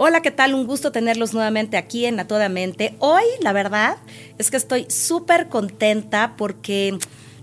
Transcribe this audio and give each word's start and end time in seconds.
Hola, 0.00 0.22
¿qué 0.22 0.30
tal? 0.30 0.54
Un 0.54 0.64
gusto 0.64 0.92
tenerlos 0.92 1.34
nuevamente 1.34 1.76
aquí 1.76 2.06
en 2.06 2.20
A 2.20 2.28
Toda 2.28 2.48
Mente. 2.48 2.94
Hoy, 3.00 3.24
la 3.40 3.52
verdad, 3.52 3.96
es 4.38 4.48
que 4.48 4.56
estoy 4.56 4.86
súper 4.88 5.48
contenta 5.48 6.34
porque 6.36 6.96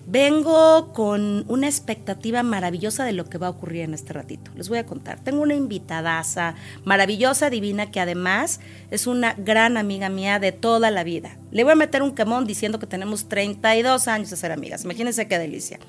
vengo 0.07 0.93
con 0.93 1.45
una 1.47 1.67
expectativa 1.67 2.43
maravillosa 2.43 3.05
de 3.05 3.13
lo 3.13 3.25
que 3.25 3.37
va 3.37 3.47
a 3.47 3.51
ocurrir 3.51 3.81
en 3.81 3.93
este 3.93 4.13
ratito. 4.13 4.51
Les 4.55 4.69
voy 4.69 4.77
a 4.77 4.85
contar. 4.85 5.19
Tengo 5.23 5.41
una 5.41 5.55
invitadaza 5.55 6.55
maravillosa, 6.83 7.49
divina, 7.49 7.91
que 7.91 7.99
además 7.99 8.59
es 8.91 9.07
una 9.07 9.33
gran 9.33 9.77
amiga 9.77 10.09
mía 10.09 10.39
de 10.39 10.51
toda 10.51 10.91
la 10.91 11.03
vida. 11.03 11.37
Le 11.51 11.63
voy 11.63 11.73
a 11.73 11.75
meter 11.75 12.03
un 12.03 12.13
quemón 12.13 12.45
diciendo 12.45 12.79
que 12.79 12.85
tenemos 12.85 13.29
32 13.29 14.07
años 14.07 14.29
de 14.29 14.35
ser 14.35 14.51
amigas. 14.51 14.83
Imagínense 14.83 15.27
qué 15.27 15.39
delicia. 15.39 15.79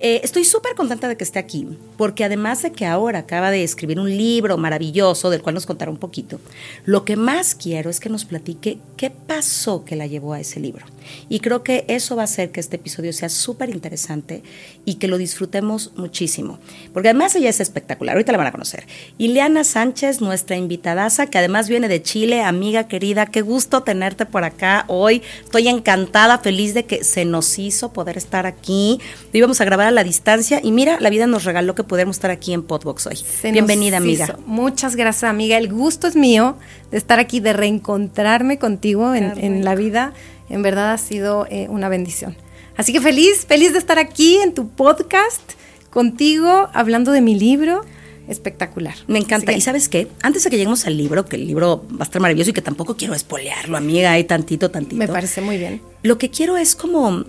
Eh, 0.00 0.20
estoy 0.22 0.44
súper 0.44 0.74
contenta 0.74 1.08
de 1.08 1.16
que 1.16 1.24
esté 1.24 1.38
aquí, 1.38 1.66
porque 1.96 2.24
además 2.24 2.62
de 2.62 2.72
que 2.72 2.86
ahora 2.86 3.20
acaba 3.20 3.50
de 3.50 3.64
escribir 3.64 3.98
un 4.00 4.08
libro 4.08 4.56
maravilloso, 4.56 5.28
del 5.28 5.42
cual 5.42 5.56
nos 5.56 5.66
contará 5.66 5.90
un 5.90 5.98
poquito, 5.98 6.40
lo 6.84 7.04
que 7.04 7.16
más 7.16 7.54
quiero 7.54 7.90
es 7.90 8.00
que 8.00 8.08
nos 8.08 8.24
platique 8.24 8.78
qué 8.96 9.10
pasó 9.10 9.84
que 9.84 9.96
la 9.96 10.06
llevó 10.06 10.32
a 10.32 10.40
ese 10.40 10.60
libro. 10.60 10.86
Y 11.28 11.40
creo 11.40 11.62
que 11.62 11.84
eso 11.88 12.16
va 12.16 12.22
a 12.22 12.24
hacer 12.24 12.50
que 12.50 12.60
este 12.60 12.76
episodio 12.76 13.12
sea 13.12 13.28
súper 13.28 13.70
interesante 13.70 14.42
y 14.84 14.94
que 14.94 15.08
lo 15.08 15.18
disfrutemos 15.18 15.92
muchísimo. 15.96 16.58
Porque 16.92 17.08
además 17.08 17.34
ella 17.34 17.50
es 17.50 17.60
espectacular, 17.60 18.14
ahorita 18.14 18.32
la 18.32 18.38
van 18.38 18.46
a 18.48 18.52
conocer. 18.52 18.86
Ileana 19.18 19.64
Sánchez, 19.64 20.20
nuestra 20.20 20.56
invitadaza, 20.56 21.26
que 21.26 21.38
además 21.38 21.68
viene 21.68 21.88
de 21.88 22.02
Chile, 22.02 22.42
amiga 22.42 22.88
querida, 22.88 23.26
qué 23.26 23.42
gusto 23.42 23.82
tenerte 23.82 24.26
por 24.26 24.44
acá 24.44 24.84
hoy. 24.88 25.22
Estoy 25.44 25.68
encantada, 25.68 26.38
feliz 26.38 26.74
de 26.74 26.84
que 26.84 27.04
se 27.04 27.24
nos 27.24 27.58
hizo 27.58 27.92
poder 27.92 28.16
estar 28.16 28.46
aquí. 28.46 29.00
Íbamos 29.32 29.60
a 29.60 29.64
grabar 29.64 29.86
a 29.88 29.90
la 29.90 30.04
distancia 30.04 30.60
y 30.62 30.72
mira, 30.72 30.98
la 31.00 31.10
vida 31.10 31.26
nos 31.26 31.44
regaló 31.44 31.74
que 31.74 31.84
pudiéramos 31.84 32.16
estar 32.16 32.30
aquí 32.30 32.52
en 32.52 32.62
Podbox 32.62 33.06
hoy. 33.06 33.16
Se 33.16 33.52
Bienvenida, 33.52 33.98
amiga. 33.98 34.24
hizo. 34.24 34.38
Muchas 34.46 34.96
gracias, 34.96 35.24
amiga. 35.24 35.58
El 35.58 35.72
gusto 35.72 36.06
es 36.06 36.16
mío 36.16 36.56
de 36.90 36.98
estar 36.98 37.18
aquí, 37.18 37.40
de 37.40 37.52
reencontrarme 37.52 38.58
contigo 38.58 39.14
en 39.14 39.64
la 39.64 39.74
vida. 39.74 40.12
En 40.48 40.62
verdad 40.62 40.92
ha 40.92 40.98
sido 40.98 41.46
eh, 41.50 41.66
una 41.68 41.88
bendición. 41.88 42.36
Así 42.76 42.92
que 42.92 43.00
feliz, 43.00 43.44
feliz 43.46 43.72
de 43.72 43.78
estar 43.78 43.98
aquí 43.98 44.36
en 44.36 44.54
tu 44.54 44.68
podcast 44.68 45.42
contigo, 45.90 46.68
hablando 46.72 47.12
de 47.12 47.20
mi 47.20 47.34
libro. 47.34 47.84
Espectacular. 48.28 48.94
Me 49.06 49.18
encanta. 49.18 49.52
¿Y 49.52 49.60
sabes 49.60 49.88
qué? 49.88 50.06
Antes 50.22 50.44
de 50.44 50.50
que 50.50 50.56
lleguemos 50.56 50.86
al 50.86 50.96
libro, 50.96 51.24
que 51.24 51.36
el 51.36 51.46
libro 51.46 51.86
va 51.90 52.00
a 52.00 52.04
estar 52.04 52.20
maravilloso 52.20 52.50
y 52.50 52.52
que 52.52 52.60
tampoco 52.60 52.94
quiero 52.94 53.14
espolearlo, 53.14 53.76
amiga, 53.76 54.12
hay 54.12 54.24
tantito, 54.24 54.70
tantito. 54.70 54.96
me 54.96 55.08
parece 55.08 55.40
muy 55.40 55.56
bien. 55.56 55.80
Lo 56.02 56.18
que 56.18 56.30
quiero 56.30 56.58
es 56.58 56.76
como, 56.76 57.24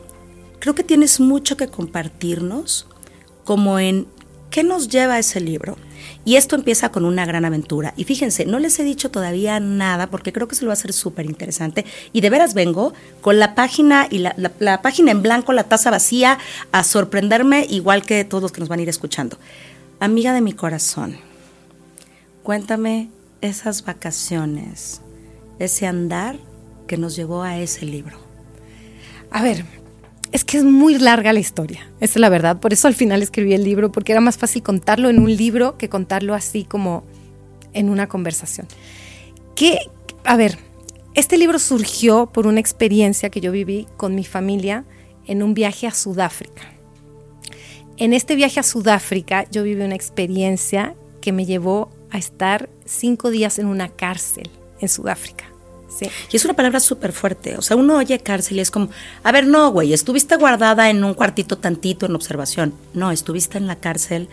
creo 0.59 0.75
que 0.75 0.83
tienes 0.83 1.21
mucho 1.21 1.55
que 1.55 1.67
compartirnos, 1.67 2.85
como 3.45 3.79
en 3.79 4.07
qué 4.51 4.63
nos 4.63 4.89
lleva 4.89 5.17
ese 5.17 5.39
libro. 5.39 5.77
Y 6.25 6.35
esto 6.35 6.55
empieza 6.55 6.89
con 6.91 7.05
una 7.05 7.25
gran 7.25 7.45
aventura. 7.45 7.93
Y 7.97 8.03
fíjense, 8.03 8.45
no 8.45 8.59
les 8.59 8.79
he 8.79 8.83
dicho 8.83 9.09
todavía 9.11 9.59
nada 9.59 10.07
porque 10.07 10.31
creo 10.33 10.47
que 10.47 10.55
se 10.55 10.63
lo 10.63 10.67
va 10.69 10.73
a 10.73 10.79
hacer 10.79 10.93
súper 10.93 11.25
interesante. 11.25 11.85
Y 12.13 12.21
de 12.21 12.29
veras 12.29 12.53
vengo 12.53 12.93
con 13.21 13.39
la 13.39 13.55
página 13.55 14.07
y 14.09 14.19
la, 14.19 14.33
la- 14.37 14.51
la 14.59 14.81
página 14.81 15.11
en 15.11 15.21
blanco, 15.21 15.53
la 15.53 15.63
taza 15.63 15.89
vacía, 15.91 16.37
a 16.71 16.83
sorprenderme 16.83 17.65
igual 17.69 18.03
que 18.03 18.23
todos 18.25 18.41
los 18.41 18.51
que 18.51 18.59
nos 18.59 18.69
van 18.69 18.79
a 18.79 18.83
ir 18.83 18.89
escuchando. 18.89 19.37
Amiga 19.99 20.33
de 20.33 20.41
mi 20.41 20.53
corazón, 20.53 21.17
cuéntame 22.43 23.09
esas 23.41 23.83
vacaciones, 23.85 25.01
ese 25.59 25.87
andar 25.87 26.37
que 26.87 26.97
nos 26.97 27.15
llevó 27.15 27.43
a 27.43 27.57
ese 27.59 27.85
libro. 27.85 28.17
A 29.31 29.43
ver, 29.43 29.63
es 30.31 30.43
que 30.43 30.57
es 30.57 30.63
muy 30.63 30.97
larga 30.97 31.33
la 31.33 31.39
historia, 31.39 31.89
esa 31.99 32.13
es 32.13 32.19
la 32.19 32.29
verdad. 32.29 32.59
Por 32.59 32.73
eso 32.73 32.87
al 32.87 32.95
final 32.95 33.21
escribí 33.21 33.53
el 33.53 33.63
libro, 33.63 33.91
porque 33.91 34.11
era 34.11 34.21
más 34.21 34.37
fácil 34.37 34.61
contarlo 34.61 35.09
en 35.09 35.19
un 35.19 35.35
libro 35.35 35.77
que 35.77 35.89
contarlo 35.89 36.35
así 36.35 36.63
como 36.63 37.03
en 37.73 37.89
una 37.89 38.07
conversación. 38.07 38.67
Que, 39.55 39.79
a 40.23 40.37
ver, 40.37 40.57
este 41.15 41.37
libro 41.37 41.59
surgió 41.59 42.27
por 42.27 42.47
una 42.47 42.59
experiencia 42.59 43.29
que 43.29 43.41
yo 43.41 43.51
viví 43.51 43.87
con 43.97 44.15
mi 44.15 44.23
familia 44.23 44.85
en 45.25 45.43
un 45.43 45.53
viaje 45.53 45.87
a 45.87 45.91
Sudáfrica. 45.91 46.61
En 47.97 48.13
este 48.13 48.35
viaje 48.35 48.59
a 48.59 48.63
Sudáfrica 48.63 49.45
yo 49.51 49.63
viví 49.63 49.81
una 49.81 49.95
experiencia 49.95 50.95
que 51.21 51.31
me 51.31 51.45
llevó 51.45 51.89
a 52.11 52.17
estar 52.17 52.69
cinco 52.85 53.29
días 53.29 53.59
en 53.59 53.65
una 53.65 53.89
cárcel 53.89 54.49
en 54.79 54.87
Sudáfrica. 54.87 55.48
¿Sí? 55.99 56.09
Y 56.31 56.35
es 56.37 56.45
una 56.45 56.55
palabra 56.55 56.79
súper 56.79 57.11
fuerte. 57.11 57.57
O 57.57 57.61
sea, 57.61 57.75
uno 57.75 57.97
oye 57.97 58.19
cárcel 58.19 58.57
y 58.57 58.61
es 58.61 58.71
como, 58.71 58.89
a 59.23 59.31
ver, 59.31 59.47
no, 59.47 59.71
güey, 59.71 59.93
estuviste 59.93 60.35
guardada 60.35 60.89
en 60.89 61.03
un 61.03 61.13
cuartito 61.13 61.57
tantito 61.57 62.05
en 62.05 62.15
observación. 62.15 62.73
No, 62.93 63.11
estuviste 63.11 63.57
en 63.57 63.67
la 63.67 63.75
cárcel 63.75 64.29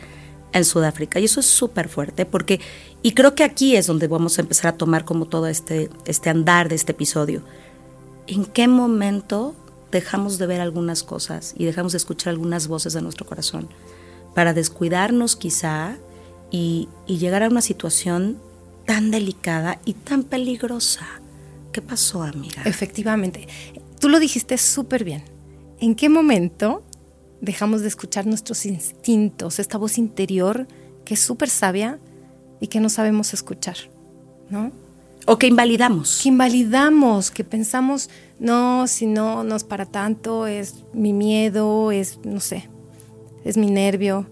en 0.53 0.65
Sudáfrica. 0.65 1.21
Y 1.21 1.25
eso 1.25 1.41
es 1.41 1.47
súper 1.47 1.89
fuerte 1.89 2.27
porque, 2.27 2.61
y 3.03 3.13
creo 3.13 3.35
que 3.35 3.45
aquí 3.45 3.77
es 3.77 3.87
donde 3.87 4.09
vamos 4.09 4.39
a 4.39 4.43
empezar 4.43 4.75
a 4.75 4.77
tomar 4.77 5.05
como 5.05 5.27
todo 5.27 5.47
este, 5.47 5.91
este 6.07 6.31
andar 6.31 6.69
de 6.69 6.77
este 6.77 6.93
episodio. 6.93 7.43
¿En 8.27 8.45
qué 8.45 8.69
momento 8.69 9.55
dejamos 9.93 10.39
de 10.39 10.47
ver 10.47 10.61
algunas 10.61 11.03
cosas 11.03 11.55
y 11.57 11.65
dejamos 11.65 11.93
de 11.93 11.99
escuchar 11.99 12.33
algunas 12.33 12.69
voces 12.69 12.93
de 12.93 13.03
nuestro 13.03 13.27
corazón 13.27 13.69
para 14.35 14.53
descuidarnos 14.53 15.37
quizá 15.37 15.97
y, 16.51 16.89
y 17.07 17.19
llegar 17.19 17.43
a 17.43 17.49
una 17.49 17.63
situación 17.63 18.39
tan 18.87 19.11
delicada 19.11 19.81
y 19.85 19.95
tan 19.95 20.23
peligrosa? 20.23 21.07
¿Qué 21.77 21.83
pasó, 21.83 22.23
amiga? 22.23 22.63
Efectivamente. 22.65 23.47
Tú 24.01 24.09
lo 24.09 24.19
dijiste 24.19 24.57
súper 24.57 25.05
bien. 25.05 25.23
¿En 25.79 25.95
qué 25.95 26.09
momento 26.09 26.83
dejamos 27.43 27.83
de 27.83 27.89
escuchar 27.89 28.25
nuestros 28.25 28.65
instintos, 28.65 29.59
esta 29.59 29.77
voz 29.77 29.99
interior 29.99 30.67
que 31.05 31.13
es 31.13 31.21
súper 31.21 31.51
sabia 31.51 31.99
y 32.63 32.69
que 32.69 32.81
no 32.81 32.89
sabemos 32.89 33.35
escuchar? 33.35 33.77
¿No? 34.49 34.73
O 35.27 35.37
que 35.37 35.49
invalidamos. 35.49 36.21
Que 36.23 36.31
invalidamos, 36.31 37.31
que 37.31 37.45
pensamos, 37.45 38.09
no, 38.39 38.87
si 38.87 39.05
no, 39.05 39.45
no 39.45 39.55
es 39.55 39.65
para 39.65 39.85
tanto, 39.85 40.47
es 40.47 40.77
mi 40.95 41.13
miedo, 41.13 41.93
es, 41.93 42.21
no 42.25 42.41
sé, 42.41 42.71
es 43.45 43.59
mi 43.59 43.71
nervio. 43.71 44.27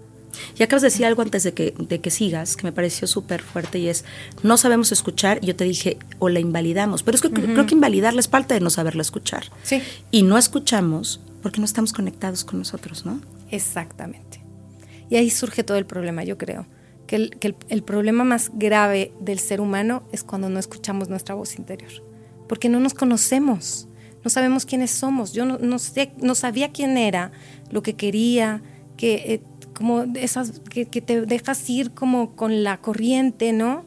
Y 0.58 0.62
acabas 0.62 0.82
de 0.82 0.88
decir 0.88 1.06
algo 1.06 1.22
antes 1.22 1.42
de 1.42 1.52
que, 1.52 1.74
de 1.78 2.00
que 2.00 2.10
sigas, 2.10 2.56
que 2.56 2.64
me 2.64 2.72
pareció 2.72 3.06
súper 3.06 3.42
fuerte, 3.42 3.78
y 3.78 3.88
es, 3.88 4.04
no 4.42 4.56
sabemos 4.56 4.92
escuchar, 4.92 5.40
yo 5.40 5.56
te 5.56 5.64
dije, 5.64 5.98
o 6.18 6.28
la 6.28 6.40
invalidamos, 6.40 7.02
pero 7.02 7.16
es 7.16 7.22
que 7.22 7.30
creo 7.30 7.66
que 7.66 7.74
invalidarla 7.74 8.20
es 8.20 8.28
parte 8.28 8.54
de 8.54 8.60
no 8.60 8.70
saberla 8.70 9.02
escuchar. 9.02 9.44
Sí. 9.62 9.82
Y 10.10 10.22
no 10.22 10.38
escuchamos 10.38 11.20
porque 11.42 11.60
no 11.60 11.66
estamos 11.66 11.92
conectados 11.92 12.44
con 12.44 12.58
nosotros, 12.58 13.04
¿no? 13.04 13.20
Exactamente. 13.50 14.42
Y 15.10 15.16
ahí 15.16 15.30
surge 15.30 15.62
todo 15.62 15.76
el 15.76 15.86
problema, 15.86 16.24
yo 16.24 16.38
creo. 16.38 16.66
Que, 17.06 17.16
el, 17.16 17.38
que 17.38 17.48
el, 17.48 17.56
el, 17.68 17.82
problema 17.82 18.24
más 18.24 18.50
grave 18.54 19.12
del 19.20 19.38
ser 19.38 19.60
humano 19.60 20.04
es 20.10 20.24
cuando 20.24 20.48
no 20.48 20.58
escuchamos 20.58 21.10
nuestra 21.10 21.34
voz 21.34 21.58
interior. 21.58 21.92
Porque 22.48 22.70
no 22.70 22.80
nos 22.80 22.94
conocemos, 22.94 23.88
no 24.24 24.30
sabemos 24.30 24.64
quiénes 24.64 24.90
somos. 24.90 25.34
Yo 25.34 25.44
no, 25.44 25.58
no, 25.58 25.78
sé, 25.78 26.12
no 26.16 26.34
sabía 26.34 26.72
quién 26.72 26.96
era, 26.96 27.30
lo 27.70 27.82
que 27.82 27.94
quería, 27.94 28.62
que, 28.96 29.14
eh, 29.34 29.42
como 29.74 30.04
esas, 30.14 30.60
que, 30.70 30.86
que, 30.86 31.00
te 31.00 31.26
dejas 31.26 31.68
ir 31.68 31.90
como 31.90 32.34
con 32.36 32.62
la 32.62 32.78
corriente, 32.78 33.52
¿no? 33.52 33.84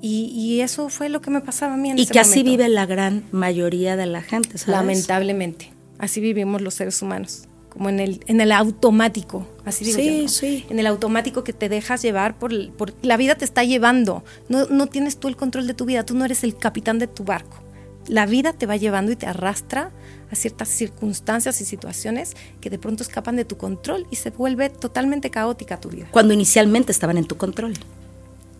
Y, 0.00 0.26
y 0.34 0.60
eso 0.60 0.88
fue 0.88 1.08
lo 1.08 1.20
que 1.20 1.30
me 1.30 1.40
pasaba 1.40 1.74
a 1.74 1.76
mí 1.76 1.90
en 1.90 1.98
Y 1.98 2.02
ese 2.02 2.12
que 2.12 2.20
así 2.20 2.42
vive 2.42 2.68
la 2.68 2.86
gran 2.86 3.24
mayoría 3.32 3.96
de 3.96 4.06
la 4.06 4.22
gente, 4.22 4.58
¿sabes? 4.58 4.68
Lamentablemente, 4.68 5.72
así 5.98 6.20
vivimos 6.20 6.60
los 6.60 6.74
seres 6.74 7.00
humanos 7.02 7.48
como 7.72 7.88
en 7.88 8.00
el, 8.00 8.22
en 8.26 8.42
el 8.42 8.52
automático, 8.52 9.48
así 9.64 9.86
digo 9.86 9.96
sí, 9.96 10.16
yo, 10.16 10.22
¿no? 10.24 10.28
sí. 10.28 10.66
En 10.68 10.78
el 10.78 10.86
automático 10.86 11.42
que 11.42 11.54
te 11.54 11.70
dejas 11.70 12.02
llevar 12.02 12.38
por, 12.38 12.70
por, 12.72 12.92
la 13.00 13.16
vida 13.16 13.34
te 13.34 13.46
está 13.46 13.64
llevando. 13.64 14.22
No, 14.50 14.66
no 14.66 14.88
tienes 14.88 15.16
tú 15.16 15.28
el 15.28 15.36
control 15.36 15.66
de 15.66 15.72
tu 15.72 15.86
vida, 15.86 16.04
tú 16.04 16.14
no 16.14 16.26
eres 16.26 16.44
el 16.44 16.54
capitán 16.54 16.98
de 16.98 17.06
tu 17.06 17.24
barco. 17.24 17.61
La 18.08 18.26
vida 18.26 18.52
te 18.52 18.66
va 18.66 18.76
llevando 18.76 19.12
y 19.12 19.16
te 19.16 19.26
arrastra 19.26 19.90
a 20.30 20.34
ciertas 20.34 20.68
circunstancias 20.68 21.60
y 21.60 21.64
situaciones 21.64 22.36
que 22.60 22.70
de 22.70 22.78
pronto 22.78 23.02
escapan 23.02 23.36
de 23.36 23.44
tu 23.44 23.56
control 23.56 24.06
y 24.10 24.16
se 24.16 24.30
vuelve 24.30 24.70
totalmente 24.70 25.30
caótica 25.30 25.78
tu 25.78 25.90
vida. 25.90 26.06
Cuando 26.10 26.32
inicialmente 26.32 26.90
estaban 26.90 27.18
en 27.18 27.26
tu 27.26 27.36
control. 27.36 27.74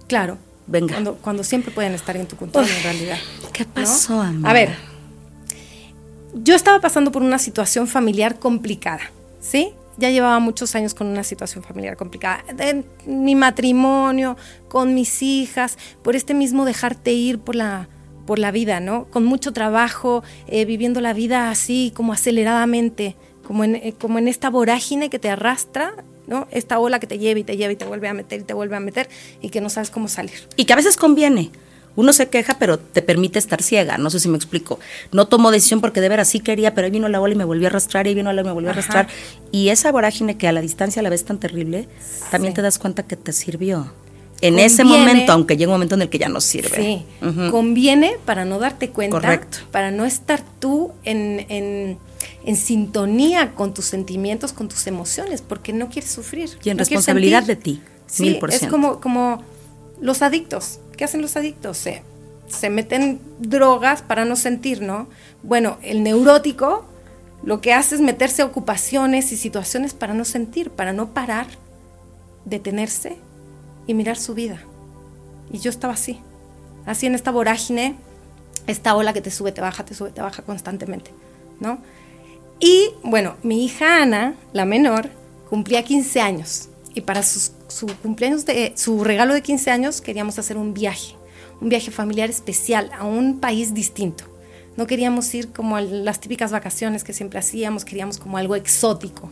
Claro. 0.06 0.38
Venga. 0.66 0.94
Cuando, 0.94 1.14
cuando 1.16 1.44
siempre 1.44 1.72
pueden 1.72 1.92
estar 1.92 2.16
en 2.16 2.26
tu 2.26 2.36
control, 2.36 2.64
Uf, 2.64 2.76
en 2.76 2.82
realidad. 2.84 3.18
¿Qué 3.52 3.64
pasó, 3.64 4.14
¿no? 4.14 4.22
amiga? 4.22 4.50
A 4.50 4.52
ver, 4.52 4.76
yo 6.34 6.54
estaba 6.54 6.80
pasando 6.80 7.10
por 7.10 7.22
una 7.22 7.38
situación 7.38 7.86
familiar 7.86 8.38
complicada, 8.38 9.10
¿sí? 9.40 9.72
Ya 9.98 10.10
llevaba 10.10 10.38
muchos 10.38 10.74
años 10.74 10.94
con 10.94 11.06
una 11.08 11.24
situación 11.24 11.62
familiar 11.62 11.96
complicada. 11.96 12.44
En 12.58 12.86
mi 13.06 13.34
matrimonio, 13.34 14.36
con 14.68 14.94
mis 14.94 15.22
hijas, 15.22 15.76
por 16.02 16.16
este 16.16 16.32
mismo 16.32 16.64
dejarte 16.64 17.12
ir 17.12 17.38
por 17.38 17.56
la, 17.56 17.88
por 18.26 18.38
la 18.38 18.50
vida, 18.50 18.80
¿no? 18.80 19.06
Con 19.06 19.24
mucho 19.24 19.52
trabajo, 19.52 20.22
eh, 20.46 20.64
viviendo 20.64 21.00
la 21.00 21.12
vida 21.12 21.50
así 21.50 21.92
como 21.94 22.12
aceleradamente, 22.12 23.16
como 23.46 23.64
en, 23.64 23.76
eh, 23.76 23.94
como 24.00 24.18
en 24.18 24.28
esta 24.28 24.50
vorágine 24.50 25.10
que 25.10 25.18
te 25.18 25.30
arrastra, 25.30 25.94
¿no? 26.26 26.46
Esta 26.50 26.78
ola 26.78 27.00
que 27.00 27.06
te 27.06 27.18
lleva 27.18 27.40
y 27.40 27.44
te 27.44 27.56
lleva 27.56 27.72
y 27.72 27.76
te 27.76 27.84
vuelve 27.84 28.08
a 28.08 28.14
meter 28.14 28.40
y 28.40 28.44
te 28.44 28.54
vuelve 28.54 28.76
a 28.76 28.80
meter 28.80 29.08
y 29.40 29.50
que 29.50 29.60
no 29.60 29.68
sabes 29.68 29.90
cómo 29.90 30.08
salir. 30.08 30.48
Y 30.56 30.64
que 30.64 30.72
a 30.72 30.76
veces 30.76 30.96
conviene. 30.96 31.50
Uno 31.94 32.14
se 32.14 32.28
queja, 32.28 32.56
pero 32.58 32.78
te 32.78 33.02
permite 33.02 33.38
estar 33.38 33.62
ciega. 33.62 33.98
No 33.98 34.08
sé 34.08 34.18
si 34.18 34.28
me 34.28 34.36
explico. 34.36 34.80
No 35.10 35.26
tomo 35.28 35.50
decisión 35.50 35.82
porque 35.82 36.00
de 36.00 36.08
veras 36.08 36.28
sí 36.28 36.40
quería, 36.40 36.74
pero 36.74 36.86
ahí 36.86 36.90
vino 36.90 37.08
la 37.08 37.20
ola 37.20 37.34
y 37.34 37.36
me 37.36 37.44
volvió 37.44 37.66
a 37.66 37.70
arrastrar, 37.70 38.06
y 38.06 38.14
vino 38.14 38.32
la 38.32 38.40
ola 38.40 38.40
y 38.40 38.44
me 38.44 38.52
volvió 38.52 38.70
a 38.70 38.72
arrastrar. 38.72 39.08
Y 39.50 39.68
esa 39.68 39.92
vorágine 39.92 40.38
que 40.38 40.48
a 40.48 40.52
la 40.52 40.62
distancia 40.62 41.02
la 41.02 41.10
ves 41.10 41.24
tan 41.24 41.38
terrible, 41.38 41.88
también 42.30 42.54
te 42.54 42.62
das 42.62 42.78
cuenta 42.78 43.02
que 43.02 43.16
te 43.16 43.32
sirvió. 43.32 43.92
En 44.42 44.58
ese 44.58 44.84
momento, 44.84 45.32
aunque 45.32 45.56
llega 45.56 45.70
un 45.70 45.76
momento 45.76 45.94
en 45.94 46.02
el 46.02 46.08
que 46.08 46.18
ya 46.18 46.28
no 46.28 46.40
sirve. 46.40 46.76
Sí, 46.76 47.04
conviene 47.50 48.16
para 48.24 48.44
no 48.44 48.58
darte 48.58 48.90
cuenta, 48.90 49.20
Correcto. 49.20 49.58
para 49.70 49.90
no 49.92 50.04
estar 50.04 50.42
tú 50.58 50.90
en, 51.04 51.46
en, 51.48 51.98
en, 52.44 52.56
sintonía 52.56 53.54
con 53.54 53.72
tus 53.72 53.84
sentimientos, 53.84 54.52
con 54.52 54.68
tus 54.68 54.86
emociones, 54.88 55.42
porque 55.42 55.72
no 55.72 55.88
quieres 55.88 56.10
sufrir. 56.10 56.50
Y 56.64 56.70
en 56.70 56.78
responsabilidad 56.78 57.44
de 57.44 57.54
ti, 57.54 57.82
sí, 58.06 58.38
Es 58.50 58.66
como, 58.66 59.00
como 59.00 59.42
los 60.00 60.22
adictos. 60.22 60.80
¿Qué 60.96 61.04
hacen 61.04 61.22
los 61.22 61.36
adictos? 61.36 61.78
Se, 61.78 62.02
se 62.48 62.68
meten 62.68 63.20
drogas 63.38 64.02
para 64.02 64.24
no 64.24 64.34
sentir, 64.34 64.82
¿no? 64.82 65.08
Bueno, 65.44 65.78
el 65.82 66.02
neurótico 66.02 66.84
lo 67.44 67.60
que 67.60 67.72
hace 67.72 67.94
es 67.94 68.00
meterse 68.00 68.42
a 68.42 68.44
ocupaciones 68.44 69.32
y 69.32 69.36
situaciones 69.36 69.94
para 69.94 70.14
no 70.14 70.24
sentir, 70.24 70.70
para 70.70 70.92
no 70.92 71.10
parar, 71.10 71.46
detenerse 72.44 73.16
y 73.86 73.94
mirar 73.94 74.16
su 74.16 74.34
vida. 74.34 74.60
Y 75.52 75.58
yo 75.58 75.70
estaba 75.70 75.94
así, 75.94 76.20
así 76.86 77.06
en 77.06 77.14
esta 77.14 77.30
vorágine, 77.30 77.96
esta 78.66 78.94
ola 78.94 79.12
que 79.12 79.20
te 79.20 79.30
sube, 79.30 79.52
te 79.52 79.60
baja, 79.60 79.84
te 79.84 79.94
sube, 79.94 80.10
te 80.10 80.22
baja 80.22 80.42
constantemente, 80.42 81.10
¿no? 81.60 81.78
Y 82.60 82.90
bueno, 83.02 83.36
mi 83.42 83.64
hija 83.64 84.02
Ana, 84.02 84.34
la 84.52 84.64
menor, 84.64 85.10
cumplía 85.50 85.82
15 85.82 86.20
años 86.20 86.68
y 86.94 87.00
para 87.00 87.22
su 87.22 87.86
cumpleaños 88.02 88.46
de 88.46 88.72
su 88.76 89.02
regalo 89.02 89.34
de 89.34 89.42
15 89.42 89.70
años 89.70 90.00
queríamos 90.00 90.38
hacer 90.38 90.56
un 90.56 90.72
viaje, 90.72 91.16
un 91.60 91.68
viaje 91.68 91.90
familiar 91.90 92.30
especial 92.30 92.90
a 92.96 93.04
un 93.04 93.40
país 93.40 93.74
distinto. 93.74 94.24
No 94.76 94.86
queríamos 94.86 95.34
ir 95.34 95.52
como 95.52 95.76
a 95.76 95.80
las 95.80 96.20
típicas 96.20 96.50
vacaciones 96.50 97.04
que 97.04 97.12
siempre 97.12 97.38
hacíamos, 97.38 97.84
queríamos 97.84 98.18
como 98.18 98.38
algo 98.38 98.56
exótico. 98.56 99.30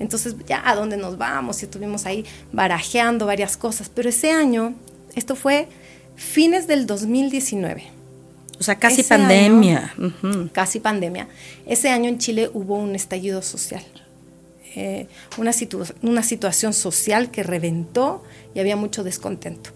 Entonces, 0.00 0.34
ya, 0.48 0.68
¿a 0.68 0.74
dónde 0.74 0.96
nos 0.96 1.18
vamos? 1.18 1.62
Y 1.62 1.66
estuvimos 1.66 2.06
ahí 2.06 2.24
barajeando 2.52 3.26
varias 3.26 3.56
cosas. 3.56 3.90
Pero 3.94 4.08
ese 4.08 4.32
año, 4.32 4.74
esto 5.14 5.36
fue 5.36 5.68
fines 6.16 6.66
del 6.66 6.86
2019. 6.86 7.84
O 8.58 8.62
sea, 8.62 8.76
casi 8.76 9.02
pandemia. 9.02 9.94
Casi 10.52 10.80
pandemia. 10.80 11.28
Ese 11.66 11.90
año 11.90 12.08
en 12.08 12.18
Chile 12.18 12.50
hubo 12.52 12.76
un 12.76 12.94
estallido 12.96 13.42
social. 13.42 13.82
Eh, 14.74 15.06
una, 15.36 15.52
una 16.02 16.22
situación 16.22 16.72
social 16.72 17.30
que 17.30 17.42
reventó 17.42 18.22
y 18.54 18.60
había 18.60 18.76
mucho 18.76 19.04
descontento. 19.04 19.70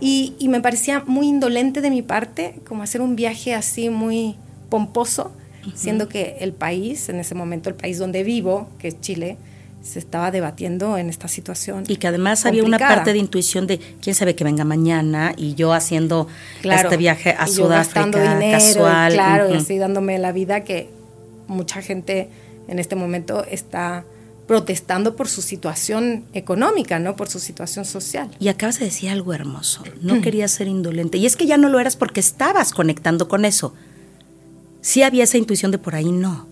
Y, 0.00 0.34
y, 0.38 0.48
me 0.48 0.60
parecía 0.60 1.04
muy 1.06 1.28
indolente 1.28 1.82
de 1.82 1.90
mi 1.90 2.00
parte, 2.00 2.56
como 2.66 2.82
hacer 2.82 3.02
un 3.02 3.16
viaje 3.16 3.54
así 3.54 3.90
muy 3.90 4.36
pomposo, 4.70 5.32
siendo 5.74 6.08
que 6.08 6.38
el 6.40 6.54
país, 6.54 7.10
en 7.10 7.20
ese 7.20 7.34
momento 7.34 7.68
el 7.68 7.76
país 7.76 7.98
donde 7.98 8.24
vivo, 8.24 8.70
que 8.78 8.88
es 8.88 9.00
Chile, 9.02 9.36
se 9.82 9.98
estaba 9.98 10.30
debatiendo 10.30 10.98
en 10.98 11.08
esta 11.08 11.28
situación. 11.28 11.84
Y 11.88 11.96
que 11.96 12.08
además 12.08 12.44
había 12.46 12.64
una 12.64 12.78
parte 12.78 13.12
de 13.12 13.18
intuición 13.18 13.66
de 13.66 13.78
quién 13.78 14.14
sabe 14.14 14.34
que 14.34 14.44
venga 14.44 14.64
mañana 14.64 15.32
y 15.36 15.54
yo 15.54 15.72
haciendo 15.72 16.28
este 16.62 16.96
viaje 16.96 17.34
a 17.36 17.46
Sudáfrica 17.46 18.06
dinero, 18.06 18.58
casual. 18.58 19.12
claro, 19.12 19.48
y 19.56 19.78
dándome 19.78 20.18
la 20.18 20.32
vida 20.32 20.64
que 20.64 20.90
mucha 21.46 21.82
gente 21.82 22.28
en 22.68 22.78
este 22.78 22.94
momento 22.94 23.44
está 23.44 24.04
protestando 24.46 25.16
por 25.16 25.28
su 25.28 25.42
situación 25.42 26.24
económica, 26.32 26.98
¿no? 26.98 27.14
Por 27.16 27.28
su 27.28 27.38
situación 27.38 27.84
social. 27.84 28.30
Y 28.40 28.48
acabas 28.48 28.80
de 28.80 28.86
decir 28.86 29.08
algo 29.10 29.32
hermoso. 29.32 29.84
No 30.02 30.20
querías 30.20 30.50
ser 30.50 30.66
indolente. 30.66 31.18
Y 31.18 31.26
es 31.26 31.36
que 31.36 31.46
ya 31.46 31.56
no 31.56 31.68
lo 31.68 31.78
eras 31.78 31.96
porque 31.96 32.20
estabas 32.20 32.72
conectando 32.72 33.28
con 33.28 33.44
eso. 33.44 33.74
Sí 34.80 35.02
había 35.02 35.24
esa 35.24 35.38
intuición 35.38 35.70
de 35.70 35.78
por 35.78 35.94
ahí 35.94 36.10
no 36.10 36.49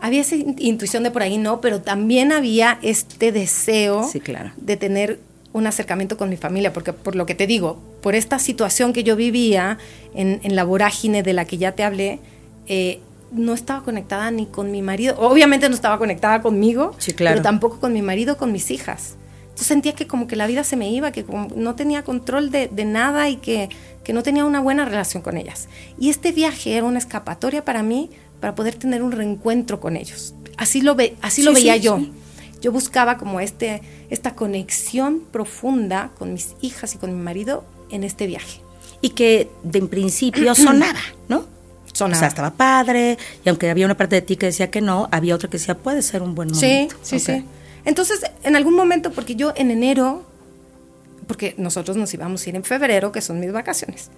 había 0.00 0.20
esa 0.20 0.36
intuición 0.36 1.02
de 1.02 1.10
por 1.10 1.22
ahí 1.22 1.38
no, 1.38 1.60
pero 1.60 1.80
también 1.80 2.32
había 2.32 2.78
este 2.82 3.32
deseo 3.32 4.08
de 4.56 4.76
tener 4.76 5.20
un 5.52 5.66
acercamiento 5.66 6.18
con 6.18 6.28
mi 6.28 6.36
familia, 6.36 6.72
porque 6.72 6.92
por 6.92 7.16
lo 7.16 7.24
que 7.24 7.34
te 7.34 7.46
digo, 7.46 7.80
por 8.02 8.14
esta 8.14 8.38
situación 8.38 8.92
que 8.92 9.04
yo 9.04 9.16
vivía 9.16 9.78
en, 10.14 10.54
la 10.54 10.64
vorágine 10.64 11.22
de 11.22 11.32
la 11.32 11.46
que 11.46 11.56
ya 11.56 11.72
te 11.72 11.82
hablé, 11.82 12.20
eh, 12.66 13.00
no 13.32 13.54
estaba 13.54 13.82
conectada 13.82 14.30
ni 14.30 14.46
con 14.46 14.70
mi 14.70 14.82
marido, 14.82 15.16
obviamente 15.18 15.68
no 15.68 15.74
estaba 15.74 15.98
conectada 15.98 16.42
conmigo, 16.42 16.94
pero 17.16 17.40
tampoco 17.40 17.80
con 17.80 17.92
mi 17.92 18.02
marido, 18.02 18.36
con 18.36 18.52
mis 18.52 18.70
hijas. 18.70 19.14
Yo 19.56 19.64
sentía 19.64 19.94
que 19.94 20.06
como 20.06 20.26
que 20.26 20.36
la 20.36 20.46
vida 20.46 20.62
se 20.62 20.76
me 20.76 20.90
iba, 20.90 21.10
que 21.10 21.24
no 21.54 21.74
tenía 21.74 22.04
control 22.04 22.50
de, 22.50 22.68
nada 22.84 23.30
y 23.30 23.36
que, 23.36 23.70
que 24.04 24.12
no 24.12 24.22
tenía 24.22 24.44
una 24.44 24.60
buena 24.60 24.84
relación 24.84 25.22
con 25.22 25.38
ellas. 25.38 25.68
Y 25.98 26.10
este 26.10 26.32
viaje 26.32 26.76
era 26.76 26.84
una 26.84 26.98
escapatoria 26.98 27.64
para 27.64 27.82
mí 27.82 28.10
para 28.40 28.54
poder 28.54 28.74
tener 28.74 29.02
un 29.02 29.12
reencuentro 29.12 29.80
con 29.80 29.96
ellos. 29.96 30.34
Así 30.56 30.80
lo, 30.80 30.94
ve, 30.94 31.16
así 31.22 31.42
lo 31.42 31.52
veía 31.52 31.76
yo. 31.76 32.00
Yo 32.60 32.72
buscaba 32.72 33.18
como 33.18 33.40
este, 33.40 33.82
esta 34.10 34.34
conexión 34.34 35.20
profunda 35.30 36.10
con 36.18 36.32
mis 36.32 36.54
hijas 36.62 36.94
y 36.94 36.98
con 36.98 37.14
mi 37.14 37.22
marido 37.22 37.64
en 37.90 38.04
este 38.04 38.26
viaje. 38.26 38.60
Y 39.00 39.10
que 39.10 39.50
de 39.62 39.78
en 39.78 39.88
principio 39.88 40.54
sonaba, 40.54 41.00
¿no? 41.28 41.44
Sonaba. 41.92 42.16
O 42.16 42.20
sea, 42.20 42.28
estaba 42.28 42.50
padre, 42.50 43.18
y 43.44 43.48
aunque 43.48 43.70
había 43.70 43.84
una 43.84 43.96
parte 43.96 44.16
de 44.16 44.22
ti 44.22 44.36
que 44.36 44.46
decía 44.46 44.70
que 44.70 44.80
no, 44.80 45.08
había 45.12 45.34
otra 45.34 45.48
que 45.48 45.58
decía, 45.58 45.76
puede 45.76 46.02
ser 46.02 46.22
un 46.22 46.34
buen 46.34 46.48
momento. 46.48 46.96
Sí, 47.02 47.18
sí, 47.18 47.20
sí. 47.20 47.44
Entonces, 47.84 48.20
en 48.42 48.56
algún 48.56 48.74
momento, 48.74 49.12
porque 49.12 49.36
yo 49.36 49.52
en 49.54 49.70
enero, 49.70 50.24
porque 51.26 51.54
nosotros 51.56 51.96
nos 51.96 52.12
íbamos 52.12 52.44
a 52.44 52.48
ir 52.48 52.56
en 52.56 52.64
febrero, 52.64 53.12
que 53.12 53.20
son 53.20 53.38
mis 53.38 53.52
vacaciones, 53.52 54.10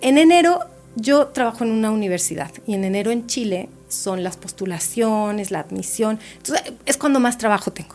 en 0.00 0.18
enero 0.18 0.60
yo 0.96 1.28
trabajo 1.28 1.64
en 1.64 1.70
una 1.70 1.90
universidad 1.90 2.50
y 2.66 2.74
en 2.74 2.84
enero 2.84 3.10
en 3.10 3.26
Chile 3.26 3.68
son 3.88 4.22
las 4.22 4.36
postulaciones, 4.36 5.50
la 5.50 5.60
admisión. 5.60 6.18
Entonces 6.36 6.72
es 6.86 6.96
cuando 6.96 7.20
más 7.20 7.38
trabajo 7.38 7.72
tengo. 7.72 7.94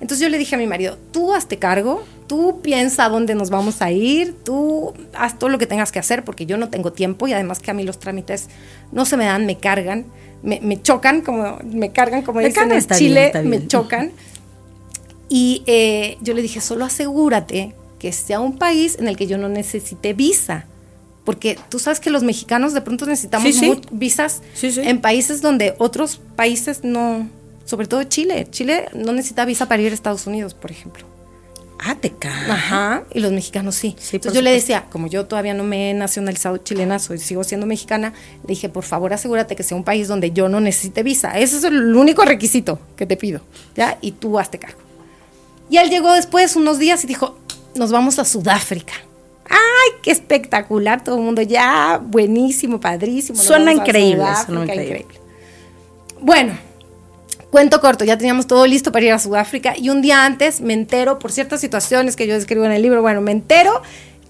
Entonces 0.00 0.20
yo 0.20 0.28
le 0.28 0.38
dije 0.38 0.56
a 0.56 0.58
mi 0.58 0.66
marido, 0.66 0.98
tú 1.12 1.32
hazte 1.32 1.58
cargo, 1.58 2.04
tú 2.26 2.60
piensa 2.60 3.08
dónde 3.08 3.36
nos 3.36 3.50
vamos 3.50 3.82
a 3.82 3.92
ir, 3.92 4.34
tú 4.44 4.94
haz 5.14 5.38
todo 5.38 5.48
lo 5.48 5.58
que 5.58 5.66
tengas 5.66 5.92
que 5.92 6.00
hacer 6.00 6.24
porque 6.24 6.44
yo 6.44 6.56
no 6.56 6.70
tengo 6.70 6.92
tiempo 6.92 7.28
y 7.28 7.32
además 7.32 7.60
que 7.60 7.70
a 7.70 7.74
mí 7.74 7.84
los 7.84 8.00
trámites 8.00 8.48
no 8.90 9.04
se 9.04 9.16
me 9.16 9.26
dan, 9.26 9.46
me 9.46 9.58
cargan, 9.58 10.06
me, 10.42 10.82
chocan, 10.82 11.20
como 11.20 11.58
me 11.64 11.92
cargan, 11.92 12.22
como 12.22 12.40
dicen 12.40 12.72
en 12.72 12.84
Chile, 12.88 13.32
me 13.44 13.66
chocan. 13.68 14.10
Y 15.28 15.62
eh, 15.66 16.18
yo 16.20 16.34
le 16.34 16.42
dije, 16.42 16.60
solo 16.60 16.84
asegúrate 16.84 17.74
que 18.00 18.12
sea 18.12 18.40
un 18.40 18.58
país 18.58 18.96
en 18.98 19.06
el 19.06 19.16
que 19.16 19.28
yo 19.28 19.38
no 19.38 19.48
necesite 19.48 20.14
visa 20.14 20.66
porque 21.24 21.58
tú 21.68 21.78
sabes 21.78 22.00
que 22.00 22.10
los 22.10 22.22
mexicanos 22.22 22.72
de 22.74 22.80
pronto 22.80 23.06
necesitamos 23.06 23.54
visas 23.90 24.42
en 24.62 25.00
países 25.00 25.40
donde 25.40 25.74
otros 25.78 26.20
países 26.36 26.82
no, 26.82 27.28
sobre 27.64 27.86
todo 27.86 28.02
Chile, 28.04 28.46
Chile 28.50 28.86
no 28.94 29.12
necesita 29.12 29.44
visa 29.44 29.66
para 29.66 29.82
ir 29.82 29.92
a 29.92 29.94
Estados 29.94 30.26
Unidos, 30.26 30.54
por 30.54 30.70
ejemplo. 30.70 31.06
Ah, 31.84 31.96
te 31.96 32.10
cae. 32.10 32.50
Ajá, 32.50 33.02
y 33.12 33.18
los 33.18 33.32
mexicanos 33.32 33.74
sí. 33.74 33.96
Entonces 34.12 34.34
yo 34.34 34.40
le 34.40 34.52
decía, 34.52 34.86
como 34.90 35.08
yo 35.08 35.26
todavía 35.26 35.52
no 35.52 35.64
me 35.64 35.90
he 35.90 35.94
nacionalizado 35.94 36.58
chilena, 36.58 37.00
soy, 37.00 37.18
sigo 37.18 37.42
siendo 37.42 37.66
mexicana, 37.66 38.12
le 38.42 38.48
dije, 38.48 38.68
por 38.68 38.84
favor 38.84 39.12
asegúrate 39.12 39.56
que 39.56 39.64
sea 39.64 39.76
un 39.76 39.82
país 39.82 40.06
donde 40.06 40.30
yo 40.30 40.48
no 40.48 40.60
necesite 40.60 41.02
visa. 41.02 41.36
Ese 41.38 41.56
es 41.56 41.64
el 41.64 41.96
único 41.96 42.24
requisito 42.24 42.78
que 42.96 43.04
te 43.04 43.16
pido, 43.16 43.40
¿ya? 43.74 43.98
Y 44.00 44.12
tú 44.12 44.38
hazte 44.38 44.58
cargo. 44.58 44.78
Y 45.70 45.78
él 45.78 45.90
llegó 45.90 46.12
después 46.12 46.54
unos 46.54 46.78
días 46.78 47.02
y 47.02 47.08
dijo, 47.08 47.36
nos 47.74 47.90
vamos 47.90 48.18
a 48.20 48.24
Sudáfrica. 48.24 48.94
¡Ay, 49.52 49.98
qué 50.02 50.10
espectacular! 50.10 51.04
Todo 51.04 51.16
el 51.16 51.22
mundo 51.22 51.42
ya, 51.42 52.00
buenísimo, 52.02 52.80
padrísimo. 52.80 53.38
Suena 53.38 53.72
increíble, 53.72 54.24
suena 54.46 54.62
increíble. 54.64 55.06
Bueno, 56.20 56.54
cuento 57.50 57.80
corto, 57.80 58.04
ya 58.04 58.16
teníamos 58.16 58.46
todo 58.46 58.66
listo 58.66 58.92
para 58.92 59.04
ir 59.04 59.12
a 59.12 59.18
Sudáfrica 59.18 59.74
y 59.76 59.90
un 59.90 60.00
día 60.00 60.24
antes 60.24 60.60
me 60.60 60.72
entero, 60.72 61.18
por 61.18 61.32
ciertas 61.32 61.60
situaciones 61.60 62.16
que 62.16 62.26
yo 62.26 62.34
describo 62.34 62.64
en 62.64 62.72
el 62.72 62.80
libro, 62.80 63.02
bueno, 63.02 63.20
me 63.20 63.32
entero 63.32 63.82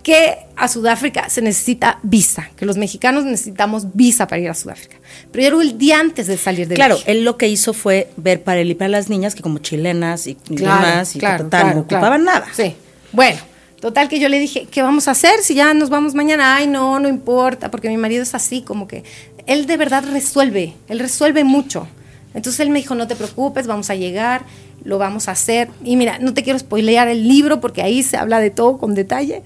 que 0.02 0.38
a 0.56 0.66
Sudáfrica 0.66 1.28
se 1.28 1.42
necesita 1.42 2.00
visa, 2.02 2.50
que 2.56 2.66
los 2.66 2.76
mexicanos 2.76 3.24
necesitamos 3.24 3.94
visa 3.94 4.26
para 4.26 4.42
ir 4.42 4.50
a 4.50 4.54
Sudáfrica. 4.54 4.96
Pero 5.30 5.46
era 5.46 5.62
el 5.62 5.78
día 5.78 6.00
antes 6.00 6.26
de 6.26 6.36
salir 6.36 6.66
de 6.66 6.74
Claro, 6.74 6.98
él 7.06 7.24
lo 7.24 7.36
que 7.36 7.46
hizo 7.46 7.72
fue 7.72 8.10
ver 8.16 8.42
para 8.42 8.60
él 8.60 8.70
y 8.70 8.74
para 8.74 8.88
las 8.88 9.08
niñas 9.08 9.34
que 9.36 9.42
como 9.42 9.58
chilenas 9.58 10.26
y 10.26 10.36
demás 10.48 11.14
y 11.14 11.20
claro, 11.20 11.48
no 11.74 11.80
ocupaban 11.80 12.24
nada. 12.24 12.46
Sí. 12.52 12.74
Bueno, 13.12 13.38
Total 13.82 14.08
que 14.08 14.20
yo 14.20 14.28
le 14.28 14.38
dije, 14.38 14.68
¿qué 14.70 14.80
vamos 14.80 15.08
a 15.08 15.10
hacer 15.10 15.40
si 15.42 15.56
ya 15.56 15.74
nos 15.74 15.90
vamos 15.90 16.14
mañana? 16.14 16.54
Ay, 16.54 16.68
no, 16.68 17.00
no 17.00 17.08
importa, 17.08 17.68
porque 17.68 17.88
mi 17.88 17.96
marido 17.96 18.22
es 18.22 18.32
así, 18.32 18.62
como 18.62 18.86
que 18.86 19.02
él 19.48 19.66
de 19.66 19.76
verdad 19.76 20.04
resuelve, 20.08 20.74
él 20.86 21.00
resuelve 21.00 21.42
mucho. 21.42 21.88
Entonces 22.32 22.60
él 22.60 22.70
me 22.70 22.78
dijo, 22.78 22.94
no 22.94 23.08
te 23.08 23.16
preocupes, 23.16 23.66
vamos 23.66 23.90
a 23.90 23.96
llegar, 23.96 24.44
lo 24.84 24.98
vamos 24.98 25.26
a 25.26 25.32
hacer. 25.32 25.68
Y 25.82 25.96
mira, 25.96 26.20
no 26.20 26.32
te 26.32 26.44
quiero 26.44 26.60
spoilear 26.60 27.08
el 27.08 27.26
libro 27.26 27.60
porque 27.60 27.82
ahí 27.82 28.04
se 28.04 28.16
habla 28.16 28.38
de 28.38 28.50
todo 28.50 28.78
con 28.78 28.94
detalle, 28.94 29.42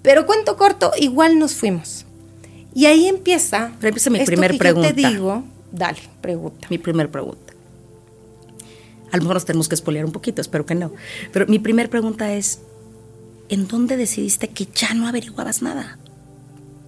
pero 0.00 0.24
cuento 0.24 0.56
corto, 0.56 0.92
igual 0.98 1.38
nos 1.38 1.54
fuimos. 1.54 2.06
Y 2.74 2.86
ahí 2.86 3.08
empieza. 3.08 3.72
Pero 3.78 3.88
empieza 3.88 4.08
mi 4.08 4.20
primer 4.20 4.56
pregunta. 4.56 4.88
Yo 4.88 4.94
te 4.94 5.06
digo, 5.06 5.44
dale, 5.70 6.00
pregunta. 6.22 6.66
Mi 6.70 6.78
primer 6.78 7.10
pregunta. 7.10 7.52
a 9.12 9.18
lo 9.18 9.22
mejor 9.22 9.36
nos 9.36 9.44
tenemos 9.44 9.68
que 9.68 9.74
espolear 9.74 10.06
un 10.06 10.12
poquito, 10.12 10.40
espero 10.40 10.64
que 10.64 10.74
no. 10.74 10.92
Pero 11.30 11.46
mi 11.46 11.58
primera 11.58 11.90
pregunta 11.90 12.32
es, 12.32 12.60
¿en 13.48 13.68
dónde 13.68 13.96
decidiste 13.96 14.48
que 14.48 14.66
ya 14.74 14.94
no 14.94 15.08
averiguabas 15.08 15.62
nada? 15.62 15.98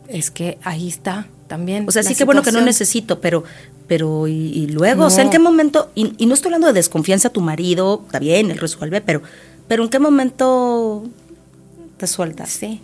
Es 0.09 0.31
que 0.31 0.59
ahí 0.63 0.89
está 0.89 1.27
también. 1.49 1.87
O 1.89 1.91
sea, 1.91 2.03
sí 2.03 2.15
que 2.15 2.25
bueno 2.25 2.43
que 2.43 2.53
no 2.53 2.61
necesito, 2.61 3.21
pero, 3.21 3.45
pero 3.87 4.29
y, 4.29 4.67
luego, 4.69 5.07
o 5.07 5.11
sea, 5.11 5.25
¿en 5.25 5.31
qué 5.31 5.39
momento? 5.39 5.91
Y, 5.95 6.27
no 6.27 6.35
estoy 6.35 6.49
hablando 6.49 6.69
de 6.69 6.73
desconfianza 6.75 7.29
a 7.29 7.33
tu 7.33 7.41
marido, 7.41 8.03
está 8.07 8.19
bien, 8.19 8.51
él 8.51 8.59
resuelve, 8.59 9.01
pero, 9.01 9.23
pero 9.67 9.83
¿en 9.83 9.91
qué 9.91 9.99
momento 9.99 11.05
te 11.97 12.07
sueltas? 12.07 12.51
Sí. 12.51 12.81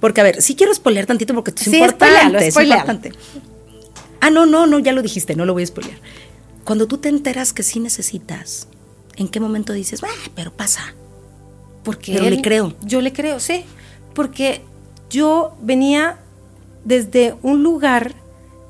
Porque, 0.00 0.20
a 0.22 0.24
ver, 0.24 0.40
sí 0.40 0.54
quiero 0.54 0.72
spoilear 0.74 1.06
tantito 1.06 1.34
porque 1.34 1.52
es 1.54 1.66
importante, 1.66 2.48
es 2.48 2.56
importante. 2.56 3.12
Ah, 4.20 4.30
no, 4.30 4.46
no, 4.46 4.66
no, 4.66 4.78
ya 4.78 4.92
lo 4.92 5.02
dijiste, 5.02 5.34
no 5.34 5.44
lo 5.44 5.52
voy 5.52 5.62
a 5.62 5.66
spoilear. 5.66 5.98
Cuando 6.64 6.86
tú 6.86 6.98
te 6.98 7.08
enteras 7.08 7.52
que 7.52 7.62
sí 7.62 7.80
necesitas, 7.80 8.68
¿en 9.16 9.28
qué 9.28 9.40
momento 9.40 9.72
dices, 9.72 10.02
ah, 10.02 10.30
pero 10.34 10.52
pasa? 10.52 10.94
Porque 11.82 12.12
pero 12.12 12.28
le 12.28 12.42
creo. 12.42 12.74
Yo 12.82 13.00
le 13.00 13.12
creo, 13.12 13.40
sí. 13.40 13.64
Porque 14.14 14.62
yo 15.08 15.56
venía 15.60 16.18
desde 16.84 17.34
un 17.42 17.62
lugar 17.62 18.14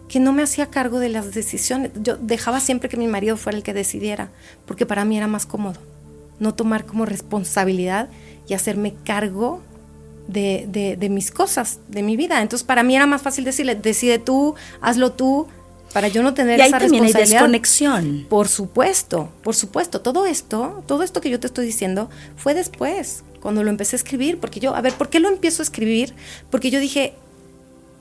que 0.08 0.20
no 0.20 0.32
me 0.32 0.42
hacía 0.42 0.66
cargo 0.66 0.98
de 0.98 1.08
las 1.08 1.32
decisiones. 1.34 1.92
Yo 2.02 2.16
dejaba 2.16 2.60
siempre 2.60 2.88
que 2.88 2.96
mi 2.96 3.06
marido 3.06 3.36
fuera 3.36 3.56
el 3.56 3.64
que 3.64 3.74
decidiera, 3.74 4.30
porque 4.66 4.86
para 4.86 5.04
mí 5.04 5.16
era 5.16 5.26
más 5.26 5.46
cómodo 5.46 5.78
no 6.40 6.54
tomar 6.54 6.86
como 6.86 7.06
responsabilidad 7.06 8.08
y 8.48 8.54
hacerme 8.54 8.94
cargo 9.04 9.60
de, 10.26 11.08
mis 11.10 11.30
cosas, 11.30 11.78
de 11.88 12.02
mi 12.02 12.16
vida. 12.16 12.42
Entonces 12.42 12.66
para 12.66 12.82
mí 12.82 12.96
era 12.96 13.06
más 13.06 13.22
fácil 13.22 13.44
decirle, 13.44 13.76
decide 13.76 14.18
tú, 14.18 14.56
hazlo 14.80 15.12
tú, 15.12 15.46
para 15.92 16.08
yo 16.08 16.22
no 16.22 16.34
tener 16.34 16.58
y 16.58 16.62
ahí 16.62 16.68
esa 16.68 16.78
también 16.78 17.04
responsabilidad. 17.04 17.42
Hay 17.42 17.48
desconexión. 17.48 18.26
Por 18.28 18.48
supuesto, 18.48 19.30
por 19.42 19.54
supuesto. 19.54 20.00
Todo 20.00 20.26
esto, 20.26 20.84
todo 20.86 21.02
esto 21.02 21.20
que 21.20 21.30
yo 21.30 21.40
te 21.40 21.46
estoy 21.46 21.66
diciendo 21.66 22.10
fue 22.36 22.54
después, 22.54 23.24
cuando 23.40 23.62
lo 23.64 23.70
empecé 23.70 23.96
a 23.96 23.98
escribir, 23.98 24.38
porque 24.38 24.60
yo, 24.60 24.74
a 24.74 24.80
ver, 24.80 24.92
¿por 24.94 25.08
qué 25.08 25.20
lo 25.20 25.28
empiezo 25.28 25.62
a 25.62 25.64
escribir? 25.64 26.14
Porque 26.50 26.70
yo 26.70 26.78
dije, 26.78 27.14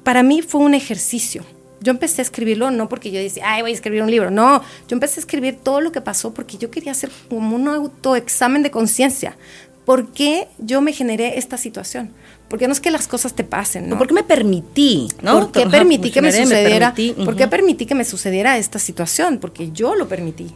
para 0.03 0.23
mí 0.23 0.41
fue 0.41 0.61
un 0.61 0.73
ejercicio. 0.73 1.43
Yo 1.81 1.91
empecé 1.91 2.21
a 2.21 2.23
escribirlo 2.23 2.71
no 2.71 2.89
porque 2.89 3.09
yo 3.09 3.19
decía, 3.19 3.43
ay, 3.45 3.61
voy 3.61 3.71
a 3.71 3.73
escribir 3.73 4.03
un 4.03 4.11
libro. 4.11 4.31
No, 4.31 4.61
yo 4.87 4.95
empecé 4.95 5.19
a 5.19 5.21
escribir 5.21 5.59
todo 5.63 5.79
lo 5.81 5.91
que 5.91 6.01
pasó 6.01 6.33
porque 6.33 6.57
yo 6.57 6.69
quería 6.69 6.91
hacer 6.91 7.09
como 7.29 7.55
un 7.55 7.67
autoexamen 7.67 8.63
de 8.63 8.71
conciencia. 8.71 9.37
¿Por 9.85 10.11
qué 10.11 10.47
yo 10.59 10.81
me 10.81 10.93
generé 10.93 11.39
esta 11.39 11.57
situación? 11.57 12.11
Porque 12.49 12.67
no 12.67 12.73
es 12.73 12.79
que 12.79 12.89
las 12.89 13.07
cosas 13.07 13.33
te 13.33 13.43
pasen, 13.43 13.87
¿no? 13.89 13.97
¿Por 13.97 14.07
qué 14.07 14.13
me 14.15 14.23
permití, 14.23 15.07
no? 15.21 15.39
¿Por 15.39 15.51
qué 15.51 15.67
permití 15.67 16.09
que 16.09 16.21
me 16.21 16.31
sucediera? 16.31 16.95
¿Por 17.23 17.35
qué 17.35 17.47
permití 17.47 17.85
que 17.85 17.95
me 17.95 18.03
sucediera 18.03 18.57
esta 18.57 18.79
situación? 18.79 19.37
Porque 19.37 19.71
yo 19.71 19.95
lo 19.95 20.07
permití. 20.07 20.51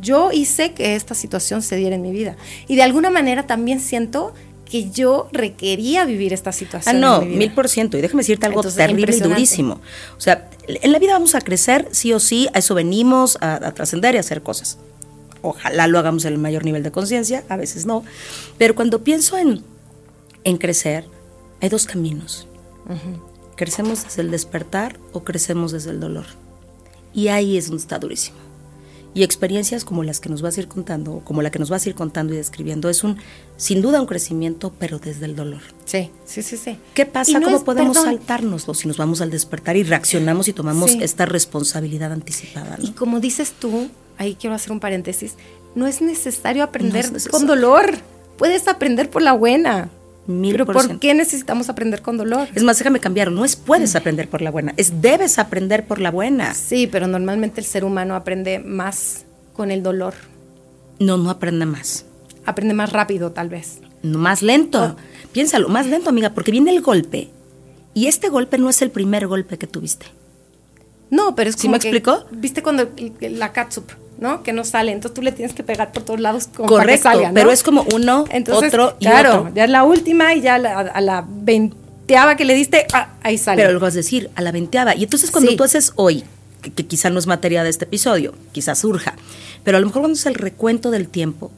Yo 0.00 0.30
hice 0.30 0.72
que 0.72 0.94
esta 0.94 1.14
situación 1.14 1.62
se 1.62 1.76
diera 1.76 1.96
en 1.96 2.02
mi 2.02 2.12
vida. 2.12 2.36
Y 2.68 2.76
de 2.76 2.82
alguna 2.82 3.10
manera 3.10 3.46
también 3.46 3.80
siento 3.80 4.34
que 4.70 4.90
yo 4.90 5.28
requería 5.32 6.04
vivir 6.04 6.32
esta 6.32 6.52
situación. 6.52 6.96
Ah, 6.96 6.98
no, 6.98 7.22
mil 7.22 7.50
por 7.52 7.68
ciento. 7.68 7.96
Y 7.96 8.02
déjame 8.02 8.20
decirte 8.20 8.46
algo 8.46 8.62
terrible 8.62 9.16
y 9.16 9.20
durísimo. 9.20 9.80
O 10.16 10.20
sea, 10.20 10.50
en 10.66 10.92
la 10.92 10.98
vida 10.98 11.12
vamos 11.14 11.34
a 11.34 11.40
crecer, 11.40 11.88
sí 11.92 12.12
o 12.12 12.20
sí, 12.20 12.48
a 12.52 12.58
eso 12.58 12.74
venimos, 12.74 13.38
a, 13.40 13.72
trascender 13.72 14.14
y 14.14 14.18
a 14.18 14.20
hacer 14.20 14.42
cosas. 14.42 14.78
Ojalá 15.40 15.86
lo 15.86 15.98
hagamos 15.98 16.24
en 16.26 16.34
el 16.34 16.38
mayor 16.38 16.64
nivel 16.64 16.82
de 16.82 16.90
conciencia, 16.90 17.44
a 17.48 17.56
veces 17.56 17.86
no. 17.86 18.04
Pero 18.58 18.74
cuando 18.74 19.02
pienso 19.02 19.38
en, 19.38 19.62
en 20.44 20.58
crecer, 20.58 21.06
hay 21.60 21.68
dos 21.68 21.86
caminos. 21.86 22.46
¿Crecemos 23.56 24.04
desde 24.04 24.22
el 24.22 24.30
despertar 24.30 24.98
o 25.12 25.24
crecemos 25.24 25.72
desde 25.72 25.90
el 25.90 26.00
dolor? 26.00 26.26
Y 27.12 27.28
ahí 27.28 27.56
es 27.56 27.68
donde 27.68 27.82
está 27.82 27.98
durísimo. 27.98 28.38
Y 29.14 29.24
experiencias 29.24 29.84
como 29.84 30.04
las 30.04 30.20
que 30.20 30.28
nos 30.28 30.42
vas 30.42 30.56
a 30.58 30.60
ir 30.60 30.68
contando, 30.68 31.22
como 31.24 31.42
la 31.42 31.50
que 31.50 31.58
nos 31.58 31.70
vas 31.70 31.84
a 31.84 31.88
ir 31.88 31.94
contando 31.94 32.34
y 32.34 32.36
describiendo, 32.36 32.88
es 32.88 33.02
un, 33.02 33.16
sin 33.56 33.82
duda, 33.82 34.00
un 34.00 34.06
crecimiento, 34.06 34.72
pero 34.78 34.98
desde 34.98 35.24
el 35.24 35.34
dolor. 35.34 35.62
Sí, 35.86 36.10
sí, 36.24 36.42
sí, 36.42 36.56
sí. 36.56 36.78
¿Qué 36.94 37.06
pasa? 37.06 37.40
¿Cómo 37.40 37.64
podemos 37.64 37.96
saltárnoslo 37.96 38.74
si 38.74 38.86
nos 38.86 38.96
vamos 38.96 39.20
al 39.20 39.30
despertar 39.30 39.76
y 39.76 39.82
reaccionamos 39.82 40.46
y 40.48 40.52
tomamos 40.52 40.92
esta 40.92 41.26
responsabilidad 41.26 42.12
anticipada? 42.12 42.76
Y 42.80 42.90
como 42.92 43.18
dices 43.18 43.54
tú, 43.58 43.88
ahí 44.18 44.36
quiero 44.38 44.54
hacer 44.54 44.72
un 44.72 44.80
paréntesis, 44.80 45.34
no 45.74 45.86
es 45.86 46.00
necesario 46.00 46.62
aprender 46.62 47.10
con 47.30 47.46
dolor. 47.46 47.96
Puedes 48.36 48.68
aprender 48.68 49.10
por 49.10 49.22
la 49.22 49.32
buena. 49.32 49.90
Pero 50.28 50.66
por, 50.66 50.98
qué 50.98 51.14
necesitamos 51.14 51.70
aprender 51.70 52.02
con 52.02 52.18
dolor? 52.18 52.48
Es 52.54 52.62
más, 52.62 52.76
déjame 52.76 53.00
cambiar, 53.00 53.32
no 53.32 53.46
es 53.46 53.56
puedes 53.56 53.96
aprender 53.96 54.28
por 54.28 54.42
la 54.42 54.50
buena, 54.50 54.74
es 54.76 55.00
debes 55.00 55.38
aprender 55.38 55.86
por 55.86 56.00
la 56.00 56.10
buena. 56.10 56.52
Sí, 56.52 56.86
pero 56.86 57.06
normalmente 57.06 57.62
el 57.62 57.66
ser 57.66 57.82
humano 57.82 58.14
aprende 58.14 58.58
más 58.58 59.24
con 59.54 59.70
el 59.70 59.82
dolor. 59.82 60.12
No, 60.98 61.16
no 61.16 61.30
aprende 61.30 61.64
más. 61.64 62.04
Aprende 62.44 62.74
más 62.74 62.92
rápido, 62.92 63.32
tal 63.32 63.48
vez. 63.48 63.78
No, 64.02 64.18
más 64.18 64.42
lento. 64.42 64.96
Oh. 64.96 65.28
Piénsalo, 65.32 65.70
más 65.70 65.86
lento, 65.86 66.10
amiga, 66.10 66.34
porque 66.34 66.50
viene 66.50 66.72
el 66.72 66.82
golpe. 66.82 67.30
Y 67.94 68.06
este 68.06 68.28
golpe 68.28 68.58
no 68.58 68.68
es 68.68 68.82
el 68.82 68.90
primer 68.90 69.26
golpe 69.26 69.56
que 69.56 69.66
tuviste. 69.66 70.06
No, 71.08 71.34
pero 71.34 71.48
es 71.48 71.56
como. 71.56 71.62
¿Sí 71.62 71.68
me 71.70 71.76
explicó? 71.78 72.26
¿Viste 72.30 72.62
cuando 72.62 72.90
la 73.20 73.52
catsup? 73.52 73.90
¿No? 74.18 74.42
Que 74.42 74.52
no 74.52 74.64
sale. 74.64 74.92
Entonces 74.92 75.14
tú 75.14 75.22
le 75.22 75.32
tienes 75.32 75.54
que 75.54 75.62
pegar 75.62 75.92
por 75.92 76.02
todos 76.02 76.20
lados 76.20 76.48
como 76.48 76.68
Correcto, 76.68 77.04
para 77.04 77.16
que 77.16 77.22
salga, 77.22 77.34
pero 77.34 77.50
es 77.50 77.62
como 77.62 77.84
uno, 77.94 78.24
otro 78.52 78.96
y 78.98 79.06
claro, 79.06 79.50
ya 79.54 79.64
es 79.64 79.70
la 79.70 79.84
última 79.84 80.34
y 80.34 80.40
ya 80.40 80.56
a 80.56 81.00
la 81.00 81.24
veinteava 81.26 82.36
que 82.36 82.44
le 82.44 82.54
diste, 82.54 82.86
ah, 82.92 83.14
ahí 83.22 83.38
sale. 83.38 83.62
Pero 83.62 83.72
lo 83.72 83.80
vas 83.80 83.94
a 83.94 83.98
decir, 83.98 84.30
a 84.34 84.42
la 84.42 84.52
veinteava. 84.52 84.94
Y 84.94 85.04
entonces 85.04 85.30
cuando 85.30 85.54
tú 85.56 85.64
haces 85.64 85.92
hoy, 85.96 86.24
que, 86.62 86.86
quizá 86.86 87.10
no 87.10 87.18
es 87.18 87.26
materia 87.26 87.62
de 87.62 87.70
este 87.70 87.84
episodio, 87.84 88.34
quizás 88.52 88.80
surja, 88.80 89.14
pero 89.64 89.76
a 89.76 89.80
lo 89.80 89.86
mejor 89.86 90.02
cuando 90.02 90.18
es 90.18 90.26
el 90.26 90.34
recuento 90.34 90.90
del 90.90 91.08
tiempo, 91.08 91.50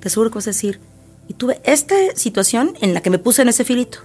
te 0.00 0.10
seguro 0.10 0.30
que 0.30 0.36
vas 0.36 0.46
a 0.46 0.50
decir, 0.50 0.80
y 1.28 1.34
tuve 1.34 1.60
esta 1.64 1.94
situación 2.14 2.74
en 2.80 2.94
la 2.94 3.00
que 3.00 3.10
me 3.10 3.18
puse 3.18 3.42
en 3.42 3.48
ese 3.48 3.64
filito, 3.64 3.98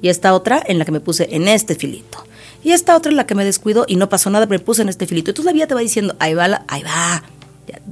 y 0.00 0.08
esta 0.08 0.34
otra 0.34 0.62
en 0.64 0.78
la 0.78 0.84
que 0.84 0.92
me 0.92 1.00
puse 1.00 1.28
en 1.30 1.48
este 1.48 1.74
filito 1.74 2.24
y 2.64 2.70
esta 2.70 2.96
otra 2.96 3.10
es 3.10 3.16
la 3.16 3.26
que 3.26 3.34
me 3.34 3.44
descuido 3.44 3.84
y 3.88 3.96
no 3.96 4.08
pasó 4.08 4.30
nada, 4.30 4.46
pero 4.46 4.60
me 4.60 4.64
puse 4.64 4.82
en 4.82 4.88
este 4.88 5.06
filito. 5.06 5.30
Entonces 5.30 5.46
la 5.46 5.52
vida 5.52 5.66
te 5.66 5.74
va 5.74 5.80
diciendo, 5.80 6.14
ahí 6.20 6.34
va, 6.34 6.64
ahí 6.68 6.82
va, 6.82 7.22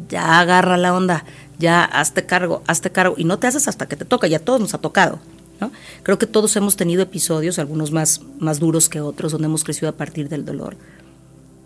ya, 0.09 0.41
agarra 0.41 0.77
la 0.77 0.95
onda, 0.95 1.25
ya 1.59 1.85
hazte 1.85 2.25
cargo, 2.25 2.63
hazte 2.67 2.91
cargo. 2.91 3.15
Y 3.19 3.25
no 3.25 3.39
te 3.39 3.49
haces 3.49 3.67
hasta 3.67 3.87
que 3.87 3.97
te 3.97 4.05
toca, 4.05 4.27
ya 4.27 4.39
a 4.39 4.41
todos 4.41 4.61
nos 4.61 4.75
ha 4.75 4.79
tocado. 4.79 5.19
¿no? 5.61 5.73
Creo 6.03 6.19
que 6.19 6.27
todos 6.27 6.55
hemos 6.57 6.77
tenido 6.77 7.03
episodios, 7.03 7.59
algunos 7.59 7.91
más, 7.91 8.21
más 8.39 8.61
duros 8.61 8.89
que 8.89 9.01
otros, 9.01 9.33
donde 9.33 9.47
hemos 9.47 9.65
crecido 9.65 9.89
a 9.89 9.97
partir 9.97 10.29
del 10.29 10.45
dolor. 10.45 10.77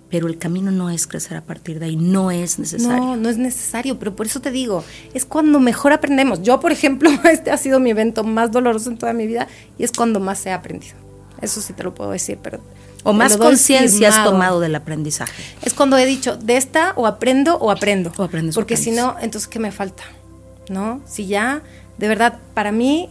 Pero 0.09 0.29
el 0.29 0.39
camino 0.39 0.71
no 0.71 0.91
es 0.91 1.07
crecer 1.07 1.37
a 1.37 1.43
partir 1.43 1.81
de 1.81 1.87
ahí, 1.87 1.97
no 1.97 2.31
es 2.31 2.59
necesario. 2.59 3.05
No, 3.05 3.17
no 3.17 3.29
es 3.29 3.37
necesario, 3.37 3.99
pero 3.99 4.15
por 4.15 4.27
eso 4.27 4.41
te 4.41 4.51
digo, 4.51 4.85
es 5.13 5.25
cuando 5.25 5.61
mejor 5.61 5.93
aprendemos. 5.93 6.43
Yo, 6.43 6.61
por 6.61 6.73
ejemplo, 6.73 7.11
este 7.25 7.51
ha 7.51 7.59
sido 7.59 7.81
mi 7.81 7.91
evento 7.91 8.25
más 8.25 8.51
doloroso 8.51 8.91
en 8.91 8.97
toda 8.97 9.13
mi 9.13 9.27
vida 9.27 9.49
y 9.77 9.85
es 9.85 9.93
cuando 9.93 10.21
más 10.21 10.45
he 10.47 10.53
aprendido. 10.53 10.95
Eso 11.43 11.61
sí 11.61 11.73
te 11.73 11.83
lo 11.83 11.95
puedo 11.95 12.11
decir, 12.11 12.39
pero 12.43 12.61
o 13.05 13.13
más 13.13 13.37
conciencia 13.37 14.09
has 14.09 14.25
tomado 14.25 14.61
del 14.61 14.75
aprendizaje. 14.75 15.45
Es 15.63 15.75
cuando 15.75 15.97
he 15.97 16.07
dicho, 16.07 16.37
de 16.37 16.57
esta 16.57 16.93
o 16.97 17.07
aprendo 17.07 17.57
o 17.59 17.71
aprendo. 17.71 18.13
O 18.17 18.23
aprendes. 18.23 18.55
Porque 18.55 18.77
si 18.77 18.91
no, 18.91 19.17
entonces, 19.21 19.47
¿qué 19.47 19.59
me 19.59 19.71
falta? 19.71 20.03
¿No? 20.69 21.01
Si 21.07 21.27
ya, 21.27 21.63
de 21.99 22.09
verdad, 22.09 22.39
para 22.55 22.73
mí, 22.73 23.11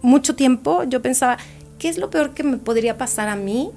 mucho 0.00 0.34
tiempo 0.34 0.84
yo 0.84 1.02
pensaba, 1.02 1.36
¿qué 1.78 1.88
es 1.88 1.98
lo 1.98 2.08
peor 2.08 2.32
que 2.32 2.44
me 2.44 2.56
podría 2.56 2.96
pasar 2.96 3.28
a 3.28 3.36
mí 3.36 3.70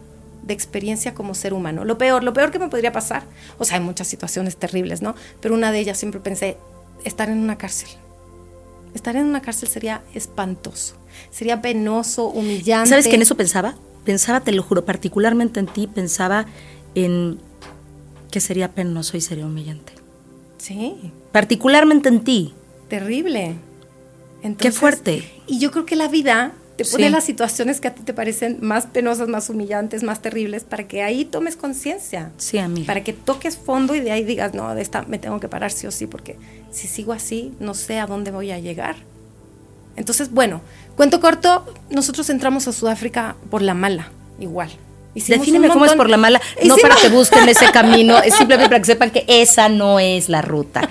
de 0.43 0.53
experiencia 0.53 1.13
como 1.15 1.33
ser 1.33 1.53
humano? 1.53 1.83
Lo 1.83 1.97
peor, 1.97 2.23
lo 2.23 2.33
peor 2.33 2.51
que 2.51 2.59
me 2.59 2.69
podría 2.69 2.91
pasar. 2.91 3.23
O 3.57 3.65
sea, 3.65 3.77
hay 3.77 3.83
muchas 3.83 4.07
situaciones 4.07 4.57
terribles, 4.57 5.01
¿no? 5.01 5.15
Pero 5.41 5.55
una 5.55 5.71
de 5.71 5.79
ellas 5.79 5.97
siempre 5.97 6.19
pensé, 6.19 6.57
estar 7.03 7.29
en 7.29 7.39
una 7.39 7.57
cárcel. 7.57 7.89
Estar 8.93 9.15
en 9.15 9.25
una 9.25 9.41
cárcel 9.41 9.67
sería 9.67 10.03
espantoso. 10.13 10.95
Sería 11.31 11.61
penoso, 11.61 12.27
humillante. 12.27 12.89
¿Sabes 12.89 13.07
que 13.07 13.15
en 13.15 13.23
eso 13.23 13.35
pensaba? 13.35 13.75
Pensaba, 14.05 14.41
te 14.41 14.51
lo 14.51 14.63
juro, 14.63 14.85
particularmente 14.85 15.59
en 15.59 15.67
ti, 15.67 15.87
pensaba 15.87 16.45
en 16.93 17.39
que 18.31 18.39
sería 18.39 18.71
penoso 18.71 19.17
y 19.17 19.21
sería 19.21 19.45
humillante. 19.45 19.93
Sí. 20.57 21.11
Particularmente 21.31 22.09
en 22.09 22.23
ti. 22.23 22.53
Terrible. 22.87 23.55
Qué 24.59 24.71
fuerte. 24.71 25.23
Y 25.47 25.59
yo 25.59 25.71
creo 25.71 25.85
que 25.85 25.95
la 25.95 26.07
vida 26.07 26.53
te 26.77 26.85
pone 26.85 27.09
las 27.09 27.23
situaciones 27.23 27.79
que 27.79 27.87
a 27.87 27.95
ti 27.95 28.03
te 28.03 28.13
parecen 28.13 28.57
más 28.61 28.85
penosas, 28.85 29.27
más 29.27 29.49
humillantes, 29.49 30.03
más 30.03 30.21
terribles, 30.21 30.63
para 30.63 30.87
que 30.87 31.01
ahí 31.01 31.25
tomes 31.25 31.55
conciencia. 31.55 32.31
Sí, 32.37 32.57
amiga. 32.57 32.85
Para 32.85 33.03
que 33.03 33.13
toques 33.13 33.57
fondo 33.57 33.95
y 33.95 34.01
de 34.01 34.11
ahí 34.11 34.23
digas, 34.23 34.53
no, 34.53 34.75
de 34.75 34.81
esta 34.81 35.03
me 35.03 35.17
tengo 35.17 35.39
que 35.39 35.47
parar 35.47 35.71
sí 35.71 35.87
o 35.87 35.91
sí, 35.91 36.05
porque 36.05 36.37
si 36.71 36.87
sigo 36.87 37.13
así, 37.13 37.53
no 37.59 37.73
sé 37.73 37.99
a 37.99 38.05
dónde 38.05 38.31
voy 38.31 38.51
a 38.51 38.59
llegar. 38.59 38.97
Entonces, 39.95 40.31
bueno, 40.31 40.61
cuento 40.95 41.19
corto, 41.19 41.65
nosotros 41.89 42.29
entramos 42.29 42.67
a 42.67 42.73
Sudáfrica 42.73 43.35
por 43.49 43.61
la 43.61 43.73
mala, 43.73 44.09
igual. 44.39 44.69
Defíneme 45.15 45.69
cómo 45.69 45.85
es 45.85 45.93
por 45.93 46.09
la 46.09 46.17
mala, 46.17 46.41
no 46.65 46.75
para 46.75 46.95
que 46.95 47.07
busquen 47.09 47.47
ese 47.47 47.71
camino, 47.71 48.17
es 48.19 48.35
simplemente 48.35 48.69
para 48.69 48.79
que 48.79 48.85
sepan 48.85 49.11
que 49.11 49.23
esa 49.27 49.69
no 49.69 49.99
es 49.99 50.27
la 50.27 50.41
ruta. 50.41 50.87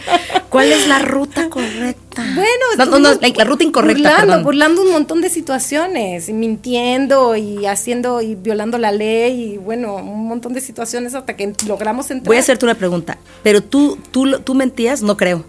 ¿Cuál 0.48 0.72
es 0.72 0.86
la 0.86 1.00
ruta 1.00 1.50
correcta? 1.50 2.24
Bueno, 2.34 2.90
no, 2.90 2.98
no, 3.00 3.18
la, 3.20 3.44
ruta 3.44 3.64
incorrecta. 3.64 4.20
Burlando, 4.20 4.44
burlando 4.44 4.82
un 4.82 4.92
montón 4.92 5.20
de 5.20 5.28
situaciones, 5.28 6.30
mintiendo 6.30 7.36
y 7.36 7.66
haciendo 7.66 8.22
y 8.22 8.34
violando 8.34 8.78
la 8.78 8.92
ley 8.92 9.54
y 9.54 9.56
bueno, 9.58 9.96
un 9.96 10.26
montón 10.26 10.54
de 10.54 10.60
situaciones 10.60 11.14
hasta 11.14 11.36
que 11.36 11.52
logramos 11.66 12.10
entrar. 12.10 12.28
Voy 12.28 12.36
a 12.36 12.40
hacerte 12.40 12.64
una 12.64 12.76
pregunta, 12.76 13.18
pero 13.42 13.62
tú, 13.62 13.98
tú, 14.10 14.40
tú 14.40 14.54
mentías, 14.54 15.02
no 15.02 15.16
creo. 15.16 15.44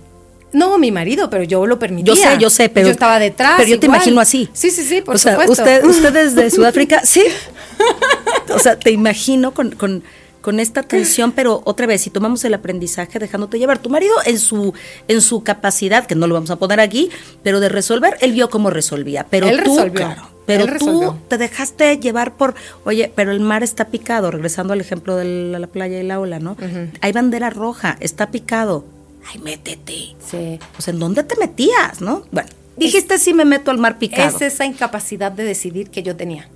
No, 0.55 0.77
mi 0.77 0.89
marido, 0.89 1.29
pero 1.29 1.43
yo 1.43 1.65
lo 1.65 1.77
permitía. 1.77 2.13
Yo 2.13 2.21
sé, 2.21 2.37
yo 2.39 2.49
sé, 2.49 2.69
pero 2.69 2.87
yo 2.87 2.93
estaba 2.93 3.19
detrás. 3.19 3.55
Pero 3.57 3.69
yo 3.69 3.79
te 3.79 3.87
imagino 3.87 4.21
así. 4.21 4.49
Sí, 4.53 4.71
sí, 4.71 4.83
sí, 4.83 5.01
por 5.01 5.15
o 5.15 5.17
sea, 5.17 5.33
supuesto. 5.33 5.51
Usted, 5.51 5.83
ustedes 5.89 6.33
de 6.33 6.49
Sudáfrica, 6.49 7.01
sí. 7.03 7.23
O 8.53 8.59
sea, 8.59 8.79
te 8.79 8.91
imagino 8.91 9.53
con, 9.53 9.71
con, 9.71 10.01
con 10.39 10.61
esta 10.61 10.83
tensión, 10.83 11.33
pero 11.33 11.61
otra 11.65 11.87
vez, 11.87 12.03
si 12.03 12.09
tomamos 12.09 12.45
el 12.45 12.53
aprendizaje 12.53 13.19
dejándote 13.19 13.59
llevar, 13.59 13.79
tu 13.79 13.89
marido 13.89 14.15
en 14.25 14.39
su, 14.39 14.73
en 15.09 15.21
su 15.21 15.43
capacidad, 15.43 16.05
que 16.05 16.15
no 16.15 16.25
lo 16.25 16.35
vamos 16.35 16.51
a 16.51 16.55
poner 16.55 16.79
aquí, 16.79 17.09
pero 17.43 17.59
de 17.59 17.67
resolver, 17.67 18.15
él 18.21 18.31
vio 18.31 18.49
cómo 18.49 18.69
resolvía. 18.69 19.25
Pero 19.29 19.49
Él 19.49 19.61
tú, 19.61 19.75
resolvió. 19.75 19.93
claro, 19.93 20.29
pero 20.45 20.63
Él 20.63 20.69
tú 20.69 20.73
resolvió. 20.73 21.17
te 21.27 21.37
dejaste 21.37 21.97
llevar 21.97 22.37
por, 22.37 22.55
oye, 22.85 23.11
pero 23.13 23.31
el 23.31 23.41
mar 23.41 23.61
está 23.61 23.87
picado, 23.89 24.31
regresando 24.31 24.71
al 24.71 24.79
ejemplo 24.79 25.17
de 25.17 25.51
la, 25.51 25.59
la 25.59 25.67
playa 25.67 25.99
y 25.99 26.03
la 26.03 26.19
ola, 26.19 26.39
¿no? 26.39 26.55
Hay 27.01 27.11
bandera 27.11 27.49
roja, 27.49 27.97
está 27.99 28.31
picado. 28.31 28.85
Ay, 29.31 29.39
métete. 29.39 30.15
Sí. 30.29 30.59
O 30.77 30.81
sea, 30.81 30.93
¿en 30.93 30.99
dónde 30.99 31.23
te 31.23 31.35
metías, 31.37 32.01
no? 32.01 32.25
Bueno, 32.31 32.49
dijiste 32.77 33.17
sí 33.17 33.33
me 33.33 33.45
meto 33.45 33.71
al 33.71 33.77
mar 33.77 33.97
picado. 33.97 34.27
Es 34.37 34.41
esa 34.41 34.65
incapacidad 34.65 35.31
de 35.31 35.43
decidir 35.43 35.89
que 35.89 36.03
yo 36.03 36.15
tenía, 36.15 36.47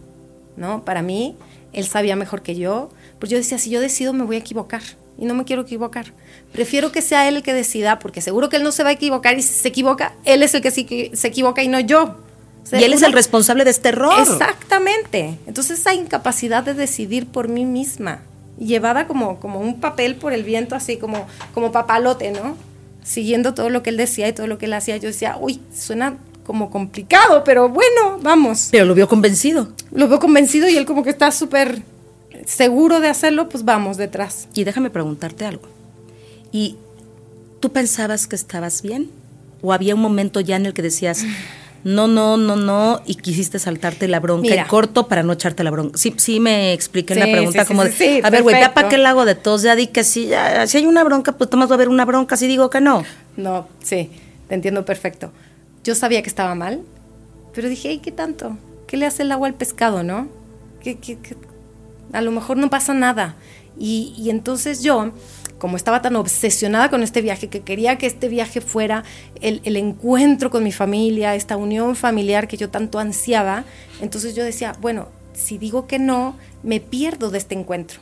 ¿no? 0.57 0.83
Para 0.85 1.01
mí, 1.01 1.35
él 1.73 1.85
sabía 1.87 2.15
mejor 2.15 2.41
que 2.41 2.55
yo, 2.55 2.89
pues 3.19 3.29
yo 3.31 3.37
decía, 3.37 3.57
si 3.57 3.69
yo 3.69 3.81
decido 3.81 4.13
me 4.13 4.23
voy 4.23 4.35
a 4.35 4.39
equivocar 4.39 4.81
y 5.17 5.25
no 5.25 5.33
me 5.33 5.43
quiero 5.45 5.63
equivocar. 5.63 6.13
Prefiero 6.51 6.91
que 6.91 7.01
sea 7.01 7.27
él 7.27 7.37
el 7.37 7.43
que 7.43 7.53
decida, 7.53 7.99
porque 7.99 8.21
seguro 8.21 8.49
que 8.49 8.57
él 8.57 8.63
no 8.63 8.71
se 8.71 8.83
va 8.83 8.89
a 8.89 8.93
equivocar 8.93 9.37
y 9.37 9.41
si 9.41 9.53
se 9.53 9.67
equivoca, 9.67 10.13
él 10.25 10.43
es 10.43 10.53
el 10.53 10.61
que 10.61 10.71
se 11.13 11.27
equivoca 11.27 11.61
y 11.63 11.67
no 11.67 11.79
yo. 11.79 12.15
O 12.63 12.65
sea, 12.65 12.79
y 12.79 12.83
él 12.83 12.93
es 12.93 12.99
una- 12.99 13.07
el 13.07 13.13
responsable 13.13 13.63
de 13.65 13.71
este 13.71 13.89
error. 13.89 14.13
Exactamente. 14.19 15.37
Entonces 15.47 15.79
esa 15.79 15.93
incapacidad 15.93 16.63
de 16.63 16.73
decidir 16.73 17.25
por 17.27 17.47
mí 17.47 17.65
misma, 17.65 18.21
llevada 18.59 19.07
como, 19.07 19.39
como 19.39 19.59
un 19.59 19.79
papel 19.79 20.15
por 20.15 20.33
el 20.33 20.43
viento, 20.43 20.75
así 20.75 20.97
como, 20.97 21.25
como 21.53 21.71
papalote, 21.71 22.31
¿no? 22.31 22.57
Siguiendo 23.03 23.53
todo 23.53 23.69
lo 23.69 23.81
que 23.81 23.89
él 23.89 23.97
decía 23.97 24.27
y 24.27 24.33
todo 24.33 24.47
lo 24.47 24.57
que 24.57 24.65
él 24.65 24.73
hacía, 24.73 24.97
yo 24.97 25.07
decía, 25.07 25.37
uy, 25.39 25.59
suena 25.73 26.17
como 26.45 26.69
complicado, 26.69 27.43
pero 27.43 27.69
bueno, 27.69 28.19
vamos. 28.21 28.69
Pero 28.71 28.85
lo 28.85 28.95
vio 28.95 29.07
convencido. 29.07 29.71
Lo 29.91 30.07
veo 30.07 30.19
convencido 30.19 30.67
y 30.67 30.77
él 30.77 30.85
como 30.85 31.03
que 31.03 31.11
está 31.11 31.31
súper 31.31 31.83
seguro 32.45 32.99
de 32.99 33.07
hacerlo, 33.07 33.49
pues 33.49 33.63
vamos 33.63 33.97
detrás. 33.97 34.47
Y 34.53 34.63
déjame 34.63 34.89
preguntarte 34.89 35.45
algo. 35.45 35.67
¿Y 36.51 36.77
tú 37.59 37.71
pensabas 37.71 38.27
que 38.27 38.35
estabas 38.35 38.81
bien? 38.81 39.11
¿O 39.61 39.73
había 39.73 39.93
un 39.93 40.01
momento 40.01 40.39
ya 40.39 40.55
en 40.55 40.65
el 40.65 40.73
que 40.73 40.81
decías, 40.81 41.23
no, 41.83 42.07
no, 42.07 42.37
no, 42.37 42.55
no, 42.55 43.01
y 43.05 43.15
quisiste 43.15 43.59
saltarte 43.59 44.07
la 44.07 44.19
bronca 44.19 44.41
Mira. 44.49 44.61
en 44.63 44.67
corto 44.67 45.07
para 45.07 45.23
no 45.23 45.33
echarte 45.33 45.63
la 45.63 45.71
bronca? 45.71 45.97
Sí, 45.97 46.13
sí 46.17 46.39
me 46.39 46.73
expliqué 46.73 47.13
Sí, 47.13 47.19
la 47.19 47.25
pregunta 47.27 47.61
sí, 47.63 47.67
como 47.67 47.83
sí, 47.85 47.89
de, 47.89 48.21
a 48.23 48.29
ver, 48.29 48.43
güey, 48.43 48.59
ya 48.59 48.73
para 48.73 48.89
qué 48.89 48.97
lago 48.97 49.25
de 49.25 49.35
tos, 49.35 49.61
ya 49.61 49.75
di 49.75 49.87
que 49.87 50.03
sí, 50.03 50.27
ya, 50.27 50.67
si 50.67 50.77
hay 50.77 50.85
una 50.85 51.03
bronca, 51.03 51.31
pues 51.33 51.49
más 51.53 51.69
va 51.69 51.73
a 51.73 51.75
haber 51.75 51.89
una 51.89 52.05
bronca, 52.05 52.35
si 52.37 52.47
digo 52.47 52.69
que 52.69 52.81
no. 52.81 53.03
No, 53.37 53.67
sí, 53.83 54.09
te 54.47 54.55
entiendo 54.55 54.83
perfecto. 54.85 55.31
Yo 55.83 55.95
sabía 55.95 56.21
que 56.21 56.29
estaba 56.29 56.53
mal, 56.55 56.81
pero 57.53 57.69
dije, 57.69 57.89
"Ey, 57.89 57.99
¿qué 57.99 58.11
tanto? 58.11 58.57
¿Qué 58.87 58.97
le 58.97 59.05
hace 59.05 59.23
el 59.23 59.31
agua 59.31 59.47
al 59.47 59.53
pescado, 59.53 60.03
no? 60.03 60.27
¿Qué, 60.83 60.97
qué- 60.97 61.17
qué? 61.19 61.35
A 62.11 62.21
lo 62.21 62.31
mejor 62.31 62.57
no 62.57 62.69
pasa 62.69 62.93
nada. 62.93 63.35
Y, 63.77 64.13
y 64.17 64.29
entonces 64.29 64.81
yo, 64.83 65.11
como 65.59 65.77
estaba 65.77 66.01
tan 66.01 66.15
obsesionada 66.15 66.89
con 66.89 67.03
este 67.03 67.21
viaje, 67.21 67.49
que 67.49 67.61
quería 67.61 67.97
que 67.97 68.07
este 68.07 68.29
viaje 68.29 68.61
fuera 68.61 69.03
el, 69.41 69.61
el 69.63 69.77
encuentro 69.77 70.49
con 70.49 70.63
mi 70.63 70.71
familia, 70.71 71.35
esta 71.35 71.57
unión 71.57 71.95
familiar 71.95 72.47
que 72.47 72.57
yo 72.57 72.69
tanto 72.69 72.97
ansiaba, 72.97 73.65
entonces 74.01 74.35
yo 74.35 74.43
decía, 74.43 74.75
bueno, 74.81 75.09
si 75.33 75.57
digo 75.57 75.87
que 75.87 75.99
no, 75.99 76.35
me 76.63 76.79
pierdo 76.79 77.29
de 77.29 77.37
este 77.37 77.55
encuentro, 77.55 77.99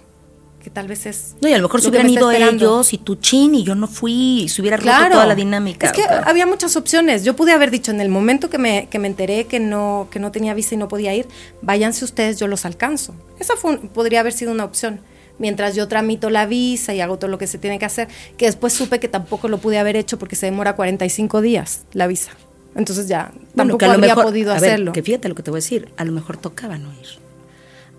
que 0.64 0.70
tal 0.70 0.88
vez 0.88 1.06
es... 1.06 1.36
No, 1.42 1.48
y 1.48 1.54
a 1.54 1.58
lo 1.58 1.64
mejor 1.64 1.82
se 1.82 1.86
que 1.86 1.90
hubieran 1.90 2.10
ido 2.10 2.32
ellos 2.32 2.94
y 2.94 2.98
tu 2.98 3.16
chin 3.16 3.56
y 3.56 3.64
yo 3.64 3.76
no 3.76 3.88
fui 3.88 4.44
y 4.44 4.50
se 4.50 4.62
hubiera 4.62 4.78
roto 4.78 4.92
toda 5.12 5.26
la 5.26 5.36
dinámica. 5.36 5.88
Es 5.88 5.94
que 5.94 6.04
había 6.04 6.46
muchas 6.46 6.76
opciones. 6.76 7.24
Yo 7.24 7.36
pude 7.36 7.54
haber 7.54 7.72
dicho 7.72 7.91
en 7.91 8.02
el 8.02 8.10
momento 8.10 8.50
que 8.50 8.58
me, 8.58 8.88
que 8.89 9.00
me 9.00 9.08
enteré 9.08 9.46
que 9.46 9.60
no, 9.60 10.08
que 10.12 10.20
no 10.20 10.32
tenía 10.32 10.54
visa 10.54 10.76
y 10.76 10.78
no 10.78 10.88
podía 10.88 11.13
ir, 11.13 11.28
váyanse 11.62 12.06
ustedes, 12.06 12.39
yo 12.39 12.48
los 12.48 12.65
alcanzo. 12.65 13.13
Esa 13.39 13.56
fue 13.56 13.78
podría 13.78 14.20
haber 14.20 14.34
sido 14.34 14.52
una 14.52 14.65
opción. 14.65 15.00
Mientras 15.39 15.76
yo 15.76 15.88
tramito 15.88 16.30
la 16.30 16.45
visa 16.45 16.93
y 16.93 17.02
hago 17.02 17.17
todo 17.17 17.30
lo 17.30 17.38
que 17.38 17.47
se 17.47 17.58
tiene 17.58 17.78
que 17.80 17.86
hacer, 17.86 18.08
que 18.38 18.45
después 18.45 18.73
supe 18.73 19.00
que 19.00 19.08
tampoco 19.08 19.47
lo 19.47 19.58
pude 19.60 19.78
haber 19.78 19.95
hecho 19.95 20.17
porque 20.17 20.36
se 20.36 20.47
demora 20.47 20.76
45 20.76 21.41
días 21.41 21.82
la 21.93 22.08
visa. 22.08 22.32
Entonces 22.76 23.08
ya 23.08 23.32
Bueno, 23.54 23.71
tampoco 23.78 23.86
habría 23.86 24.10
mejor, 24.15 24.23
podido 24.26 24.52
a 24.52 24.56
ver, 24.60 24.71
hacerlo. 24.71 24.93
que 24.93 25.04
fíjate 25.04 25.30
lo 25.30 25.36
que 25.36 25.43
te 25.43 25.52
voy 25.52 25.58
a 25.60 25.62
decir, 25.62 25.89
a 25.97 26.06
lo 26.06 26.12
mejor 26.12 26.38
tocaba 26.38 26.78
no 26.78 26.91
ir. 26.93 27.08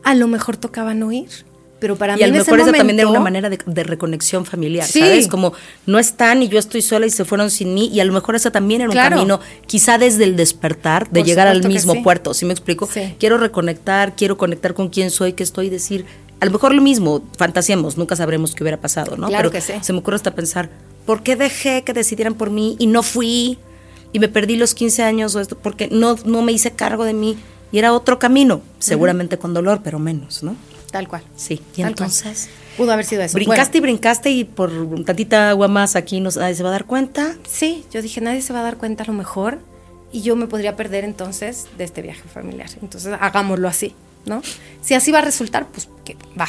a 0.04 0.14
lo 0.14 0.26
mejor 0.28 0.56
tocaba 0.56 0.94
no 0.94 1.12
ir. 1.12 1.28
Pero 1.80 1.94
para 1.94 2.14
y 2.14 2.16
mí 2.16 2.22
a 2.24 2.26
lo 2.26 2.34
ese 2.40 2.50
esa 2.56 2.72
también 2.72 2.98
era 2.98 3.08
una 3.08 3.20
manera 3.20 3.48
de, 3.48 3.58
de 3.64 3.84
reconexión 3.84 4.44
familiar, 4.44 4.84
Sí. 4.84 4.98
¿sabes? 4.98 5.28
Como 5.28 5.52
no 5.86 6.00
están 6.00 6.42
y 6.42 6.48
yo 6.48 6.58
estoy 6.58 6.82
sola 6.82 7.06
y 7.06 7.10
se 7.10 7.24
fueron 7.24 7.52
sin 7.52 7.72
mí 7.72 7.86
y 7.92 8.00
a 8.00 8.04
lo 8.04 8.12
mejor 8.12 8.34
esa 8.34 8.50
también 8.50 8.80
era 8.80 8.90
un 8.90 8.94
Claro. 8.94 9.14
camino, 9.16 9.38
quizá 9.66 9.96
desde 9.96 10.24
el 10.24 10.34
despertar, 10.34 11.08
de 11.08 11.20
Por 11.20 11.28
llegar 11.28 11.46
al 11.46 11.62
mismo 11.68 11.92
sí. 11.92 12.00
puerto, 12.00 12.34
¿sí 12.34 12.46
me 12.46 12.52
explico? 12.52 12.88
Sí. 12.92 13.14
Quiero 13.20 13.38
reconectar, 13.38 14.16
quiero 14.16 14.36
conectar 14.36 14.74
con 14.74 14.88
quién 14.88 15.12
soy, 15.12 15.34
qué 15.34 15.44
estoy, 15.44 15.70
decir, 15.70 16.04
a 16.40 16.44
lo 16.44 16.52
mejor 16.52 16.74
lo 16.74 16.82
mismo, 16.82 17.22
fantaseamos, 17.36 17.96
nunca 17.96 18.16
sabremos 18.16 18.54
qué 18.54 18.62
hubiera 18.62 18.80
pasado, 18.80 19.16
¿no? 19.16 19.28
Claro 19.28 19.50
Pero 19.50 19.52
que 19.52 19.60
sí. 19.60 19.78
se 19.80 19.92
me 19.92 19.98
ocurre 20.00 20.16
hasta 20.16 20.34
pensar, 20.34 20.70
¿por 21.06 21.22
qué 21.22 21.36
dejé 21.36 21.82
que 21.82 21.92
decidieran 21.92 22.34
por 22.34 22.50
mí 22.50 22.76
y 22.78 22.86
no 22.86 23.02
fui? 23.02 23.58
Y 24.12 24.20
me 24.20 24.28
perdí 24.28 24.56
los 24.56 24.74
15 24.74 25.02
años 25.02 25.34
o 25.34 25.40
esto, 25.40 25.58
porque 25.58 25.88
no, 25.90 26.16
no 26.24 26.42
me 26.42 26.52
hice 26.52 26.70
cargo 26.72 27.04
de 27.04 27.12
mí 27.12 27.36
y 27.72 27.78
era 27.78 27.92
otro 27.92 28.18
camino, 28.18 28.62
seguramente 28.78 29.38
con 29.38 29.52
dolor, 29.52 29.80
pero 29.82 29.98
menos, 29.98 30.42
¿no? 30.42 30.56
Tal 30.90 31.08
cual. 31.08 31.22
Sí, 31.36 31.54
y 31.54 31.56
Tal 31.56 31.74
cual. 31.74 31.88
entonces... 31.88 32.48
Pudo 32.78 32.92
haber 32.92 33.04
sido 33.04 33.22
eso. 33.22 33.34
Brincaste 33.34 33.80
Bueno, 33.80 33.90
y 33.90 33.92
brincaste 33.92 34.30
y 34.30 34.44
por 34.44 34.70
tantita 35.04 35.50
agua 35.50 35.66
más 35.66 35.96
aquí 35.96 36.20
no, 36.20 36.30
nadie 36.30 36.54
se 36.54 36.62
va 36.62 36.68
a 36.68 36.72
dar 36.72 36.84
cuenta. 36.84 37.34
Sí, 37.44 37.84
yo 37.90 38.00
dije, 38.02 38.20
nadie 38.20 38.40
se 38.40 38.52
va 38.52 38.60
a 38.60 38.62
dar 38.62 38.76
cuenta 38.76 39.02
a 39.02 39.06
lo 39.08 39.14
mejor 39.14 39.58
y 40.12 40.22
yo 40.22 40.36
me 40.36 40.46
podría 40.46 40.76
perder 40.76 41.04
entonces 41.04 41.66
de 41.76 41.82
este 41.82 42.02
viaje 42.02 42.22
familiar. 42.32 42.70
Entonces, 42.80 43.12
hagámoslo 43.20 43.66
así, 43.66 43.94
¿no? 44.28 44.42
Si 44.80 44.94
así 44.94 45.10
va 45.10 45.18
a 45.18 45.22
resultar, 45.22 45.66
pues 45.66 45.88
que 46.04 46.16
va. 46.38 46.48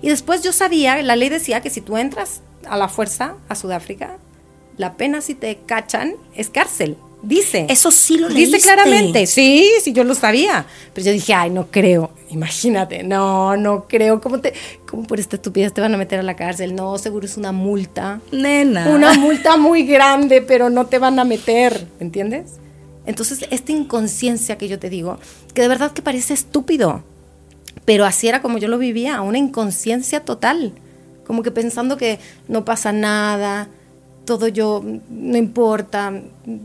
Y 0.00 0.08
después 0.08 0.42
yo 0.42 0.52
sabía, 0.52 1.02
la 1.02 1.16
ley 1.16 1.28
decía 1.28 1.60
que 1.60 1.70
si 1.70 1.80
tú 1.80 1.96
entras 1.96 2.40
a 2.68 2.76
la 2.76 2.88
fuerza 2.88 3.34
a 3.48 3.54
Sudáfrica, 3.54 4.16
la 4.76 4.94
pena 4.96 5.20
si 5.20 5.34
te 5.34 5.58
cachan 5.66 6.14
es 6.34 6.50
cárcel. 6.50 6.96
Dice. 7.20 7.66
Eso 7.68 7.90
sí 7.90 8.16
lo 8.16 8.28
Dice 8.28 8.52
leíste. 8.52 8.60
claramente. 8.60 9.26
Sí, 9.26 9.68
sí, 9.82 9.92
yo 9.92 10.04
lo 10.04 10.14
sabía. 10.14 10.66
Pero 10.94 11.06
yo 11.06 11.12
dije, 11.12 11.34
ay, 11.34 11.50
no 11.50 11.66
creo. 11.66 12.12
Imagínate, 12.30 13.02
no, 13.02 13.56
no 13.56 13.86
creo. 13.88 14.20
¿Cómo, 14.20 14.40
te, 14.40 14.54
cómo 14.88 15.02
por 15.02 15.18
esta 15.18 15.34
estupidez 15.34 15.74
te 15.74 15.80
van 15.80 15.92
a 15.92 15.96
meter 15.96 16.20
a 16.20 16.22
la 16.22 16.36
cárcel? 16.36 16.76
No, 16.76 16.96
seguro 16.96 17.26
es 17.26 17.36
una 17.36 17.50
multa. 17.50 18.20
Nena. 18.30 18.88
Una 18.90 19.14
multa 19.14 19.56
muy 19.56 19.82
grande, 19.82 20.42
pero 20.42 20.70
no 20.70 20.86
te 20.86 21.00
van 21.00 21.18
a 21.18 21.24
meter, 21.24 21.88
¿me 21.98 22.06
entiendes? 22.06 22.52
Entonces, 23.08 23.46
esta 23.50 23.72
inconsciencia 23.72 24.58
que 24.58 24.68
yo 24.68 24.78
te 24.78 24.90
digo, 24.90 25.18
que 25.54 25.62
de 25.62 25.68
verdad 25.68 25.92
que 25.92 26.02
parece 26.02 26.34
estúpido, 26.34 27.02
pero 27.86 28.04
así 28.04 28.28
era 28.28 28.42
como 28.42 28.58
yo 28.58 28.68
lo 28.68 28.76
vivía, 28.76 29.22
una 29.22 29.38
inconsciencia 29.38 30.26
total, 30.26 30.74
como 31.26 31.42
que 31.42 31.50
pensando 31.50 31.96
que 31.96 32.18
no 32.48 32.66
pasa 32.66 32.92
nada, 32.92 33.68
todo 34.26 34.46
yo, 34.46 34.84
no 35.08 35.38
importa, 35.38 36.20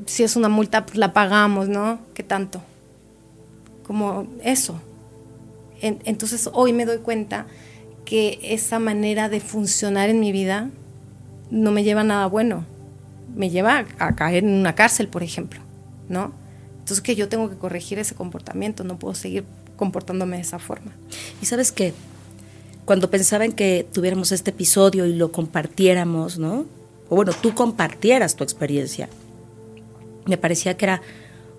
si 0.05 0.23
es 0.23 0.35
una 0.35 0.49
multa, 0.49 0.85
pues 0.85 0.97
la 0.97 1.13
pagamos, 1.13 1.69
¿no? 1.69 1.99
¿Qué 2.13 2.23
tanto? 2.23 2.61
Como 3.87 4.27
eso. 4.43 4.75
En- 5.79 5.99
entonces, 6.03 6.49
hoy 6.51 6.73
me 6.73 6.85
doy 6.85 6.97
cuenta 6.97 7.45
que 8.03 8.39
esa 8.43 8.79
manera 8.79 9.29
de 9.29 9.39
funcionar 9.39 10.09
en 10.09 10.19
mi 10.19 10.33
vida 10.33 10.69
no 11.51 11.71
me 11.71 11.83
lleva 11.85 12.01
a 12.01 12.03
nada 12.03 12.25
bueno. 12.25 12.65
Me 13.33 13.49
lleva 13.49 13.85
a 13.97 14.15
caer 14.15 14.43
en 14.43 14.51
una 14.55 14.75
cárcel, 14.75 15.07
por 15.07 15.23
ejemplo, 15.23 15.61
¿no? 16.13 16.31
Entonces 16.79 17.01
que 17.01 17.15
yo 17.15 17.27
tengo 17.27 17.49
que 17.49 17.57
corregir 17.57 17.99
ese 17.99 18.15
comportamiento, 18.15 18.83
no 18.83 18.97
puedo 18.97 19.15
seguir 19.15 19.43
comportándome 19.75 20.37
de 20.37 20.43
esa 20.43 20.59
forma. 20.59 20.91
Y 21.41 21.45
sabes 21.45 21.71
qué, 21.71 21.93
cuando 22.85 23.09
pensaba 23.09 23.45
en 23.45 23.51
que 23.53 23.87
tuviéramos 23.91 24.31
este 24.31 24.51
episodio 24.51 25.05
y 25.05 25.13
lo 25.13 25.31
compartiéramos, 25.31 26.37
¿no? 26.37 26.65
O 27.09 27.15
bueno, 27.15 27.31
tú 27.33 27.53
compartieras 27.53 28.35
tu 28.35 28.43
experiencia, 28.43 29.09
me 30.25 30.37
parecía 30.37 30.77
que 30.77 30.85
era 30.85 31.01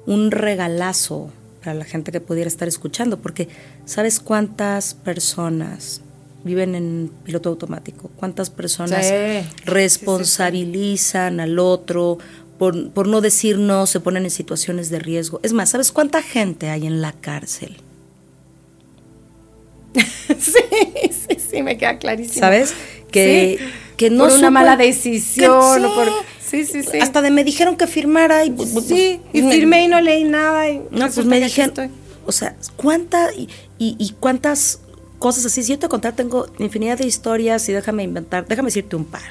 un 0.06 0.30
regalazo 0.30 1.30
para 1.62 1.74
la 1.74 1.84
gente 1.84 2.12
que 2.12 2.20
pudiera 2.20 2.48
estar 2.48 2.68
escuchando, 2.68 3.18
porque 3.18 3.48
¿sabes 3.86 4.20
cuántas 4.20 4.94
personas 4.94 6.02
viven 6.44 6.74
en 6.74 7.10
piloto 7.24 7.48
automático? 7.48 8.10
¿Cuántas 8.16 8.50
personas 8.50 9.06
Sí, 9.06 9.12
sí, 9.12 9.48
sí, 9.48 9.64
responsabilizan 9.64 11.40
al 11.40 11.58
otro? 11.58 12.18
Por, 12.58 12.90
por 12.90 13.08
no 13.08 13.20
decir 13.20 13.58
no, 13.58 13.86
se 13.86 13.98
ponen 14.00 14.24
en 14.24 14.30
situaciones 14.30 14.88
de 14.90 14.98
riesgo. 15.00 15.40
Es 15.42 15.52
más, 15.52 15.70
¿sabes 15.70 15.90
cuánta 15.92 16.22
gente 16.22 16.70
hay 16.70 16.86
en 16.86 17.00
la 17.02 17.12
cárcel? 17.12 17.76
sí, 19.94 20.60
sí, 21.10 21.36
sí, 21.50 21.62
me 21.62 21.76
queda 21.78 21.98
clarísimo. 21.98 22.40
¿Sabes? 22.40 22.74
Que, 23.10 23.56
Sí, 23.58 23.64
que 23.96 24.10
no 24.10 24.24
por 24.24 24.32
una 24.38 24.48
supo- 24.48 24.52
mala 24.52 24.76
decisión 24.76 25.80
que 25.80 25.86
o 25.86 25.94
por... 25.94 26.06
sí. 26.08 26.12
Sí, 26.40 26.64
sí, 26.66 26.82
sí. 26.84 26.98
Hasta 27.00 27.20
de 27.22 27.30
me 27.30 27.42
dijeron 27.42 27.76
que 27.76 27.86
firmara 27.88 28.44
y 28.44 28.50
pues, 28.50 28.70
sí, 28.86 29.20
y 29.32 29.42
firmé 29.42 29.84
y 29.84 29.88
no 29.88 30.00
leí 30.00 30.22
nada. 30.24 30.68
Y 30.70 30.78
No, 30.90 31.10
pues 31.10 31.26
me 31.26 31.40
dijeron, 31.40 31.70
estoy. 31.70 31.88
o 32.26 32.32
sea, 32.32 32.54
cuánta 32.76 33.32
y, 33.34 33.48
y- 33.78 33.96
y 33.98 34.14
cuántas 34.20 34.78
cosas 35.18 35.46
así. 35.46 35.64
Si 35.64 35.72
yo 35.72 35.78
te 35.80 35.88
contar, 35.88 36.14
tengo 36.14 36.46
infinidad 36.60 36.98
de 36.98 37.06
historias 37.06 37.68
y 37.68 37.72
déjame 37.72 38.04
inventar, 38.04 38.46
déjame 38.46 38.66
decirte 38.68 38.94
un 38.94 39.04
par. 39.04 39.22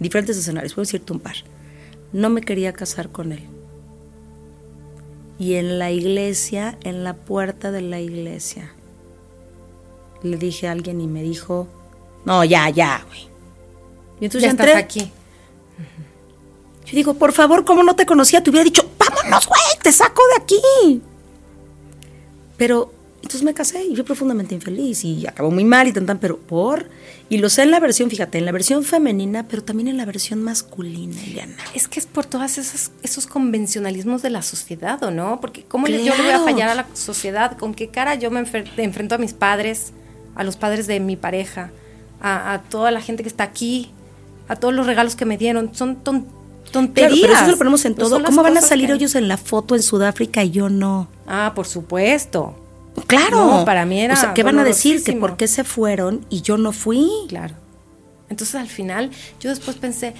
Diferentes 0.00 0.36
escenarios, 0.36 0.74
puedo 0.74 0.84
decirte 0.84 1.12
un 1.12 1.20
par. 1.20 1.36
No 2.12 2.30
me 2.30 2.40
quería 2.40 2.72
casar 2.72 3.10
con 3.10 3.32
él. 3.32 3.42
Y 5.38 5.54
en 5.54 5.78
la 5.78 5.90
iglesia, 5.90 6.78
en 6.82 7.04
la 7.04 7.14
puerta 7.14 7.70
de 7.70 7.82
la 7.82 8.00
iglesia, 8.00 8.72
le 10.22 10.36
dije 10.36 10.68
a 10.68 10.72
alguien 10.72 11.00
y 11.00 11.06
me 11.06 11.22
dijo, 11.22 11.68
no, 12.24 12.44
ya, 12.44 12.70
ya, 12.70 13.04
güey. 13.06 13.28
Y 14.20 14.24
entonces 14.24 14.42
ya, 14.42 14.50
estás 14.50 14.76
aquí. 14.76 15.12
Yo 16.86 16.92
digo, 16.92 17.14
por 17.14 17.32
favor, 17.32 17.64
como 17.64 17.82
no 17.82 17.96
te 17.96 18.06
conocía, 18.06 18.42
te 18.42 18.50
hubiera 18.50 18.64
dicho, 18.64 18.88
vámonos, 18.98 19.46
güey, 19.46 19.60
te 19.82 19.92
saco 19.92 20.22
de 20.34 20.42
aquí. 20.42 21.02
Pero 22.56 22.92
entonces 23.26 23.42
me 23.42 23.54
casé 23.54 23.82
y 23.82 23.94
yo 23.94 24.04
profundamente 24.04 24.54
infeliz 24.54 25.04
y 25.04 25.26
acabó 25.26 25.50
muy 25.50 25.64
mal 25.64 25.88
y 25.88 25.92
tan 25.92 26.06
tan, 26.06 26.18
pero 26.18 26.38
por. 26.38 26.88
Y 27.28 27.38
lo 27.38 27.48
sé 27.48 27.64
en 27.64 27.72
la 27.72 27.80
versión, 27.80 28.08
fíjate, 28.08 28.38
en 28.38 28.44
la 28.44 28.52
versión 28.52 28.84
femenina, 28.84 29.48
pero 29.48 29.64
también 29.64 29.88
en 29.88 29.96
la 29.96 30.04
versión 30.04 30.44
masculina, 30.44 31.20
Eliana. 31.24 31.56
Es 31.74 31.88
que 31.88 31.98
es 31.98 32.06
por 32.06 32.24
todos 32.24 32.56
esos, 32.56 32.92
esos 33.02 33.26
convencionalismos 33.26 34.22
de 34.22 34.30
la 34.30 34.42
sociedad, 34.42 35.02
¿o 35.02 35.10
no? 35.10 35.40
Porque 35.40 35.64
¿cómo 35.64 35.88
yo 35.88 35.96
le 35.96 36.22
voy 36.22 36.30
a 36.30 36.38
fallar 36.38 36.68
a 36.68 36.76
la 36.76 36.86
sociedad? 36.94 37.58
¿Con 37.58 37.74
qué 37.74 37.88
cara 37.88 38.14
yo 38.14 38.30
me 38.30 38.38
enfrento 38.38 39.16
a 39.16 39.18
mis 39.18 39.32
padres, 39.32 39.92
a 40.36 40.44
los 40.44 40.56
padres 40.56 40.86
de 40.86 41.00
mi 41.00 41.16
pareja, 41.16 41.72
a, 42.20 42.62
toda 42.70 42.92
la 42.92 43.00
gente 43.00 43.24
que 43.24 43.28
está 43.28 43.42
aquí, 43.42 43.90
a 44.46 44.54
todos 44.54 44.72
los 44.72 44.86
regalos 44.86 45.16
que 45.16 45.24
me 45.24 45.36
dieron? 45.36 45.74
Son 45.74 45.96
tonterías. 46.70 47.18
pero 47.22 47.32
eso 47.32 47.50
lo 47.50 47.58
ponemos 47.58 47.84
en 47.86 47.96
todo. 47.96 48.22
¿Cómo 48.22 48.44
van 48.44 48.56
a 48.56 48.60
salir 48.60 48.88
ellos 48.92 49.16
en 49.16 49.26
la 49.26 49.36
foto 49.36 49.74
en 49.74 49.82
Sudáfrica 49.82 50.44
y 50.44 50.52
yo 50.52 50.68
no? 50.68 51.08
Ah, 51.26 51.50
por 51.56 51.66
supuesto. 51.66 52.62
Claro. 53.06 53.64
para 53.64 53.84
mí 53.84 54.00
era. 54.00 54.14
O 54.14 54.16
sea, 54.16 54.34
¿qué 54.34 54.42
van 54.42 54.58
a 54.58 54.64
decir? 54.64 55.02
Que 55.02 55.12
por 55.14 55.36
qué 55.36 55.48
se 55.48 55.64
fueron 55.64 56.24
y 56.30 56.42
yo 56.42 56.56
no 56.58 56.72
fui. 56.72 57.08
Claro. 57.28 57.54
Entonces 58.28 58.56
al 58.56 58.68
final, 58.68 59.10
yo 59.40 59.50
después 59.50 59.76
pensé, 59.76 60.14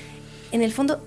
en 0.53 0.63
el 0.63 0.73
fondo, 0.73 1.05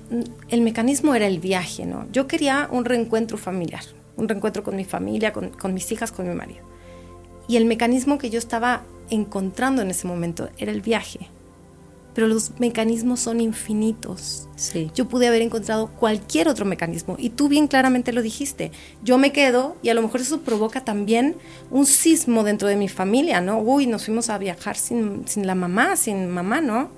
el 0.49 0.61
mecanismo 0.61 1.15
era 1.15 1.27
el 1.27 1.39
viaje, 1.39 1.85
¿no? 1.85 2.07
Yo 2.11 2.27
quería 2.27 2.67
un 2.71 2.83
reencuentro 2.85 3.37
familiar, 3.37 3.83
un 4.17 4.27
reencuentro 4.27 4.63
con 4.63 4.75
mi 4.75 4.83
familia, 4.83 5.31
con, 5.31 5.49
con 5.49 5.73
mis 5.73 5.91
hijas, 5.91 6.11
con 6.11 6.27
mi 6.27 6.35
marido. 6.35 6.61
Y 7.47 7.55
el 7.55 7.65
mecanismo 7.65 8.17
que 8.17 8.29
yo 8.29 8.37
estaba 8.37 8.83
encontrando 9.09 9.81
en 9.81 9.89
ese 9.89 10.07
momento 10.07 10.49
era 10.57 10.71
el 10.71 10.81
viaje 10.81 11.29
pero 12.19 12.27
los 12.27 12.59
mecanismos 12.59 13.21
son 13.21 13.39
infinitos. 13.39 14.49
Sí. 14.57 14.91
Yo 14.93 15.07
pude 15.07 15.29
haber 15.29 15.41
encontrado 15.41 15.87
cualquier 15.87 16.49
otro 16.49 16.65
mecanismo 16.65 17.15
y 17.17 17.29
tú 17.29 17.47
bien 17.47 17.69
claramente 17.69 18.11
lo 18.11 18.21
dijiste. 18.21 18.73
Yo 19.01 19.17
me 19.17 19.31
quedo 19.31 19.77
y 19.81 19.87
a 19.87 19.93
lo 19.93 20.01
mejor 20.01 20.19
eso 20.19 20.41
provoca 20.41 20.83
también 20.83 21.37
un 21.71 21.85
sismo 21.85 22.43
dentro 22.43 22.67
de 22.67 22.75
mi 22.75 22.89
familia, 22.89 23.39
¿no? 23.39 23.59
Uy, 23.59 23.87
nos 23.87 24.03
fuimos 24.03 24.29
a 24.29 24.37
viajar 24.37 24.75
sin, 24.75 25.29
sin 25.29 25.47
la 25.47 25.55
mamá, 25.55 25.95
sin 25.95 26.27
mamá, 26.27 26.59
¿no? 26.59 26.89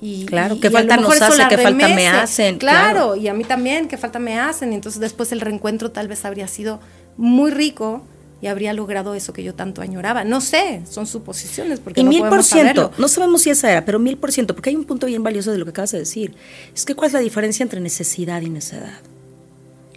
Y, 0.00 0.24
claro, 0.24 0.58
qué 0.58 0.70
falta 0.70 0.96
nos 0.96 1.20
hace, 1.20 1.42
qué 1.50 1.58
falta 1.58 1.88
me 1.88 2.08
hacen. 2.08 2.56
Claro, 2.56 3.16
y 3.16 3.28
a 3.28 3.34
mí 3.34 3.44
también, 3.44 3.86
qué 3.86 3.98
falta 3.98 4.18
me 4.18 4.40
hacen. 4.40 4.72
Y 4.72 4.76
entonces 4.76 4.98
después 4.98 5.30
el 5.32 5.42
reencuentro 5.42 5.90
tal 5.90 6.08
vez 6.08 6.24
habría 6.24 6.48
sido 6.48 6.80
muy 7.18 7.50
rico 7.50 8.00
y 8.44 8.46
habría 8.46 8.74
logrado 8.74 9.14
eso 9.14 9.32
que 9.32 9.42
yo 9.42 9.54
tanto 9.54 9.80
añoraba. 9.80 10.22
No 10.22 10.42
sé, 10.42 10.82
son 10.86 11.06
suposiciones. 11.06 11.80
Porque 11.80 12.02
y 12.02 12.04
no 12.04 12.10
mil 12.10 12.20
por 12.24 12.44
ciento, 12.44 12.92
no 12.98 13.08
sabemos 13.08 13.40
si 13.40 13.48
esa 13.48 13.72
era, 13.72 13.86
pero 13.86 13.98
mil 13.98 14.18
por 14.18 14.32
ciento, 14.32 14.54
porque 14.54 14.68
hay 14.68 14.76
un 14.76 14.84
punto 14.84 15.06
bien 15.06 15.22
valioso 15.22 15.50
de 15.50 15.56
lo 15.56 15.64
que 15.64 15.70
acabas 15.70 15.92
de 15.92 16.00
decir. 16.00 16.34
Es 16.74 16.84
que 16.84 16.94
cuál 16.94 17.06
es 17.06 17.14
la 17.14 17.20
diferencia 17.20 17.62
entre 17.62 17.80
necesidad 17.80 18.42
y 18.42 18.50
necedad. 18.50 19.00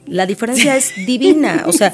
La 0.06 0.26
diferencia 0.26 0.78
es 0.78 0.94
divina, 1.06 1.66
o 1.68 1.74
sea, 1.74 1.94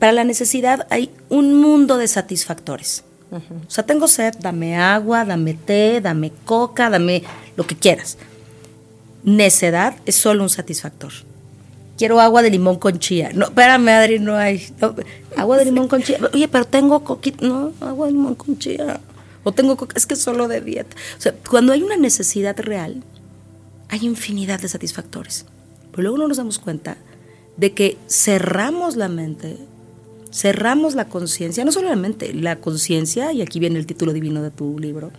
para 0.00 0.10
la 0.10 0.24
necesidad 0.24 0.84
hay 0.90 1.10
un 1.28 1.54
mundo 1.54 1.96
de 1.96 2.08
satisfactores. 2.08 3.04
O 3.30 3.70
sea, 3.70 3.86
tengo 3.86 4.08
sed, 4.08 4.34
dame 4.40 4.76
agua, 4.76 5.24
dame 5.24 5.54
té, 5.54 6.00
dame 6.00 6.32
coca, 6.44 6.90
dame 6.90 7.22
lo 7.56 7.68
que 7.68 7.76
quieras. 7.76 8.18
Necedad 9.22 9.94
es 10.06 10.16
solo 10.16 10.42
un 10.42 10.50
satisfactor 10.50 11.12
quiero 11.96 12.20
agua 12.20 12.42
de 12.42 12.50
limón 12.50 12.78
con 12.78 12.98
chía. 12.98 13.30
No, 13.34 13.46
espérame, 13.46 13.88
Adri, 13.88 14.18
no 14.18 14.36
hay. 14.36 14.66
agua 15.36 15.58
de 15.58 15.64
limón 15.66 15.88
con 15.88 16.02
chía. 16.02 16.18
Oye, 16.32 16.48
pero 16.48 16.64
tengo 16.64 17.04
coquita. 17.04 17.46
No, 17.46 17.72
agua 17.80 18.06
de 18.06 18.12
limón 18.12 18.34
con 18.34 18.58
chía. 18.58 19.00
O 19.44 19.52
tengo 19.52 19.76
coca. 19.76 19.94
Es 19.96 20.06
que 20.06 20.16
solo 20.16 20.48
de 20.48 20.60
dieta. 20.60 20.96
O 21.18 21.20
sea, 21.20 21.34
cuando 21.48 21.72
hay 21.72 21.82
una 21.82 21.96
necesidad 21.96 22.58
real, 22.58 23.02
hay 23.88 24.06
infinidad 24.06 24.60
de 24.60 24.68
satisfactores. 24.68 25.46
Pero 25.90 26.02
luego 26.02 26.18
no 26.18 26.28
nos 26.28 26.36
damos 26.36 26.58
cuenta 26.58 26.96
de 27.56 27.72
que 27.72 27.98
cerramos 28.08 28.96
la 28.96 29.08
mente, 29.08 29.58
cerramos 30.32 30.94
la 30.94 31.04
conciencia, 31.04 31.64
no 31.64 31.72
solamente 31.72 32.32
la 32.32 32.56
conciencia, 32.56 33.32
y 33.32 33.42
aquí 33.42 33.60
viene 33.60 33.78
el 33.78 33.86
título 33.86 34.12
divino 34.12 34.42
de 34.42 34.50
tu 34.50 34.78
libro, 34.78 35.10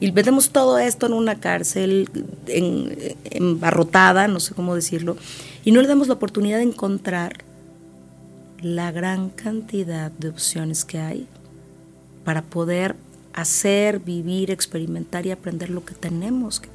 y 0.00 0.10
metemos 0.12 0.50
todo 0.50 0.78
esto 0.78 1.06
en 1.06 1.12
una 1.12 1.38
cárcel 1.38 2.10
en, 2.48 3.14
embarrotada, 3.30 4.26
no 4.26 4.40
sé 4.40 4.54
cómo 4.54 4.74
decirlo, 4.74 5.16
y 5.64 5.70
no 5.70 5.80
le 5.80 5.88
damos 5.88 6.08
la 6.08 6.14
oportunidad 6.14 6.58
de 6.58 6.64
encontrar 6.64 7.44
la 8.60 8.90
gran 8.90 9.30
cantidad 9.30 10.10
de 10.10 10.28
opciones 10.28 10.84
que 10.84 10.98
hay 10.98 11.26
para 12.24 12.42
poder 12.42 12.96
hacer, 13.34 14.00
vivir, 14.00 14.50
experimentar 14.50 15.26
y 15.26 15.30
aprender 15.30 15.70
lo 15.70 15.84
que 15.84 15.94
tenemos 15.94 16.58
que, 16.58 16.68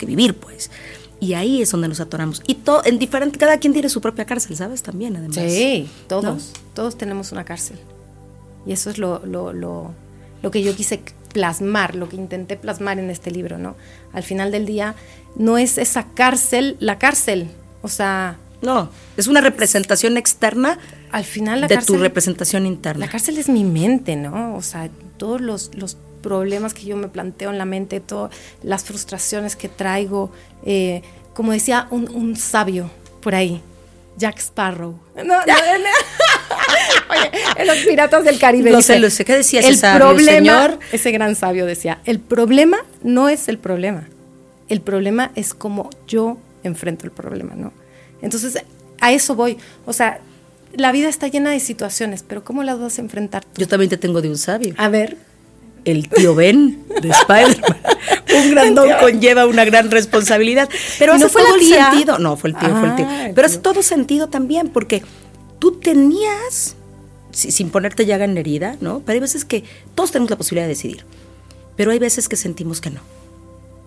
vivir, 0.00 0.34
pues. 0.34 0.70
Y 1.18 1.34
ahí 1.34 1.62
es 1.62 1.70
donde 1.70 1.88
nos 1.88 2.00
atoramos. 2.00 2.42
Y 2.46 2.56
todo, 2.56 2.82
en 2.84 2.98
diferente, 2.98 3.38
cada 3.38 3.58
quien 3.58 3.72
tiene 3.72 3.88
su 3.88 4.00
propia 4.00 4.26
cárcel, 4.26 4.56
¿sabes? 4.56 4.82
También, 4.82 5.16
además. 5.16 5.36
Sí, 5.36 5.88
todos, 6.08 6.52
todos 6.74 6.98
tenemos 6.98 7.32
una 7.32 7.44
cárcel. 7.44 7.78
Y 8.66 8.72
eso 8.72 8.90
es 8.90 8.98
lo, 8.98 9.24
lo, 9.24 9.52
lo, 9.52 9.92
lo 10.42 10.50
que 10.50 10.62
yo 10.62 10.74
quise 10.76 11.00
plasmar, 11.32 11.94
lo 11.94 12.08
que 12.08 12.16
intenté 12.16 12.56
plasmar 12.56 12.98
en 12.98 13.10
este 13.10 13.30
libro, 13.30 13.58
¿no? 13.58 13.76
Al 14.12 14.22
final 14.22 14.50
del 14.50 14.66
día, 14.66 14.94
no 15.36 15.58
es 15.58 15.78
esa 15.78 16.06
cárcel 16.14 16.76
la 16.80 16.98
cárcel, 16.98 17.48
o 17.82 17.88
sea... 17.88 18.38
No, 18.62 18.88
es 19.18 19.26
una 19.26 19.42
representación 19.42 20.16
externa 20.16 20.78
al 21.12 21.24
final 21.24 21.68
de 21.68 21.76
tu 21.78 21.98
representación 21.98 22.64
interna. 22.64 23.04
La 23.04 23.12
cárcel 23.12 23.36
es 23.36 23.50
mi 23.50 23.64
mente, 23.64 24.16
¿no? 24.16 24.56
O 24.56 24.62
sea, 24.62 24.88
todos 25.18 25.42
los, 25.42 25.74
los 25.74 25.98
problemas 26.26 26.74
que 26.74 26.84
yo 26.84 26.96
me 26.96 27.06
planteo 27.06 27.50
en 27.50 27.58
la 27.58 27.64
mente, 27.64 28.00
todas 28.00 28.32
las 28.64 28.82
frustraciones 28.82 29.54
que 29.54 29.68
traigo, 29.68 30.32
eh, 30.64 31.02
como 31.34 31.52
decía 31.52 31.86
un, 31.92 32.34
sabio 32.34 32.90
por 33.22 33.36
ahí, 33.36 33.62
Jack 34.18 34.38
Sparrow. 34.40 34.98
No, 35.14 35.22
no, 35.24 35.36
Oye, 37.10 37.30
en 37.58 37.66
los 37.68 37.76
piratas 37.76 38.24
del 38.24 38.40
Caribe. 38.40 38.72
No 38.72 38.82
sé, 38.82 38.98
lo 38.98 39.08
sé. 39.08 39.24
¿Qué 39.24 39.36
decía 39.36 39.60
ese 39.60 39.68
el 39.68 39.76
sabio, 39.76 40.18
señor? 40.18 40.80
Ese 40.90 41.12
gran 41.12 41.36
sabio 41.36 41.64
decía, 41.64 42.00
el 42.04 42.18
problema 42.18 42.78
no 43.04 43.28
es 43.28 43.46
el 43.46 43.58
problema. 43.58 44.08
El 44.68 44.80
problema 44.80 45.30
es 45.36 45.54
como 45.54 45.90
yo 46.08 46.38
enfrento 46.64 47.04
el 47.04 47.12
problema, 47.12 47.54
¿no? 47.54 47.72
Entonces, 48.20 48.64
a 49.00 49.12
eso 49.12 49.36
voy. 49.36 49.58
O 49.84 49.92
sea, 49.92 50.18
la 50.74 50.90
vida 50.90 51.08
está 51.08 51.28
llena 51.28 51.52
de 51.52 51.60
situaciones, 51.60 52.24
pero 52.26 52.42
¿cómo 52.42 52.64
las 52.64 52.80
vas 52.80 52.98
a 52.98 53.02
enfrentar? 53.02 53.44
Yo 53.56 53.68
también 53.68 53.90
te 53.90 53.96
tengo 53.96 54.20
de 54.20 54.28
un 54.28 54.38
sabio. 54.38 54.74
A 54.76 54.88
ver. 54.88 55.25
El 55.86 56.08
tío 56.08 56.34
Ben 56.34 56.84
de 57.00 57.08
Spider-Man. 57.08 57.76
un 58.36 58.50
grandón 58.50 58.90
conlleva 59.00 59.46
una 59.46 59.64
gran 59.64 59.90
responsabilidad. 59.90 60.68
Pero 60.98 61.14
hace 61.14 61.28
fue 61.28 61.42
todo 61.42 61.54
el 61.54 61.62
sentido. 61.62 62.18
No, 62.18 62.36
fue 62.36 62.50
el 62.50 62.56
tío, 62.56 62.76
fue 62.76 62.88
el 62.88 62.96
tío. 62.96 63.06
Pero 63.34 63.46
hace 63.46 63.58
todo 63.58 63.82
sentido 63.82 64.28
también, 64.28 64.68
porque 64.68 65.02
tú 65.58 65.78
tenías, 65.78 66.76
sin 67.30 67.70
ponerte 67.70 68.04
llaga 68.04 68.24
en 68.24 68.36
herida, 68.36 68.76
¿no? 68.80 69.00
Pero 69.00 69.14
hay 69.14 69.20
veces 69.20 69.44
que 69.44 69.64
todos 69.94 70.10
tenemos 70.10 70.30
la 70.30 70.36
posibilidad 70.36 70.64
de 70.64 70.74
decidir. 70.74 71.04
Pero 71.76 71.92
hay 71.92 71.98
veces 71.98 72.28
que 72.28 72.36
sentimos 72.36 72.80
que 72.80 72.90
no 72.90 73.00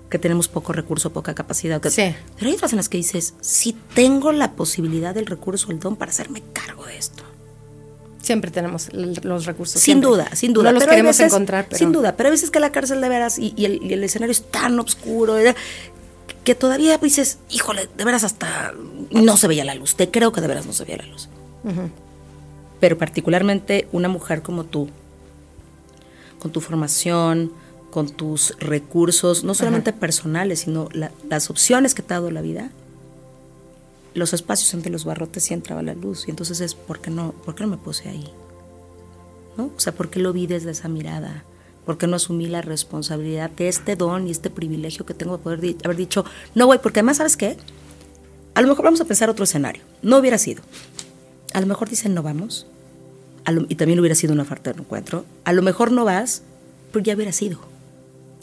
que 0.09 0.17
tenemos 0.17 0.47
poco 0.47 0.73
recurso, 0.73 1.11
poca 1.11 1.35
capacidad. 1.35 1.81
sí. 1.89 2.15
Pero 2.37 2.49
hay 2.49 2.55
otras 2.55 2.73
en 2.73 2.77
las 2.77 2.89
que 2.89 2.97
dices, 2.97 3.35
si 3.41 3.73
tengo 3.93 4.31
la 4.31 4.53
posibilidad, 4.53 5.13
del 5.13 5.27
recurso, 5.27 5.71
el 5.71 5.79
don 5.79 5.95
para 5.95 6.11
hacerme 6.11 6.41
cargo 6.53 6.85
de 6.85 6.97
esto. 6.97 7.23
Siempre 8.21 8.51
tenemos 8.51 8.89
los 8.93 9.45
recursos. 9.45 9.81
Sin 9.81 10.01
duda, 10.01 10.35
sin 10.35 10.53
duda. 10.53 10.71
No 10.71 10.79
los 10.79 10.87
queremos 10.87 11.19
encontrar. 11.19 11.67
Sin 11.71 11.91
duda, 11.91 12.15
pero 12.15 12.27
a 12.27 12.31
veces 12.31 12.51
que 12.51 12.59
la 12.59 12.71
cárcel 12.71 13.01
de 13.01 13.09
veras 13.09 13.39
y, 13.39 13.53
el, 13.65 14.03
escenario 14.03 14.31
es 14.31 14.43
tan 14.43 14.79
oscuro 14.79 15.35
que 16.43 16.55
todavía 16.55 16.97
dices, 16.97 17.39
híjole, 17.49 17.89
de 17.97 18.03
veras 18.03 18.23
hasta 18.23 18.73
no 19.11 19.37
se 19.37 19.47
veía 19.47 19.63
la 19.63 19.75
luz. 19.75 19.95
Te 19.95 20.09
creo 20.09 20.31
que 20.31 20.41
de 20.41 20.47
veras 20.47 20.65
no 20.65 20.73
se 20.73 20.83
veía 20.83 20.97
la 20.97 21.05
luz. 21.05 21.29
Pero 22.79 22.97
particularmente 22.97 23.87
una 23.91 24.07
mujer 24.07 24.41
como 24.41 24.63
tú, 24.63 24.89
con 26.39 26.51
tu 26.51 26.61
formación, 26.61 27.51
con 27.89 28.09
tus 28.09 28.55
recursos, 28.59 29.43
no 29.43 29.53
solamente 29.53 29.93
personales, 29.93 30.61
sino 30.61 30.89
las 30.93 31.49
opciones 31.49 31.93
que 31.93 32.01
te 32.01 32.13
ha 32.13 32.17
dado 32.17 32.31
la 32.31 32.41
vida, 32.41 32.69
los 34.13 34.33
espacios 34.33 34.73
entre 34.73 34.91
los 34.91 35.05
barrotes 35.05 35.43
sí 35.43 35.53
entraba 35.53 35.81
la 35.81 35.93
luz. 35.93 36.27
Y 36.27 36.31
entonces 36.31 36.61
es, 36.61 36.75
¿por 36.75 36.99
qué 36.99 37.11
no, 37.11 37.31
por 37.31 37.59
no 37.59 37.67
me 37.67 37.77
puse 37.77 38.09
ahí? 38.09 38.29
¿No? 39.57 39.65
O 39.75 39.79
sea, 39.79 39.93
¿por 39.93 40.09
qué 40.09 40.19
lo 40.19 40.33
vi 40.33 40.47
desde 40.47 40.71
esa 40.71 40.87
mirada? 40.87 41.43
¿Por 41.85 41.97
qué 41.97 42.07
no 42.07 42.15
asumí 42.15 42.47
la 42.47 42.61
responsabilidad 42.61 43.49
de 43.49 43.67
este 43.67 43.95
don 43.95 44.27
y 44.27 44.31
este 44.31 44.49
privilegio 44.49 45.05
que 45.05 45.13
tengo 45.13 45.37
de 45.37 45.43
poder 45.43 45.75
haber 45.83 45.97
dicho, 45.97 46.25
no 46.55 46.67
voy? 46.67 46.77
Porque 46.77 46.99
además, 46.99 47.17
¿sabes 47.17 47.35
qué? 47.35 47.57
A 48.53 48.61
lo 48.61 48.67
mejor 48.67 48.85
vamos 48.85 49.01
a 49.01 49.05
pensar 49.05 49.29
otro 49.29 49.43
escenario. 49.43 49.81
No 50.01 50.17
hubiera 50.17 50.37
sido. 50.37 50.61
A 51.53 51.61
lo 51.61 51.67
mejor 51.67 51.89
dicen, 51.89 52.13
no 52.13 52.23
vamos. 52.23 52.67
y 53.69 53.75
también 53.75 53.99
hubiera 53.99 54.15
sido 54.15 54.33
una 54.33 54.45
falta 54.45 54.73
de 54.73 54.79
encuentro. 54.79 55.25
A 55.45 55.53
lo 55.53 55.61
mejor 55.61 55.91
no 55.91 56.05
vas, 56.05 56.43
pero 56.91 57.03
ya 57.03 57.15
hubiera 57.15 57.31
sido. 57.31 57.68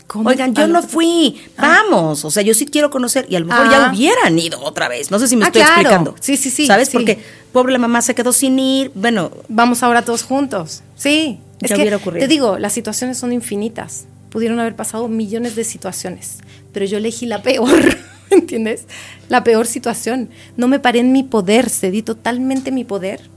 ¿Cómo? 0.06 0.28
Oigan, 0.28 0.54
yo 0.54 0.64
Ah, 0.64 0.66
no 0.68 0.82
fui, 0.84 1.40
vamos, 1.58 2.24
o 2.24 2.30
sea, 2.30 2.42
yo 2.44 2.54
sí 2.54 2.66
quiero 2.66 2.90
conocer 2.90 3.26
y 3.28 3.34
a 3.34 3.40
lo 3.40 3.46
mejor 3.46 3.66
Ah. 3.66 3.70
ya 3.70 3.90
hubieran 3.92 4.38
ido 4.38 4.62
otra 4.62 4.88
vez, 4.88 5.10
no 5.10 5.18
sé 5.18 5.26
si 5.26 5.36
me 5.36 5.44
Ah, 5.44 5.48
estoy 5.48 5.62
claro. 5.62 5.74
explicando. 5.80 6.14
Sí, 6.20 6.36
sí, 6.36 6.50
sí, 6.50 6.66
¿Sabes? 6.66 6.88
sí. 6.88 6.92
Porque 6.96 7.18
pobre 7.52 7.72
la 7.72 7.78
mamá 7.80 8.00
se 8.02 8.14
quedó 8.14 8.32
sin 8.32 8.58
ir, 8.58 8.92
bueno, 8.94 9.30
Vamos 9.48 9.82
ahora 9.82 10.02
todos 10.02 10.22
juntos. 10.22 10.82
Sí. 10.94 11.40
Es 11.60 11.70
Ya 11.70 11.76
que, 11.76 11.82
hubiera 11.82 11.96
ocurrido. 11.96 12.20
te 12.24 12.28
digo, 12.28 12.58
las 12.58 12.72
situaciones 12.72 13.18
son 13.18 13.32
infinitas. 13.32 14.04
Pudieron 14.30 14.60
haber 14.60 14.76
pasado 14.76 15.08
millones 15.08 15.56
de 15.56 15.64
situaciones, 15.64 16.38
pero 16.72 16.84
yo 16.86 16.98
elegí 16.98 17.26
la 17.26 17.42
peor, 17.42 17.96
¿entiendes? 18.30 18.84
La 19.28 19.42
peor 19.42 19.66
situación. 19.66 20.28
No 20.56 20.68
me 20.68 20.78
paré 20.78 21.00
en 21.00 21.12
mi 21.12 21.22
poder, 21.24 21.68
cedí 21.70 22.02
totalmente 22.02 22.70
mi 22.70 22.84
poder, 22.84 23.28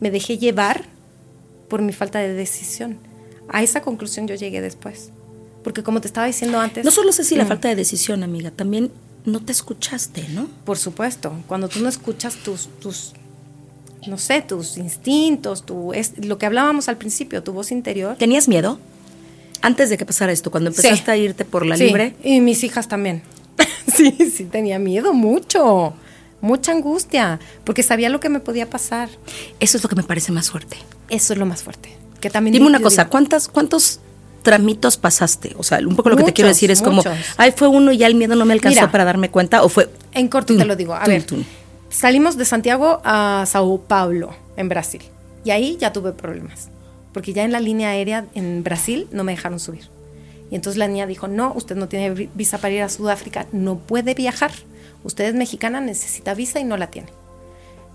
me 0.00 0.10
dejé 0.10 0.36
llevar 0.36 0.84
por 1.68 1.80
mi 1.80 1.92
falta 1.92 2.18
de 2.18 2.34
decisión. 2.34 2.98
A 3.48 3.62
esa 3.62 3.80
conclusión 3.80 4.26
yo 4.26 4.34
llegué 4.34 4.60
después. 4.60 5.10
Porque 5.62 5.82
como 5.82 6.00
te 6.00 6.06
estaba 6.08 6.26
diciendo 6.26 6.58
antes... 6.60 6.84
no 6.84 6.90
solo 6.90 7.12
sé 7.12 7.24
si 7.24 7.36
la 7.36 7.44
Mm. 7.44 7.48
falta 7.48 7.68
de 7.68 7.76
decisión, 7.76 8.22
amiga, 8.22 8.50
también 8.50 8.90
no 9.24 9.40
te 9.40 9.52
escuchaste, 9.52 10.26
¿no? 10.30 10.48
Por 10.64 10.78
supuesto, 10.78 11.32
cuando 11.46 11.68
tú 11.68 11.80
no 11.80 11.88
escuchas 11.88 12.36
tus, 12.36 12.68
tus 12.80 13.12
no 14.06 14.16
sé, 14.16 14.40
tus 14.40 14.78
instintos, 14.78 15.66
tu, 15.66 15.92
es, 15.92 16.24
lo 16.24 16.38
que 16.38 16.46
hablábamos 16.46 16.88
al 16.88 16.96
principio, 16.96 17.42
tu 17.42 17.52
voz 17.52 17.70
interior. 17.70 18.16
¿Tenías 18.16 18.48
miedo? 18.48 18.78
Antes 19.60 19.90
de 19.90 19.98
que 19.98 20.06
pasara 20.06 20.32
esto, 20.32 20.50
cuando 20.50 20.72
Sí. 20.72 20.78
empezaste 20.86 21.10
a 21.10 21.16
irte 21.18 21.44
por 21.44 21.66
la 21.66 21.76
Sí, 21.76 21.84
libre, 21.84 22.14
Y 22.24 22.40
mis 22.40 22.64
hijas 22.64 22.88
también. 22.88 23.20
sí, 23.94 24.16
sí, 24.34 24.44
tenía 24.44 24.78
miedo 24.78 25.12
mucho, 25.12 25.92
mucha 26.40 26.72
angustia, 26.72 27.38
porque 27.64 27.82
sabía 27.82 28.08
lo 28.08 28.20
que 28.20 28.30
me 28.30 28.40
podía 28.40 28.70
pasar. 28.70 29.10
eso 29.60 29.76
es 29.76 29.82
lo 29.82 29.90
que 29.90 29.96
me 29.96 30.02
parece 30.02 30.32
más 30.32 30.50
fuerte. 30.50 30.78
Eso 31.10 31.34
es 31.34 31.38
lo 31.38 31.44
más 31.44 31.62
fuerte. 31.62 31.90
Que 32.22 32.30
también 32.30 32.52
Dime 32.54 32.66
una 32.66 32.80
cosa, 32.80 33.08
¿cuántas, 33.08 33.48
¿cuántos 33.48 34.00
tramitos 34.42 34.96
pasaste? 34.96 35.54
O 35.58 35.62
sea, 35.62 35.78
un 35.78 35.96
poco 35.96 36.08
lo 36.10 36.16
que 36.16 36.24
te 36.24 36.32
quiero 36.32 36.48
Muchos, 36.48 36.56
decir 36.56 36.70
es 36.70 36.82
como, 36.82 36.96
muchos. 36.96 37.14
ay, 37.36 37.52
fue 37.56 37.68
uno 37.68 37.92
y 37.92 37.98
ya 37.98 38.06
el 38.06 38.14
miedo 38.14 38.34
no 38.36 38.44
me 38.44 38.52
alcanzó 38.52 38.80
Mira. 38.80 38.90
para 38.92 39.04
darme 39.04 39.30
cuenta, 39.30 39.62
o 39.62 39.68
fue... 39.68 39.90
En 40.12 40.28
corto 40.28 40.56
te 40.56 40.64
lo 40.64 40.76
digo. 40.76 40.94
A 40.94 41.00
Tum, 41.04 41.08
ver, 41.12 41.22
tum. 41.24 41.44
salimos 41.88 42.36
de 42.36 42.44
Santiago 42.44 43.00
a 43.04 43.44
Sao 43.46 43.80
Paulo, 43.86 44.30
en 44.56 44.68
Brasil. 44.68 45.02
Y 45.44 45.50
ahí 45.50 45.76
ya 45.80 45.92
tuve 45.92 46.12
problemas. 46.12 46.68
Porque 47.12 47.32
ya 47.32 47.42
en 47.44 47.52
la 47.52 47.60
línea 47.60 47.90
aérea 47.90 48.26
en 48.34 48.62
Brasil 48.62 49.08
no 49.10 49.24
me 49.24 49.32
dejaron 49.32 49.58
subir. 49.58 49.88
Y 50.50 50.54
entonces 50.56 50.78
la 50.78 50.86
niña 50.88 51.06
dijo, 51.06 51.28
no, 51.28 51.52
usted 51.54 51.76
no 51.76 51.88
tiene 51.88 52.10
vi- 52.10 52.28
visa 52.34 52.58
para 52.58 52.74
ir 52.74 52.82
a 52.82 52.88
Sudáfrica, 52.88 53.46
no 53.52 53.78
puede 53.78 54.14
viajar. 54.14 54.50
Usted 55.04 55.24
es 55.24 55.34
mexicana, 55.34 55.80
necesita 55.80 56.34
visa 56.34 56.60
y 56.60 56.64
no 56.64 56.76
la 56.76 56.88
tiene. 56.88 57.08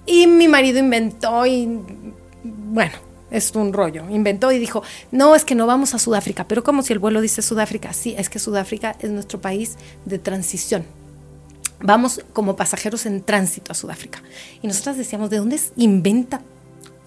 Y 0.05 0.27
mi 0.27 0.47
marido 0.47 0.79
inventó 0.79 1.45
y, 1.45 1.67
bueno, 2.43 2.93
es 3.31 3.51
un 3.55 3.73
rollo. 3.73 4.09
Inventó 4.09 4.51
y 4.51 4.59
dijo, 4.59 4.83
no, 5.11 5.35
es 5.35 5.45
que 5.45 5.55
no 5.55 5.67
vamos 5.67 5.93
a 5.93 5.99
Sudáfrica. 5.99 6.47
Pero 6.47 6.63
como 6.63 6.83
si 6.83 6.93
el 6.93 6.99
vuelo 6.99 7.21
dice 7.21 7.41
Sudáfrica, 7.41 7.93
sí, 7.93 8.15
es 8.17 8.29
que 8.29 8.39
Sudáfrica 8.39 8.95
es 8.99 9.09
nuestro 9.11 9.39
país 9.41 9.75
de 10.05 10.19
transición 10.19 10.85
vamos 11.81 12.21
como 12.33 12.55
pasajeros 12.55 13.05
en 13.05 13.21
tránsito 13.21 13.71
a 13.71 13.75
Sudáfrica. 13.75 14.21
Y 14.61 14.67
nosotras 14.67 14.97
decíamos, 14.97 15.29
¿de 15.29 15.37
dónde 15.37 15.57
es? 15.57 15.71
inventa? 15.75 16.41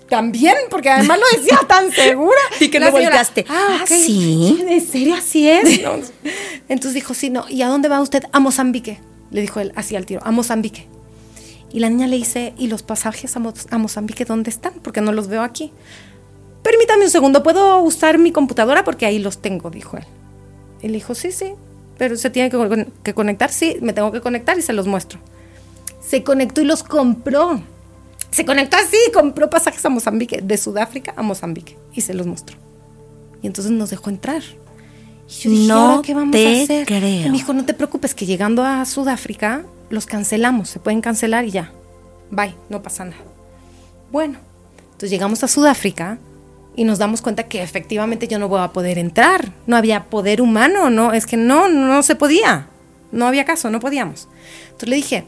También, 0.08 0.54
porque 0.70 0.88
además 0.88 1.18
lo 1.18 1.38
decía 1.38 1.58
tan 1.66 1.90
segura. 1.92 2.38
Y 2.60 2.68
que 2.68 2.80
no 2.80 2.90
volteaste. 2.90 3.44
Ah, 3.48 3.78
Ah. 3.80 3.84
¿sí? 3.86 4.58
¿En 4.68 4.86
serio 4.86 5.14
así 5.14 5.48
es? 5.48 5.80
Entonces 6.68 6.94
dijo, 6.94 7.14
sí, 7.14 7.30
no. 7.30 7.44
¿Y 7.48 7.62
a 7.62 7.68
dónde 7.68 7.88
va 7.88 8.00
usted? 8.00 8.24
A 8.32 8.40
Mozambique. 8.40 9.00
Le 9.30 9.42
dijo 9.42 9.60
él 9.60 9.72
así 9.76 9.96
al 9.96 10.06
tiro, 10.06 10.20
a 10.24 10.30
Mozambique. 10.30 10.86
Y 11.72 11.80
la 11.80 11.90
niña 11.90 12.06
le 12.06 12.16
dice, 12.16 12.54
¿y 12.58 12.68
los 12.68 12.82
pasajes 12.82 13.36
a, 13.36 13.40
Mo- 13.40 13.52
a 13.70 13.78
Mozambique 13.78 14.24
dónde 14.24 14.50
están? 14.50 14.74
Porque 14.82 15.00
no 15.00 15.12
los 15.12 15.28
veo 15.28 15.42
aquí. 15.42 15.70
Permítame 16.62 17.04
un 17.04 17.10
segundo, 17.10 17.42
¿puedo 17.42 17.80
usar 17.80 18.18
mi 18.18 18.32
computadora? 18.32 18.84
Porque 18.84 19.06
ahí 19.06 19.18
los 19.18 19.38
tengo, 19.38 19.70
dijo 19.70 19.96
él. 19.96 20.04
Y 20.82 20.88
le 20.88 20.94
dijo, 20.94 21.14
sí, 21.14 21.30
sí, 21.32 21.52
pero 21.98 22.16
se 22.16 22.30
tiene 22.30 22.50
que, 22.50 22.86
que 23.02 23.14
conectar, 23.14 23.50
sí, 23.50 23.76
me 23.80 23.92
tengo 23.92 24.12
que 24.12 24.20
conectar 24.20 24.58
y 24.58 24.62
se 24.62 24.72
los 24.72 24.86
muestro. 24.86 25.18
Se 26.00 26.22
conectó 26.22 26.60
y 26.62 26.64
los 26.64 26.82
compró. 26.82 27.60
Se 28.30 28.44
conectó 28.44 28.76
así, 28.76 28.96
compró 29.12 29.48
pasajes 29.50 29.84
a 29.84 29.88
Mozambique, 29.88 30.40
de 30.42 30.56
Sudáfrica 30.58 31.12
a 31.16 31.22
Mozambique, 31.22 31.76
y 31.94 32.00
se 32.02 32.12
los 32.14 32.26
mostró. 32.26 32.56
Y 33.42 33.46
entonces 33.46 33.72
nos 33.72 33.90
dejó 33.90 34.10
entrar. 34.10 34.42
Y 35.28 35.32
yo 35.42 35.50
dije, 35.50 35.66
No 35.68 35.74
¿ahora 35.74 36.02
qué 36.02 36.14
vamos 36.14 36.32
te 36.32 36.46
a 36.60 36.62
hacer? 36.62 36.86
creo. 36.86 37.26
Y 37.26 37.30
me 37.30 37.36
dijo, 37.38 37.52
no 37.52 37.64
te 37.64 37.74
preocupes, 37.74 38.14
que 38.14 38.26
llegando 38.26 38.64
a 38.64 38.84
Sudáfrica 38.84 39.64
los 39.90 40.06
cancelamos, 40.06 40.68
se 40.68 40.78
pueden 40.80 41.00
cancelar 41.00 41.44
y 41.44 41.50
ya. 41.50 41.72
Bye, 42.30 42.54
no 42.68 42.82
pasa 42.82 43.04
nada. 43.04 43.22
Bueno, 44.10 44.38
entonces 44.92 45.10
llegamos 45.10 45.42
a 45.44 45.48
Sudáfrica 45.48 46.18
y 46.76 46.84
nos 46.84 46.98
damos 46.98 47.22
cuenta 47.22 47.44
que 47.44 47.62
efectivamente 47.62 48.28
yo 48.28 48.38
no 48.38 48.48
voy 48.48 48.60
a 48.60 48.68
poder 48.72 48.98
entrar. 48.98 49.52
No 49.66 49.76
había 49.76 50.04
poder 50.04 50.40
humano, 50.40 50.90
no, 50.90 51.12
es 51.12 51.26
que 51.26 51.36
no, 51.36 51.68
no 51.68 52.02
se 52.02 52.14
podía. 52.14 52.68
No 53.10 53.26
había 53.26 53.44
caso, 53.44 53.70
no 53.70 53.80
podíamos. 53.80 54.28
Entonces 54.66 54.88
le 54.88 54.96
dije, 54.96 55.24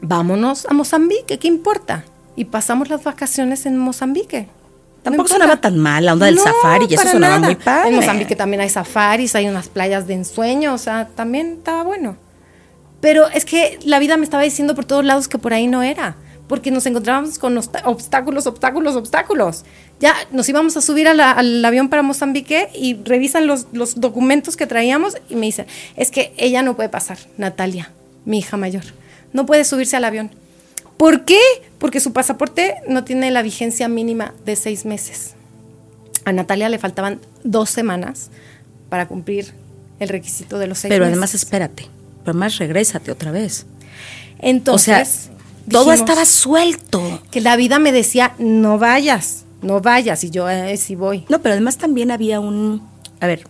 vámonos 0.00 0.66
a 0.66 0.74
Mozambique, 0.74 1.38
¿qué 1.38 1.48
importa? 1.48 2.04
Y 2.34 2.46
pasamos 2.46 2.88
las 2.88 3.04
vacaciones 3.04 3.64
en 3.66 3.78
Mozambique. 3.78 4.48
Tampoco 5.02 5.28
sonaba 5.28 5.60
tan 5.60 5.78
mal 5.78 6.04
la 6.04 6.12
onda 6.14 6.26
del 6.26 6.34
No, 6.34 6.42
safari 6.42 6.86
y 6.90 6.94
eso 6.94 7.04
sonaba 7.08 7.36
nada. 7.36 7.46
muy 7.46 7.54
padre. 7.54 7.90
En 7.90 7.94
Mozambique 7.96 8.34
también 8.34 8.60
hay 8.60 8.68
safaris, 8.68 9.36
hay 9.36 9.46
unas 9.48 9.68
playas 9.68 10.08
de 10.08 10.14
ensueño, 10.14 10.74
o 10.74 10.78
sea, 10.78 11.08
también 11.14 11.58
estaba 11.58 11.84
bueno. 11.84 12.16
Pero 13.06 13.28
es 13.28 13.44
que 13.44 13.78
la 13.84 14.00
vida 14.00 14.16
me 14.16 14.24
estaba 14.24 14.42
diciendo 14.42 14.74
por 14.74 14.84
todos 14.84 15.04
lados 15.04 15.28
que 15.28 15.38
por 15.38 15.54
ahí 15.54 15.68
no 15.68 15.84
era, 15.84 16.16
porque 16.48 16.72
nos 16.72 16.86
encontrábamos 16.86 17.38
con 17.38 17.56
obstáculos, 17.56 18.48
obstáculos, 18.48 18.96
obstáculos. 18.96 19.64
Ya 20.00 20.12
nos 20.32 20.48
íbamos 20.48 20.76
a 20.76 20.80
subir 20.80 21.06
a 21.06 21.14
la- 21.14 21.30
al 21.30 21.64
avión 21.64 21.88
para 21.88 22.02
Mozambique 22.02 22.68
y 22.74 22.96
revisan 23.04 23.46
los, 23.46 23.68
los 23.70 24.00
documentos 24.00 24.56
que 24.56 24.66
traíamos 24.66 25.16
y 25.30 25.36
me 25.36 25.46
dicen, 25.46 25.66
es 25.94 26.10
que 26.10 26.34
ella 26.36 26.62
no 26.62 26.74
puede 26.74 26.88
pasar, 26.88 27.16
Natalia, 27.38 27.92
mi 28.24 28.38
hija 28.40 28.56
mayor, 28.56 28.82
no 29.32 29.46
puede 29.46 29.64
subirse 29.64 29.94
al 29.96 30.04
avión. 30.04 30.32
¿Por 30.96 31.24
qué? 31.24 31.38
Porque 31.78 32.00
su 32.00 32.12
pasaporte 32.12 32.74
no 32.88 33.04
tiene 33.04 33.30
la 33.30 33.42
vigencia 33.42 33.86
mínima 33.86 34.34
de 34.44 34.56
seis 34.56 34.84
meses. 34.84 35.34
A 36.24 36.32
Natalia 36.32 36.68
le 36.70 36.80
faltaban 36.80 37.20
dos 37.44 37.70
semanas 37.70 38.30
para 38.88 39.06
cumplir 39.06 39.52
el 40.00 40.08
requisito 40.08 40.58
de 40.58 40.66
los 40.66 40.78
seis 40.80 40.90
Pero 40.90 41.04
meses. 41.04 41.12
además 41.12 41.34
espérate, 41.34 41.86
además 42.30 42.58
regrésate 42.58 43.10
otra 43.10 43.30
vez. 43.30 43.66
Entonces, 44.38 44.88
o 44.88 45.04
sea, 45.04 45.70
todo 45.70 45.92
estaba 45.92 46.24
suelto. 46.24 47.22
que 47.30 47.40
la 47.40 47.56
vida 47.56 47.78
me 47.78 47.92
decía, 47.92 48.34
no 48.38 48.78
vayas, 48.78 49.44
no 49.62 49.80
vayas, 49.80 50.22
y 50.24 50.30
yo 50.30 50.48
eh, 50.48 50.76
sí 50.76 50.94
voy. 50.94 51.24
No, 51.28 51.40
pero 51.40 51.54
además 51.54 51.78
también 51.78 52.10
había 52.10 52.40
un, 52.40 52.82
a 53.20 53.26
ver, 53.26 53.44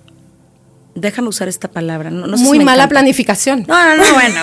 déjame 0.94 1.28
usar 1.28 1.48
esta 1.48 1.68
palabra, 1.68 2.10
no, 2.10 2.26
no 2.26 2.36
sé 2.36 2.44
si 2.44 2.48
Muy 2.48 2.64
mala 2.64 2.88
planificación. 2.88 3.64
No, 3.68 3.96
no, 3.96 3.96
no, 3.96 4.14
bueno, 4.14 4.40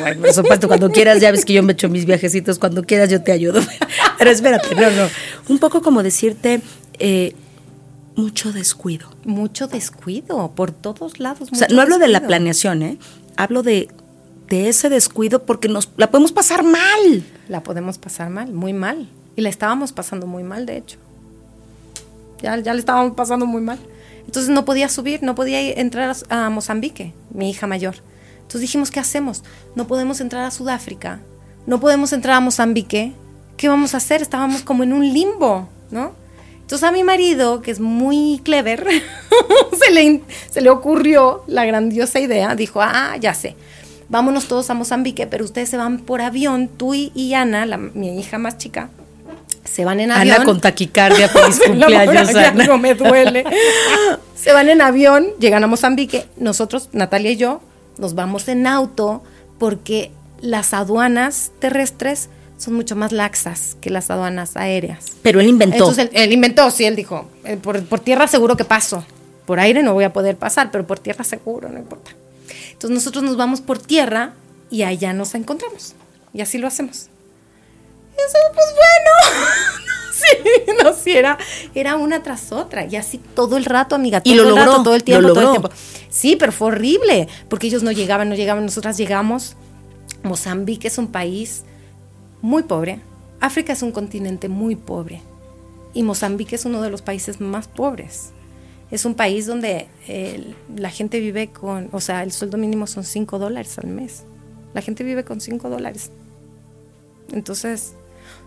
bueno, 0.00 0.20
por 0.20 0.32
supuesto, 0.32 0.68
cuando 0.68 0.90
quieras, 0.90 1.20
ya 1.20 1.30
ves 1.30 1.44
que 1.44 1.52
yo 1.52 1.62
me 1.62 1.72
echo 1.72 1.88
mis 1.88 2.06
viajecitos, 2.06 2.58
cuando 2.58 2.84
quieras 2.84 3.10
yo 3.10 3.22
te 3.22 3.32
ayudo. 3.32 3.60
Pero 4.18 4.30
espérate, 4.30 4.74
no, 4.74 4.90
no. 4.90 5.08
Un 5.48 5.58
poco 5.58 5.82
como 5.82 6.02
decirte, 6.02 6.60
eh, 6.98 7.34
mucho 8.14 8.52
descuido. 8.52 9.08
Mucho 9.24 9.68
descuido 9.68 10.52
por 10.54 10.72
todos 10.72 11.20
lados. 11.20 11.48
O 11.52 11.54
sea, 11.54 11.68
no 11.68 11.82
hablo 11.82 11.98
de 11.98 12.08
la 12.08 12.26
planeación, 12.26 12.82
¿eh? 12.82 12.98
Hablo 13.38 13.62
de, 13.62 13.88
de 14.48 14.68
ese 14.68 14.88
descuido 14.88 15.44
porque 15.44 15.68
nos 15.68 15.90
la 15.96 16.10
podemos 16.10 16.32
pasar 16.32 16.64
mal. 16.64 17.24
La 17.48 17.62
podemos 17.62 17.96
pasar 17.96 18.30
mal, 18.30 18.52
muy 18.52 18.72
mal. 18.72 19.08
Y 19.36 19.42
la 19.42 19.48
estábamos 19.48 19.92
pasando 19.92 20.26
muy 20.26 20.42
mal, 20.42 20.66
de 20.66 20.76
hecho. 20.76 20.98
Ya, 22.42 22.58
ya 22.58 22.74
le 22.74 22.80
estábamos 22.80 23.14
pasando 23.14 23.46
muy 23.46 23.60
mal. 23.60 23.78
Entonces 24.26 24.50
no 24.50 24.64
podía 24.64 24.88
subir, 24.88 25.22
no 25.22 25.36
podía 25.36 25.60
entrar 25.60 26.16
a, 26.28 26.46
a 26.46 26.50
Mozambique, 26.50 27.14
mi 27.30 27.48
hija 27.48 27.68
mayor. 27.68 27.94
Entonces 28.38 28.62
dijimos, 28.62 28.90
¿qué 28.90 28.98
hacemos? 28.98 29.44
No 29.76 29.86
podemos 29.86 30.20
entrar 30.20 30.42
a 30.42 30.50
Sudáfrica, 30.50 31.20
no 31.64 31.78
podemos 31.78 32.12
entrar 32.12 32.38
a 32.38 32.40
Mozambique. 32.40 33.12
¿Qué 33.56 33.68
vamos 33.68 33.94
a 33.94 33.98
hacer? 33.98 34.20
Estábamos 34.20 34.62
como 34.62 34.82
en 34.82 34.92
un 34.92 35.12
limbo, 35.12 35.68
¿no? 35.92 36.12
Entonces 36.68 36.86
a 36.86 36.92
mi 36.92 37.02
marido, 37.02 37.62
que 37.62 37.70
es 37.70 37.80
muy 37.80 38.42
clever, 38.44 38.84
se, 39.86 39.90
le, 39.90 40.20
se 40.50 40.60
le 40.60 40.68
ocurrió 40.68 41.42
la 41.46 41.64
grandiosa 41.64 42.20
idea, 42.20 42.54
dijo, 42.54 42.82
ah, 42.82 43.16
ya 43.18 43.32
sé, 43.32 43.56
vámonos 44.10 44.48
todos 44.48 44.68
a 44.68 44.74
Mozambique, 44.74 45.26
pero 45.26 45.46
ustedes 45.46 45.70
se 45.70 45.78
van 45.78 46.00
por 46.00 46.20
avión, 46.20 46.68
tú 46.68 46.92
y, 46.92 47.10
y 47.14 47.32
Ana, 47.32 47.64
la- 47.64 47.78
mi 47.78 48.20
hija 48.20 48.36
más 48.36 48.58
chica, 48.58 48.90
se 49.64 49.86
van 49.86 49.98
en 50.00 50.10
avión. 50.10 50.36
Ana 50.36 50.44
con 50.44 50.60
taquicardia, 50.60 51.28
feliz 51.30 51.58
cumpleaños, 51.66 52.34
Ana. 52.34 52.64
no 52.66 52.76
me 52.76 52.94
duele. 52.94 53.44
Se 54.36 54.52
van 54.52 54.68
en 54.68 54.82
avión, 54.82 55.26
llegan 55.40 55.64
a 55.64 55.66
Mozambique. 55.66 56.26
Nosotros, 56.36 56.90
Natalia 56.92 57.30
y 57.32 57.36
yo, 57.36 57.60
nos 57.96 58.14
vamos 58.14 58.46
en 58.48 58.66
auto 58.66 59.22
porque 59.58 60.12
las 60.42 60.74
aduanas 60.74 61.50
terrestres 61.60 62.28
son 62.58 62.74
mucho 62.74 62.96
más 62.96 63.12
laxas 63.12 63.76
que 63.80 63.88
las 63.88 64.10
aduanas 64.10 64.56
aéreas. 64.56 65.06
Pero 65.22 65.40
él 65.40 65.46
inventó. 65.46 65.76
Entonces 65.76 66.04
él, 66.04 66.10
él 66.12 66.32
inventó, 66.32 66.70
sí, 66.70 66.84
él 66.84 66.96
dijo, 66.96 67.28
eh, 67.44 67.56
por, 67.56 67.82
por 67.84 68.00
tierra 68.00 68.26
seguro 68.26 68.56
que 68.56 68.64
paso. 68.64 69.04
Por 69.46 69.60
aire 69.60 69.82
no 69.82 69.94
voy 69.94 70.04
a 70.04 70.12
poder 70.12 70.36
pasar, 70.36 70.70
pero 70.70 70.86
por 70.86 70.98
tierra 70.98 71.24
seguro, 71.24 71.70
no 71.70 71.78
importa. 71.78 72.10
Entonces 72.72 72.90
nosotros 72.90 73.24
nos 73.24 73.36
vamos 73.36 73.60
por 73.60 73.78
tierra 73.78 74.34
y 74.70 74.82
allá 74.82 75.12
nos 75.12 75.34
encontramos. 75.34 75.94
Y 76.34 76.42
así 76.42 76.58
lo 76.58 76.66
hacemos. 76.66 77.08
Eso, 78.16 78.38
pues 78.52 78.66
bueno, 78.74 79.40
sí 80.12 80.72
no, 80.82 80.92
sí, 80.92 81.12
era, 81.12 81.38
era 81.74 81.96
una 81.96 82.22
tras 82.22 82.52
otra. 82.52 82.84
Y 82.84 82.96
así 82.96 83.18
todo 83.18 83.56
el 83.56 83.64
rato, 83.64 83.94
amiga. 83.94 84.20
Todo 84.20 84.34
Y 84.34 84.36
lo 84.36 84.42
el 84.42 84.48
logró, 84.50 84.64
rato, 84.64 84.82
todo 84.82 84.94
el 84.94 85.00
lo 85.00 85.04
tiempo, 85.04 85.28
todo 85.28 85.40
el 85.40 85.50
tiempo. 85.50 85.70
Sí, 86.10 86.36
pero 86.36 86.52
fue 86.52 86.68
horrible, 86.68 87.28
porque 87.48 87.68
ellos 87.68 87.82
no 87.82 87.92
llegaban, 87.92 88.28
no 88.28 88.34
llegaban. 88.34 88.64
Nosotras 88.64 88.96
llegamos. 88.96 89.56
Mozambique 90.24 90.88
es 90.88 90.98
un 90.98 91.06
país 91.08 91.62
muy 92.42 92.62
pobre. 92.64 93.00
África 93.40 93.72
es 93.72 93.82
un 93.82 93.92
continente 93.92 94.48
muy 94.48 94.76
pobre. 94.76 95.20
Y 95.94 96.02
Mozambique 96.02 96.54
es 96.56 96.64
uno 96.64 96.82
de 96.82 96.90
los 96.90 97.02
países 97.02 97.40
más 97.40 97.68
pobres. 97.68 98.30
Es 98.90 99.04
un 99.04 99.14
país 99.14 99.46
donde 99.46 99.88
la 100.74 100.90
gente 100.90 101.20
vive 101.20 101.48
con, 101.48 101.88
o 101.92 102.00
sea, 102.00 102.22
el 102.22 102.32
sueldo 102.32 102.56
mínimo 102.58 102.86
son 102.86 103.04
5 103.04 103.38
dólares 103.38 103.78
al 103.78 103.88
mes. 103.88 104.24
La 104.74 104.82
gente 104.82 105.04
vive 105.04 105.24
con 105.24 105.40
5 105.40 105.68
dólares. 105.68 106.10
Entonces, 107.32 107.94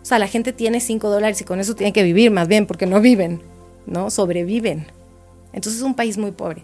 o 0.02 0.06
sea, 0.06 0.18
la 0.20 0.28
gente 0.28 0.54
tiene 0.54 0.80
5 0.80 1.10
dólares 1.10 1.42
y 1.42 1.44
con 1.44 1.60
eso 1.60 1.76
tiene 1.76 1.94
que 1.94 2.04
vivir 2.04 2.32
más 2.32 2.48
bien, 2.48 2.66
porque 2.66 2.86
no 2.86 3.02
viven, 3.02 3.42
¿no? 3.86 4.10
Sobreviven. 4.10 4.88
Entonces 5.54 5.82
es 5.82 5.86
un 5.86 5.96
país 5.96 6.18
muy 6.18 6.32
pobre. 6.32 6.64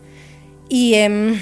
Y, 0.70 0.96
em, 0.96 1.36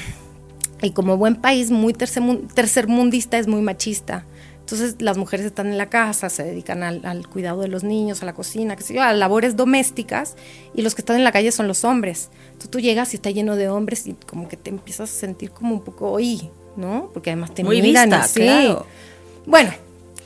y 0.82 0.92
como 0.92 1.18
buen 1.18 1.36
país 1.36 1.72
muy 1.72 1.94
tercermun- 1.94 2.52
tercermundista 2.54 3.38
es 3.38 3.48
muy 3.48 3.62
machista. 3.62 4.26
Entonces 4.66 4.96
las 5.00 5.16
mujeres 5.16 5.46
están 5.46 5.68
en 5.68 5.78
la 5.78 5.90
casa, 5.90 6.28
se 6.28 6.44
dedican 6.44 6.82
al, 6.82 7.06
al 7.06 7.28
cuidado 7.28 7.62
de 7.62 7.68
los 7.68 7.84
niños, 7.84 8.24
a 8.24 8.26
la 8.26 8.34
cocina, 8.34 8.76
qué 8.76 8.82
sé 8.82 8.96
yo, 8.96 9.04
a 9.04 9.14
labores 9.14 9.56
domésticas, 9.56 10.36
y 10.74 10.82
los 10.82 10.96
que 10.96 11.04
están 11.04 11.18
en 11.18 11.24
la 11.24 11.32
calle 11.32 11.52
son 11.52 11.68
los 11.68 11.84
hombres. 11.84 12.30
Entonces 12.48 12.72
tú 12.72 12.80
llegas 12.80 13.14
y 13.14 13.18
está 13.18 13.30
lleno 13.30 13.56
de 13.58 13.70
hombres 13.70 14.08
y 14.08 14.14
como 14.26 14.48
que 14.48 14.58
te 14.58 14.72
empiezas 14.72 15.12
a 15.12 15.14
sentir 15.14 15.52
como 15.52 15.76
un 15.76 15.82
poco 15.84 16.10
oí, 16.10 16.50
¿no? 16.78 17.12
Porque 17.14 17.30
además 17.30 17.54
te 17.54 17.64
Muy 17.64 17.80
miran 17.80 18.10
vista, 18.10 18.24
así. 18.24 18.40
claro. 18.42 18.88
Bueno, 19.46 19.72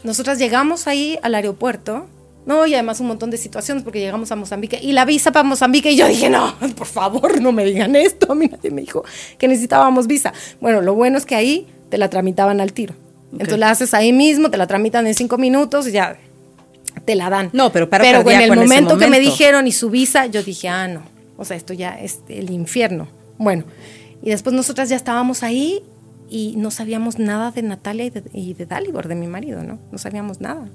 nosotras 0.05 0.39
llegamos 0.39 0.87
ahí 0.87 1.19
al 1.21 1.35
aeropuerto, 1.35 2.07
¿no? 2.45 2.65
Y 2.65 2.75
además 2.75 3.01
un 3.01 3.07
montón 3.07 3.31
de 3.31 3.37
situaciones 3.37 3.83
porque 3.83 3.99
llegamos 3.99 4.31
a 4.31 4.37
Mozambique 4.37 4.79
y 4.81 4.93
la 4.93 5.03
visa 5.03 5.33
para 5.33 5.43
Mozambique 5.43 5.91
y 5.91 5.97
yo 5.97 6.07
dije, 6.07 6.29
no, 6.29 6.55
por 6.77 6.87
favor, 6.87 7.41
no 7.41 7.51
me 7.51 7.65
digan 7.65 7.93
esto. 7.97 8.31
A 8.31 8.35
mí 8.35 8.47
nadie 8.47 8.71
me 8.71 8.79
dijo 8.79 9.03
que 9.37 9.49
necesitábamos 9.49 10.07
visa. 10.07 10.31
Bueno, 10.61 10.79
lo 10.79 10.93
bueno 10.95 11.17
es 11.17 11.25
que 11.25 11.35
ahí 11.35 11.67
te 11.89 11.97
la 11.97 12.09
tramitaban 12.09 12.61
al 12.61 12.71
tiro. 12.71 12.95
Entonces 13.31 13.59
la 13.59 13.69
haces 13.69 13.93
ahí 13.93 14.11
mismo, 14.11 14.49
te 14.49 14.57
la 14.57 14.67
tramitan 14.67 15.05
en 15.07 15.13
cinco 15.13 15.37
minutos 15.37 15.87
y 15.87 15.91
ya 15.91 16.17
te 17.05 17.15
la 17.15 17.29
dan. 17.29 17.49
No, 17.53 17.71
pero 17.71 17.89
paro 17.89 18.03
Pero 18.03 18.21
en 18.21 18.27
el 18.27 18.33
en 18.33 18.43
ese 18.43 18.55
momento 18.55 18.97
que 18.97 19.05
me 19.05 19.17
momento. 19.17 19.31
dijeron 19.31 19.67
y 19.67 19.71
su 19.71 19.89
visa, 19.89 20.25
yo 20.25 20.43
dije, 20.43 20.67
ah, 20.69 20.87
no. 20.87 21.03
O 21.37 21.45
sea, 21.45 21.55
esto 21.55 21.73
ya 21.73 21.99
es 21.99 22.19
el 22.27 22.49
infierno. 22.49 23.07
Bueno, 23.37 23.63
y 24.21 24.29
después 24.29 24.55
nosotras 24.55 24.89
ya 24.89 24.95
estábamos 24.95 25.43
ahí 25.43 25.83
y 26.29 26.55
no 26.57 26.71
sabíamos 26.71 27.17
nada 27.19 27.51
de 27.51 27.61
Natalia 27.61 28.05
y 28.05 28.09
de, 28.09 28.23
y 28.33 28.53
de 28.53 28.65
Dalibor, 28.65 29.07
de 29.07 29.15
mi 29.15 29.27
marido, 29.27 29.63
¿no? 29.63 29.79
No 29.91 29.97
sabíamos 29.97 30.41
nada. 30.41 30.67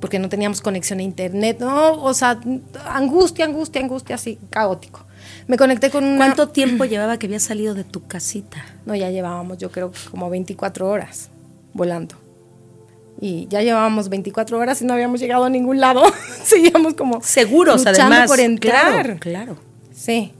Porque 0.00 0.18
no 0.18 0.28
teníamos 0.28 0.60
conexión 0.60 0.98
a 0.98 1.02
internet, 1.02 1.58
¿no? 1.60 2.02
O 2.02 2.14
sea, 2.14 2.40
angustia, 2.86 3.44
angustia, 3.44 3.82
angustia, 3.82 4.16
así, 4.16 4.38
caótico. 4.50 5.04
Me 5.46 5.56
conecté 5.56 5.90
con 5.90 6.02
una... 6.04 6.16
¿Cuánto 6.16 6.48
tiempo 6.48 6.84
llevaba 6.86 7.18
que 7.18 7.26
había 7.26 7.38
salido 7.38 7.74
de 7.74 7.84
tu 7.84 8.04
casita? 8.06 8.64
No, 8.86 8.94
ya 8.96 9.10
llevábamos, 9.10 9.58
yo 9.58 9.70
creo, 9.70 9.92
como 10.10 10.30
24 10.30 10.88
horas 10.88 11.28
volando. 11.74 12.16
Y 13.20 13.46
ya 13.48 13.62
llevábamos 13.62 14.08
24 14.08 14.58
horas 14.58 14.82
y 14.82 14.84
no 14.84 14.94
habíamos 14.94 15.20
llegado 15.20 15.44
a 15.44 15.50
ningún 15.50 15.78
lado. 15.80 16.02
Seguíamos 16.44 16.94
como 16.94 17.22
Seguros, 17.22 17.86
además. 17.86 18.28
por 18.28 18.40
entrar. 18.40 18.92
Claro, 18.92 19.16
claro. 19.20 19.56
Sí. 19.94 20.32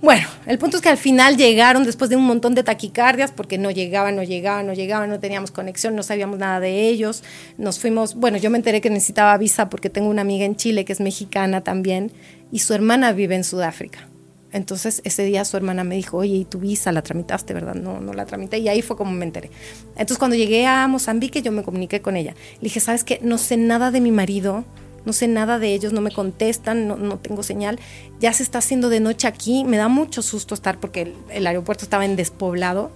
Bueno, 0.00 0.28
el 0.44 0.58
punto 0.58 0.76
es 0.76 0.82
que 0.82 0.90
al 0.90 0.98
final 0.98 1.38
llegaron 1.38 1.84
después 1.84 2.10
de 2.10 2.16
un 2.16 2.24
montón 2.24 2.54
de 2.54 2.62
taquicardias 2.62 3.32
porque 3.32 3.56
no 3.56 3.70
llegaban, 3.70 4.16
no 4.16 4.22
llegaban, 4.22 4.66
no 4.66 4.74
llegaban, 4.74 5.08
no 5.08 5.18
teníamos 5.18 5.50
conexión, 5.50 5.96
no 5.96 6.02
sabíamos 6.02 6.38
nada 6.38 6.60
de 6.60 6.88
ellos. 6.88 7.22
Nos 7.56 7.78
fuimos, 7.78 8.14
bueno, 8.14 8.36
yo 8.36 8.50
me 8.50 8.58
enteré 8.58 8.82
que 8.82 8.90
necesitaba 8.90 9.36
visa 9.38 9.70
porque 9.70 9.88
tengo 9.88 10.10
una 10.10 10.20
amiga 10.20 10.44
en 10.44 10.56
Chile 10.56 10.84
que 10.84 10.92
es 10.92 11.00
mexicana 11.00 11.62
también 11.62 12.12
y 12.52 12.58
su 12.58 12.74
hermana 12.74 13.12
vive 13.12 13.34
en 13.34 13.44
Sudáfrica. 13.44 14.08
Entonces 14.54 15.02
ese 15.04 15.24
día 15.24 15.44
su 15.44 15.56
hermana 15.56 15.82
me 15.82 15.96
dijo, 15.96 16.18
oye, 16.18 16.36
¿y 16.36 16.44
tu 16.44 16.60
visa 16.60 16.92
la 16.92 17.02
tramitaste, 17.02 17.52
verdad? 17.54 17.74
No, 17.74 18.00
no 18.00 18.12
la 18.12 18.24
tramité 18.24 18.58
y 18.58 18.68
ahí 18.68 18.82
fue 18.82 18.96
como 18.96 19.10
me 19.10 19.24
enteré. 19.24 19.50
Entonces 19.96 20.16
cuando 20.16 20.36
llegué 20.36 20.64
a 20.64 20.86
Mozambique 20.86 21.42
yo 21.42 21.50
me 21.50 21.64
comuniqué 21.64 22.00
con 22.00 22.16
ella. 22.16 22.34
Le 22.54 22.60
dije, 22.60 22.78
¿sabes 22.78 23.02
qué? 23.02 23.18
No 23.20 23.36
sé 23.36 23.56
nada 23.56 23.90
de 23.90 24.00
mi 24.00 24.12
marido, 24.12 24.64
no 25.04 25.12
sé 25.12 25.26
nada 25.26 25.58
de 25.58 25.74
ellos, 25.74 25.92
no 25.92 26.00
me 26.00 26.12
contestan, 26.12 26.86
no, 26.86 26.94
no 26.94 27.18
tengo 27.18 27.42
señal. 27.42 27.80
Ya 28.20 28.32
se 28.32 28.44
está 28.44 28.58
haciendo 28.58 28.90
de 28.90 29.00
noche 29.00 29.26
aquí, 29.26 29.64
me 29.64 29.76
da 29.76 29.88
mucho 29.88 30.22
susto 30.22 30.54
estar 30.54 30.78
porque 30.78 31.02
el, 31.02 31.14
el 31.30 31.48
aeropuerto 31.48 31.84
estaba 31.84 32.04
en 32.04 32.14
despoblado. 32.14 32.92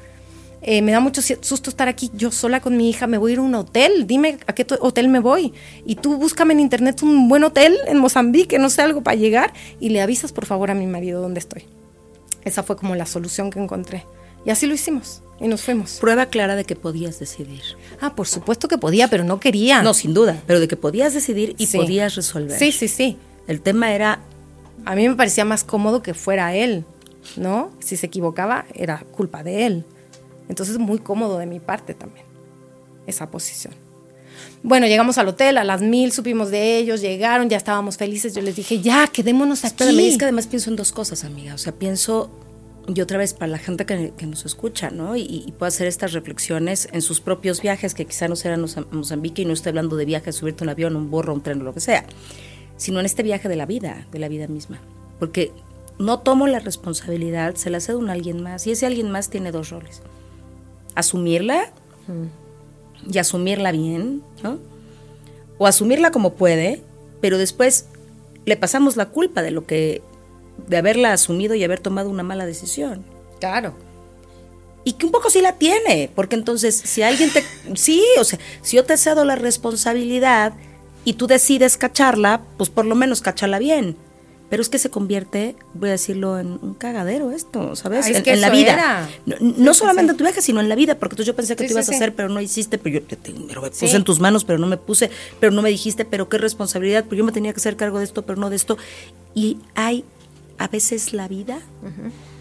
Eh, 0.60 0.82
me 0.82 0.90
da 0.92 1.00
mucho 1.00 1.22
susto 1.22 1.70
estar 1.70 1.88
aquí 1.88 2.10
yo 2.14 2.32
sola 2.32 2.60
con 2.60 2.76
mi 2.76 2.90
hija, 2.90 3.06
me 3.06 3.16
voy 3.16 3.30
a 3.30 3.34
ir 3.34 3.38
a 3.38 3.42
un 3.42 3.54
hotel, 3.54 4.06
dime 4.06 4.38
a 4.46 4.52
qué 4.54 4.66
hotel 4.80 5.08
me 5.08 5.20
voy. 5.20 5.52
Y 5.86 5.94
tú 5.96 6.16
búscame 6.16 6.52
en 6.54 6.60
internet 6.60 7.02
un 7.02 7.28
buen 7.28 7.44
hotel 7.44 7.76
en 7.86 7.98
Mozambique, 7.98 8.58
no 8.58 8.68
sé, 8.68 8.82
algo 8.82 9.02
para 9.02 9.16
llegar, 9.16 9.52
y 9.78 9.90
le 9.90 10.00
avisas 10.00 10.32
por 10.32 10.46
favor 10.46 10.70
a 10.70 10.74
mi 10.74 10.86
marido 10.86 11.22
dónde 11.22 11.38
estoy. 11.40 11.64
Esa 12.44 12.62
fue 12.62 12.76
como 12.76 12.94
la 12.96 13.06
solución 13.06 13.50
que 13.50 13.60
encontré. 13.60 14.04
Y 14.44 14.50
así 14.50 14.66
lo 14.66 14.74
hicimos, 14.74 15.22
y 15.40 15.46
nos 15.48 15.62
fuimos. 15.62 15.98
Prueba 16.00 16.26
clara 16.26 16.56
de 16.56 16.64
que 16.64 16.74
podías 16.74 17.18
decidir. 17.20 17.60
Ah, 18.00 18.14
por 18.14 18.26
supuesto 18.26 18.66
que 18.68 18.78
podía, 18.78 19.08
pero 19.08 19.22
no 19.24 19.38
quería. 19.40 19.82
No, 19.82 19.94
sin 19.94 20.14
duda, 20.14 20.42
pero 20.46 20.58
de 20.60 20.66
que 20.68 20.76
podías 20.76 21.14
decidir 21.14 21.54
y 21.58 21.66
Sí. 21.66 21.76
podías 21.76 22.14
resolver. 22.16 22.58
Sí, 22.58 22.72
sí, 22.72 22.88
sí. 22.88 23.16
El 23.46 23.60
tema 23.60 23.92
era 23.92 24.20
A 24.84 24.94
mí 24.94 25.08
me 25.08 25.16
parecía 25.16 25.44
más 25.44 25.64
cómodo 25.64 26.02
que 26.02 26.14
fuera 26.14 26.54
él, 26.54 26.84
¿no? 27.36 27.70
Si 27.80 27.96
se 27.96 28.06
equivocaba, 28.06 28.64
era 28.74 29.04
culpa 29.12 29.42
de 29.42 29.66
él. 29.66 29.84
Entonces, 30.48 30.78
muy 30.78 30.98
cómodo 30.98 31.38
de 31.38 31.46
mi 31.46 31.60
parte 31.60 31.94
también, 31.94 32.24
esa 33.06 33.30
posición. 33.30 33.74
Bueno, 34.62 34.86
llegamos 34.86 35.18
al 35.18 35.28
hotel, 35.28 35.56
a 35.58 35.64
las 35.64 35.82
mil 35.82 36.10
supimos 36.12 36.50
de 36.50 36.78
ellos, 36.78 37.00
llegaron, 37.00 37.48
ya 37.48 37.56
estábamos 37.56 37.96
felices. 37.96 38.34
Yo 38.34 38.42
les 38.42 38.56
dije, 38.56 38.80
ya, 38.80 39.06
quedémonos 39.06 39.64
aquí. 39.64 39.74
Espérame, 39.74 40.00
es 40.00 40.18
que 40.18 40.24
además 40.24 40.46
pienso 40.46 40.70
en 40.70 40.76
dos 40.76 40.92
cosas, 40.92 41.24
amiga. 41.24 41.54
O 41.54 41.58
sea, 41.58 41.72
pienso, 41.72 42.30
y 42.86 43.00
otra 43.00 43.18
vez 43.18 43.34
para 43.34 43.48
la 43.48 43.58
gente 43.58 43.86
que, 43.86 44.12
que 44.16 44.26
nos 44.26 44.44
escucha, 44.46 44.90
¿no? 44.90 45.16
Y, 45.16 45.44
y 45.46 45.52
puede 45.52 45.68
hacer 45.68 45.86
estas 45.86 46.12
reflexiones 46.12 46.88
en 46.92 47.02
sus 47.02 47.20
propios 47.20 47.62
viajes, 47.62 47.94
que 47.94 48.04
quizá 48.04 48.26
no 48.26 48.36
serán 48.36 48.64
Mozambique, 48.90 49.42
y 49.42 49.44
no 49.44 49.52
estoy 49.52 49.70
hablando 49.70 49.96
de 49.96 50.04
viajes, 50.04 50.36
subirte 50.36 50.64
a 50.64 50.66
un 50.66 50.70
avión, 50.70 50.96
un 50.96 51.10
burro, 51.10 51.34
un 51.34 51.42
tren 51.42 51.60
o 51.60 51.64
lo 51.64 51.74
que 51.74 51.80
sea, 51.80 52.04
sino 52.76 53.00
en 53.00 53.06
este 53.06 53.22
viaje 53.22 53.48
de 53.48 53.56
la 53.56 53.66
vida, 53.66 54.06
de 54.10 54.18
la 54.18 54.28
vida 54.28 54.48
misma. 54.48 54.80
Porque 55.18 55.52
no 55.98 56.20
tomo 56.20 56.46
la 56.46 56.58
responsabilidad, 56.58 57.54
se 57.54 57.70
la 57.70 57.80
cedo 57.80 58.06
a 58.08 58.12
alguien 58.12 58.42
más, 58.42 58.66
y 58.66 58.72
ese 58.72 58.86
alguien 58.86 59.10
más 59.10 59.30
tiene 59.30 59.52
dos 59.52 59.70
roles. 59.70 60.02
Asumirla 60.94 61.72
y 63.10 63.18
asumirla 63.18 63.72
bien, 63.72 64.22
¿no? 64.42 64.58
O 65.58 65.66
asumirla 65.66 66.10
como 66.10 66.34
puede, 66.34 66.82
pero 67.20 67.38
después 67.38 67.86
le 68.46 68.56
pasamos 68.56 68.96
la 68.96 69.06
culpa 69.06 69.42
de 69.42 69.50
lo 69.50 69.66
que 69.66 70.02
de 70.66 70.76
haberla 70.76 71.12
asumido 71.12 71.54
y 71.54 71.64
haber 71.64 71.80
tomado 71.80 72.10
una 72.10 72.22
mala 72.22 72.46
decisión. 72.46 73.04
Claro. 73.40 73.74
Y 74.84 74.94
que 74.94 75.06
un 75.06 75.12
poco 75.12 75.30
sí 75.30 75.40
la 75.40 75.52
tiene, 75.52 76.10
porque 76.14 76.34
entonces 76.34 76.74
si 76.74 77.02
alguien 77.02 77.30
te 77.32 77.44
sí, 77.74 78.02
o 78.18 78.24
sea, 78.24 78.38
si 78.62 78.76
yo 78.76 78.84
te 78.84 78.96
cedo 78.96 79.24
la 79.24 79.36
responsabilidad 79.36 80.54
y 81.04 81.14
tú 81.14 81.26
decides 81.26 81.76
cacharla, 81.76 82.42
pues 82.56 82.70
por 82.70 82.86
lo 82.86 82.94
menos 82.94 83.20
cacharla 83.20 83.58
bien. 83.58 83.96
Pero 84.50 84.62
es 84.62 84.68
que 84.70 84.78
se 84.78 84.88
convierte, 84.88 85.56
voy 85.74 85.90
a 85.90 85.92
decirlo, 85.92 86.38
en 86.38 86.58
un 86.62 86.72
cagadero 86.74 87.32
esto, 87.32 87.76
¿sabes? 87.76 88.06
Ah, 88.06 88.10
es 88.10 88.16
en, 88.16 88.22
que 88.22 88.32
en 88.32 88.40
la 88.40 88.48
vida. 88.50 88.72
era. 88.72 89.08
No, 89.26 89.36
no 89.40 89.74
Sí, 89.74 89.80
solamente 89.80 90.10
sí. 90.10 90.14
en 90.14 90.16
tu 90.16 90.24
viaje, 90.24 90.40
sino 90.40 90.60
en 90.60 90.68
la 90.70 90.74
vida, 90.74 90.98
porque 90.98 91.14
entonces 91.14 91.26
yo 91.26 91.36
pensé 91.36 91.54
que 91.54 91.64
Sí, 91.64 91.68
tú 91.68 91.74
ibas 91.74 91.88
a 91.90 91.92
hacer, 91.92 92.14
pero 92.14 92.30
no 92.30 92.40
hiciste, 92.40 92.78
pero 92.78 92.94
yo 93.00 93.02
te, 93.06 93.16
te- 93.16 93.34
pero 93.46 93.60
me 93.60 93.68
puse 93.70 93.94
en 93.96 94.04
tus 94.04 94.20
manos, 94.20 94.44
pero 94.44 94.58
no 94.58 94.66
me 94.66 94.78
puse, 94.78 95.10
pero 95.38 95.52
no 95.52 95.60
me 95.60 95.68
dijiste, 95.68 96.06
pero 96.06 96.28
qué 96.30 96.38
responsabilidad, 96.38 97.04
pero 97.04 97.16
yo 97.18 97.24
me 97.24 97.32
tenía 97.32 97.52
que 97.52 97.58
hacer 97.58 97.76
cargo 97.76 97.98
de 97.98 98.04
esto, 98.04 98.22
pero 98.24 98.40
no 98.40 98.48
de 98.48 98.56
esto. 98.56 98.78
Y 99.34 99.58
hay 99.74 100.04
a 100.56 100.66
veces 100.68 101.12
la 101.12 101.28
vida 101.28 101.60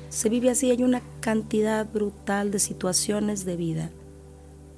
se 0.10 0.30
vive 0.30 0.50
así, 0.50 0.72
hay 0.72 0.84
una 0.84 1.02
cantidad 1.20 1.86
brutal 1.91 2.52
de 2.52 2.60
situaciones 2.60 3.43
de 3.43 3.58
vida 3.58 3.89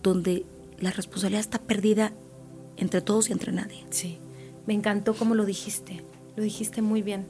donde 0.01 0.45
la 0.79 0.89
responsabilidad 0.91 1.41
está 1.41 1.59
perdida 1.59 2.11
entre 2.77 3.01
todos 3.01 3.29
y 3.29 3.33
entre 3.33 3.51
nadie. 3.51 3.85
Sí, 3.91 4.17
me 4.65 4.73
encantó 4.73 5.13
cómo 5.13 5.35
lo 5.35 5.45
dijiste, 5.45 6.01
lo 6.39 6.43
dijiste 6.45 6.81
muy 6.81 7.01
bien, 7.01 7.25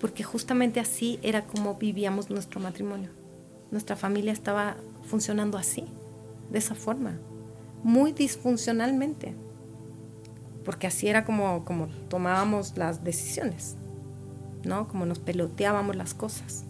porque 0.00 0.24
justamente 0.24 0.80
así 0.80 1.18
era 1.22 1.44
como 1.44 1.74
vivíamos 1.74 2.30
nuestro 2.30 2.58
matrimonio. 2.58 3.10
Nuestra 3.70 3.96
familia 3.96 4.32
estaba 4.32 4.78
funcionando 5.04 5.58
así, 5.58 5.84
de 6.50 6.58
esa 6.58 6.74
forma, 6.74 7.18
muy 7.84 8.12
disfuncionalmente, 8.12 9.34
porque 10.64 10.86
así 10.86 11.06
era 11.06 11.26
como, 11.26 11.66
como 11.66 11.88
tomábamos 12.08 12.78
las 12.78 13.04
decisiones, 13.04 13.76
¿no? 14.64 14.88
Como 14.88 15.04
nos 15.04 15.18
peloteábamos 15.18 15.94
las 15.94 16.14
cosas. 16.14 16.64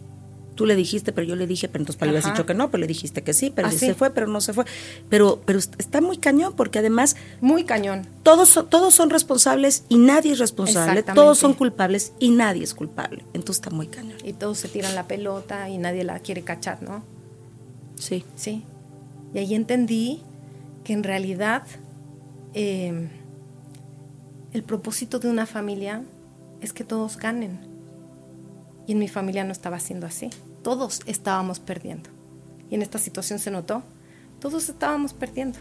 Tú 0.60 0.66
le 0.66 0.76
dijiste, 0.76 1.12
pero 1.12 1.26
yo 1.26 1.36
le 1.36 1.46
dije, 1.46 1.68
pero 1.68 1.80
entonces 1.80 1.98
para 1.98 2.12
le 2.12 2.18
Ajá. 2.18 2.32
dicho 2.32 2.44
que 2.44 2.52
no, 2.52 2.70
pero 2.70 2.82
le 2.82 2.86
dijiste 2.86 3.22
que 3.22 3.32
sí, 3.32 3.50
pero 3.50 3.68
Ah, 3.68 3.70
sí 3.70 3.78
se 3.78 3.94
fue, 3.94 4.10
pero 4.10 4.26
no 4.26 4.42
se 4.42 4.52
fue. 4.52 4.66
Pero, 5.08 5.40
pero 5.46 5.58
está 5.58 6.02
muy 6.02 6.18
cañón 6.18 6.52
porque 6.54 6.78
además 6.80 7.16
Muy 7.40 7.64
cañón. 7.64 8.06
todos, 8.24 8.50
son- 8.50 8.68
todos 8.68 8.92
son 8.94 9.08
responsables 9.08 9.84
y 9.88 9.96
nadie 9.96 10.32
es 10.32 10.38
responsable, 10.38 11.02
todos 11.02 11.38
son 11.38 11.54
culpables 11.54 12.12
y 12.18 12.28
nadie 12.30 12.62
es 12.62 12.74
culpable. 12.74 13.24
Entonces 13.32 13.56
está 13.64 13.70
muy 13.70 13.86
cañón. 13.86 14.18
Y 14.22 14.34
todos 14.34 14.58
se 14.58 14.68
tiran 14.68 14.94
la 14.94 15.06
pelota 15.06 15.70
y 15.70 15.78
nadie 15.78 16.04
la 16.04 16.18
quiere 16.18 16.42
cachar, 16.42 16.82
¿no? 16.82 17.02
Sí. 17.98 18.22
Sí. 18.36 18.62
Y 19.32 19.38
ahí 19.38 19.54
entendí 19.54 20.20
que 20.84 20.92
en 20.92 21.04
realidad 21.04 21.62
eh, 22.52 23.08
el 24.52 24.62
propósito 24.62 25.20
de 25.20 25.28
una 25.30 25.46
familia 25.46 26.02
es 26.60 26.74
que 26.74 26.84
todos 26.84 27.16
ganen. 27.16 27.60
Y 28.86 28.92
en 28.92 28.98
mi 28.98 29.08
familia 29.08 29.44
no 29.44 29.52
estaba 29.52 29.78
siendo 29.80 30.06
así. 30.06 30.28
Todos 30.62 31.00
estábamos 31.06 31.58
perdiendo. 31.60 32.10
Y 32.70 32.74
en 32.74 32.82
esta 32.82 32.98
situación 32.98 33.38
se 33.38 33.50
notó. 33.50 33.82
Todos 34.40 34.68
estábamos 34.68 35.12
perdiendo. 35.12 35.58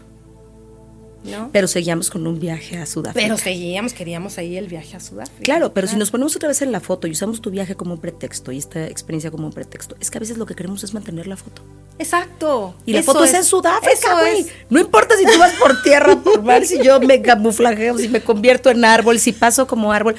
¿no? 1.24 1.50
Pero 1.52 1.68
seguíamos 1.68 2.10
con 2.10 2.26
un 2.26 2.38
viaje 2.38 2.78
a 2.78 2.86
Sudáfrica. 2.86 3.26
Pero 3.26 3.36
seguíamos, 3.36 3.92
queríamos 3.92 4.38
ahí 4.38 4.56
el 4.56 4.68
viaje 4.68 4.96
a 4.96 5.00
Sudáfrica. 5.00 5.42
Claro, 5.42 5.72
pero 5.74 5.86
si 5.86 5.96
nos 5.96 6.10
ponemos 6.10 6.34
otra 6.36 6.48
vez 6.48 6.62
en 6.62 6.72
la 6.72 6.80
foto 6.80 7.06
y 7.06 7.10
usamos 7.10 7.40
tu 7.40 7.50
viaje 7.50 7.74
como 7.74 7.94
un 7.94 8.00
pretexto 8.00 8.52
y 8.52 8.58
esta 8.58 8.86
experiencia 8.86 9.30
como 9.30 9.46
un 9.46 9.52
pretexto, 9.52 9.96
es 10.00 10.10
que 10.10 10.18
a 10.18 10.20
veces 10.20 10.38
lo 10.38 10.46
que 10.46 10.54
queremos 10.54 10.82
es 10.82 10.94
mantener 10.94 11.26
la 11.26 11.36
foto. 11.36 11.62
Exacto. 11.98 12.74
Y 12.86 12.94
la 12.94 13.00
Eso 13.00 13.12
foto 13.12 13.24
es, 13.24 13.34
en 13.34 13.44
Sudáfrica, 13.44 14.20
güey. 14.20 14.46
No 14.70 14.80
importa 14.80 15.14
si 15.16 15.24
tú 15.24 15.38
vas 15.38 15.52
por 15.54 15.82
tierra, 15.82 16.16
por 16.16 16.42
mar, 16.42 16.64
si 16.64 16.82
yo 16.82 16.98
me 17.00 17.20
camuflajeo, 17.20 17.98
si 17.98 18.08
me 18.08 18.22
convierto 18.22 18.70
en 18.70 18.84
árbol, 18.84 19.18
si 19.18 19.32
paso 19.32 19.66
como 19.66 19.92
árbol. 19.92 20.16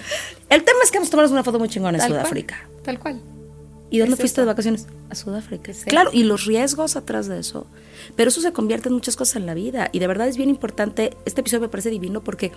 El 0.49 0.63
tema 0.63 0.79
es 0.83 0.91
que 0.91 0.99
vamos 0.99 1.07
a 1.07 1.11
tomarnos 1.11 1.31
una 1.31 1.43
foto 1.43 1.57
muy 1.57 1.69
chingona 1.69 1.97
en 1.97 2.07
Sudáfrica. 2.07 2.67
Cual, 2.67 2.83
tal 2.83 2.99
cual. 2.99 3.21
¿Y 3.91 3.99
dónde 3.99 4.13
Es 4.13 4.19
fuiste 4.19 4.41
eso. 4.41 4.41
de 4.41 4.47
vacaciones? 4.47 4.87
A 5.09 5.15
Sudáfrica. 5.15 5.71
Sí. 5.73 5.85
Claro, 5.85 6.09
y 6.13 6.23
los 6.23 6.45
riesgos 6.45 6.95
atrás 6.95 7.27
de 7.27 7.37
eso. 7.39 7.67
Pero 8.15 8.29
eso 8.29 8.41
se 8.41 8.51
convierte 8.53 8.87
en 8.89 8.95
muchas 8.95 9.15
cosas 9.15 9.35
en 9.35 9.45
la 9.45 9.53
vida. 9.53 9.89
Y 9.91 9.99
de 9.99 10.07
verdad 10.07 10.27
es 10.27 10.37
bien 10.37 10.49
importante. 10.49 11.15
Este 11.25 11.41
episodio 11.41 11.61
me 11.61 11.67
parece 11.69 11.89
divino 11.91 12.23
porque 12.23 12.51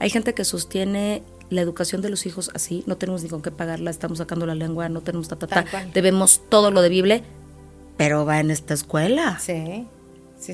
hay 0.00 0.10
gente 0.10 0.34
que 0.34 0.44
sostiene 0.44 1.22
la 1.50 1.60
educación 1.62 2.02
de 2.02 2.10
los 2.10 2.26
hijos 2.26 2.50
así. 2.54 2.82
No 2.86 2.96
tenemos 2.96 3.22
ni 3.22 3.28
con 3.28 3.40
qué 3.40 3.50
pagarla, 3.50 3.90
estamos 3.90 4.18
sacando 4.18 4.44
la 4.46 4.54
lengua, 4.54 4.88
no 4.88 5.00
tenemos 5.00 5.28
ta, 5.28 5.36
ta, 5.36 5.46
ta. 5.46 5.64
Debemos 5.94 6.42
todo 6.48 6.70
lo 6.70 6.82
debible, 6.82 7.22
pero 7.96 8.26
va 8.26 8.40
en 8.40 8.50
esta 8.50 8.74
escuela. 8.74 9.38
Sí, 9.38 9.86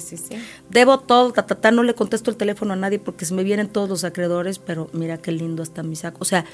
sí, 0.01 0.17
sí, 0.17 0.17
sí. 0.17 0.37
Debo 0.71 0.99
todo, 1.01 1.33
ta, 1.33 1.47
ta, 1.47 1.55
ta, 1.55 1.71
no 1.71 1.83
le 1.83 1.95
contesto 1.95 2.31
el 2.31 2.37
teléfono 2.37 2.73
a 2.73 2.77
nadie 2.77 2.99
porque 2.99 3.25
se 3.25 3.35
me 3.35 3.43
vienen 3.45 3.69
todos 3.69 3.89
los 3.89 4.05
acreedores, 4.05 4.59
pero 4.59 4.89
mira 4.93 5.19
qué 5.19 5.33
lindo 5.33 5.63
está 5.63 5.83
mi 5.83 5.97
saco. 5.97 6.19
O 6.21 6.25
sea, 6.25 6.45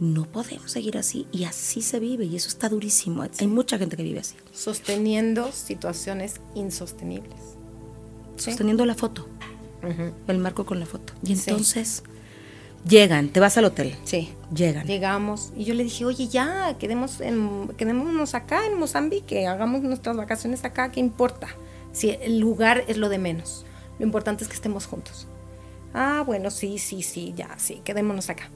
no 0.00 0.24
podemos 0.26 0.70
seguir 0.70 0.96
así 0.96 1.26
y 1.32 1.44
así 1.44 1.82
se 1.82 1.98
vive 1.98 2.24
y 2.24 2.36
eso 2.36 2.48
está 2.48 2.68
durísimo. 2.68 3.24
Hay 3.38 3.46
mucha 3.48 3.78
gente 3.78 3.96
que 3.96 4.02
vive 4.04 4.20
así, 4.20 4.36
Sosteniendo 4.52 5.50
situaciones 5.52 6.40
insostenibles. 6.54 7.34
Sí. 8.36 8.44
sosteniendo 8.52 8.86
la 8.86 8.94
foto, 8.94 9.26
el 10.28 10.38
marco 10.38 10.64
con 10.64 10.78
la 10.78 10.86
foto. 10.86 11.12
Y 11.24 11.34
Sí. 11.34 11.50
entonces 11.50 12.04
llegan, 12.88 13.30
te 13.30 13.40
vas 13.40 13.58
al 13.58 13.64
hotel, 13.64 13.96
Sí. 14.04 14.30
llegan. 14.54 14.86
Llegamos 14.86 15.50
y 15.56 15.64
yo 15.64 15.74
le 15.74 15.82
dije, 15.82 16.04
oye, 16.04 16.28
ya, 16.28 16.76
quedemos 16.78 17.20
en, 17.20 17.66
quedémonos 17.76 18.34
acá 18.34 18.64
en 18.66 18.78
Mozambique, 18.78 19.48
hagamos 19.48 19.82
nuestras 19.82 20.16
vacaciones 20.16 20.64
acá, 20.64 20.92
¿qué 20.92 21.00
importa? 21.00 21.48
Si 21.92 22.10
el 22.10 22.38
lugar 22.38 22.84
es 22.88 22.96
lo 22.96 23.08
de 23.08 23.18
menos, 23.18 23.64
lo 23.98 24.04
importante 24.04 24.44
es 24.44 24.48
que 24.48 24.54
estemos 24.54 24.86
juntos. 24.86 25.26
Ah, 25.94 26.22
bueno, 26.26 26.50
sí, 26.50 26.78
sí, 26.78 27.02
sí, 27.02 27.32
ya, 27.36 27.48
sí, 27.58 27.80
quedémonos 27.84 28.30
acá. 28.30 28.50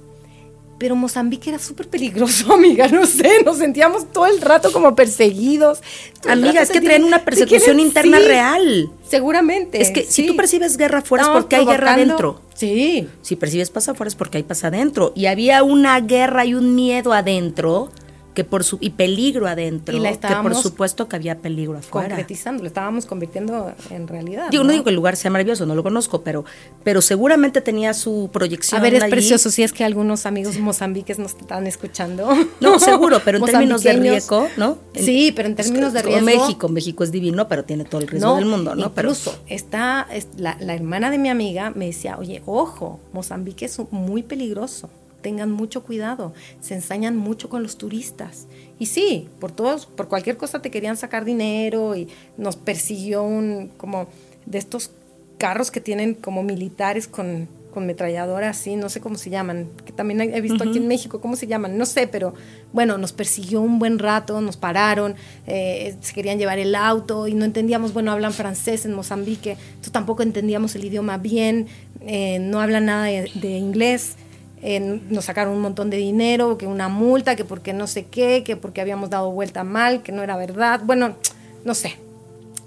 Pero 0.78 0.96
Mozambique 0.96 1.50
era 1.50 1.58
súper 1.58 1.88
peligroso, 1.88 2.52
amiga, 2.54 2.88
no 2.88 3.06
sé, 3.06 3.42
nos 3.44 3.58
sentíamos 3.58 4.10
todo 4.12 4.26
el 4.26 4.40
rato 4.40 4.72
como 4.72 4.94
perseguidos. 4.96 5.80
Amiga, 6.28 6.62
es 6.62 6.70
que 6.70 6.80
traen 6.80 7.04
una 7.04 7.20
¿te 7.20 7.24
persecución 7.24 7.78
interna 7.80 8.18
Sí, 8.18 8.26
real. 8.26 8.90
Seguramente. 9.08 9.80
Es 9.80 9.90
que 9.90 10.04
si 10.04 10.26
tú 10.26 10.36
percibes 10.36 10.76
guerra 10.76 10.98
afuera 10.98 11.24
es 11.24 11.30
porque 11.30 11.56
hay 11.56 11.66
guerra 11.66 11.94
adentro. 11.94 12.40
Sí, 12.54 13.08
Si 13.22 13.36
percibes 13.36 13.70
paz 13.70 13.88
afuera 13.88 14.08
es 14.08 14.14
porque 14.14 14.38
hay 14.38 14.42
paz 14.42 14.64
adentro. 14.64 15.12
Y 15.14 15.26
había 15.26 15.62
una 15.62 16.00
guerra 16.00 16.44
y 16.44 16.54
un 16.54 16.74
miedo 16.74 17.12
adentro 17.12 17.90
que 18.34 18.44
por 18.44 18.64
su, 18.64 18.78
y 18.80 18.90
peligro 18.90 19.46
adentro. 19.46 19.96
Y 19.96 20.00
la 20.00 20.12
que 20.18 20.34
por 20.42 20.54
supuesto 20.54 21.08
que 21.08 21.16
había 21.16 21.38
peligro 21.38 21.78
afuera. 21.78 22.08
concretizando, 22.08 22.62
lo 22.62 22.66
estábamos 22.68 23.04
convirtiendo 23.06 23.72
en 23.90 24.08
realidad. 24.08 24.48
Digo, 24.50 24.64
no 24.64 24.72
digo 24.72 24.84
que 24.84 24.90
el 24.90 24.96
lugar 24.96 25.16
sea 25.16 25.30
maravilloso, 25.30 25.66
no 25.66 25.74
lo 25.74 25.82
conozco, 25.82 26.22
pero, 26.22 26.44
pero 26.82 27.02
seguramente 27.02 27.60
tenía 27.60 27.92
su 27.94 28.30
proyección. 28.32 28.80
A 28.80 28.82
ver, 28.82 28.94
es 28.94 29.02
allí. 29.02 29.10
precioso 29.10 29.50
si 29.50 29.62
es 29.62 29.72
que 29.72 29.84
algunos 29.84 30.24
amigos 30.26 30.58
mozambiques 30.58 31.18
nos 31.18 31.32
están 31.34 31.66
escuchando. 31.66 32.28
No, 32.60 32.78
seguro, 32.80 33.20
pero 33.24 33.38
en 33.38 33.44
términos 33.44 33.82
de 33.82 33.92
riesgo, 33.94 34.48
¿no? 34.56 34.78
En- 34.94 35.04
Sí, 35.04 35.32
pero 35.34 35.48
en 35.48 35.54
términos 35.56 35.92
de 35.92 35.98
es- 36.00 36.04
riesgo. 36.06 36.24
México, 36.24 36.68
México 36.68 37.04
es 37.04 37.12
divino, 37.12 37.48
pero 37.48 37.64
tiene 37.64 37.84
todo 37.84 38.00
el 38.00 38.08
riesgo 38.08 38.36
del 38.36 38.46
mundo, 38.46 38.74
¿no? 38.74 38.92
Pero- 38.92 39.10
Incluso 39.10 39.38
está 39.46 40.06
es- 40.12 40.28
la, 40.36 40.56
la 40.60 40.74
hermana 40.74 41.10
de 41.10 41.18
mi 41.18 41.28
amiga 41.28 41.70
me 41.74 41.86
decía, 41.86 42.16
oye, 42.18 42.42
ojo, 42.46 43.00
Mozambique 43.12 43.66
es 43.66 43.78
muy 43.90 44.22
peligroso. 44.22 44.88
Tengan 45.22 45.50
mucho 45.50 45.84
cuidado, 45.84 46.34
se 46.60 46.74
ensañan 46.74 47.16
mucho 47.16 47.48
con 47.48 47.62
los 47.62 47.78
turistas. 47.78 48.46
Y 48.78 48.86
sí, 48.86 49.28
por 49.40 49.52
todos, 49.52 49.86
por 49.86 50.08
cualquier 50.08 50.36
cosa 50.36 50.60
te 50.60 50.70
querían 50.70 50.96
sacar 50.96 51.24
dinero 51.24 51.96
y 51.96 52.08
nos 52.36 52.56
persiguió 52.56 53.22
un 53.22 53.70
como 53.76 54.08
de 54.46 54.58
estos 54.58 54.90
carros 55.38 55.70
que 55.70 55.80
tienen 55.80 56.14
como 56.14 56.42
militares 56.42 57.06
con, 57.06 57.48
con 57.72 57.86
metralladora 57.86 58.50
así, 58.50 58.76
no 58.76 58.88
sé 58.88 59.00
cómo 59.00 59.16
se 59.16 59.30
llaman, 59.30 59.68
que 59.84 59.92
también 59.92 60.20
he 60.20 60.40
visto 60.40 60.62
aquí 60.62 60.78
en 60.78 60.86
México, 60.86 61.20
¿cómo 61.20 61.34
se 61.34 61.46
llaman? 61.46 61.76
No 61.76 61.86
sé, 61.86 62.06
pero 62.06 62.34
bueno, 62.72 62.98
nos 62.98 63.12
persiguió 63.12 63.60
un 63.60 63.78
buen 63.78 63.98
rato, 63.98 64.40
nos 64.40 64.56
pararon, 64.56 65.16
eh, 65.46 65.96
se 66.00 66.12
querían 66.12 66.38
llevar 66.38 66.58
el 66.58 66.74
auto 66.74 67.26
y 67.26 67.34
no 67.34 67.44
entendíamos, 67.44 67.92
bueno, 67.92 68.12
hablan 68.12 68.32
francés 68.32 68.84
en 68.84 68.92
Mozambique, 68.92 69.52
entonces 69.52 69.92
tampoco 69.92 70.22
entendíamos 70.22 70.76
el 70.76 70.84
idioma 70.84 71.18
bien, 71.18 71.66
eh, 72.02 72.38
no 72.38 72.60
hablan 72.60 72.86
nada 72.86 73.06
de, 73.06 73.30
de 73.34 73.56
inglés. 73.56 74.16
Eh, 74.62 75.00
nos 75.10 75.24
sacaron 75.24 75.54
un 75.54 75.60
montón 75.60 75.90
de 75.90 75.96
dinero, 75.96 76.56
que 76.56 76.66
una 76.66 76.88
multa, 76.88 77.34
que 77.34 77.44
porque 77.44 77.72
no 77.72 77.88
sé 77.88 78.06
qué, 78.06 78.44
que 78.44 78.56
porque 78.56 78.80
habíamos 78.80 79.10
dado 79.10 79.30
vuelta 79.32 79.64
mal, 79.64 80.02
que 80.02 80.12
no 80.12 80.22
era 80.22 80.36
verdad. 80.36 80.80
Bueno, 80.84 81.16
no 81.64 81.74
sé. 81.74 81.96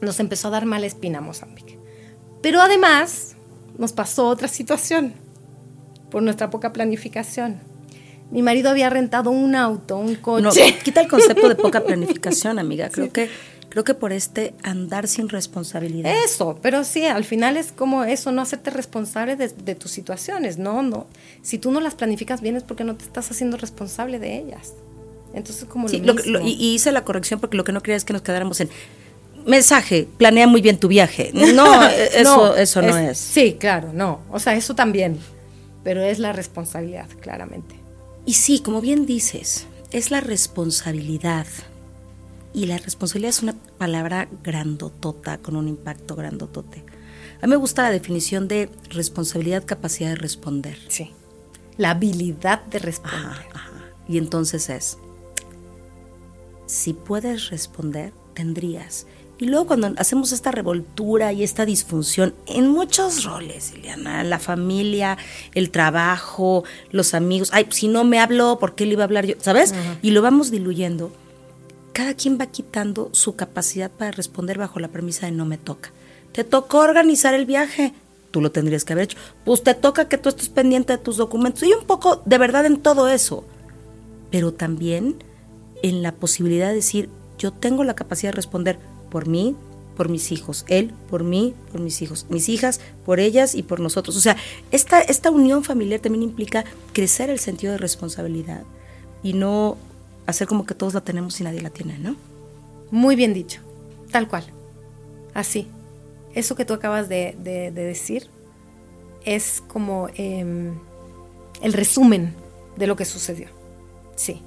Nos 0.02 0.20
empezó 0.20 0.50
a 0.50 0.52
dar 0.52 0.66
mala 0.66 0.86
espina 0.86 1.22
Mozambique. 1.22 1.80
Pero 2.41 2.62
además 2.62 3.36
nos 3.78 3.93
pasó 3.93 4.28
otra 4.28 4.50
situación 4.50 5.14
por 6.12 6.22
nuestra 6.22 6.50
poca 6.50 6.74
planificación. 6.74 7.60
Mi 8.30 8.41
marido 8.41 8.70
había 8.70 8.89
rentado 8.89 9.30
un 9.30 9.56
auto, 9.56 9.98
un 9.98 10.16
coche. 10.16 10.43
No, 10.43 10.84
quita 10.84 11.02
el 11.02 11.08
concepto 11.08 11.48
de 11.48 11.56
poca 11.56 11.82
planificación, 11.82 12.60
amiga. 12.60 12.89
Creo 12.91 13.12
que 13.12 13.30
creo 13.76 13.84
que 13.84 13.93
por 13.93 14.13
este 14.13 14.53
andar 14.63 15.05
sin 15.09 15.28
responsabilidad. 15.28 16.09
Eso, 16.23 16.57
pero 16.61 16.86
sí, 16.86 17.05
al 17.05 17.26
final 17.26 17.57
es 17.57 17.73
como 17.73 18.05
eso, 18.05 18.32
no 18.32 18.41
hacerte 18.41 18.69
responsable 18.69 19.36
de, 19.36 19.49
de 19.49 19.76
tus 19.76 19.91
situaciones, 19.91 20.57
¿no? 20.57 20.82
no 20.82 21.07
Si 21.41 21.57
tú 21.57 21.71
no 21.71 21.82
las 21.82 21.93
planificas 21.93 22.39
bien 22.39 22.55
es 22.55 22.63
porque 22.63 22.86
no 22.86 22.95
te 22.95 23.03
estás 23.03 23.30
haciendo 23.32 23.57
responsable 23.57 24.17
de 24.17 24.38
ellas. 24.38 24.71
Entonces, 25.34 25.65
como 25.65 25.89
Sí, 25.89 25.99
lo 25.99 26.13
mismo. 26.13 26.32
lo- 26.39 26.41
y, 26.47 26.53
y 26.53 26.76
hice 26.76 26.93
la 26.93 27.03
corrección 27.03 27.41
porque 27.41 27.57
lo 27.57 27.65
que 27.65 27.73
no 27.73 27.82
quería 27.84 27.97
es 27.97 28.05
que 28.05 28.13
nos 28.13 28.21
quedáramos 28.21 28.61
en 28.61 28.69
mensaje, 29.45 30.07
planea 30.17 30.47
muy 30.47 30.61
bien 30.61 30.80
tu 30.80 30.88
viaje. 30.88 31.32
No, 31.34 31.84
eh, 31.89 32.09
eso, 32.21 32.55
eso 32.55 32.82
no 32.82 32.97
es. 32.97 33.17
Sí, 33.17 33.57
claro, 33.59 33.91
no. 33.93 34.21
O 34.32 34.39
sea, 34.39 34.55
eso 34.55 34.73
también. 34.73 35.19
Pero 35.84 36.01
es 36.01 36.17
la 36.19 36.32
responsabilidad, 36.32 37.07
claramente. 37.21 37.76
Y 38.26 38.36
sí, 38.36 38.61
como 38.61 38.80
bien 38.80 39.05
dices, 39.05 39.65
es 39.91 40.09
la 40.11 40.21
responsabilidad. 40.21 41.45
Y 42.56 42.68
la 42.68 42.78
responsabilidad 42.78 43.32
es 43.32 43.43
una 43.43 43.53
palabra 43.78 44.30
grandotota, 44.41 45.39
con 45.39 45.58
un 45.58 45.68
impacto 45.68 46.16
grandotote. 46.16 46.86
A 47.41 47.47
mí 47.47 47.49
me 47.49 47.58
gusta 47.58 47.84
la 47.84 47.91
definición 47.91 48.47
de 48.47 48.70
responsabilidad, 48.89 49.66
capacidad 49.66 50.12
de 50.12 50.16
responder. 50.16 50.78
Sí. 50.88 51.12
La 51.76 51.89
habilidad 51.91 52.64
de 52.64 52.80
responder. 52.80 53.20
Ajá, 53.20 53.45
ajá. 53.53 53.72
Y 54.08 54.18
entonces 54.18 54.70
es, 54.70 54.97
si 56.66 56.93
puedes 56.93 57.49
responder, 57.49 58.14
tendrías. 58.34 59.06
Y 59.38 59.47
luego 59.47 59.68
cuando 59.68 59.93
hacemos 59.97 60.32
esta 60.32 60.51
revoltura 60.51 61.34
y 61.34 61.43
esta 61.43 61.66
disfunción 61.66 62.34
en 62.45 62.70
muchos 62.70 63.26
roles, 63.26 63.74
Eliana, 63.74 64.24
la 64.24 64.39
familia, 64.39 65.18
el 65.56 65.72
trabajo, 65.72 66.64
los 66.91 67.14
amigos, 67.14 67.49
ay, 67.51 67.68
si 67.72 67.89
no 67.89 68.06
me 68.06 68.22
habló, 68.22 68.60
¿por 68.60 68.76
qué 68.76 68.86
le 68.86 68.93
iba 68.93 69.03
a 69.03 69.08
hablar 69.08 69.26
yo? 69.26 69.36
¿Sabes? 69.39 69.74
Y 70.01 70.12
lo 70.12 70.22
vamos 70.22 70.51
diluyendo. 70.51 71.12
Cada 71.96 72.14
quien 72.14 72.38
va 72.38 72.48
quitando 72.48 73.08
su 73.14 73.38
capacidad 73.38 73.89
para 73.89 74.12
responder 74.12 74.58
bajo 74.58 74.82
la 74.82 74.89
premisa 74.89 75.28
de 75.28 75.32
no 75.32 75.46
me 75.46 75.58
toca. 75.58 75.93
Te 76.34 76.43
tocó 76.43 76.80
organizar 76.80 77.34
el 77.34 77.46
viaje, 77.46 77.93
tú 78.32 78.41
lo 78.41 78.52
tendrías 78.52 78.84
que 78.84 78.91
haber 78.91 79.06
hecho. 79.06 79.18
Pues 79.46 79.64
te 79.64 79.74
toca 79.76 80.10
que 80.10 80.18
tú 80.18 80.28
estés 80.28 80.50
pendiente 80.50 80.91
de 80.91 81.02
tus 81.02 81.16
documentos. 81.16 81.64
Y 81.64 81.72
un 81.72 81.86
poco 81.86 82.22
de 82.26 82.38
verdad 82.38 82.66
en 82.66 82.82
todo 82.82 83.08
eso. 83.08 83.46
Pero 84.30 84.54
también 84.54 85.24
en 85.84 86.04
la 86.04 86.12
posibilidad 86.12 86.68
de 86.68 86.76
decir, 86.76 87.10
yo 87.38 87.54
tengo 87.54 87.86
la 87.86 87.96
capacidad 87.96 88.34
de 88.34 88.36
responder 88.36 88.78
por 89.10 89.26
mí, 89.26 89.56
por 89.96 90.10
mis 90.10 90.34
hijos, 90.34 90.66
él 90.68 90.93
por 91.10 91.24
mí, 91.24 91.54
por 91.72 91.80
mis 91.80 92.02
hijos, 92.02 92.26
mis 92.28 92.50
hijas 92.50 92.82
por 93.06 93.22
ellas 93.22 93.56
y 93.56 93.64
por 93.64 93.80
nosotros. 93.80 94.18
O 94.18 94.20
sea, 94.20 94.36
esta, 94.70 95.00
esta 95.00 95.32
unión 95.32 95.64
familiar 95.64 96.02
también 96.02 96.24
implica 96.24 96.66
crecer 96.91 97.30
el 97.30 97.39
sentido 97.39 97.72
de 97.72 97.78
responsabilidad 97.78 98.64
y 99.24 99.32
no 99.32 99.78
hacer 100.28 100.47
como 100.47 100.65
que 100.65 100.73
todos 100.76 100.93
la 100.93 101.01
tenemos 101.01 101.39
y 101.39 101.43
nadie 101.43 101.61
la 101.61 101.69
tiene, 101.69 101.97
¿no? 101.99 102.15
Muy 102.91 103.15
bien 103.15 103.34
dicho. 103.34 103.61
Tal 104.11 104.28
cual. 104.28 104.45
Así. 105.34 105.67
Eso 106.34 106.55
que 106.55 106.65
tú 106.65 106.73
acabas 106.73 107.07
de, 107.09 107.36
de- 107.39 107.71
de 107.71 107.84
decir 107.84 108.28
es 109.26 109.61
como 109.67 110.07
em, 110.15 110.73
el 111.61 111.73
resumen 111.73 112.34
de 112.78 112.88
lo 112.88 112.95
que 112.95 113.05
sucedió. 113.05 113.47
Sí. 114.15 114.41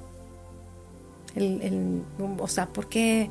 El- 1.35 1.61
el- 1.61 2.01
o 2.39 2.47
sea, 2.47 2.67
¿por 2.67 2.87
qué 2.89 3.29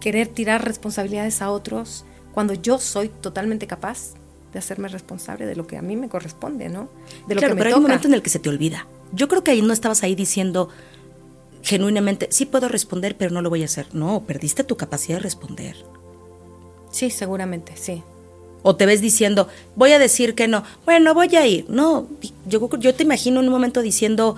querer 0.00 0.28
tirar 0.28 0.64
responsabilidades 0.64 1.42
a 1.42 1.50
otros 1.50 2.04
cuando 2.32 2.54
yo 2.54 2.78
soy 2.78 3.08
totalmente 3.08 3.66
capaz 3.66 4.14
de 4.52 4.58
hacerme 4.58 4.88
responsable 4.88 5.46
de 5.46 5.54
lo 5.54 5.66
que 5.66 5.76
a 5.76 5.82
mí 5.82 5.96
me 5.96 6.08
corresponde, 6.08 6.68
¿no? 6.68 6.88
De 7.28 7.34
lo 7.34 7.40
claro, 7.40 7.54
pero 7.56 7.68
hay 7.68 7.74
un 7.74 7.82
momento 7.82 8.08
en 8.08 8.14
el 8.14 8.22
que 8.22 8.30
se 8.30 8.38
te 8.38 8.48
olvida. 8.48 8.86
Yo 9.12 9.28
creo 9.28 9.44
que 9.44 9.50
ahí 9.52 9.62
no 9.62 9.72
estabas 9.72 10.02
ahí 10.02 10.14
diciendo 10.14 10.70
genuinamente, 11.62 12.28
sí 12.30 12.46
puedo 12.46 12.68
responder, 12.68 13.16
pero 13.16 13.30
no 13.30 13.42
lo 13.42 13.50
voy 13.50 13.62
a 13.62 13.66
hacer. 13.66 13.86
No, 13.94 14.24
perdiste 14.26 14.64
tu 14.64 14.76
capacidad 14.76 15.18
de 15.18 15.22
responder. 15.22 15.76
Sí, 16.90 17.10
seguramente, 17.10 17.72
sí. 17.76 18.02
O 18.62 18.76
te 18.76 18.86
ves 18.86 19.00
diciendo, 19.00 19.48
voy 19.74 19.92
a 19.92 19.98
decir 19.98 20.34
que 20.34 20.48
no. 20.48 20.64
Bueno, 20.84 21.14
voy 21.14 21.34
a 21.36 21.46
ir. 21.46 21.66
No, 21.68 22.08
yo, 22.46 22.68
yo 22.78 22.94
te 22.94 23.04
imagino 23.04 23.40
en 23.40 23.46
un 23.46 23.52
momento 23.52 23.80
diciendo, 23.80 24.36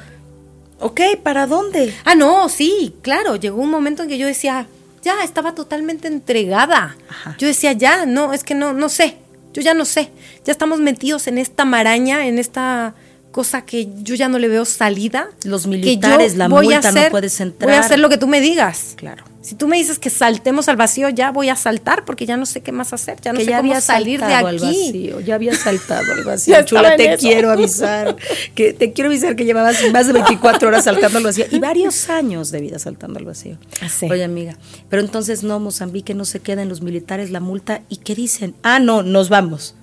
ok, 0.80 1.00
¿para 1.22 1.46
dónde? 1.46 1.94
Ah, 2.04 2.14
no, 2.14 2.48
sí, 2.48 2.94
claro. 3.02 3.36
Llegó 3.36 3.60
un 3.60 3.70
momento 3.70 4.02
en 4.02 4.08
que 4.08 4.18
yo 4.18 4.26
decía, 4.26 4.68
ya, 5.02 5.24
estaba 5.24 5.54
totalmente 5.54 6.06
entregada. 6.06 6.96
Yo 7.38 7.48
decía, 7.48 7.72
ya, 7.72 8.06
no, 8.06 8.32
es 8.32 8.44
que 8.44 8.54
no, 8.54 8.72
no 8.72 8.88
sé. 8.88 9.16
Yo 9.52 9.60
ya 9.60 9.74
no 9.74 9.84
sé. 9.84 10.10
Ya 10.44 10.52
estamos 10.52 10.78
metidos 10.78 11.26
en 11.26 11.38
esta 11.38 11.64
maraña, 11.64 12.26
en 12.26 12.38
esta 12.38 12.94
cosa 13.32 13.62
que 13.62 13.88
yo 14.02 14.14
ya 14.14 14.28
no 14.28 14.38
le 14.38 14.46
veo 14.46 14.64
salida. 14.64 15.28
Los 15.44 15.66
militares, 15.66 16.36
la 16.36 16.48
multa, 16.48 16.92
no 16.92 17.00
puedes 17.10 17.40
entrar. 17.40 17.68
Voy 17.68 17.76
a 17.76 17.80
hacer 17.80 17.98
lo 17.98 18.08
que 18.08 18.18
tú 18.18 18.28
me 18.28 18.40
digas. 18.40 18.94
Claro. 18.96 19.24
Si 19.42 19.56
tú 19.56 19.66
me 19.66 19.76
dices 19.76 19.98
que 19.98 20.08
saltemos 20.08 20.68
al 20.68 20.76
vacío, 20.76 21.08
ya 21.08 21.32
voy 21.32 21.48
a 21.48 21.56
saltar 21.56 22.04
porque 22.04 22.26
ya 22.26 22.36
no 22.36 22.46
sé 22.46 22.60
qué 22.60 22.70
más 22.70 22.92
hacer, 22.92 23.20
ya 23.20 23.32
no 23.32 23.40
sé 23.40 23.50
cómo 23.50 23.80
salir 23.80 24.20
de 24.20 24.32
aquí. 24.32 24.46
Al 24.46 24.58
vacío, 24.60 25.20
ya 25.20 25.34
había 25.34 25.52
saltado 25.56 26.12
al 26.12 26.22
vacío. 26.22 26.62
Chula, 26.64 26.96
te 26.96 27.16
quiero 27.16 27.50
avisar, 27.50 28.16
que 28.54 28.72
te 28.72 28.92
quiero 28.92 29.10
avisar 29.10 29.34
que 29.34 29.44
llevabas 29.44 29.82
más 29.92 30.06
de 30.06 30.12
24 30.12 30.68
horas 30.68 30.84
saltando 30.84 31.18
al 31.18 31.24
vacío 31.24 31.46
y 31.50 31.58
varios 31.58 32.08
años 32.08 32.52
de 32.52 32.60
vida 32.60 32.78
saltando 32.78 33.18
al 33.18 33.24
vacío. 33.24 33.58
Así. 33.80 34.06
Oye, 34.08 34.22
amiga, 34.22 34.56
pero 34.88 35.02
entonces 35.02 35.42
no, 35.42 35.58
Mozambique 35.58 36.14
no 36.14 36.24
se 36.24 36.38
queda 36.38 36.62
en 36.62 36.68
los 36.68 36.80
militares 36.80 37.30
la 37.30 37.40
multa 37.40 37.82
y 37.88 37.96
¿qué 37.96 38.14
dicen? 38.14 38.54
Ah, 38.62 38.78
no, 38.78 39.02
nos 39.02 39.28
vamos. 39.28 39.74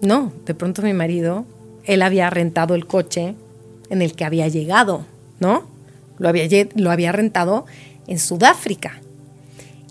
No, 0.00 0.32
de 0.46 0.54
pronto 0.54 0.82
mi 0.82 0.92
marido, 0.92 1.44
él 1.84 2.02
había 2.02 2.30
rentado 2.30 2.74
el 2.74 2.86
coche 2.86 3.34
en 3.90 4.02
el 4.02 4.14
que 4.14 4.24
había 4.24 4.48
llegado, 4.48 5.04
¿no? 5.40 5.64
Lo 6.18 6.28
había, 6.28 6.46
lo 6.74 6.90
había 6.90 7.12
rentado 7.12 7.66
en 8.06 8.18
Sudáfrica. 8.18 9.00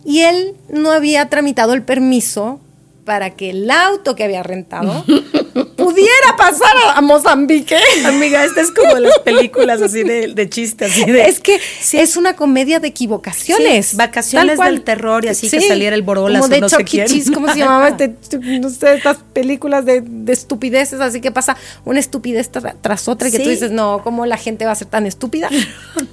Y 0.04 0.22
él 0.22 0.56
no 0.70 0.92
había 0.92 1.30
tramitado 1.30 1.74
el 1.74 1.84
permiso 1.84 2.60
para 3.06 3.32
que 3.32 3.52
el 3.52 3.70
auto 3.70 4.16
que 4.16 4.24
había 4.24 4.44
rentado 4.44 5.04
pudiera 5.54 6.36
pasar 6.38 6.72
a, 6.96 7.02
Mozambique. 7.02 7.78
Amiga, 8.06 8.44
esta 8.44 8.62
es 8.62 8.72
como 8.72 8.98
las 9.00 9.20
películas 9.20 9.82
así 9.82 10.04
de, 10.04 10.50
chistes. 10.50 10.98
es 11.08 11.40
que 11.40 11.60
es 11.94 12.18
una 12.18 12.36
comedia 12.36 12.80
de 12.80 12.88
equivocaciones. 12.90 13.96
vacaciones 13.96 14.60
del 14.60 14.82
terror 14.82 15.26
y 15.26 15.30
así 15.30 15.50
que 15.50 15.62
saliera 15.62 15.96
el 15.96 16.02
borolas 16.02 16.42
como 16.42 16.54
de 16.54 16.62
no 16.62 16.70
sé 16.70 16.86
¿Cómo 17.34 17.52
se 17.52 17.60
llamaba? 17.60 17.90
Este, 17.90 18.16
no 18.60 18.70
sé, 18.70 18.96
estas 18.96 19.18
películas 19.34 19.86
de, 19.86 20.04
estupideces, 20.28 21.00
así 21.00 21.22
que 21.22 21.32
pasa 21.32 21.58
una 21.86 22.00
estupidez 22.00 22.50
tras 22.82 23.08
otra 23.08 23.28
y 23.28 23.32
que 23.32 23.40
tú 23.40 23.50
dices, 23.50 23.72
no, 23.72 24.02
¿cómo 24.04 24.26
la 24.26 24.38
gente 24.38 24.66
va 24.66 24.72
a 24.72 24.76
ser 24.76 24.88
tan 24.88 25.06
estúpida? 25.06 25.50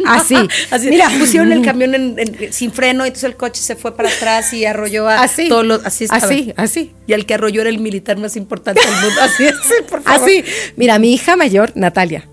Así. 0.07 0.37
así 0.71 0.91
Mira, 0.91 1.09
pusieron 1.19 1.53
el 1.53 1.65
camión 1.65 2.17
sin 2.51 2.73
freno 2.73 3.05
y 3.05 3.09
entonces 3.09 3.25
el 3.25 3.37
coche 3.37 3.63
se 3.63 3.77
fue 3.77 3.97
para 3.97 4.09
atrás 4.09 4.53
y 4.53 4.65
arrolló 4.65 5.09
a 5.09 5.23
así, 5.23 5.49
todos 5.49 5.65
los... 5.65 5.85
Así, 5.85 6.07
así, 6.11 6.53
así. 6.57 6.93
Y 7.07 7.13
el 7.13 7.27
que 7.27 7.35
arrolló 7.35 7.61
era 7.61 7.71
el 7.71 7.79
militar 7.79 8.19
más 8.19 8.37
importante 8.37 8.81
del 8.81 9.01
mundo. 9.01 9.21
Así 9.29 9.45
es, 9.45 9.83
por 9.89 10.03
favor. 10.03 10.23
Así. 10.23 10.45
Mira, 10.77 10.99
mi 10.99 11.13
hija 11.13 11.37
mayor, 11.37 11.73
Natalia, 11.75 12.29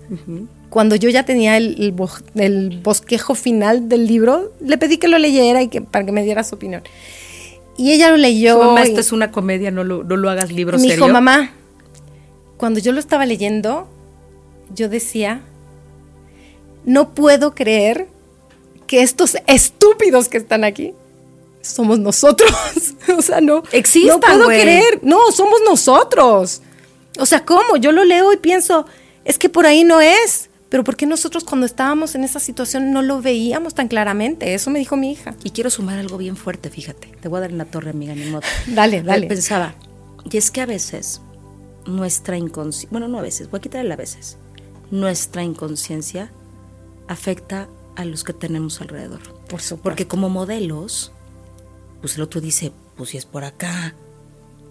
cuando 0.68 0.96
yo 0.96 1.08
ya 1.08 1.24
tenía 1.24 1.56
el, 1.56 1.94
bosquejo 2.82 3.34
final 3.34 3.88
del 3.88 4.06
libro, 4.06 4.52
le 4.60 4.78
pedí 4.78 4.98
que 4.98 5.08
lo 5.08 5.18
leyera 5.18 5.62
y 5.62 5.68
que, 5.68 5.80
para 5.80 6.04
que 6.04 6.12
me 6.12 6.22
diera 6.22 6.44
su 6.44 6.54
opinión. 6.54 6.82
Y 7.78 7.92
ella 7.92 8.10
lo 8.10 8.16
leyó. 8.16 8.58
mamá, 8.58 8.82
esto 8.82 9.00
es 9.00 9.12
una 9.12 9.30
comedia, 9.30 9.70
no 9.70 9.84
lo, 9.84 10.02
no 10.02 10.16
lo 10.16 10.30
hagas 10.30 10.50
libro 10.50 10.78
me 10.78 10.84
dijo, 10.84 11.08
mamá, 11.08 11.52
cuando 12.56 12.80
yo 12.80 12.92
lo 12.92 13.00
estaba 13.00 13.26
leyendo, 13.26 13.86
yo 14.74 14.88
decía, 14.88 15.42
no 16.84 17.14
puedo 17.14 17.54
creer 17.54 18.06
que 18.86 19.02
estos 19.02 19.36
estúpidos 19.46 20.28
que 20.28 20.38
están 20.38 20.64
aquí 20.64 20.94
somos 21.60 21.98
nosotros. 21.98 22.50
o 23.18 23.22
sea, 23.22 23.40
no. 23.40 23.62
Existan, 23.72 24.20
No 24.20 24.20
puedo 24.20 24.46
creer. 24.46 25.00
No, 25.02 25.30
somos 25.32 25.60
nosotros. 25.64 26.62
O 27.18 27.26
sea, 27.26 27.44
¿cómo? 27.44 27.76
Yo 27.76 27.92
lo 27.92 28.04
leo 28.04 28.32
y 28.32 28.36
pienso, 28.36 28.86
es 29.24 29.38
que 29.38 29.48
por 29.48 29.66
ahí 29.66 29.84
no 29.84 30.00
es. 30.00 30.50
Pero 30.68 30.82
¿por 30.82 30.96
qué 30.96 31.06
nosotros 31.06 31.44
cuando 31.44 31.64
estábamos 31.64 32.14
en 32.16 32.24
esa 32.24 32.40
situación 32.40 32.90
no 32.92 33.00
lo 33.00 33.22
veíamos 33.22 33.74
tan 33.74 33.86
claramente? 33.86 34.52
Eso 34.52 34.70
me 34.70 34.80
dijo 34.80 34.96
mi 34.96 35.12
hija. 35.12 35.34
Y 35.44 35.50
quiero 35.50 35.70
sumar 35.70 35.98
algo 35.98 36.18
bien 36.18 36.36
fuerte, 36.36 36.70
fíjate. 36.70 37.12
Te 37.20 37.28
voy 37.28 37.38
a 37.38 37.40
dar 37.42 37.50
en 37.50 37.58
la 37.58 37.66
torre, 37.66 37.90
amiga, 37.90 38.14
ni 38.14 38.24
modo. 38.24 38.42
dale, 38.66 39.02
dale. 39.02 39.28
Pensaba, 39.28 39.74
y 40.30 40.36
es 40.36 40.50
que 40.50 40.60
a 40.60 40.66
veces 40.66 41.20
nuestra 41.86 42.36
inconsciencia, 42.36 42.88
bueno, 42.90 43.06
no 43.06 43.18
a 43.18 43.22
veces, 43.22 43.48
voy 43.48 43.58
a 43.58 43.60
quitarle 43.60 43.92
a 43.92 43.96
veces, 43.96 44.38
nuestra 44.90 45.44
inconsciencia 45.44 46.32
afecta 47.06 47.68
a 47.94 48.04
los 48.04 48.24
que 48.24 48.32
tenemos 48.32 48.80
alrededor. 48.80 49.20
Por 49.48 49.60
supuesto. 49.60 49.82
Porque 49.82 50.08
como 50.08 50.28
modelos, 50.28 51.12
pues 52.00 52.16
el 52.16 52.22
otro 52.22 52.40
dice, 52.40 52.72
pues 52.96 53.10
si 53.10 53.18
es 53.18 53.24
por 53.24 53.44
acá, 53.44 53.94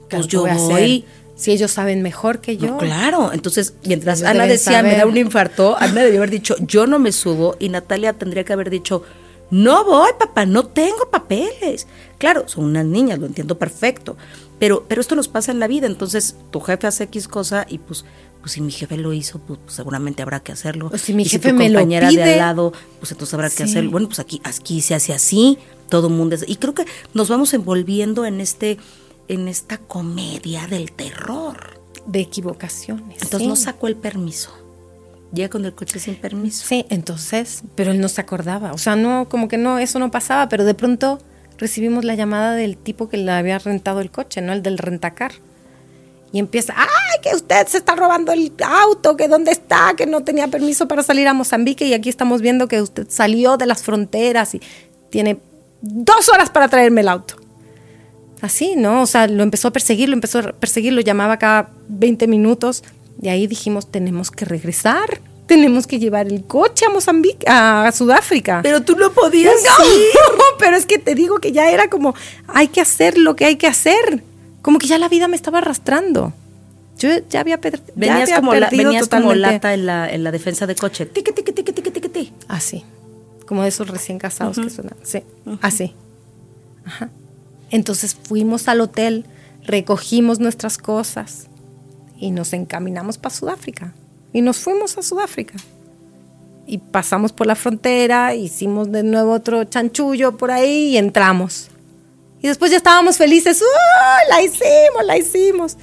pues 0.10 0.28
yo 0.28 0.46
voy. 0.46 1.06
Si 1.36 1.52
ellos 1.52 1.72
saben 1.72 2.02
mejor 2.02 2.40
que 2.40 2.58
yo. 2.58 2.78
claro, 2.78 3.32
entonces 3.34 3.74
mientras 3.84 4.24
Ana 4.24 4.46
decía, 4.46 4.82
me 4.84 4.96
da 4.96 5.06
un 5.06 5.18
infarto, 5.18 5.76
Ana 5.78 6.04
debió 6.04 6.20
haber 6.20 6.32
dicho, 6.32 6.56
yo 6.60 6.88
no 6.88 6.98
me 6.98 7.12
subo, 7.12 7.58
y 7.60 7.70
Natalia 7.70 8.14
tendría 8.14 8.44
que 8.46 8.54
haber 8.54 8.70
dicho, 8.70 9.04
no 9.52 9.84
voy, 9.84 10.12
papá, 10.18 10.46
no 10.46 10.66
tengo 10.66 11.10
papeles. 11.12 11.88
Claro, 12.18 12.48
son 12.48 12.66
unas 12.66 12.86
niñas, 12.86 13.20
lo 13.20 13.26
entiendo 13.26 13.58
perfecto, 13.58 14.16
pero, 14.60 14.86
pero 14.88 15.02
esto 15.02 15.16
nos 15.16 15.28
pasa 15.28 15.52
en 15.52 15.60
la 15.60 15.68
vida, 15.68 15.88
entonces 15.88 16.36
tu 16.52 16.62
jefe 16.62 16.88
hace 16.88 17.04
X 17.04 17.28
cosa 17.28 17.66
y 17.70 17.80
pues 17.80 18.06
pues 18.46 18.54
si 18.54 18.62
mi 18.62 18.72
jefe 18.72 18.96
lo 18.98 19.12
hizo, 19.12 19.40
pues, 19.40 19.60
pues 19.64 19.76
seguramente 19.76 20.22
habrá 20.22 20.40
que 20.40 20.52
hacerlo. 20.52 20.92
O 20.94 20.98
si 21.00 21.16
mi 21.16 21.24
y 21.24 21.26
jefe 21.26 21.50
si 21.50 21.56
tu 21.56 21.64
compañera 21.64 22.12
de 22.12 22.22
al 22.34 22.38
lado, 22.38 22.74
pues 23.00 23.12
entonces 23.12 23.34
habrá 23.34 23.50
que 23.50 23.64
hacerlo. 23.64 23.90
Bueno, 23.90 24.06
pues 24.06 24.20
aquí, 24.20 24.40
aquí 24.44 24.82
se 24.82 24.94
hace 24.94 25.14
así, 25.14 25.58
todo 25.90 26.10
el 26.10 26.14
mundo 26.14 26.36
es, 26.36 26.46
y 26.48 26.58
creo 26.58 26.76
que 26.76 26.86
nos 27.16 27.28
vamos 27.28 27.56
envolviendo 27.56 28.24
en 28.24 28.40
este 28.42 28.78
en 29.28 29.48
esta 29.48 29.78
comedia 29.78 30.68
del 30.68 30.92
terror 30.92 31.80
de 32.06 32.20
equivocaciones. 32.20 33.22
Entonces 33.22 33.48
no 33.48 33.56
sacó 33.56 33.88
el 33.88 33.96
permiso. 33.96 34.52
Llega 35.34 35.50
con 35.50 35.66
el 35.66 35.74
coche 35.74 36.00
sin 36.00 36.16
permiso. 36.16 36.66
Sí, 36.66 36.86
entonces, 36.90 37.64
pero 37.76 37.92
él 37.92 38.00
no 38.00 38.08
se 38.08 38.22
acordaba, 38.22 38.72
o 38.74 38.78
sea, 38.78 38.96
no 38.96 39.28
como 39.28 39.48
que 39.48 39.58
no 39.58 39.80
eso 39.80 40.00
no 40.00 40.12
pasaba, 40.12 40.48
pero 40.50 40.64
de 40.64 40.74
pronto 40.74 41.20
recibimos 41.58 42.06
la 42.06 42.16
llamada 42.16 42.54
del 42.54 42.78
tipo 42.78 43.10
que 43.10 43.18
le 43.18 43.32
había 43.32 43.60
rentado 43.60 44.02
el 44.02 44.12
coche, 44.12 44.42
no 44.42 44.54
el 44.54 44.62
del 44.62 44.78
rentacar. 44.78 45.34
Y 46.32 46.40
empieza, 46.40 46.74
¡ay, 46.76 47.22
que 47.22 47.34
usted 47.34 47.66
se 47.68 47.78
está 47.78 47.96
robando 47.96 48.34
el 48.34 48.52
auto! 48.62 49.16
¿Que 49.16 49.30
dónde 49.30 49.52
está? 49.52 49.94
Que 49.96 50.06
no 50.06 50.24
tenía 50.24 50.50
permiso 50.50 50.88
para 50.88 51.02
salir 51.02 51.28
a 51.30 51.34
Mozambique 51.34 51.86
y 51.86 51.94
aquí 51.94 52.10
estamos 52.10 52.42
viendo 52.42 52.68
que 52.68 52.82
usted 52.82 53.08
salió 53.10 53.56
de 53.56 53.66
las 53.66 53.84
fronteras 53.84 54.54
y 54.54 54.62
tiene 55.10 55.40
dos 55.82 56.28
horas 56.30 56.50
para 56.50 56.68
traerme 56.68 57.02
el 57.02 57.08
auto. 57.08 57.36
Así, 58.42 58.76
¿no? 58.76 59.02
O 59.02 59.06
sea, 59.06 59.28
lo 59.28 59.44
empezó 59.44 59.70
a 59.70 59.72
perseguir, 59.72 60.10
lo 60.10 60.16
empezó 60.16 60.40
a 60.40 60.52
perseguir, 60.52 60.94
lo 60.94 61.02
llamaba 61.02 61.38
cada 61.38 61.70
20 61.88 62.28
minutos. 62.28 62.84
Y 63.22 63.30
ahí 63.30 63.48
dijimos, 63.48 63.92
tenemos 63.92 64.32
que 64.32 64.46
regresar. 64.46 65.22
Tenemos 65.48 65.86
que 65.86 66.00
llevar 66.00 66.28
el 66.28 66.44
coche 66.44 66.86
a 66.86 66.90
Mozambique, 66.90 67.46
a 67.48 67.92
Sudáfrica. 67.94 68.62
Pero 68.64 68.82
tú 68.82 68.96
no 68.96 69.12
podías. 69.12 69.56
No, 69.64 69.86
pero 70.60 70.76
es 70.76 70.86
que 70.86 70.98
te 70.98 71.14
digo 71.14 71.38
que 71.38 71.52
ya 71.52 71.70
era 71.70 71.90
como, 71.90 72.16
hay 72.48 72.68
que 72.68 72.82
hacer 72.82 73.18
lo 73.18 73.36
que 73.36 73.46
hay 73.46 73.56
que 73.56 73.68
hacer. 73.68 74.24
Como 74.64 74.80
que 74.80 74.88
ya 74.88 74.98
la 74.98 75.08
vida 75.08 75.28
me 75.28 75.36
estaba 75.36 75.60
arrastrando. 75.60 76.34
Yo 76.98 77.10
ya 77.30 77.42
había, 77.42 77.60
venías 77.96 78.32
como 78.32 78.52
venías 78.52 79.08
como 79.08 79.36
lata 79.36 79.74
en 79.74 79.86
la, 79.86 80.10
en 80.12 80.24
la 80.24 80.32
defensa 80.32 80.66
de 80.66 80.76
coche. 80.76 81.06
Tique, 81.06 81.32
tique, 81.32 81.54
tique, 81.54 81.74
tique, 81.74 81.92
tique, 81.92 82.10
tique. 82.10 82.34
Así 82.48 82.84
como 83.46 83.64
de 83.64 83.70
esos 83.70 83.88
recién 83.88 84.20
casados 84.20 84.58
que 84.58 84.70
suenan. 84.70 84.96
Sí, 85.04 85.24
así. 85.62 85.94
Ajá. 86.86 87.10
Entonces 87.76 88.16
fuimos 88.16 88.70
al 88.70 88.80
hotel, 88.80 89.26
recogimos 89.64 90.40
nuestras 90.40 90.78
cosas 90.78 91.48
y 92.18 92.32
nos 92.32 92.54
encaminamos 92.54 93.18
para 93.18 93.36
Sudáfrica. 93.36 93.94
Y 94.32 94.40
nos 94.40 94.58
fuimos 94.58 94.98
a 94.98 95.02
Sudáfrica. 95.02 95.56
Y 96.66 96.78
pasamos 96.78 97.34
por 97.34 97.48
la 97.48 97.56
frontera, 97.56 98.34
hicimos 98.34 98.94
de 98.94 99.04
nuevo 99.04 99.34
otro 99.34 99.66
chanchullo 99.66 100.38
por 100.38 100.52
ahí 100.52 100.92
y 100.92 100.98
entramos. 100.98 101.68
Y 102.42 102.48
después 102.48 102.72
ya 102.72 102.78
estábamos 102.78 103.18
felices. 103.18 103.62
¡Uh! 103.62 104.30
La 104.30 104.42
hicimos, 104.42 105.06
la 105.06 105.18
hicimos 105.18 105.78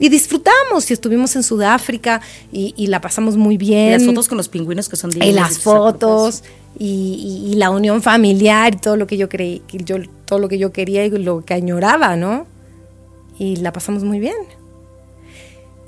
y 0.00 0.08
disfrutamos 0.08 0.90
y 0.90 0.94
estuvimos 0.94 1.34
en 1.36 1.42
Sudáfrica 1.42 2.20
y, 2.52 2.86
la 2.86 3.00
pasamos 3.00 3.36
muy 3.36 3.56
bien. 3.56 3.88
Y 3.88 3.92
las 3.92 4.04
fotos 4.04 4.28
con 4.28 4.38
los 4.38 4.48
pingüinos 4.48 4.88
que 4.88 4.96
son 4.96 5.10
divinos. 5.10 5.30
Y 5.30 5.32
las 5.34 5.58
fotos 5.58 6.44
y, 6.78 7.54
la 7.56 7.70
unión 7.70 8.02
familiar 8.02 8.74
y 8.74 8.78
todo 8.78 8.96
lo 8.96 9.06
que 9.06 9.16
yo 9.16 9.28
creí, 9.28 9.62
yo, 9.72 9.96
todo 10.24 10.38
lo 10.38 10.48
que 10.48 10.58
yo 10.58 10.72
quería 10.72 11.04
y 11.04 11.10
lo 11.10 11.44
que 11.44 11.54
añoraba, 11.54 12.16
¿no? 12.16 12.46
Y 13.38 13.56
la 13.56 13.72
pasamos 13.72 14.04
muy 14.04 14.20
bien. 14.20 14.36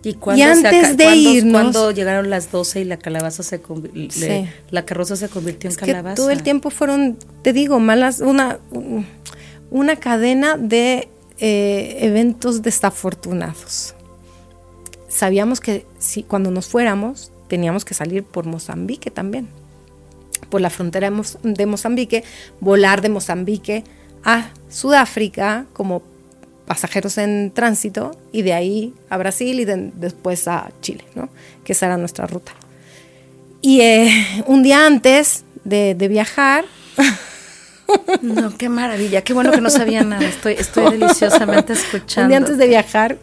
Y, 0.03 0.17
antes 0.41 0.97
de 0.97 1.15
irnos, 1.15 1.53
cuando 1.53 1.91
llegaron 1.91 2.31
las 2.31 2.51
12 2.51 2.81
y 2.81 2.85
la 2.85 2.97
calabaza 2.97 3.43
se 3.43 3.61
la 4.71 4.87
carroza 4.87 5.15
se 5.15 5.29
convirtió 5.29 5.69
en 5.69 5.77
calabaza. 5.77 6.15
todo 6.15 6.31
el 6.31 6.43
tiempo 6.43 6.71
fueron, 6.71 7.19
te 7.43 7.53
digo, 7.53 7.79
malas, 7.81 8.21
una, 8.21 8.59
una 9.71 9.97
cadena 9.97 10.57
de 10.57 11.09
eh, 11.39 11.99
eventos 12.01 12.63
desafortunados. 12.63 13.95
sabíamos 15.09 15.61
que 15.61 15.85
si 15.99 16.23
cuando 16.23 16.51
nos 16.51 16.67
fuéramos 16.67 17.31
teníamos 17.49 17.85
que 17.85 17.93
salir 17.93 18.25
por 18.25 18.47
Mozambique 18.47 19.11
también, 19.11 19.49
por 20.49 20.61
la 20.61 20.71
frontera 20.71 21.11
de, 21.43 21.67
Mozambique, 21.67 22.25
volar 22.61 23.03
de 23.03 23.09
Mozambique 23.09 23.85
a 24.25 24.51
Sudáfrica 24.69 25.67
como 25.73 26.03
pasajeros 26.67 27.19
en 27.19 27.51
tránsito 27.53 28.13
y 28.33 28.43
de 28.43 28.53
ahí 28.53 28.95
a 29.09 29.17
Brasil 29.17 29.61
y 29.61 29.65
después 29.65 30.47
a 30.49 30.71
Chile, 30.81 31.05
¿no? 31.15 31.29
que 31.65 31.73
esa 31.73 31.87
era 31.87 31.97
nuestra 31.97 32.27
ruta. 32.27 32.53
Y 33.61 33.81
eh, 33.81 34.45
un 34.47 34.63
día 34.63 34.87
antes 34.87 35.45
de, 35.65 35.95
viajar... 36.09 36.65
No, 38.23 38.57
qué 38.57 38.69
maravilla, 38.69 39.23
qué 39.23 39.33
bueno 39.33 39.51
que 39.51 39.61
no 39.61 39.69
sabía 39.69 40.05
nada, 40.05 40.25
estoy, 40.25 40.53
estoy 40.53 40.97
deliciosamente 40.97 41.73
escuchando. 41.73 42.23
Un 42.23 42.29
día 42.29 42.37
antes 42.37 42.57
de 42.57 42.69
viajar 42.69 43.19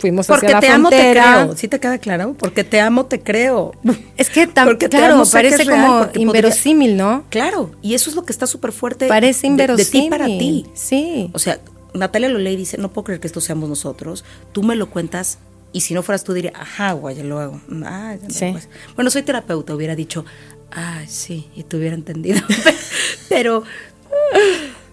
fuimos 0.00 0.26
Porque 0.26 0.46
hacia 0.46 0.56
la 0.56 0.60
te 0.60 0.68
amo, 0.68 0.90
te 0.90 1.12
creo. 1.12 1.56
¿Sí 1.56 1.68
te 1.68 1.80
queda 1.80 1.98
claro? 1.98 2.34
Porque 2.38 2.64
te 2.64 2.80
amo, 2.80 3.06
te 3.06 3.20
creo. 3.20 3.72
Es 4.16 4.30
que 4.30 4.46
también, 4.46 4.76
claro, 4.90 5.22
parece 5.30 5.66
como 5.66 6.08
inverosímil, 6.14 6.96
¿no? 6.96 7.24
Claro, 7.30 7.70
y 7.82 7.94
eso 7.94 8.10
es 8.10 8.16
lo 8.16 8.24
que 8.24 8.32
está 8.32 8.46
súper 8.46 8.72
fuerte. 8.72 9.08
Parece 9.08 9.46
inverosímil. 9.46 9.92
De, 9.92 10.00
ti 10.00 10.10
para 10.10 10.26
ti. 10.26 10.66
Sí. 10.74 11.30
O 11.32 11.38
sea, 11.38 11.58
Natalia 11.94 12.28
Loley 12.28 12.56
dice, 12.56 12.78
no 12.78 12.92
puedo 12.92 13.04
creer 13.04 13.20
que 13.20 13.26
esto 13.26 13.40
seamos 13.40 13.68
nosotros. 13.68 14.24
Tú 14.52 14.62
me 14.62 14.76
lo 14.76 14.90
cuentas 14.90 15.38
y 15.72 15.82
si 15.82 15.94
no 15.94 16.02
fueras 16.02 16.24
tú 16.24 16.32
diría, 16.32 16.52
ajá, 16.54 16.92
guay, 16.92 17.16
ya 17.16 17.24
lo 17.24 17.38
hago. 17.38 17.60
Ah, 17.84 18.16
ya 18.20 18.52
pues. 18.52 18.68
Bueno, 18.94 19.10
soy 19.10 19.22
terapeuta, 19.22 19.74
hubiera 19.74 19.94
dicho, 19.94 20.24
ah, 20.72 21.02
sí, 21.06 21.48
y 21.54 21.64
te 21.64 21.76
hubiera 21.76 21.94
entendido. 21.94 22.40
pero 23.28 23.64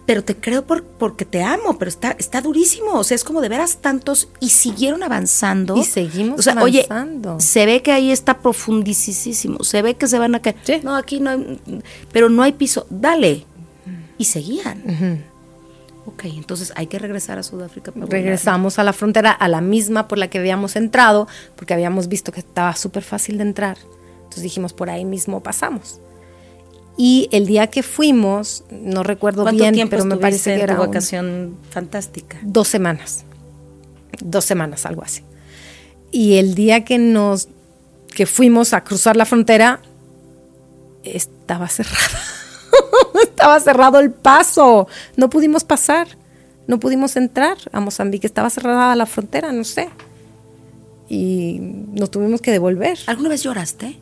pero 0.06 0.22
te 0.22 0.36
creo 0.36 0.64
por, 0.64 0.84
porque 0.84 1.24
te 1.24 1.42
amo, 1.42 1.78
pero 1.78 1.88
está, 1.88 2.12
está 2.12 2.40
durísimo. 2.40 2.92
O 2.92 3.04
sea, 3.04 3.16
es 3.16 3.24
como 3.24 3.40
de 3.40 3.48
veras 3.48 3.78
tantos 3.78 4.28
y 4.38 4.50
siguieron 4.50 5.02
avanzando. 5.02 5.76
Y 5.76 5.82
seguimos 5.82 6.38
o 6.38 6.42
sea, 6.42 6.52
avanzando. 6.52 7.34
Oye, 7.34 7.40
se 7.40 7.66
ve 7.66 7.82
que 7.82 7.90
ahí 7.90 8.12
está 8.12 8.38
profundísimo. 8.38 9.64
Se 9.64 9.82
ve 9.82 9.94
que 9.94 10.06
se 10.06 10.18
van 10.18 10.36
a 10.36 10.40
caer. 10.40 10.56
No, 10.84 10.94
aquí 10.94 11.18
no 11.18 11.30
hay, 11.30 11.60
pero 12.12 12.28
no 12.28 12.42
hay 12.42 12.52
piso. 12.52 12.86
Dale. 12.88 13.44
Y 14.16 14.24
seguían. 14.24 15.24
Ok, 16.06 16.26
entonces 16.26 16.72
hay 16.76 16.86
que 16.86 17.00
regresar 17.00 17.38
a 17.38 17.42
Sudáfrica. 17.42 17.92
Regresamos 17.96 18.78
a 18.78 18.84
la 18.84 18.92
frontera, 18.92 19.32
a 19.32 19.48
la 19.48 19.60
misma 19.60 20.06
por 20.06 20.18
la 20.18 20.28
que 20.28 20.38
habíamos 20.38 20.76
entrado, 20.76 21.26
porque 21.56 21.74
habíamos 21.74 22.06
visto 22.06 22.30
que 22.30 22.40
estaba 22.40 22.76
súper 22.76 23.02
fácil 23.02 23.38
de 23.38 23.42
entrar. 23.42 23.76
Entonces 24.18 24.44
dijimos, 24.44 24.72
por 24.72 24.88
ahí 24.88 25.04
mismo 25.04 25.42
pasamos. 25.42 26.00
Y 26.96 27.28
el 27.30 27.46
día 27.46 27.66
que 27.66 27.82
fuimos, 27.82 28.64
no 28.70 29.02
recuerdo 29.02 29.44
bien, 29.44 29.88
pero 29.88 30.04
me 30.04 30.16
parece 30.16 30.54
que 30.54 30.62
era 30.62 30.74
una 30.74 30.86
vacación 30.86 31.56
fantástica. 31.70 32.38
Dos 32.42 32.68
semanas. 32.68 33.24
Dos 34.20 34.44
semanas, 34.44 34.86
algo 34.86 35.02
así. 35.02 35.22
Y 36.10 36.36
el 36.36 36.54
día 36.54 36.84
que 36.84 36.98
nos 36.98 37.48
que 38.14 38.24
fuimos 38.24 38.72
a 38.72 38.82
cruzar 38.82 39.14
la 39.14 39.26
frontera 39.26 39.80
estaba 41.04 41.68
cerrada. 41.68 42.18
estaba 43.22 43.60
cerrado 43.60 44.00
el 44.00 44.10
paso. 44.10 44.88
No 45.16 45.28
pudimos 45.28 45.64
pasar. 45.64 46.08
No 46.66 46.80
pudimos 46.80 47.16
entrar 47.16 47.58
a 47.72 47.80
Mozambique. 47.80 48.26
Estaba 48.26 48.48
cerrada 48.48 48.96
la 48.96 49.04
frontera, 49.04 49.52
no 49.52 49.64
sé. 49.64 49.90
Y 51.10 51.58
nos 51.60 52.10
tuvimos 52.10 52.40
que 52.40 52.50
devolver. 52.50 52.98
¿Alguna 53.06 53.28
vez 53.28 53.42
lloraste? 53.42 53.98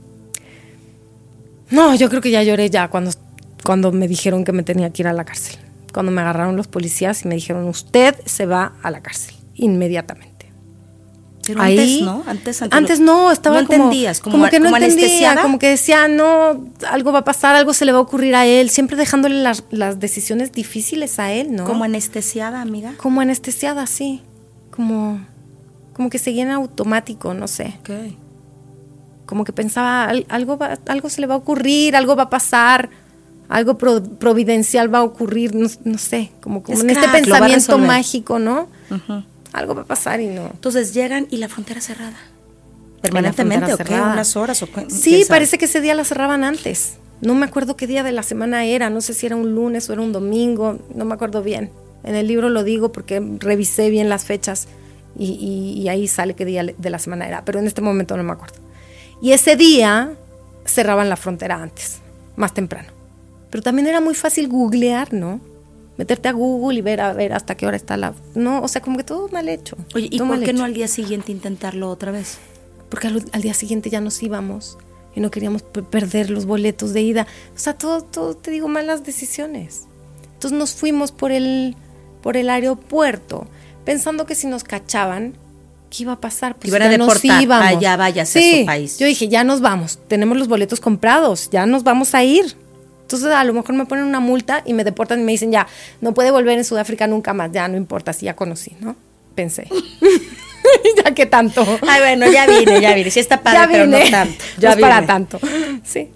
No, 1.70 1.94
yo 1.94 2.08
creo 2.08 2.20
que 2.20 2.30
ya 2.30 2.42
lloré 2.42 2.70
ya 2.70 2.88
cuando, 2.88 3.10
cuando 3.64 3.92
me 3.92 4.08
dijeron 4.08 4.44
que 4.44 4.52
me 4.52 4.62
tenía 4.62 4.90
que 4.90 5.02
ir 5.02 5.08
a 5.08 5.12
la 5.12 5.24
cárcel. 5.24 5.56
Cuando 5.92 6.12
me 6.12 6.20
agarraron 6.20 6.56
los 6.56 6.66
policías 6.66 7.24
y 7.24 7.28
me 7.28 7.36
dijeron, 7.36 7.66
usted 7.68 8.16
se 8.24 8.46
va 8.46 8.72
a 8.82 8.90
la 8.90 9.00
cárcel, 9.00 9.34
inmediatamente. 9.54 10.34
Pero 11.46 11.60
antes 11.60 12.00
no, 12.00 12.24
antes, 12.26 12.62
antes, 12.62 13.00
no, 13.00 13.30
estaba 13.30 13.56
no 13.56 13.62
entendías, 13.62 14.20
como, 14.20 14.36
como, 14.36 14.48
que 14.48 14.60
no 14.60 14.74
entendía, 14.74 15.36
como 15.42 15.58
que 15.58 15.68
decía, 15.68 16.08
no, 16.08 16.70
algo 16.88 17.12
va 17.12 17.18
a 17.18 17.24
pasar, 17.24 17.54
algo 17.54 17.74
se 17.74 17.84
le 17.84 17.92
va 17.92 17.98
a 17.98 18.00
ocurrir 18.00 18.34
a 18.34 18.46
él, 18.46 18.70
siempre 18.70 18.96
dejándole 18.96 19.42
las, 19.42 19.62
las 19.70 20.00
decisiones 20.00 20.52
difíciles 20.52 21.18
a 21.18 21.32
él, 21.32 21.54
¿no? 21.54 21.64
Como 21.64 21.84
anestesiada, 21.84 22.62
amiga. 22.62 22.94
Como 22.96 23.20
anestesiada, 23.20 23.86
sí, 23.86 24.22
como, 24.70 25.20
como 25.92 26.08
que 26.08 26.18
seguía 26.18 26.44
en 26.44 26.50
automático, 26.50 27.34
no 27.34 27.46
sé. 27.46 27.74
Okay 27.82 28.16
como 29.34 29.42
que 29.42 29.52
pensaba, 29.52 30.12
algo, 30.28 30.58
algo 30.86 31.10
se 31.10 31.20
le 31.20 31.26
va 31.26 31.34
a 31.34 31.38
ocurrir, 31.38 31.96
algo 31.96 32.14
va 32.14 32.22
a 32.22 32.30
pasar, 32.30 32.88
algo 33.48 33.76
providencial 33.76 34.94
va 34.94 34.98
a 34.98 35.02
ocurrir, 35.02 35.56
no, 35.56 35.98
sé, 35.98 36.30
como, 36.40 36.62
en 36.68 36.88
este 36.88 37.08
pensamiento 37.08 37.76
mágico, 37.78 38.38
¿no? 38.38 38.68
Algo 39.52 39.74
va 39.74 39.82
a 39.82 39.86
pasar 39.86 40.20
y 40.20 40.28
no. 40.28 40.50
Entonces 40.52 40.94
llegan 40.94 41.26
y 41.32 41.38
la 41.38 41.48
frontera 41.48 41.80
cerrada. 41.80 42.16
Permanentemente, 43.02 43.74
¿o 43.74 43.76
qué? 43.76 43.94
¿Unas 43.94 44.36
horas? 44.36 44.62
O 44.62 44.68
sí, 44.86 45.24
parece 45.28 45.58
que 45.58 45.64
ese 45.64 45.80
día 45.80 45.96
la 45.96 46.04
cerraban 46.04 46.44
antes. 46.44 46.98
No 47.20 47.34
me 47.34 47.44
acuerdo 47.44 47.74
qué 47.74 47.88
día 47.88 48.04
de 48.04 48.12
la 48.12 48.22
semana 48.22 48.64
era, 48.64 48.88
no 48.88 49.00
sé 49.00 49.14
si 49.14 49.26
era 49.26 49.34
un 49.34 49.52
lunes 49.52 49.90
o 49.90 49.94
era 49.94 50.02
un 50.02 50.12
domingo, 50.12 50.78
no 50.94 51.04
me 51.04 51.14
acuerdo 51.14 51.42
bien. 51.42 51.72
En 52.04 52.14
el 52.14 52.28
libro 52.28 52.50
lo 52.50 52.62
digo 52.62 52.92
porque 52.92 53.20
revisé 53.40 53.90
bien 53.90 54.08
las 54.08 54.26
fechas 54.26 54.68
y, 55.18 55.74
y 55.76 55.88
ahí 55.88 56.06
sale 56.06 56.34
qué 56.34 56.44
día 56.44 56.62
de 56.62 56.90
la 56.90 57.00
semana 57.00 57.26
era, 57.26 57.44
pero 57.44 57.58
en 57.58 57.66
este 57.66 57.80
momento 57.80 58.16
no 58.16 58.22
me 58.22 58.30
acuerdo. 58.30 58.63
Y 59.20 59.32
ese 59.32 59.56
día 59.56 60.14
cerraban 60.64 61.08
la 61.08 61.16
frontera 61.16 61.62
antes, 61.62 62.00
más 62.36 62.54
temprano. 62.54 62.88
Pero 63.50 63.62
también 63.62 63.86
era 63.86 64.00
muy 64.00 64.14
fácil 64.14 64.48
googlear, 64.48 65.12
¿no? 65.12 65.40
Meterte 65.96 66.28
a 66.28 66.32
Google 66.32 66.78
y 66.78 66.82
ver 66.82 67.00
a 67.00 67.12
ver 67.12 67.32
hasta 67.32 67.56
qué 67.56 67.66
hora 67.66 67.76
está 67.76 67.96
la... 67.96 68.14
No, 68.34 68.60
o 68.62 68.68
sea, 68.68 68.82
como 68.82 68.96
que 68.96 69.04
todo 69.04 69.28
mal 69.28 69.48
hecho. 69.48 69.76
Oye, 69.94 70.08
¿y 70.10 70.18
por 70.18 70.42
qué 70.42 70.52
no 70.52 70.64
al 70.64 70.74
día 70.74 70.88
siguiente 70.88 71.30
intentarlo 71.30 71.88
otra 71.88 72.10
vez? 72.10 72.38
Porque 72.90 73.06
al, 73.06 73.42
día 73.42 73.54
siguiente 73.54 73.90
ya 73.90 74.00
nos 74.00 74.22
íbamos 74.22 74.76
y 75.14 75.20
no 75.20 75.30
queríamos 75.30 75.62
perder 75.62 76.30
los 76.30 76.46
boletos 76.46 76.92
de 76.92 77.02
ida. 77.02 77.26
O 77.54 77.58
sea, 77.58 77.74
todo, 77.74 78.02
todo, 78.02 78.34
te 78.34 78.50
digo, 78.50 78.66
malas 78.66 79.04
decisiones. 79.04 79.84
Entonces 80.32 80.58
nos 80.58 80.74
fuimos 80.74 81.12
por 81.12 81.30
el, 81.30 81.76
por 82.22 82.36
el 82.36 82.50
aeropuerto 82.50 83.46
pensando 83.84 84.26
que 84.26 84.34
si 84.34 84.46
nos 84.46 84.64
cachaban 84.64 85.34
¿qué 85.94 86.02
iba 86.02 86.12
a 86.12 86.20
pasar? 86.20 86.56
Pues 86.56 86.72
ya 86.72 86.98
nos 86.98 87.24
íbamos. 87.24 87.66
Allá 87.66 87.96
vayas 87.96 88.34
a 88.36 88.40
su 88.40 88.66
país. 88.66 88.98
Yo 88.98 89.06
dije, 89.06 89.28
ya 89.28 89.44
nos 89.44 89.60
vamos, 89.60 89.98
tenemos 90.08 90.36
los 90.36 90.48
boletos 90.48 90.80
comprados, 90.80 91.50
ya 91.50 91.66
nos 91.66 91.84
vamos 91.84 92.14
a 92.14 92.24
ir. 92.24 92.56
Entonces 93.02 93.28
a 93.28 93.44
lo 93.44 93.52
mejor 93.52 93.74
me 93.74 93.84
ponen 93.84 94.04
una 94.04 94.20
multa 94.20 94.62
y 94.64 94.72
me 94.72 94.82
deportan 94.82 95.20
y 95.20 95.24
me 95.24 95.32
dicen, 95.32 95.52
ya, 95.52 95.66
no 96.00 96.14
puede 96.14 96.30
volver 96.30 96.58
en 96.58 96.64
Sudáfrica 96.64 97.06
nunca 97.06 97.34
más, 97.34 97.52
ya 97.52 97.68
no 97.68 97.76
importa, 97.76 98.12
si 98.12 98.26
ya 98.26 98.34
conocí, 98.34 98.72
¿no? 98.80 98.96
Pensé. 99.34 99.68
ya 101.04 101.14
que 101.14 101.26
tanto. 101.26 101.64
Ay, 101.86 102.00
bueno, 102.00 102.30
ya 102.30 102.46
vine, 102.46 102.80
ya 102.80 102.94
vine. 102.94 103.10
Sí 103.10 103.20
está 103.20 103.40
para 103.42 103.68
pero 103.68 103.86
no 103.86 103.98
tanto. 104.10 104.44
Ya 104.58 104.70
no 104.70 104.74
es 104.74 104.80
para 104.80 105.06
tanto. 105.06 105.40
Sí. 105.84 106.10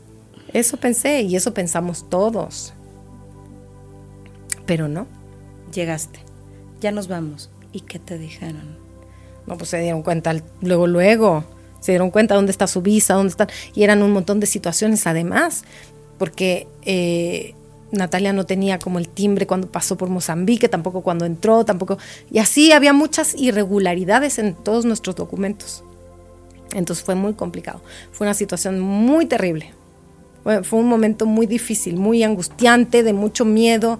Eso 0.52 0.76
pensé 0.78 1.22
y 1.22 1.36
eso 1.36 1.52
pensamos 1.54 2.08
todos. 2.08 2.72
Pero 4.66 4.88
no. 4.88 5.06
Llegaste. 5.72 6.20
Ya 6.80 6.90
nos 6.92 7.08
vamos. 7.08 7.50
¿Y 7.72 7.80
qué 7.80 7.98
te 7.98 8.18
dijeron? 8.18 8.77
No, 9.48 9.56
pues 9.56 9.70
se 9.70 9.80
dieron 9.80 10.02
cuenta 10.02 10.34
luego, 10.60 10.86
luego. 10.86 11.44
Se 11.80 11.92
dieron 11.92 12.10
cuenta 12.10 12.34
dónde 12.34 12.52
está 12.52 12.66
su 12.66 12.82
visa, 12.82 13.14
dónde 13.14 13.30
están. 13.30 13.48
Y 13.74 13.82
eran 13.82 14.02
un 14.02 14.12
montón 14.12 14.40
de 14.40 14.46
situaciones 14.46 15.06
además, 15.06 15.64
porque 16.18 16.66
eh, 16.82 17.54
Natalia 17.90 18.34
no 18.34 18.44
tenía 18.44 18.78
como 18.78 18.98
el 18.98 19.08
timbre 19.08 19.46
cuando 19.46 19.68
pasó 19.68 19.96
por 19.96 20.10
Mozambique, 20.10 20.68
tampoco 20.68 21.00
cuando 21.00 21.24
entró, 21.24 21.64
tampoco. 21.64 21.96
Y 22.30 22.40
así 22.40 22.72
había 22.72 22.92
muchas 22.92 23.34
irregularidades 23.34 24.38
en 24.38 24.54
todos 24.54 24.84
nuestros 24.84 25.16
documentos. 25.16 25.82
Entonces 26.74 27.02
fue 27.02 27.14
muy 27.14 27.32
complicado. 27.32 27.80
Fue 28.12 28.26
una 28.26 28.34
situación 28.34 28.80
muy 28.80 29.24
terrible. 29.24 29.72
fue 30.44 30.78
un 30.78 30.88
momento 30.88 31.24
muy 31.24 31.46
difícil, 31.46 31.96
muy 31.96 32.22
angustiante, 32.22 33.02
de 33.02 33.14
mucho 33.14 33.46
miedo 33.46 33.98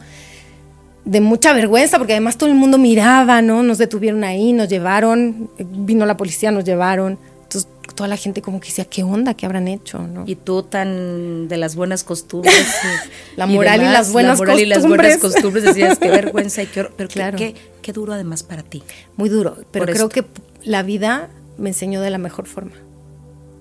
de 1.08 1.22
mucha 1.22 1.54
vergüenza, 1.54 1.96
porque 1.96 2.12
además 2.12 2.36
todo 2.36 2.50
el 2.50 2.54
mundo 2.54 2.76
miraba, 2.76 3.40
¿no? 3.40 3.62
Nos 3.62 3.78
detuvieron 3.78 4.24
ahí, 4.24 4.52
nos 4.52 4.68
llevaron, 4.68 5.50
vino 5.58 6.04
la 6.04 6.18
policía, 6.18 6.50
nos 6.50 6.64
llevaron. 6.64 7.18
Entonces 7.44 7.66
toda 7.94 8.08
la 8.08 8.18
gente 8.18 8.42
como 8.42 8.60
que 8.60 8.68
decía, 8.68 8.84
¿qué 8.84 9.04
onda? 9.04 9.32
¿Qué 9.32 9.46
habrán 9.46 9.68
hecho? 9.68 10.00
¿no? 10.06 10.24
Y 10.26 10.36
tú 10.36 10.64
tan 10.64 11.48
de 11.48 11.56
las 11.56 11.76
buenas 11.76 12.04
costumbres. 12.04 12.54
la 13.36 13.46
moral 13.46 13.80
y, 13.80 13.84
las 13.84 14.12
buenas 14.12 14.36
costumbres. 14.36 14.62
y 14.62 14.66
las 14.66 14.86
buenas 14.86 15.16
costumbres 15.16 15.64
decías, 15.64 15.98
qué 15.98 16.10
vergüenza 16.10 16.62
y 16.62 16.66
qué 16.66 16.80
horror. 16.80 16.92
Pero 16.94 17.08
claro. 17.08 17.38
qué, 17.38 17.54
qué, 17.80 17.92
duro 17.94 18.12
además 18.12 18.42
para 18.42 18.62
ti. 18.62 18.82
Muy 19.16 19.30
duro, 19.30 19.56
pero 19.70 19.86
creo 19.86 20.10
que 20.10 20.26
la 20.62 20.82
vida 20.82 21.30
me 21.56 21.70
enseñó 21.70 22.02
de 22.02 22.10
la 22.10 22.18
mejor 22.18 22.46
forma. 22.46 22.76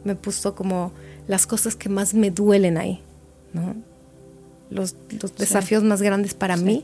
Me 0.04 0.16
puso 0.16 0.54
como 0.54 0.92
las 1.28 1.48
cosas 1.48 1.78
que 1.78 1.88
más 1.88 2.14
me 2.14 2.30
duelen 2.30 2.78
ahí, 2.78 3.02
¿no? 3.54 3.74
Los, 4.70 4.98
desafíos 5.38 5.84
más 5.84 6.02
grandes 6.02 6.34
para 6.34 6.58
mí 6.58 6.84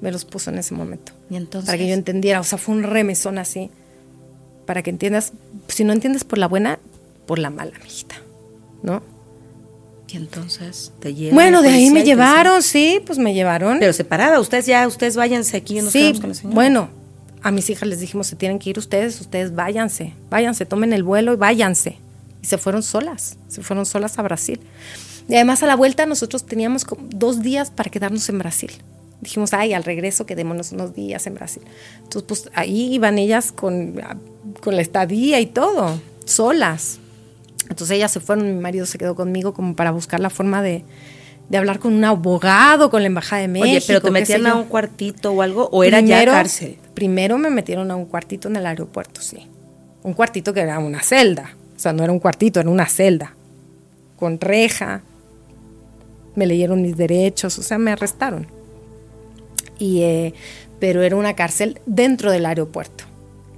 me 0.00 0.12
los 0.12 0.24
puso 0.24 0.50
en 0.50 0.58
ese 0.58 0.74
momento. 0.74 1.12
¿Y 1.30 1.36
entonces? 1.36 1.66
Para 1.66 1.78
que 1.78 1.88
yo 1.88 1.94
entendiera, 1.94 2.40
o 2.40 2.44
sea, 2.44 2.58
fue 2.58 2.74
un 2.74 2.82
remesón 2.82 3.38
así. 3.38 3.70
Para 4.66 4.82
que 4.82 4.90
entiendas, 4.90 5.32
si 5.68 5.84
no 5.84 5.92
entiendes 5.92 6.24
por 6.24 6.38
la 6.38 6.46
buena, 6.46 6.78
por 7.26 7.38
la 7.38 7.50
mala, 7.50 7.72
mijita, 7.82 8.16
¿no? 8.82 9.02
Y 10.08 10.16
entonces 10.16 10.92
te 11.00 11.14
llevan. 11.14 11.34
Bueno, 11.34 11.62
de 11.62 11.68
ahí 11.68 11.90
me 11.90 12.02
llevaron, 12.02 12.62
sí, 12.62 13.00
pues 13.04 13.18
me 13.18 13.34
llevaron. 13.34 13.78
Pero 13.78 13.92
separada, 13.92 14.40
ustedes 14.40 14.66
ya, 14.66 14.86
ustedes 14.86 15.16
váyanse 15.16 15.56
aquí, 15.56 15.80
nos 15.80 15.92
sí, 15.92 16.14
con 16.18 16.30
la 16.30 16.34
señora. 16.34 16.54
Bueno, 16.54 16.88
a 17.42 17.50
mis 17.50 17.68
hijas 17.70 17.88
les 17.88 18.00
dijimos, 18.00 18.26
se 18.26 18.36
tienen 18.36 18.58
que 18.58 18.70
ir 18.70 18.78
ustedes, 18.78 19.20
ustedes 19.20 19.54
váyanse, 19.54 20.14
váyanse, 20.30 20.64
tomen 20.64 20.92
el 20.92 21.02
vuelo 21.02 21.34
y 21.34 21.36
váyanse. 21.36 21.98
Y 22.42 22.46
se 22.46 22.56
fueron 22.56 22.82
solas, 22.82 23.36
se 23.48 23.62
fueron 23.62 23.84
solas 23.84 24.18
a 24.18 24.22
Brasil. 24.22 24.60
Y 25.28 25.34
además 25.34 25.62
a 25.62 25.66
la 25.66 25.76
vuelta 25.76 26.06
nosotros 26.06 26.46
teníamos 26.46 26.86
dos 27.10 27.42
días 27.42 27.70
para 27.70 27.90
quedarnos 27.90 28.28
en 28.30 28.38
Brasil. 28.38 28.70
Dijimos, 29.20 29.52
ay, 29.52 29.72
al 29.72 29.84
regreso 29.84 30.26
quedémonos 30.26 30.72
unos 30.72 30.94
días 30.94 31.26
en 31.26 31.34
Brasil. 31.34 31.62
Entonces, 31.96 32.22
pues 32.22 32.50
ahí 32.54 32.94
iban 32.94 33.18
ellas 33.18 33.50
con, 33.52 34.00
con 34.60 34.76
la 34.76 34.82
estadía 34.82 35.40
y 35.40 35.46
todo, 35.46 36.00
solas. 36.24 37.00
Entonces 37.62 37.96
ellas 37.96 38.12
se 38.12 38.20
fueron, 38.20 38.46
mi 38.46 38.60
marido 38.60 38.86
se 38.86 38.96
quedó 38.96 39.14
conmigo 39.14 39.52
como 39.54 39.74
para 39.74 39.90
buscar 39.90 40.20
la 40.20 40.30
forma 40.30 40.62
de, 40.62 40.84
de 41.48 41.58
hablar 41.58 41.78
con 41.78 41.94
un 41.94 42.04
abogado, 42.04 42.90
con 42.90 43.02
la 43.02 43.08
Embajada 43.08 43.42
de 43.42 43.48
México. 43.48 43.68
Oye, 43.68 43.84
pero 43.86 44.00
te 44.00 44.10
metían 44.10 44.46
a 44.46 44.54
un 44.54 44.64
cuartito 44.64 45.32
o 45.32 45.42
algo, 45.42 45.68
o 45.72 45.82
era 45.84 46.00
ya 46.00 46.24
cárcel. 46.24 46.78
Primero 46.94 47.38
me 47.38 47.50
metieron 47.50 47.90
a 47.90 47.96
un 47.96 48.06
cuartito 48.06 48.48
en 48.48 48.56
el 48.56 48.66
aeropuerto, 48.66 49.20
sí. 49.20 49.46
Un 50.02 50.12
cuartito 50.14 50.52
que 50.54 50.60
era 50.60 50.78
una 50.78 51.02
celda. 51.02 51.56
O 51.76 51.80
sea, 51.80 51.92
no 51.92 52.04
era 52.04 52.12
un 52.12 52.20
cuartito, 52.20 52.60
era 52.60 52.70
una 52.70 52.86
celda. 52.86 53.34
Con 54.16 54.40
reja. 54.40 55.02
Me 56.34 56.46
leyeron 56.46 56.82
mis 56.82 56.96
derechos, 56.96 57.58
o 57.58 57.62
sea, 57.62 57.78
me 57.78 57.90
arrestaron. 57.90 58.46
Eh, 59.80 60.32
pero 60.80 61.02
era 61.02 61.16
una 61.16 61.34
cárcel 61.34 61.80
dentro 61.86 62.30
del 62.30 62.46
aeropuerto. 62.46 63.04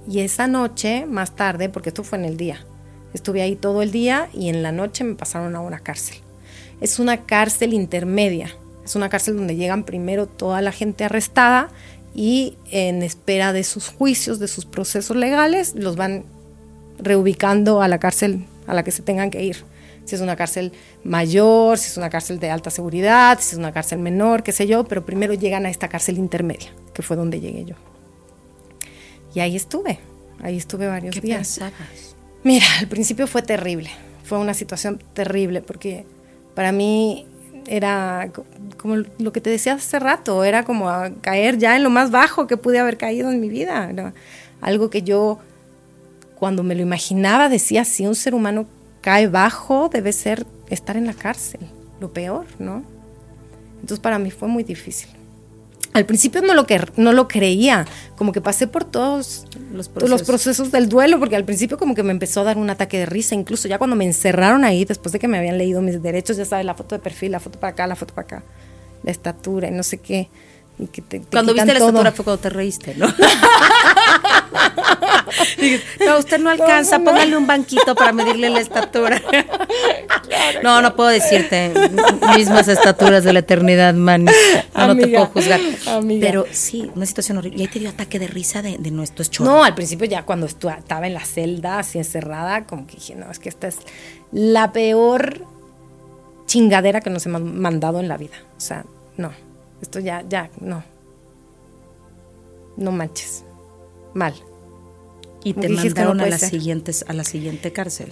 Y 0.09 0.19
esa 0.19 0.47
noche, 0.47 1.05
más 1.05 1.35
tarde, 1.35 1.69
porque 1.69 1.89
esto 1.89 2.03
fue 2.03 2.17
en 2.17 2.25
el 2.25 2.37
día, 2.37 2.65
estuve 3.13 3.41
ahí 3.41 3.55
todo 3.55 3.81
el 3.81 3.91
día 3.91 4.29
y 4.33 4.49
en 4.49 4.63
la 4.63 4.71
noche 4.71 5.03
me 5.03 5.15
pasaron 5.15 5.55
a 5.55 5.59
una 5.59 5.79
cárcel 5.79 6.17
es 6.81 6.97
una 6.97 7.25
cárcel 7.25 7.73
intermedia. 7.73 8.49
Es 8.83 8.95
una 8.95 9.07
cárcel 9.07 9.37
donde 9.37 9.55
llegan 9.55 9.85
primero 9.85 10.25
toda 10.25 10.61
la 10.61 10.71
gente 10.71 11.05
arrestada 11.05 11.69
y 12.13 12.57
en 12.71 13.03
espera 13.03 13.53
de 13.53 13.63
sus 13.63 13.87
juicios, 13.87 14.39
de 14.39 14.47
sus 14.47 14.65
procesos 14.65 15.15
legales, 15.15 15.75
los 15.75 15.95
van 15.95 16.25
reubicando 16.97 17.81
a 17.81 17.87
la 17.87 17.99
cárcel 17.99 18.45
a 18.67 18.73
la 18.73 18.83
que 18.83 18.91
se 18.91 19.03
tengan 19.03 19.29
que 19.29 19.43
ir. 19.43 19.57
Si 20.11 20.15
es 20.15 20.21
una 20.21 20.35
cárcel 20.35 20.73
mayor, 21.05 21.77
si 21.77 21.87
es 21.87 21.95
una 21.95 22.09
cárcel 22.09 22.37
de 22.37 22.49
alta 22.49 22.69
seguridad, 22.69 23.39
si 23.39 23.53
es 23.53 23.57
una 23.57 23.71
cárcel 23.71 23.99
menor, 23.99 24.43
qué 24.43 24.51
sé 24.51 24.67
yo, 24.67 24.83
pero 24.83 25.05
primero 25.05 25.33
llegan 25.33 25.65
a 25.65 25.69
esta 25.69 25.87
cárcel 25.87 26.17
intermedia, 26.17 26.69
que 26.93 27.01
fue 27.01 27.15
donde 27.15 27.39
llegué 27.39 27.63
yo. 27.63 27.75
Y 29.33 29.39
ahí 29.39 29.55
estuve, 29.55 29.99
ahí 30.43 30.57
estuve 30.57 30.87
varios 30.87 31.15
¿Qué 31.15 31.21
días. 31.21 31.59
Pensabas? 31.59 32.17
Mira, 32.43 32.65
al 32.81 32.89
principio 32.89 33.25
fue 33.25 33.41
terrible, 33.41 33.89
fue 34.25 34.37
una 34.37 34.53
situación 34.53 35.01
terrible 35.13 35.61
porque 35.61 36.03
para 36.55 36.73
mí 36.73 37.25
era 37.65 38.29
como 38.75 38.97
lo 39.17 39.31
que 39.31 39.39
te 39.39 39.49
decía 39.49 39.75
hace 39.75 39.97
rato, 39.97 40.43
era 40.43 40.65
como 40.65 40.91
caer 41.21 41.57
ya 41.57 41.77
en 41.77 41.83
lo 41.83 41.89
más 41.89 42.11
bajo 42.11 42.47
que 42.47 42.57
pude 42.57 42.79
haber 42.79 42.97
caído 42.97 43.31
en 43.31 43.39
mi 43.39 43.47
vida. 43.47 44.13
algo 44.59 44.89
que 44.89 45.03
yo, 45.03 45.39
cuando 46.35 46.63
me 46.63 46.75
lo 46.75 46.81
imaginaba, 46.81 47.47
decía, 47.47 47.85
si 47.85 48.05
un 48.05 48.15
ser 48.15 48.35
humano 48.35 48.67
cae 49.01 49.27
bajo, 49.27 49.89
debe 49.89 50.13
ser 50.13 50.45
estar 50.69 50.95
en 50.97 51.05
la 51.05 51.13
cárcel, 51.13 51.61
lo 51.99 52.13
peor, 52.13 52.45
¿no? 52.59 52.83
Entonces 53.75 53.99
para 53.99 54.19
mí 54.19 54.31
fue 54.31 54.47
muy 54.47 54.63
difícil. 54.63 55.09
Al 55.93 56.05
principio 56.05 56.41
no 56.41 56.53
lo, 56.53 56.65
que, 56.65 56.79
no 56.95 57.11
lo 57.11 57.27
creía, 57.27 57.85
como 58.15 58.31
que 58.31 58.39
pasé 58.39 58.65
por 58.65 58.85
todos 58.85 59.45
los 59.73 59.89
procesos. 59.89 60.09
los 60.09 60.23
procesos 60.23 60.71
del 60.71 60.87
duelo, 60.87 61.19
porque 61.19 61.35
al 61.35 61.43
principio 61.43 61.77
como 61.77 61.95
que 61.95 62.03
me 62.03 62.11
empezó 62.11 62.41
a 62.41 62.43
dar 62.45 62.57
un 62.57 62.69
ataque 62.69 62.99
de 62.99 63.05
risa, 63.05 63.35
incluso 63.35 63.67
ya 63.67 63.77
cuando 63.77 63.97
me 63.97 64.05
encerraron 64.05 64.63
ahí, 64.63 64.85
después 64.85 65.11
de 65.11 65.19
que 65.19 65.27
me 65.27 65.37
habían 65.37 65.57
leído 65.57 65.81
mis 65.81 66.01
derechos, 66.01 66.37
ya 66.37 66.45
sabes, 66.45 66.65
la 66.65 66.75
foto 66.75 66.95
de 66.95 66.99
perfil, 66.99 67.33
la 67.33 67.41
foto 67.41 67.59
para 67.59 67.73
acá, 67.73 67.87
la 67.87 67.97
foto 67.97 68.13
para 68.13 68.25
acá, 68.25 68.43
la 69.03 69.11
estatura 69.11 69.67
y 69.67 69.71
no 69.71 69.83
sé 69.83 69.97
qué. 69.97 70.29
Cuando 71.31 71.53
viste 71.53 71.73
la 71.73 71.79
estatura 71.79 72.11
fue 72.11 72.25
cuando 72.25 72.41
te 72.41 72.49
reíste, 72.49 72.95
¿no? 72.95 73.07
no, 76.05 76.17
usted 76.17 76.39
no 76.39 76.49
alcanza, 76.49 76.99
póngale 76.99 77.37
un 77.37 77.45
banquito 77.45 77.95
para 77.95 78.11
medirle 78.11 78.49
la 78.49 78.59
estatura. 78.59 79.21
no, 80.63 80.81
no 80.81 80.95
puedo 80.95 81.09
decirte 81.09 81.73
mismas 82.35 82.67
estaturas 82.67 83.23
de 83.23 83.33
la 83.33 83.39
eternidad, 83.39 83.93
man. 83.93 84.25
No, 84.75 84.95
te 84.95 85.07
puedo 85.07 85.25
juzgar. 85.27 85.59
Pero 86.19 86.45
sí, 86.51 86.91
una 86.95 87.05
situación 87.05 87.37
horrible. 87.37 87.59
Y 87.59 87.61
ahí 87.61 87.67
te 87.67 87.79
dio 87.79 87.89
ataque 87.89 88.19
de 88.19 88.27
risa 88.27 88.61
de, 88.61 88.77
de 88.77 88.91
nuestros 88.91 89.29
chorros. 89.29 89.53
No, 89.53 89.63
al 89.63 89.75
principio 89.75 90.07
ya 90.07 90.23
cuando 90.23 90.47
estaba 90.47 91.05
en 91.05 91.13
la 91.13 91.25
celda, 91.25 91.79
así 91.79 91.97
encerrada, 91.97 92.65
como 92.65 92.87
que 92.87 92.95
dije, 92.95 93.15
no, 93.15 93.29
es 93.29 93.39
que 93.39 93.49
esta 93.49 93.67
es 93.67 93.77
la 94.31 94.71
peor 94.71 95.45
chingadera 96.47 97.01
que 97.01 97.09
nos 97.09 97.25
hemos 97.25 97.41
mandado 97.41 97.99
en 97.99 98.07
la 98.07 98.17
vida. 98.17 98.35
O 98.57 98.59
sea, 98.59 98.85
no, 99.17 99.31
esto 99.81 99.99
ya, 99.99 100.23
ya, 100.27 100.49
no. 100.59 100.83
No 102.77 102.91
manches. 102.91 103.43
Mal. 104.13 104.33
Y 105.43 105.53
te 105.53 105.69
mandaron 105.69 106.21
a 106.21 106.27
las 106.27 106.41
siguientes, 106.41 107.03
a 107.07 107.13
la 107.13 107.23
siguiente 107.23 107.71
cárcel. 107.73 108.09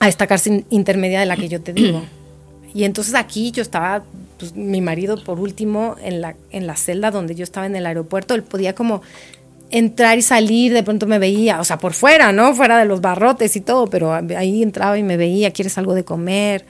A 0.00 0.08
esta 0.08 0.26
cárcel 0.26 0.64
intermedia 0.70 1.20
de 1.20 1.26
la 1.26 1.36
que 1.36 1.48
yo 1.48 1.60
te 1.60 1.72
digo. 1.72 2.02
y 2.74 2.84
entonces 2.84 3.14
aquí 3.14 3.52
yo 3.52 3.62
estaba, 3.62 4.04
pues, 4.38 4.54
mi 4.54 4.80
marido 4.80 5.22
por 5.22 5.38
último, 5.38 5.96
en 6.02 6.20
la, 6.20 6.36
en 6.50 6.66
la 6.66 6.76
celda 6.76 7.10
donde 7.10 7.34
yo 7.34 7.44
estaba 7.44 7.66
en 7.66 7.76
el 7.76 7.86
aeropuerto, 7.86 8.34
él 8.34 8.42
podía 8.42 8.74
como 8.74 9.02
entrar 9.70 10.18
y 10.18 10.22
salir, 10.22 10.72
de 10.72 10.82
pronto 10.82 11.06
me 11.06 11.18
veía, 11.18 11.60
o 11.60 11.64
sea, 11.64 11.78
por 11.78 11.94
fuera, 11.94 12.32
¿no? 12.32 12.54
Fuera 12.54 12.78
de 12.78 12.84
los 12.84 13.00
barrotes 13.00 13.56
y 13.56 13.60
todo, 13.60 13.86
pero 13.88 14.12
ahí 14.12 14.62
entraba 14.62 14.98
y 14.98 15.02
me 15.02 15.16
veía, 15.16 15.52
¿quieres 15.52 15.78
algo 15.78 15.94
de 15.94 16.04
comer? 16.04 16.64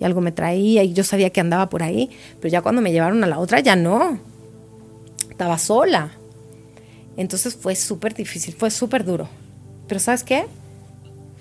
Y 0.00 0.04
algo 0.04 0.20
me 0.22 0.32
traía 0.32 0.82
y 0.82 0.94
yo 0.94 1.04
sabía 1.04 1.30
que 1.30 1.40
andaba 1.40 1.68
por 1.68 1.82
ahí, 1.82 2.10
pero 2.40 2.50
ya 2.50 2.62
cuando 2.62 2.80
me 2.80 2.90
llevaron 2.90 3.22
a 3.22 3.26
la 3.26 3.38
otra 3.38 3.60
ya 3.60 3.76
no. 3.76 4.18
Estaba 5.30 5.58
sola. 5.58 6.12
Entonces 7.16 7.54
fue 7.54 7.76
súper 7.76 8.14
difícil, 8.14 8.54
fue 8.54 8.70
súper 8.70 9.04
duro. 9.04 9.28
Pero 9.86 10.00
¿sabes 10.00 10.24
qué? 10.24 10.46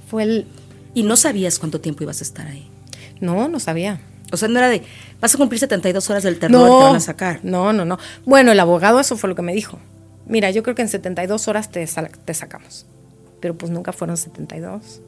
Fue 0.10 0.24
el... 0.24 0.48
¿Y 0.94 1.04
no 1.04 1.16
sabías 1.16 1.58
cuánto 1.58 1.80
tiempo 1.80 2.04
ibas 2.04 2.20
a 2.20 2.24
estar 2.24 2.48
ahí? 2.48 2.70
No, 3.22 3.48
no 3.48 3.60
sabía. 3.60 4.02
O 4.32 4.38
sea, 4.38 4.48
no 4.48 4.60
era 4.60 4.70
de, 4.70 4.84
vas 5.22 5.34
a 5.34 5.38
cumplir 5.38 5.60
72 5.60 6.10
horas 6.10 6.24
del 6.24 6.38
terror, 6.38 6.60
no, 6.60 6.80
te 6.80 6.84
van 6.84 6.96
a 6.96 7.00
sacar. 7.00 7.40
No, 7.44 7.74
no, 7.74 7.86
no. 7.86 7.98
Bueno, 8.26 8.52
el 8.52 8.60
abogado 8.60 9.00
eso 9.00 9.18
fue 9.18 9.30
lo 9.30 9.36
que 9.36 9.42
me 9.42 9.54
dijo. 9.54 9.80
Mira, 10.26 10.52
yo 10.52 10.64
creo 10.64 10.76
que 10.76 10.82
en 10.82 10.90
72 10.90 11.48
horas 11.48 11.72
te, 11.72 11.88
te 12.26 12.34
sacamos. 12.34 12.86
Pero 13.40 13.56
pues 13.56 13.72
nunca 13.72 13.94
fueron 13.94 14.18
72. 14.18 15.02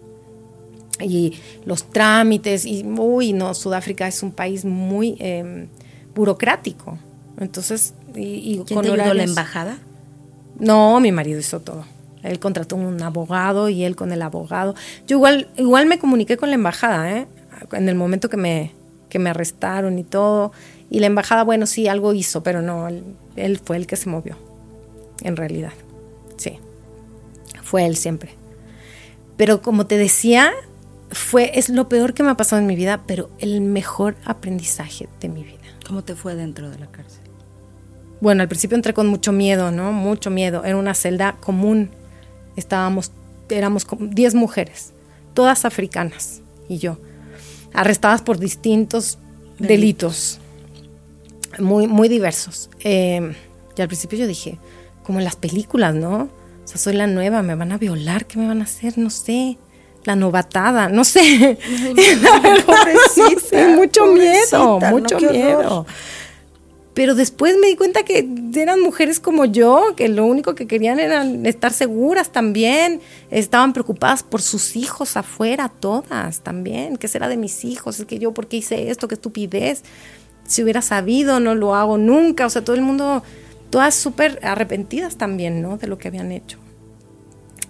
Y 1.04 1.40
los 1.66 1.90
trámites, 1.90 2.66
y 2.66 2.84
uy, 2.84 3.34
no, 3.34 3.54
Sudáfrica 3.54 4.08
es 4.08 4.24
un 4.24 4.32
país 4.32 4.66
muy 4.66 5.16
em, 5.20 5.68
burocrático. 6.16 6.98
Entonces, 7.40 7.94
y, 8.16 8.62
¿Quién 8.66 8.78
con 8.78 8.86
te 8.86 8.92
ayudó 8.92 9.14
la 9.14 9.24
embajada? 9.24 9.78
No, 10.60 11.00
mi 11.00 11.12
marido 11.12 11.40
hizo 11.40 11.60
todo. 11.60 11.86
Él 12.24 12.40
contrató 12.40 12.76
un 12.76 13.02
abogado 13.02 13.70
y 13.70 13.84
él 13.84 13.96
con 13.96 14.12
el 14.12 14.22
abogado. 14.22 14.76
Yo 15.08 15.18
igual, 15.18 15.50
igual 15.58 15.88
me 15.88 15.98
comuniqué 15.98 16.38
con 16.38 16.50
la 16.50 16.56
embajada, 16.56 17.12
¿eh? 17.12 17.28
En 17.72 17.90
el 17.90 17.96
momento 17.96 18.30
que 18.30 18.38
me, 18.38 18.72
que 19.10 19.20
me 19.20 19.30
arrestaron 19.30 20.00
y 20.00 20.04
todo. 20.04 20.52
Y 20.90 21.00
la 21.00 21.08
embajada, 21.08 21.44
bueno, 21.44 21.68
sí, 21.68 21.88
algo 21.88 22.14
hizo, 22.14 22.44
pero 22.44 22.62
no, 22.62 22.88
él, 23.36 23.60
fue 23.64 23.78
el 23.78 23.88
que 23.88 23.96
se 23.96 24.10
movió, 24.10 24.36
en 25.22 25.36
realidad. 25.36 25.74
Sí, 26.38 26.58
fue 27.64 27.86
él 27.86 27.96
siempre. 27.96 28.32
Pero 29.38 29.62
como 29.62 29.88
te 29.88 29.98
decía, 29.98 30.52
fue, 31.12 31.52
es 31.58 31.70
lo 31.70 31.90
peor 31.90 32.14
que 32.14 32.24
me 32.24 32.30
ha 32.30 32.38
pasado 32.38 32.62
en 32.62 32.68
mi 32.68 32.76
vida, 32.76 33.04
pero 33.06 33.30
el 33.40 33.62
mejor 33.62 34.16
aprendizaje 34.26 35.10
de 35.20 35.30
mi 35.30 35.44
vida. 35.44 35.60
¿Cómo 35.86 36.04
te 36.04 36.16
fue 36.16 36.36
dentro 36.36 36.70
de 36.70 36.80
la 36.80 36.88
cárcel? 36.88 37.22
Bueno, 38.22 38.44
al 38.44 38.48
principio 38.48 38.76
entré 38.76 38.94
con 38.94 39.08
mucho 39.08 39.32
miedo, 39.32 39.72
¿no? 39.72 39.92
Mucho 39.92 40.30
miedo. 40.30 40.64
Era 40.64 40.78
una 40.78 40.94
celda 40.94 41.38
común. 41.42 41.90
Estábamos, 42.56 43.12
éramos 43.50 43.86
10 44.00 44.36
mujeres, 44.36 44.94
todas 45.34 45.66
africanas 45.66 46.42
y 46.70 46.78
yo, 46.78 46.98
arrestadas 47.74 48.22
por 48.22 48.38
distintos 48.38 49.18
delitos, 49.58 50.40
muy, 51.60 51.88
muy 51.88 52.08
diversos. 52.10 52.70
Em, 52.80 53.34
y 53.76 53.82
al 53.82 53.88
principio 53.88 54.20
yo 54.20 54.28
dije, 54.28 54.58
como 55.04 55.20
en 55.20 55.26
las 55.26 55.36
películas, 55.36 55.96
¿no? 55.96 56.30
O 56.64 56.68
sea, 56.68 56.78
soy 56.78 56.94
la 56.94 57.08
nueva, 57.08 57.42
me 57.42 57.56
van 57.56 57.72
a 57.72 57.78
violar, 57.78 58.26
¿qué 58.26 58.38
me 58.38 58.48
van 58.48 58.62
a 58.62 58.66
hacer? 58.66 58.98
No 58.98 59.10
sé. 59.10 59.58
La 60.04 60.16
novatada, 60.16 60.90
no 60.90 61.04
sé. 61.04 61.60
Ay, 61.64 63.68
mucho 63.76 64.08
miedo, 64.08 64.80
mucho 64.80 65.20
miedo. 65.20 65.86
Pero 66.94 67.16
después 67.16 67.56
me 67.58 67.68
di 67.68 67.76
cuenta 67.76 68.04
que 68.04 68.28
eran 68.56 68.82
mujeres 68.82 69.22
como 69.22 69.46
yo, 69.46 69.94
que 69.96 70.10
lo 70.10 70.26
único 70.26 70.56
que 70.56 70.68
querían 70.68 71.00
era 71.00 71.24
estar 71.46 71.72
seguras 71.72 72.32
también. 72.32 73.00
Estaban 73.30 73.72
preocupadas 73.72 74.24
por 74.24 74.42
sus 74.42 74.76
hijos 74.76 75.16
afuera, 75.16 75.70
todas 75.70 76.42
también. 76.42 76.98
¿Qué 76.98 77.08
será 77.08 77.30
de 77.30 77.38
mis 77.38 77.64
hijos? 77.64 78.00
Es 78.00 78.06
que 78.06 78.20
yo, 78.20 78.34
¿por 78.34 78.48
qué 78.48 78.58
hice 78.58 78.90
esto? 78.90 79.08
¿Qué 79.08 79.16
estupidez? 79.16 79.84
Si 80.46 80.64
hubiera 80.64 80.82
sabido, 80.82 81.40
no 81.40 81.56
lo 81.56 81.76
hago 81.76 81.98
nunca. 81.98 82.46
O 82.46 82.50
sea, 82.50 82.62
todo 82.62 82.76
el 82.76 82.82
mundo, 82.82 83.24
todas 83.70 83.96
súper 83.96 84.40
arrepentidas 84.44 85.16
también, 85.16 85.62
¿no? 85.62 85.78
De 85.78 85.88
lo 85.88 85.98
que 85.98 86.10
habían 86.10 86.34
hecho, 86.34 86.58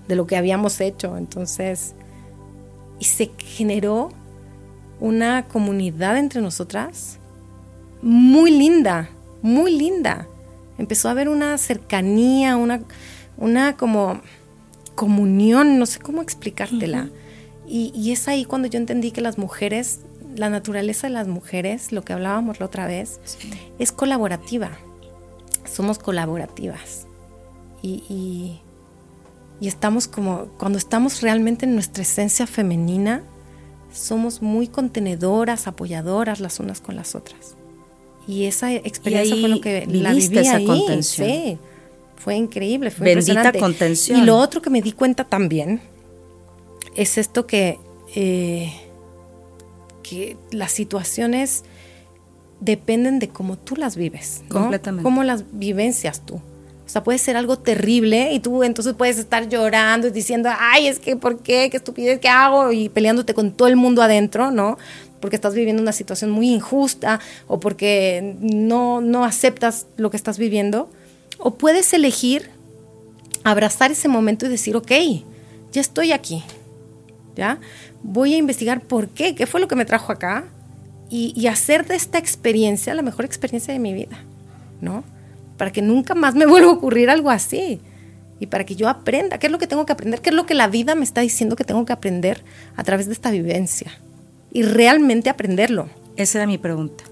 de 0.07 0.15
lo 0.15 0.25
que 0.25 0.35
habíamos 0.35 0.81
hecho. 0.81 1.15
Entonces, 1.15 1.93
y 3.01 3.05
se 3.05 3.31
generó 3.39 4.11
una 4.99 5.47
comunidad 5.47 6.19
entre 6.19 6.39
nosotras 6.39 7.17
muy 8.03 8.51
linda, 8.51 9.09
muy 9.41 9.75
linda. 9.75 10.27
Empezó 10.77 11.07
a 11.07 11.11
haber 11.11 11.27
una 11.27 11.57
cercanía, 11.57 12.57
una, 12.57 12.83
una 13.37 13.75
como 13.75 14.21
comunión, 14.93 15.79
no 15.79 15.87
sé 15.87 15.99
cómo 15.99 16.21
explicártela. 16.21 17.09
y, 17.67 17.91
y 17.95 18.11
es 18.11 18.27
ahí 18.27 18.45
cuando 18.45 18.67
yo 18.67 18.77
entendí 18.77 19.09
que 19.09 19.21
las 19.21 19.39
mujeres, 19.39 20.01
la 20.35 20.51
naturaleza 20.51 21.07
de 21.07 21.13
las 21.13 21.27
mujeres, 21.27 21.91
lo 21.91 22.03
que 22.03 22.13
hablábamos 22.13 22.59
la 22.59 22.67
otra 22.67 22.85
vez, 22.85 23.19
es 23.79 23.91
colaborativa. 23.91 24.77
Somos 25.65 25.97
colaborativas. 25.97 27.07
Y, 27.81 28.03
y, 28.09 28.61
y 29.61 29.67
estamos 29.67 30.07
como, 30.07 30.47
cuando 30.57 30.79
estamos 30.79 31.21
realmente 31.21 31.65
en 31.65 31.75
nuestra 31.75 32.01
esencia 32.01 32.47
femenina, 32.47 33.21
somos 33.93 34.41
muy 34.41 34.67
contenedoras, 34.67 35.67
apoyadoras 35.67 36.39
las 36.39 36.59
unas 36.59 36.81
con 36.81 36.95
las 36.95 37.13
otras. 37.13 37.55
Y 38.27 38.45
esa 38.45 38.73
experiencia 38.73 39.35
fue 39.35 39.49
lo 39.49 39.61
que 39.61 39.85
la 39.85 40.13
viví 40.13 40.39
esa 40.39 40.55
ahí. 40.55 40.65
contención. 40.65 41.27
Sí, 41.27 41.57
fue 42.17 42.35
increíble, 42.37 42.89
fue 42.89 43.05
Bendita 43.05 43.33
impresionante. 43.33 43.59
contención. 43.59 44.19
Y 44.19 44.25
lo 44.25 44.37
otro 44.37 44.63
que 44.63 44.71
me 44.71 44.81
di 44.81 44.93
cuenta 44.93 45.25
también 45.25 45.79
es 46.95 47.19
esto 47.19 47.45
que, 47.45 47.77
eh, 48.15 48.73
que 50.01 50.37
las 50.49 50.71
situaciones 50.71 51.65
dependen 52.59 53.19
de 53.19 53.29
cómo 53.29 53.57
tú 53.59 53.75
las 53.75 53.95
vives, 53.95 54.41
¿no? 54.49 54.61
Completamente. 54.61 55.03
Cómo 55.03 55.23
las 55.23 55.43
vivencias 55.51 56.25
tú. 56.25 56.41
O 56.91 56.93
sea, 56.93 57.03
puede 57.05 57.19
ser 57.19 57.37
algo 57.37 57.57
terrible 57.57 58.33
y 58.33 58.41
tú 58.41 58.63
entonces 58.63 58.95
puedes 58.95 59.17
estar 59.17 59.47
llorando 59.47 60.07
y 60.07 60.11
diciendo, 60.11 60.49
ay, 60.59 60.87
es 60.87 60.99
que, 60.99 61.15
¿por 61.15 61.39
qué? 61.39 61.69
¿Qué 61.71 61.77
estupidez? 61.77 62.19
¿Qué 62.19 62.27
hago? 62.27 62.73
Y 62.73 62.89
peleándote 62.89 63.33
con 63.33 63.53
todo 63.53 63.69
el 63.69 63.77
mundo 63.77 64.01
adentro, 64.01 64.51
¿no? 64.51 64.77
Porque 65.21 65.37
estás 65.37 65.55
viviendo 65.55 65.81
una 65.81 65.93
situación 65.93 66.31
muy 66.31 66.49
injusta 66.49 67.21
o 67.47 67.61
porque 67.61 68.35
no, 68.41 68.99
no 68.99 69.23
aceptas 69.23 69.87
lo 69.95 70.11
que 70.11 70.17
estás 70.17 70.37
viviendo. 70.37 70.89
O 71.37 71.53
puedes 71.53 71.93
elegir 71.93 72.49
abrazar 73.45 73.91
ese 73.91 74.09
momento 74.09 74.45
y 74.45 74.49
decir, 74.49 74.75
ok, 74.75 74.91
ya 75.71 75.79
estoy 75.79 76.11
aquí, 76.11 76.43
¿ya? 77.37 77.57
Voy 78.03 78.33
a 78.33 78.37
investigar 78.37 78.81
por 78.81 79.07
qué, 79.07 79.33
qué 79.33 79.47
fue 79.47 79.61
lo 79.61 79.69
que 79.69 79.77
me 79.77 79.85
trajo 79.85 80.11
acá 80.11 80.43
y, 81.09 81.31
y 81.37 81.47
hacer 81.47 81.87
de 81.87 81.95
esta 81.95 82.17
experiencia 82.17 82.93
la 82.93 83.01
mejor 83.01 83.23
experiencia 83.23 83.73
de 83.73 83.79
mi 83.79 83.93
vida, 83.93 84.25
¿no? 84.81 85.05
Para 85.61 85.71
que 85.71 85.83
nunca 85.83 86.15
más 86.15 86.33
me 86.33 86.45
vuelva 86.47 86.69
a 86.71 86.73
ocurrir 86.73 87.11
algo 87.11 87.29
así 87.29 87.79
y 88.39 88.47
para 88.47 88.65
que 88.65 88.75
yo 88.75 88.89
aprenda, 88.89 89.37
qué 89.37 89.45
es 89.45 89.51
lo 89.51 89.59
que 89.59 89.67
tengo 89.67 89.85
que 89.85 89.93
aprender, 89.93 90.19
qué 90.19 90.31
es 90.31 90.35
lo 90.35 90.47
que 90.47 90.55
la 90.55 90.65
vida 90.67 90.95
me 90.95 91.03
está 91.03 91.21
diciendo 91.21 91.55
que 91.55 91.63
tengo 91.63 91.85
que 91.85 91.93
aprender 91.93 92.41
a 92.75 92.83
través 92.83 93.05
de 93.05 93.13
esta 93.13 93.29
vivencia 93.29 93.91
y 94.51 94.63
realmente 94.63 95.29
aprenderlo. 95.29 95.87
Esa 96.15 96.39
era 96.39 96.47
mi 96.47 96.57
pregunta. 96.57 97.03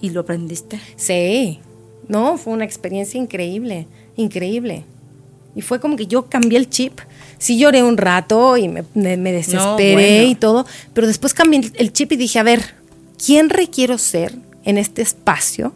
¿Y 0.00 0.10
lo 0.10 0.20
aprendiste? 0.20 0.78
Sí, 0.94 1.58
no, 2.06 2.38
fue 2.38 2.52
una 2.52 2.64
experiencia 2.64 3.18
increíble, 3.20 3.88
increíble. 4.14 4.84
Y 5.56 5.62
fue 5.62 5.80
como 5.80 5.96
que 5.96 6.06
yo 6.06 6.26
cambié 6.26 6.56
el 6.58 6.70
chip. 6.70 7.00
Sí 7.38 7.58
lloré 7.58 7.82
un 7.82 7.96
rato 7.96 8.56
y 8.56 8.68
me, 8.68 8.84
me- 8.94 9.16
me 9.16 9.32
desesperé 9.32 10.18
bueno. 10.18 10.30
y 10.30 10.34
todo, 10.36 10.64
pero 10.94 11.08
después 11.08 11.34
cambié 11.34 11.62
el 11.74 11.92
chip 11.92 12.12
y 12.12 12.16
dije, 12.16 12.38
a 12.38 12.44
ver, 12.44 12.60
¿quién 13.26 13.50
requiero 13.50 13.98
ser 13.98 14.32
en 14.64 14.78
este 14.78 15.02
espacio 15.02 15.72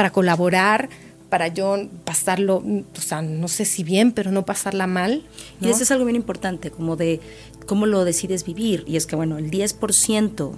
para 0.00 0.12
colaborar, 0.12 0.88
para 1.28 1.48
yo 1.48 1.76
pasarlo, 2.06 2.64
o 2.64 3.00
sea, 3.02 3.20
no 3.20 3.48
sé 3.48 3.66
si 3.66 3.84
bien, 3.84 4.12
pero 4.12 4.30
no 4.30 4.46
pasarla 4.46 4.86
mal? 4.86 5.26
Y 5.60 5.66
¿no? 5.66 5.70
eso 5.70 5.82
es 5.82 5.90
algo 5.90 6.06
bien 6.06 6.16
importante, 6.16 6.70
como 6.70 6.96
de 6.96 7.20
cómo 7.66 7.84
lo 7.84 8.06
decides 8.06 8.46
vivir. 8.46 8.82
Y 8.86 8.96
es 8.96 9.04
que, 9.04 9.14
bueno, 9.14 9.36
el 9.36 9.50
10% 9.50 10.52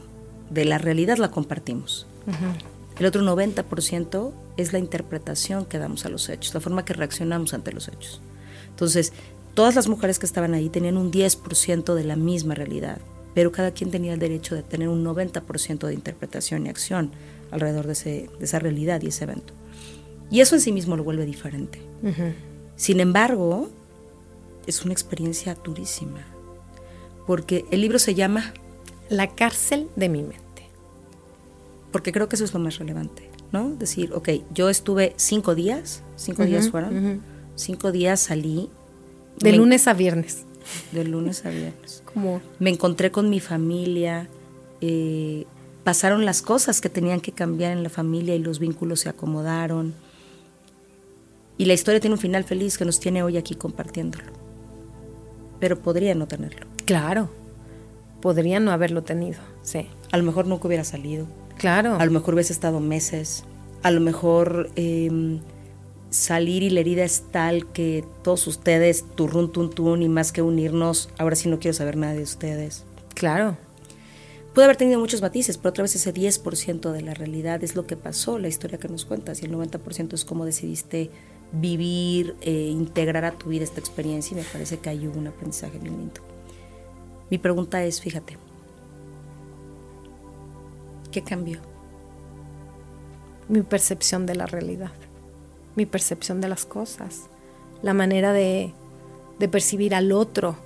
de 0.48 0.64
la 0.64 0.78
realidad 0.78 1.16
la 1.16 1.32
compartimos. 1.32 2.06
El 3.00 3.04
otro 3.04 3.20
90% 3.20 4.30
es 4.58 4.72
la 4.72 4.78
interpretación 4.78 5.64
que 5.64 5.78
damos 5.78 6.06
a 6.06 6.08
los 6.08 6.28
hechos, 6.28 6.54
la 6.54 6.60
forma 6.60 6.84
que 6.84 6.92
reaccionamos 6.92 7.52
ante 7.52 7.72
los 7.72 7.88
hechos. 7.88 8.20
Entonces, 8.68 9.12
todas 9.54 9.74
las 9.74 9.88
mujeres 9.88 10.20
que 10.20 10.26
estaban 10.26 10.54
ahí 10.54 10.68
tenían 10.68 10.98
un 10.98 11.10
10% 11.10 11.94
de 11.94 12.04
la 12.04 12.14
misma 12.14 12.54
realidad, 12.54 12.98
pero 13.34 13.50
cada 13.50 13.72
quien 13.72 13.90
tenía 13.90 14.12
el 14.12 14.20
derecho 14.20 14.54
de 14.54 14.62
tener 14.62 14.86
un 14.86 15.04
90% 15.04 15.88
de 15.88 15.94
interpretación 15.94 16.66
y 16.66 16.68
acción 16.68 17.10
alrededor 17.52 17.86
de, 17.86 17.92
ese- 17.92 18.28
de 18.38 18.44
esa 18.44 18.58
realidad 18.58 19.00
y 19.02 19.08
ese 19.08 19.24
evento. 19.24 19.52
Y 20.30 20.40
eso 20.40 20.54
en 20.56 20.60
sí 20.60 20.72
mismo 20.72 20.96
lo 20.96 21.04
vuelve 21.04 21.24
diferente. 21.26 21.80
Ujú. 22.02 22.32
Sin 22.76 22.98
embargo, 23.00 23.68
es 24.66 24.82
una 24.84 24.92
experiencia 24.92 25.54
durísima, 25.62 26.24
porque 27.26 27.64
el 27.70 27.80
libro 27.82 27.98
se 27.98 28.14
llama, 28.14 28.52
La 29.10 29.28
cárcel 29.28 29.88
de 29.96 30.08
mi 30.08 30.22
mente. 30.22 30.40
porque 31.92 32.10
creo 32.12 32.28
que 32.28 32.36
eso 32.36 32.44
es 32.44 32.54
lo 32.54 32.60
más 32.60 32.78
relevante, 32.78 33.28
¿no? 33.52 33.68
Decir, 33.70 34.12
ok, 34.14 34.30
yo 34.54 34.70
estuve 34.70 35.12
cinco 35.16 35.54
días, 35.54 36.02
cinco 36.16 36.44
días 36.46 36.70
fueron, 36.70 36.96
ujú. 36.96 37.20
cinco 37.56 37.92
días 37.92 38.18
salí. 38.20 38.70
De 39.38 39.50
me- 39.52 39.58
lunes 39.58 39.86
a 39.88 39.92
viernes. 39.92 40.44
De 40.92 41.04
lunes 41.04 41.44
a 41.44 41.50
viernes. 41.50 42.02
Como 42.12 42.40
Me 42.58 42.70
encontré 42.70 43.10
con 43.10 43.28
mi 43.28 43.40
familia, 43.40 44.28
eh, 44.80 45.44
pasaron 45.84 46.24
las 46.24 46.42
cosas 46.42 46.80
que 46.80 46.88
tenían 46.88 47.20
que 47.20 47.32
cambiar 47.32 47.72
en 47.72 47.82
la 47.82 47.88
familia 47.88 48.34
y 48.34 48.38
los 48.38 48.58
vínculos 48.58 49.00
se 49.00 49.08
acomodaron. 49.08 49.94
Y 51.58 51.66
la 51.66 51.74
historia 51.74 52.00
tiene 52.00 52.14
un 52.14 52.20
final 52.20 52.44
feliz 52.44 52.78
que 52.78 52.84
nos 52.84 52.98
tiene 53.00 53.22
hoy 53.22 53.36
aquí 53.36 53.54
compartiéndolo. 53.54 54.24
Pero 55.60 55.78
podría 55.78 56.14
no 56.14 56.26
tenerlo. 56.26 56.66
Claro, 56.84 57.28
podría 58.20 58.58
no 58.60 58.72
haberlo 58.72 59.02
tenido, 59.02 59.38
sí, 59.62 59.86
A 60.10 60.16
lo 60.16 60.24
mejor 60.24 60.46
nunca 60.46 60.66
hubiera 60.66 60.84
salido. 60.84 61.26
claro. 61.58 61.96
A 61.98 62.04
lo 62.04 62.10
mejor 62.10 62.34
hubiese 62.34 62.52
estado 62.52 62.80
meses. 62.80 63.44
A 63.82 63.90
lo 63.90 64.00
mejor 64.00 64.70
eh, 64.76 65.38
salir 66.10 66.62
y 66.62 66.70
la 66.70 66.80
herida 66.80 67.04
es 67.04 67.24
tal 67.30 67.66
que 67.72 68.04
todos 68.22 68.46
ustedes, 68.46 69.04
turrun, 69.14 69.52
tun, 69.52 69.70
tun, 69.70 70.02
y 70.02 70.08
más 70.08 70.32
que 70.32 70.42
unirnos, 70.42 71.08
ahora 71.18 71.36
sí 71.36 71.48
no 71.48 71.58
quiero 71.58 71.76
saber 71.76 71.96
nada 71.96 72.14
de 72.14 72.22
ustedes. 72.22 72.84
Claro, 73.14 73.56
Puede 74.54 74.66
haber 74.66 74.76
tenido 74.76 75.00
muchos 75.00 75.22
matices, 75.22 75.56
pero 75.56 75.70
otra 75.70 75.82
vez 75.82 75.94
ese 75.94 76.12
10% 76.12 76.92
de 76.92 77.02
la 77.02 77.14
realidad 77.14 77.64
es 77.64 77.74
lo 77.74 77.86
que 77.86 77.96
pasó, 77.96 78.38
la 78.38 78.48
historia 78.48 78.78
que 78.78 78.88
nos 78.88 79.04
cuentas, 79.04 79.42
y 79.42 79.46
el 79.46 79.52
90% 79.52 80.12
es 80.12 80.24
cómo 80.24 80.44
decidiste 80.44 81.10
vivir, 81.52 82.36
eh, 82.42 82.68
integrar 82.70 83.24
a 83.24 83.32
tu 83.32 83.48
vida 83.48 83.64
esta 83.64 83.80
experiencia, 83.80 84.34
y 84.36 84.40
me 84.40 84.46
parece 84.46 84.78
que 84.78 84.90
hay 84.90 85.06
un 85.06 85.26
aprendizaje 85.26 85.78
bien 85.78 85.96
lindo. 85.96 86.20
Mi 87.30 87.38
pregunta 87.38 87.82
es, 87.82 88.00
fíjate, 88.00 88.36
¿qué 91.10 91.22
cambió? 91.22 91.60
mi 93.52 93.62
percepción 93.62 94.24
de 94.24 94.34
la 94.34 94.46
realidad, 94.46 94.92
mi 95.76 95.84
percepción 95.86 96.40
de 96.40 96.48
las 96.48 96.64
cosas, 96.64 97.28
la 97.82 97.92
manera 97.92 98.32
de, 98.32 98.72
percibir 99.50 99.94
al 99.94 100.12
otro, 100.12 100.56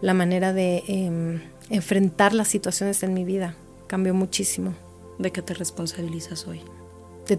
la 0.00 0.14
manera 0.14 0.52
de 0.52 0.84
em, 0.86 1.40
enfrentar 1.70 2.32
las 2.32 2.48
situaciones 2.48 3.02
en 3.02 3.14
mi 3.14 3.24
vida 3.24 3.54
cambió 3.86 4.14
muchísimo. 4.14 4.74
¿De 5.18 5.32
qué 5.32 5.42
te 5.42 5.54
responsabilizas 5.54 6.46
hoy? 6.46 6.60
De, 7.26 7.38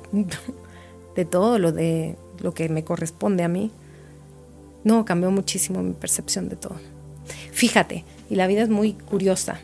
de 1.15 1.25
todo 1.25 1.59
lo 1.59 1.71
de 1.71 2.15
lo 2.39 2.53
que 2.53 2.69
me 2.69 2.83
corresponde 2.83 3.43
a 3.43 3.47
mí. 3.47 3.71
No, 4.83 5.05
cambió 5.05 5.31
muchísimo 5.31 5.83
mi 5.83 5.93
percepción 5.93 6.49
de 6.49 6.55
todo. 6.55 6.75
Fíjate, 7.51 8.05
y 8.29 8.35
la 8.35 8.47
vida 8.47 8.61
es 8.61 8.69
muy 8.69 8.93
curiosa. 8.93 9.59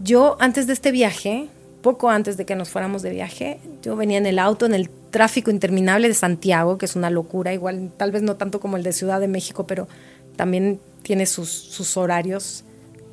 Yo 0.00 0.36
antes 0.40 0.66
de 0.66 0.72
este 0.72 0.92
viaje, 0.92 1.48
poco 1.82 2.10
antes 2.10 2.36
de 2.36 2.44
que 2.44 2.54
nos 2.54 2.68
fuéramos 2.68 3.02
de 3.02 3.10
viaje, 3.10 3.60
yo 3.82 3.96
venía 3.96 4.18
en 4.18 4.26
el 4.26 4.38
auto 4.38 4.66
en 4.66 4.74
el 4.74 4.90
tráfico 5.10 5.50
interminable 5.50 6.08
de 6.08 6.14
Santiago, 6.14 6.78
que 6.78 6.86
es 6.86 6.96
una 6.96 7.10
locura, 7.10 7.52
igual 7.52 7.90
tal 7.96 8.12
vez 8.12 8.22
no 8.22 8.36
tanto 8.36 8.60
como 8.60 8.76
el 8.76 8.82
de 8.82 8.92
Ciudad 8.92 9.20
de 9.20 9.28
México, 9.28 9.66
pero 9.66 9.88
también 10.36 10.80
tiene 11.02 11.26
sus, 11.26 11.48
sus 11.48 11.96
horarios 11.96 12.64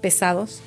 pesados. 0.01 0.61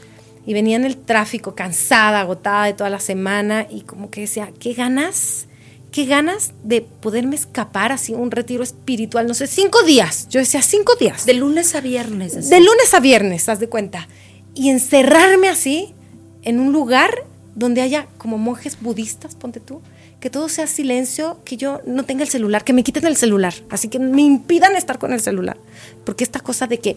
Y 0.48 0.54
venía 0.54 0.76
en 0.76 0.86
el 0.86 0.96
tráfico 0.96 1.54
cansada, 1.54 2.20
agotada 2.20 2.64
de 2.64 2.72
toda 2.72 2.88
la 2.88 3.00
semana 3.00 3.66
y 3.68 3.82
como 3.82 4.10
que 4.10 4.22
decía, 4.22 4.50
qué 4.58 4.72
ganas, 4.72 5.46
qué 5.92 6.06
ganas 6.06 6.54
de 6.64 6.80
poderme 6.80 7.36
escapar 7.36 7.92
así 7.92 8.14
un 8.14 8.30
retiro 8.30 8.62
espiritual, 8.62 9.26
no 9.26 9.34
sé, 9.34 9.46
cinco 9.46 9.82
días. 9.82 10.26
Yo 10.30 10.40
decía, 10.40 10.62
cinco 10.62 10.94
días. 10.96 11.26
De 11.26 11.34
lunes 11.34 11.74
a 11.74 11.82
viernes. 11.82 12.34
así. 12.34 12.48
De 12.48 12.60
lunes 12.60 12.94
a 12.94 13.00
viernes, 13.00 13.46
haz 13.50 13.60
de 13.60 13.68
cuenta. 13.68 14.08
Y 14.54 14.70
encerrarme 14.70 15.50
así 15.50 15.92
en 16.40 16.60
un 16.60 16.72
lugar 16.72 17.26
donde 17.54 17.82
haya 17.82 18.06
como 18.16 18.38
monjes 18.38 18.80
budistas, 18.80 19.34
ponte 19.34 19.60
tú, 19.60 19.82
que 20.18 20.30
todo 20.30 20.48
sea 20.48 20.66
silencio, 20.66 21.40
que 21.44 21.58
yo 21.58 21.82
no 21.84 22.06
tenga 22.06 22.22
el 22.22 22.30
celular, 22.30 22.64
que 22.64 22.72
me 22.72 22.84
quiten 22.84 23.06
el 23.06 23.18
celular, 23.18 23.52
así 23.68 23.88
que 23.88 23.98
me 23.98 24.22
impidan 24.22 24.76
estar 24.76 24.98
con 24.98 25.12
el 25.12 25.20
celular. 25.20 25.58
Porque 26.06 26.24
esta 26.24 26.40
cosa 26.40 26.66
de 26.66 26.78
que 26.78 26.96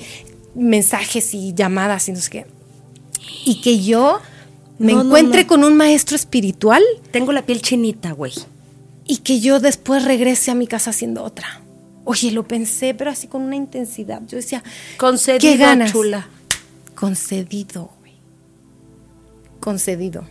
mensajes 0.56 1.34
y 1.34 1.54
llamadas 1.54 2.08
y 2.08 2.14
no 2.14 2.22
sé 2.22 2.30
qué. 2.30 2.61
Y 3.46 3.62
que 3.62 3.80
yo 3.80 4.20
me 4.80 4.94
No, 4.94 5.02
encuentre 5.02 5.44
no. 5.44 5.48
con 5.48 5.64
un 5.64 5.76
maestro 5.76 6.16
espiritual 6.16 6.82
Tengo 7.12 7.32
la 7.32 7.46
piel 7.46 7.62
chinita, 7.62 8.12
güey. 8.12 8.34
y 9.06 9.18
que 9.18 9.40
yo 9.40 9.60
después 9.60 10.06
regrese 10.06 10.52
a 10.52 10.56
mi 10.56 10.68
casa 10.68 10.90
haciendo 10.92 11.24
otra. 11.24 11.62
Oye, 12.06 12.32
lo 12.32 12.48
pensé, 12.48 12.94
pero 12.94 13.12
así 13.12 13.28
con 13.28 13.42
una 13.44 13.56
intensidad. 13.56 14.22
Yo 14.28 14.38
decía, 14.38 14.64
Concedido, 14.98 15.40
¿qué 15.40 15.58
ganas? 15.58 15.92
chula. 15.92 16.28
Concedido, 16.96 17.92
güey. 18.00 18.14
Concedido. 19.60 20.24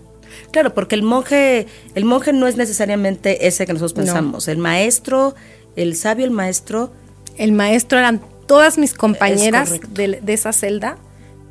Claro, 0.52 0.74
porque 0.74 0.94
el 0.94 1.02
monje, 1.02 1.66
el 1.94 2.04
monje 2.04 2.32
no 2.32 2.46
es 2.46 2.56
necesariamente 2.56 3.46
ese 3.46 3.66
que 3.66 3.72
nosotros 3.72 4.06
No. 4.06 4.12
pensamos. 4.12 4.48
El 4.48 4.58
maestro, 4.58 5.34
el 5.76 5.96
sabio, 5.96 6.24
el 6.24 6.30
maestro, 6.32 6.92
El 7.38 7.52
maestro 7.52 7.98
eran 7.98 8.20
todas 8.46 8.76
mis 8.76 8.92
compañeras 8.92 9.70
de, 9.94 10.20
de, 10.20 10.32
esa 10.34 10.52
celda, 10.52 10.98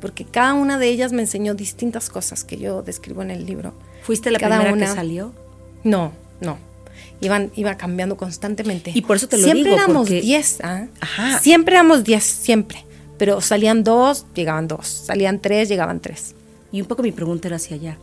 porque 0.00 0.24
cada 0.24 0.54
una 0.54 0.78
de 0.78 0.88
ellas 0.88 1.12
me 1.12 1.22
enseñó 1.22 1.54
distintas 1.54 2.10
cosas 2.10 2.44
que 2.44 2.56
yo 2.56 2.82
describo 2.82 3.22
en 3.22 3.30
el 3.30 3.46
libro. 3.46 3.74
¿Fuiste 4.02 4.30
la 4.30 4.38
primera 4.38 4.72
que 4.76 4.86
salió? 4.86 5.32
No, 5.84 6.12
no. 6.40 6.58
Iban, 7.20 7.52
iba 7.54 7.76
cambiando 7.76 8.16
constantemente. 8.16 8.92
Y 8.94 9.02
por 9.02 9.16
eso 9.16 9.28
te 9.28 9.36
lo 9.36 9.44
siempre 9.44 9.70
digo. 9.70 9.76
Éramos 9.76 10.08
diez, 10.08 10.58
¿ah? 10.62 10.86
Siempre 11.40 11.74
éramos 11.74 12.02
diez, 12.02 12.24
siempre. 12.24 12.84
Pero 13.18 13.42
salían 13.42 13.84
dos, 13.84 14.24
llegaban 14.34 14.66
dos. 14.66 14.86
Salían 14.86 15.40
tres, 15.40 15.68
llegaban 15.68 16.00
tres. 16.00 16.34
Y 16.72 16.80
un 16.80 16.86
poco 16.86 17.02
mi 17.02 17.12
pregunta 17.12 17.48
era 17.48 17.56
hacia 17.56 17.76
allá. 17.76 17.98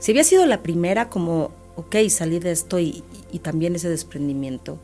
Si 0.00 0.12
había 0.12 0.24
sido 0.24 0.46
la 0.46 0.62
primera, 0.62 1.10
como, 1.10 1.50
ok, 1.76 1.96
salí 2.08 2.38
de 2.38 2.52
esto 2.52 2.78
y, 2.78 3.04
y 3.32 3.40
también 3.40 3.74
ese 3.74 3.88
desprendimiento, 3.90 4.78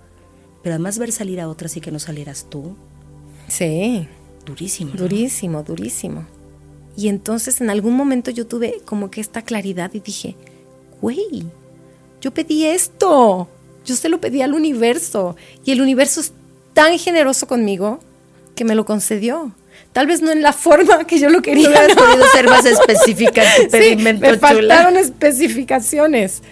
pero 0.63 0.75
además 0.75 0.99
ver 0.99 1.13
salir 1.13 1.41
a 1.41 1.49
otras 1.49 1.77
y 1.77 1.81
que 1.81 1.91
no 1.91 1.99
salieras 1.99 2.47
tú. 2.51 2.77
Sí. 3.49 4.07
Durísimo. 4.45 4.93
Durísimo, 4.93 5.63
durísimo. 5.63 6.27
Y 6.97 7.09
entonces 7.09 7.61
en 7.61 7.71
algún 7.71 7.95
momento 7.95 8.31
yo 8.31 8.47
tuve 8.47 8.81
como 8.85 9.11
que 9.11 9.21
esta 9.21 9.43
claridad 9.43 9.91
y 9.95 10.01
dije, 10.01 10.37
güey, 11.01 11.45
yo 12.21 12.33
pedí 12.33 12.67
esto. 12.67 13.49
Yo 13.85 13.97
se 13.97 14.09
lo 14.09 14.21
pedí 14.21 14.43
al 14.43 14.55
universo. 14.55 15.37
Y 15.65 15.73
el 15.73 15.81
universo 15.81 16.21
es 16.21 16.33
tan 16.75 16.99
generoso 16.99 17.47
conmigo 17.47 18.01
que 18.55 18.65
me 18.65 18.75
lo 18.75 18.85
concedió. 18.85 19.53
Tal 19.93 20.07
vez 20.07 20.23
no 20.23 20.31
en 20.31 20.43
la 20.43 20.53
forma 20.53 21.05
que 21.05 21.19
yo 21.19 21.31
lo 21.31 21.43
quería. 21.43 21.69
No 21.69 21.71
hubieras 21.71 21.97
podido 21.97 22.27
ser 22.33 22.49
más 22.49 22.65
específica 22.65 23.43
en 23.43 23.65
tu 23.65 23.71
pedimento, 23.73 24.27
sí, 24.27 24.33
me 24.33 24.39
faltaron 24.39 24.97
especificaciones, 24.97 26.43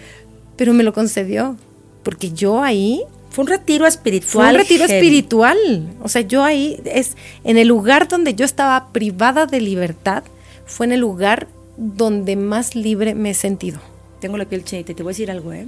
pero 0.57 0.73
me 0.73 0.83
lo 0.83 0.93
concedió. 0.93 1.55
Porque 2.03 2.31
yo 2.31 2.61
ahí 2.61 3.03
fue 3.29 3.43
un 3.43 3.47
retiro 3.49 3.85
espiritual. 3.85 4.47
Fue 4.47 4.49
un 4.49 4.59
retiro 4.59 4.85
espiritual. 4.85 5.57
O 6.01 6.09
sea, 6.09 6.21
yo 6.21 6.43
ahí 6.43 6.81
es 6.85 7.15
en 7.43 7.57
el 7.57 7.67
lugar 7.67 8.07
donde 8.07 8.33
yo 8.33 8.45
estaba 8.45 8.91
privada 8.91 9.45
de 9.45 9.61
libertad, 9.61 10.23
fue 10.65 10.85
en 10.87 10.93
el 10.93 11.01
lugar 11.01 11.47
donde 11.77 12.35
más 12.35 12.75
libre 12.75 13.15
me 13.15 13.31
he 13.31 13.33
sentido. 13.33 13.79
Tengo 14.19 14.37
la 14.37 14.45
piel 14.45 14.63
chinita 14.63 14.91
y 14.91 14.95
te 14.95 15.03
voy 15.03 15.11
a 15.11 15.13
decir 15.13 15.31
algo, 15.31 15.53
¿eh? 15.53 15.67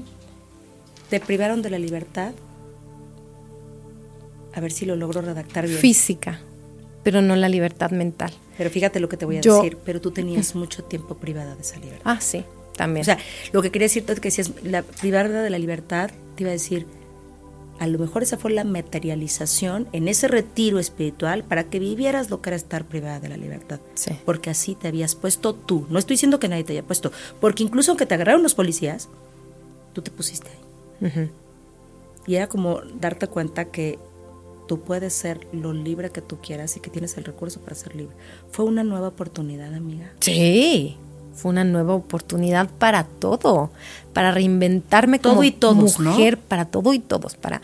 Te 1.09 1.19
privaron 1.19 1.61
de 1.61 1.69
la 1.69 1.79
libertad. 1.79 2.33
A 4.53 4.59
ver 4.59 4.71
si 4.71 4.85
lo 4.85 4.95
logro 4.95 5.21
redactar 5.21 5.65
bien. 5.67 5.79
Física, 5.79 6.41
pero 7.03 7.21
no 7.21 7.35
la 7.35 7.47
libertad 7.47 7.91
mental. 7.91 8.33
Pero 8.57 8.69
fíjate 8.69 8.99
lo 8.99 9.07
que 9.07 9.17
te 9.17 9.25
voy 9.25 9.37
a 9.37 9.41
decir, 9.41 9.77
pero 9.85 10.01
tú 10.01 10.11
tenías 10.11 10.55
mucho 10.55 10.83
tiempo 10.83 11.15
privada 11.15 11.55
de 11.55 11.61
esa 11.61 11.77
libertad. 11.77 12.01
Ah, 12.03 12.19
sí, 12.19 12.43
también. 12.75 13.01
O 13.01 13.05
sea, 13.05 13.17
lo 13.53 13.61
que 13.61 13.71
quería 13.71 13.85
decirte 13.85 14.13
es 14.13 14.19
que 14.19 14.29
si 14.29 14.41
es 14.41 14.51
la 14.63 14.83
privada 14.83 15.41
de 15.41 15.49
la 15.49 15.57
libertad, 15.57 16.11
te 16.35 16.43
iba 16.43 16.49
a 16.49 16.53
decir, 16.53 16.85
a 17.81 17.87
lo 17.87 17.97
mejor 17.97 18.21
esa 18.21 18.37
fue 18.37 18.51
la 18.51 18.63
materialización 18.63 19.87
en 19.91 20.07
ese 20.07 20.27
retiro 20.27 20.77
espiritual 20.77 21.43
para 21.43 21.63
que 21.63 21.79
vivieras 21.79 22.29
lo 22.29 22.39
que 22.39 22.51
era 22.51 22.55
estar 22.55 22.85
privada 22.85 23.19
de 23.19 23.27
la 23.27 23.37
libertad. 23.37 23.79
Sí. 23.95 24.11
Porque 24.23 24.51
así 24.51 24.75
te 24.75 24.87
habías 24.87 25.15
puesto 25.15 25.55
tú. 25.55 25.87
No 25.89 25.97
estoy 25.97 26.13
diciendo 26.13 26.39
que 26.39 26.47
nadie 26.47 26.63
te 26.63 26.73
haya 26.73 26.83
puesto, 26.83 27.11
porque 27.39 27.63
incluso 27.63 27.89
aunque 27.89 28.05
te 28.05 28.13
agarraron 28.13 28.43
los 28.43 28.53
policías, 28.53 29.09
tú 29.93 30.03
te 30.03 30.11
pusiste 30.11 30.47
ahí. 31.01 31.31
Y 32.27 32.35
era 32.35 32.45
como 32.45 32.81
darte 32.99 33.25
cuenta 33.25 33.65
que 33.65 33.97
tú 34.67 34.81
puedes 34.81 35.13
ser 35.13 35.47
lo 35.51 35.73
libre 35.73 36.11
que 36.11 36.21
tú 36.21 36.37
quieras 36.39 36.77
y 36.77 36.81
que 36.81 36.91
tienes 36.91 37.17
el 37.17 37.23
recurso 37.23 37.61
para 37.61 37.75
ser 37.75 37.95
libre. 37.95 38.15
Fue 38.51 38.63
una 38.63 38.83
nueva 38.83 39.07
oportunidad, 39.07 39.73
amiga. 39.73 40.13
Sí, 40.19 40.97
fue 41.33 41.51
una 41.51 41.63
nueva 41.63 41.93
oportunidad 41.95 42.69
para 42.69 43.03
todo, 43.03 43.71
para 44.13 44.31
reinventarme 44.31 45.19
todo 45.19 45.33
como 45.33 45.43
y 45.43 45.51
todos, 45.51 45.99
mujer, 45.99 46.37
¿no? 46.37 46.43
para 46.47 46.65
todo 46.65 46.93
y 46.93 46.99
todos, 46.99 47.35
para 47.35 47.61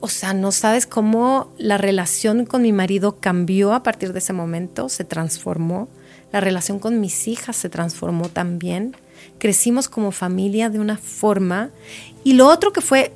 o 0.00 0.08
sea, 0.08 0.34
no 0.34 0.52
sabes 0.52 0.86
cómo 0.86 1.50
la 1.58 1.78
relación 1.78 2.44
con 2.44 2.62
mi 2.62 2.72
marido 2.72 3.16
cambió 3.18 3.72
a 3.72 3.82
partir 3.82 4.12
de 4.12 4.18
ese 4.18 4.32
momento, 4.32 4.88
se 4.88 5.04
transformó. 5.04 5.88
La 6.32 6.40
relación 6.40 6.78
con 6.78 7.00
mis 7.00 7.26
hijas 7.28 7.56
se 7.56 7.70
transformó 7.70 8.28
también. 8.28 8.94
Crecimos 9.38 9.88
como 9.88 10.12
familia 10.12 10.68
de 10.68 10.78
una 10.78 10.96
forma. 10.98 11.70
Y 12.24 12.34
lo 12.34 12.46
otro 12.46 12.72
que 12.72 12.82
fue 12.82 13.14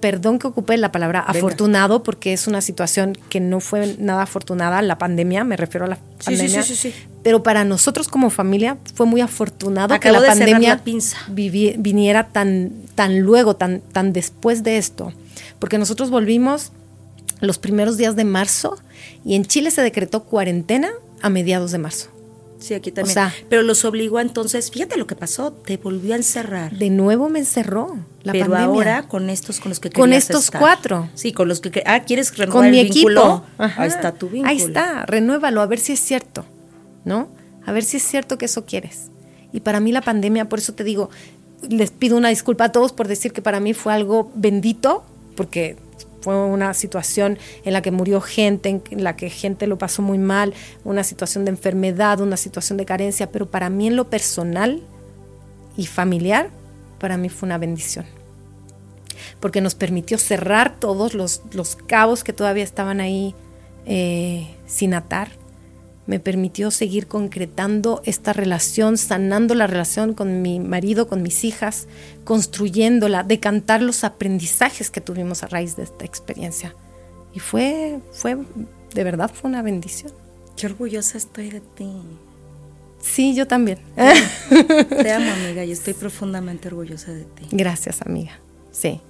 perdón 0.00 0.38
que 0.38 0.46
ocupe 0.46 0.76
la 0.76 0.92
palabra 0.92 1.24
Venga. 1.26 1.38
afortunado, 1.38 2.02
porque 2.02 2.32
es 2.32 2.46
una 2.46 2.60
situación 2.60 3.16
que 3.28 3.40
no 3.40 3.60
fue 3.60 3.96
nada 3.98 4.22
afortunada, 4.22 4.80
la 4.82 4.98
pandemia, 4.98 5.44
me 5.44 5.56
refiero 5.56 5.86
a 5.86 5.88
la 5.88 5.96
Sí, 5.96 6.02
sí, 6.18 6.24
pandemia. 6.36 6.62
sí, 6.62 6.76
sí, 6.76 6.90
sí. 6.90 6.94
Pero 7.22 7.42
para 7.42 7.64
nosotros 7.64 8.08
como 8.08 8.30
familia 8.30 8.78
fue 8.94 9.04
muy 9.06 9.20
afortunado 9.20 9.92
Acabo 9.94 10.14
que 10.16 10.20
la 10.22 10.26
pandemia 10.28 10.76
la 10.76 10.84
pinza. 10.84 11.18
vivi- 11.28 11.74
viniera 11.78 12.28
tan, 12.28 12.70
tan 12.94 13.20
luego, 13.20 13.56
tan, 13.56 13.80
tan 13.80 14.12
después 14.12 14.62
de 14.62 14.78
esto. 14.78 15.12
Porque 15.58 15.78
nosotros 15.78 16.10
volvimos 16.10 16.70
los 17.40 17.58
primeros 17.58 17.96
días 17.96 18.16
de 18.16 18.24
marzo 18.24 18.78
y 19.24 19.34
en 19.34 19.44
Chile 19.44 19.70
se 19.70 19.82
decretó 19.82 20.22
cuarentena 20.24 20.90
a 21.20 21.28
mediados 21.28 21.72
de 21.72 21.78
marzo. 21.78 22.08
Sí, 22.60 22.74
aquí 22.74 22.90
también. 22.90 23.14
sea- 23.14 23.32
pero 23.48 23.62
los 23.62 23.84
obligó 23.84 24.18
entonces, 24.18 24.70
fíjate 24.72 24.96
lo 24.96 25.06
que 25.06 25.14
pasó, 25.14 25.52
te 25.52 25.76
volvió 25.76 26.14
a 26.14 26.16
encerrar. 26.16 26.72
De 26.72 26.90
nuevo 26.90 27.28
me 27.28 27.38
encerró 27.40 27.96
la 28.24 28.32
pero 28.32 28.46
pandemia. 28.46 28.64
ahora 28.66 29.02
con 29.08 29.30
estos 29.30 29.60
con 29.60 29.68
los 29.70 29.78
que 29.78 29.90
Con 29.90 30.12
estos 30.12 30.44
estar. 30.46 30.60
cuatro. 30.60 31.08
Sí, 31.14 31.32
con 31.32 31.46
los 31.46 31.60
que 31.60 31.82
ah, 31.86 32.00
quieres 32.00 32.36
renovar 32.36 32.62
con 32.62 32.70
mi 32.72 32.80
el 32.80 32.90
vínculo. 32.90 33.44
equipo. 33.58 33.80
Ahí 33.80 33.88
está 33.88 34.12
tu 34.12 34.28
vínculo. 34.28 34.50
Ahí 34.50 34.56
está, 34.58 35.06
renuévalo, 35.06 35.60
a 35.60 35.66
ver 35.66 35.78
si 35.78 35.92
es 35.92 36.00
cierto, 36.00 36.44
¿no? 37.08 37.28
A 37.66 37.72
ver 37.72 37.82
si 37.82 37.96
es 37.96 38.04
cierto 38.04 38.38
que 38.38 38.44
eso 38.44 38.64
quieres. 38.64 39.10
Y 39.52 39.60
para 39.60 39.80
mí 39.80 39.90
la 39.90 40.02
pandemia, 40.02 40.48
por 40.48 40.60
eso 40.60 40.74
te 40.74 40.84
digo, 40.84 41.10
les 41.68 41.90
pido 41.90 42.16
una 42.16 42.28
disculpa 42.28 42.64
a 42.64 42.72
todos 42.72 42.92
por 42.92 43.08
decir 43.08 43.32
que 43.32 43.42
para 43.42 43.58
mí 43.58 43.74
fue 43.74 43.92
algo 43.92 44.30
bendito, 44.34 45.04
porque 45.36 45.76
fue 46.20 46.36
una 46.36 46.74
situación 46.74 47.38
en 47.64 47.72
la 47.72 47.82
que 47.82 47.90
murió 47.90 48.20
gente, 48.20 48.82
en 48.90 49.02
la 49.02 49.16
que 49.16 49.30
gente 49.30 49.66
lo 49.66 49.78
pasó 49.78 50.02
muy 50.02 50.18
mal, 50.18 50.54
una 50.84 51.02
situación 51.02 51.44
de 51.44 51.50
enfermedad, 51.50 52.20
una 52.20 52.36
situación 52.36 52.76
de 52.76 52.84
carencia, 52.84 53.32
pero 53.32 53.50
para 53.50 53.70
mí 53.70 53.88
en 53.88 53.96
lo 53.96 54.08
personal 54.08 54.82
y 55.76 55.86
familiar, 55.86 56.50
para 57.00 57.16
mí 57.16 57.28
fue 57.28 57.46
una 57.46 57.58
bendición 57.58 58.04
porque 59.40 59.60
nos 59.60 59.74
permitió 59.74 60.18
cerrar 60.18 60.78
todos 60.78 61.14
los, 61.14 61.42
los 61.52 61.76
cabos 61.76 62.24
que 62.24 62.32
todavía 62.32 62.64
estaban 62.64 63.00
ahí 63.00 63.34
eh, 63.86 64.46
sin 64.66 64.94
atar. 64.94 65.30
Me 66.08 66.18
permitió 66.18 66.70
seguir 66.70 67.06
concretando 67.06 68.00
esta 68.06 68.32
relación, 68.32 68.96
sanando 68.96 69.54
la 69.54 69.66
relación 69.66 70.14
con 70.14 70.40
mi 70.40 70.58
marido, 70.58 71.06
con 71.06 71.22
mis 71.22 71.44
hijas, 71.44 71.86
construyéndola, 72.24 73.24
decantar 73.24 73.82
los 73.82 74.04
aprendizajes 74.04 74.90
que 74.90 75.02
tuvimos 75.02 75.42
a 75.42 75.48
raíz 75.48 75.76
de 75.76 75.82
esta 75.82 76.06
experiencia. 76.06 76.74
Y 77.34 77.40
fue, 77.40 78.00
fue, 78.10 78.38
de 78.94 79.04
verdad 79.04 79.30
fue 79.32 79.50
una 79.50 79.60
bendición. 79.60 80.10
Qué 80.56 80.64
orgullosa 80.64 81.18
estoy 81.18 81.50
de 81.50 81.60
ti. 81.60 81.92
Sí, 83.02 83.34
yo 83.34 83.46
también. 83.46 83.78
Te 83.94 85.12
amo, 85.12 85.30
amiga, 85.44 85.62
y 85.62 85.72
estoy 85.72 85.92
profundamente 85.92 86.68
orgullosa 86.68 87.12
de 87.12 87.24
ti. 87.24 87.48
Gracias, 87.50 88.00
amiga. 88.00 88.40
Sí, 88.72 89.02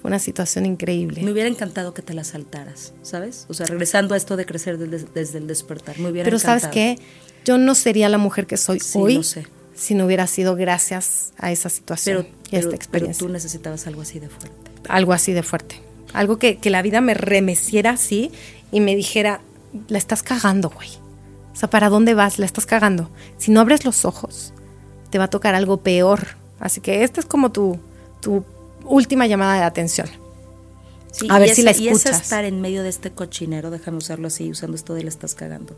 fue 0.00 0.08
una 0.08 0.18
situación 0.18 0.66
increíble. 0.66 1.22
Me 1.22 1.30
hubiera 1.32 1.48
encantado 1.48 1.92
que 1.94 2.02
te 2.02 2.14
la 2.14 2.24
saltaras, 2.24 2.92
¿sabes? 3.02 3.46
O 3.48 3.54
sea, 3.54 3.66
regresando 3.66 4.14
a 4.14 4.16
esto 4.16 4.36
de 4.36 4.46
crecer 4.46 4.78
desde, 4.78 5.06
desde 5.14 5.38
el 5.38 5.46
despertar. 5.46 5.98
Me 5.98 6.08
hubiera 6.10 6.24
Pero 6.24 6.36
encantado. 6.38 6.60
sabes 6.60 6.72
qué, 6.74 6.98
yo 7.44 7.58
no 7.58 7.74
sería 7.74 8.08
la 8.08 8.18
mujer 8.18 8.46
que 8.46 8.56
soy 8.56 8.80
Sí, 8.80 8.98
hoy 8.98 9.22
sé. 9.24 9.46
si 9.74 9.94
no 9.94 10.06
hubiera 10.06 10.26
sido 10.26 10.56
gracias 10.56 11.32
a 11.38 11.52
esa 11.52 11.68
situación 11.68 12.18
Pero, 12.18 12.28
y 12.28 12.30
a 12.30 12.34
pero, 12.42 12.56
esta 12.58 12.68
pero 12.70 12.76
experiencia. 12.76 13.26
tú 13.26 13.32
necesitabas 13.32 13.86
algo 13.86 14.02
así 14.02 14.18
de 14.18 14.28
fuerte. 14.28 14.70
Algo 14.88 15.12
así 15.12 15.32
de 15.32 15.42
fuerte. 15.42 15.80
Algo 16.12 16.38
que, 16.38 16.58
que 16.58 16.70
la 16.70 16.82
vida 16.82 17.00
me 17.00 17.14
remeciera 17.14 17.90
así 17.90 18.32
y 18.72 18.80
me 18.80 18.96
dijera, 18.96 19.40
la 19.88 19.98
estás 19.98 20.22
cagando, 20.22 20.70
güey. 20.70 20.88
O 21.52 21.56
sea, 21.56 21.68
¿para 21.70 21.88
dónde 21.90 22.14
vas? 22.14 22.38
La 22.38 22.46
estás 22.46 22.64
cagando. 22.66 23.10
Si 23.38 23.50
no 23.50 23.60
abres 23.60 23.84
los 23.84 24.04
ojos, 24.04 24.52
te 25.10 25.18
va 25.18 25.24
a 25.24 25.30
tocar 25.30 25.54
algo 25.54 25.76
peor. 25.78 26.28
Así 26.58 26.80
que 26.80 27.04
esta 27.04 27.20
es 27.20 27.26
como 27.26 27.52
tu, 27.52 27.78
tu 28.20 28.44
última 28.84 29.26
llamada 29.26 29.54
de 29.56 29.62
atención. 29.64 30.08
Sí, 31.12 31.26
A 31.30 31.38
y 31.38 31.40
ver 31.40 31.54
si 31.54 31.62
la 31.62 31.72
ese- 31.72 31.82
Y 31.82 31.88
escuchas. 31.88 32.20
estar 32.22 32.44
en 32.44 32.60
medio 32.60 32.82
de 32.82 32.88
este 32.88 33.10
cochinero, 33.10 33.70
déjame 33.70 33.96
usarlo 33.98 34.28
así, 34.28 34.50
usando 34.50 34.76
esto 34.76 34.94
de 34.94 35.02
la 35.02 35.08
estás 35.08 35.34
cagando. 35.34 35.76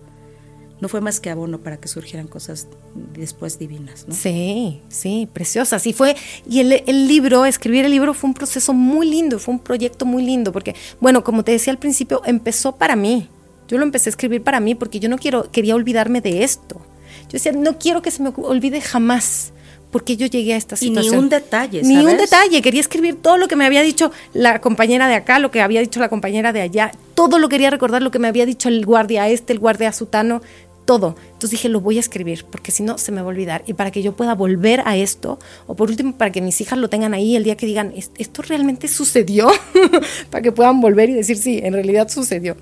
No 0.80 0.88
fue 0.88 1.00
más 1.00 1.20
que 1.20 1.30
abono 1.30 1.58
para 1.58 1.76
que 1.76 1.86
surgieran 1.86 2.26
cosas 2.26 2.66
después 3.14 3.56
divinas, 3.58 4.04
¿no? 4.08 4.14
Sí, 4.14 4.80
sí, 4.88 5.28
preciosa. 5.32 5.78
Sí 5.78 5.92
fue. 5.92 6.16
Y 6.48 6.58
el, 6.58 6.72
el 6.72 7.06
libro, 7.06 7.44
escribir 7.46 7.84
el 7.84 7.92
libro 7.92 8.14
fue 8.14 8.28
un 8.28 8.34
proceso 8.34 8.72
muy 8.74 9.08
lindo, 9.08 9.38
fue 9.38 9.54
un 9.54 9.60
proyecto 9.60 10.04
muy 10.04 10.24
lindo, 10.24 10.50
porque, 10.52 10.74
bueno, 11.00 11.22
como 11.22 11.44
te 11.44 11.52
decía 11.52 11.72
al 11.72 11.78
principio, 11.78 12.20
empezó 12.24 12.74
para 12.76 12.96
mí. 12.96 13.28
Yo 13.68 13.78
lo 13.78 13.84
empecé 13.84 14.08
a 14.08 14.10
escribir 14.10 14.42
para 14.42 14.58
mí 14.60 14.74
porque 14.74 14.98
yo 14.98 15.08
no 15.08 15.18
quiero, 15.18 15.50
quería 15.52 15.76
olvidarme 15.76 16.20
de 16.20 16.42
esto. 16.42 16.80
Yo 17.26 17.32
decía, 17.34 17.52
no 17.52 17.78
quiero 17.78 18.02
que 18.02 18.10
se 18.10 18.20
me 18.22 18.30
olvide 18.36 18.80
jamás 18.80 19.52
porque 19.92 20.16
yo 20.16 20.26
llegué 20.26 20.54
a 20.54 20.56
esta 20.56 20.74
Y 20.80 20.90
ni 20.90 20.96
situación. 20.96 21.18
un 21.18 21.28
detalle, 21.28 21.82
Ni 21.82 21.96
un 21.98 22.02
¿sabes? 22.04 22.18
detalle. 22.22 22.62
Quería 22.62 22.80
escribir 22.80 23.16
todo 23.22 23.36
lo 23.36 23.46
que 23.46 23.54
me 23.54 23.64
había 23.66 23.82
dicho 23.82 24.10
la 24.32 24.60
compañera 24.60 25.06
de 25.06 25.14
acá, 25.14 25.38
lo 25.38 25.50
que 25.52 25.60
había 25.60 25.80
dicho 25.80 26.00
la 26.00 26.08
compañera 26.08 26.52
de 26.52 26.62
allá. 26.62 26.90
Todo 27.14 27.38
lo 27.38 27.48
quería 27.48 27.70
recordar, 27.70 28.02
lo 28.02 28.10
que 28.10 28.18
me 28.18 28.26
había 28.26 28.46
dicho 28.46 28.68
el 28.68 28.84
guardia 28.84 29.28
este, 29.28 29.52
el 29.52 29.58
guardia 29.60 29.92
sutano, 29.92 30.42
todo. 30.84 31.14
Entonces 31.26 31.50
dije, 31.50 31.68
lo 31.68 31.80
voy 31.80 31.98
a 31.98 32.00
escribir, 32.00 32.44
porque 32.50 32.72
si 32.72 32.82
no 32.82 32.98
se 32.98 33.12
me 33.12 33.20
va 33.20 33.26
a 33.26 33.30
olvidar. 33.30 33.62
Y 33.68 33.74
para 33.74 33.90
que 33.92 34.02
yo 34.02 34.14
pueda 34.16 34.34
volver 34.34 34.82
a 34.84 34.96
esto, 34.96 35.38
o 35.68 35.76
por 35.76 35.88
último, 35.90 36.16
para 36.16 36.32
que 36.32 36.40
mis 36.40 36.60
hijas 36.60 36.76
lo 36.78 36.88
tengan 36.88 37.14
ahí 37.14 37.36
el 37.36 37.44
día 37.44 37.56
que 37.56 37.66
digan, 37.66 37.92
"¿Es- 37.96 38.10
¿esto 38.18 38.42
realmente 38.42 38.88
sucedió? 38.88 39.48
para 40.30 40.42
que 40.42 40.50
puedan 40.50 40.80
volver 40.80 41.10
y 41.10 41.12
decir, 41.12 41.36
sí, 41.36 41.60
en 41.62 41.74
realidad 41.74 42.08
sucedió. 42.08 42.56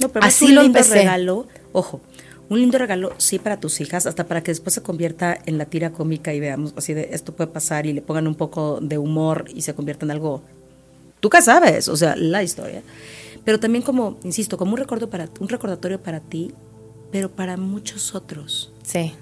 No, 0.00 0.08
pero 0.08 0.24
Así 0.26 0.44
es 0.46 0.50
un 0.50 0.54
lo 0.56 0.62
lindo 0.64 0.78
empecé. 0.78 0.94
regalo. 0.98 1.46
Ojo, 1.72 2.00
un 2.50 2.58
lindo 2.58 2.78
regalo, 2.78 3.12
sí, 3.16 3.38
para 3.38 3.60
tus 3.60 3.80
hijas, 3.80 4.06
hasta 4.06 4.26
para 4.26 4.42
que 4.42 4.50
después 4.50 4.74
se 4.74 4.82
convierta 4.82 5.38
en 5.46 5.56
la 5.56 5.66
tira 5.66 5.92
cómica 5.92 6.34
y 6.34 6.40
veamos 6.40 6.74
así 6.76 6.92
de 6.92 7.10
esto 7.12 7.32
puede 7.32 7.48
pasar 7.48 7.86
y 7.86 7.92
le 7.92 8.02
pongan 8.02 8.26
un 8.26 8.34
poco 8.34 8.80
de 8.80 8.98
humor 8.98 9.44
y 9.54 9.62
se 9.62 9.72
convierta 9.72 10.04
en 10.04 10.10
algo. 10.10 10.42
Tú 11.20 11.30
qué 11.30 11.40
sabes, 11.42 11.88
o 11.88 11.96
sea, 11.96 12.16
la 12.16 12.42
historia. 12.42 12.82
Pero 13.44 13.60
también 13.60 13.84
como, 13.84 14.18
insisto, 14.24 14.58
como 14.58 14.72
un 14.72 14.78
recuerdo 14.78 15.08
para 15.08 15.28
un 15.38 15.48
recordatorio 15.48 16.02
para 16.02 16.18
ti, 16.18 16.52
pero 17.12 17.30
para 17.30 17.56
muchos 17.56 18.16
otros. 18.16 18.72
Sí. 18.82 19.12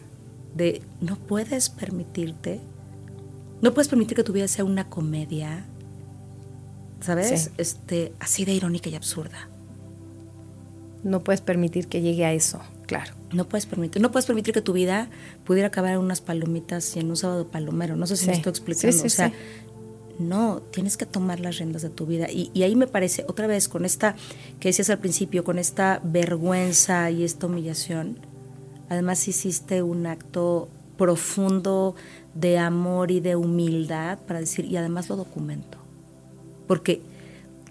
De 0.56 0.80
no 1.02 1.16
puedes 1.16 1.68
permitirte, 1.68 2.60
no 3.60 3.74
puedes 3.74 3.88
permitir 3.88 4.16
que 4.16 4.24
tu 4.24 4.32
vida 4.32 4.48
sea 4.48 4.64
una 4.64 4.88
comedia, 4.88 5.66
¿sabes? 7.02 7.42
Sí. 7.42 7.50
Este, 7.58 8.12
así 8.20 8.46
de 8.46 8.54
irónica 8.54 8.88
y 8.88 8.94
absurda. 8.94 9.50
No 11.04 11.20
puedes 11.20 11.42
permitir 11.42 11.88
que 11.88 12.00
llegue 12.00 12.24
a 12.24 12.32
eso, 12.32 12.62
claro. 12.88 13.12
No 13.32 13.46
puedes 13.48 13.66
permitir, 13.66 14.02
no 14.02 14.10
puedes 14.10 14.26
permitir 14.26 14.52
que 14.52 14.62
tu 14.62 14.72
vida 14.72 15.08
pudiera 15.44 15.68
acabar 15.68 15.92
en 15.92 15.98
unas 15.98 16.20
palomitas 16.20 16.96
y 16.96 16.98
en 16.98 17.10
un 17.10 17.16
sábado 17.16 17.46
palomero. 17.46 17.94
No 17.94 18.06
sé 18.08 18.16
si 18.16 18.26
me 18.26 18.32
Sí. 18.32 18.38
estoy 18.38 18.50
explicando. 18.50 18.92
Sí, 18.92 18.98
sí, 18.98 19.06
o 19.06 19.10
sea, 19.10 19.32
no, 20.18 20.62
tienes 20.72 20.96
que 20.96 21.06
tomar 21.06 21.38
las 21.38 21.58
riendas 21.58 21.82
de 21.82 21.90
tu 21.90 22.06
vida. 22.06 22.28
Y, 22.30 22.50
y 22.54 22.64
ahí 22.64 22.74
me 22.74 22.86
parece, 22.88 23.24
otra 23.28 23.46
vez, 23.46 23.68
con 23.68 23.84
esta 23.84 24.16
que 24.58 24.70
decías 24.70 24.90
al 24.90 24.98
principio, 24.98 25.44
con 25.44 25.58
esta 25.60 26.00
vergüenza 26.02 27.08
y 27.12 27.22
esta 27.22 27.46
humillación, 27.46 28.18
además 28.88 29.28
hiciste 29.28 29.82
un 29.82 30.06
acto 30.06 30.68
profundo 30.96 31.94
de 32.34 32.58
amor 32.58 33.10
y 33.12 33.20
de 33.20 33.36
humildad 33.36 34.18
para 34.26 34.40
decir, 34.40 34.64
y 34.64 34.76
además 34.76 35.08
lo 35.08 35.16
documento. 35.16 35.78
Porque 36.66 37.00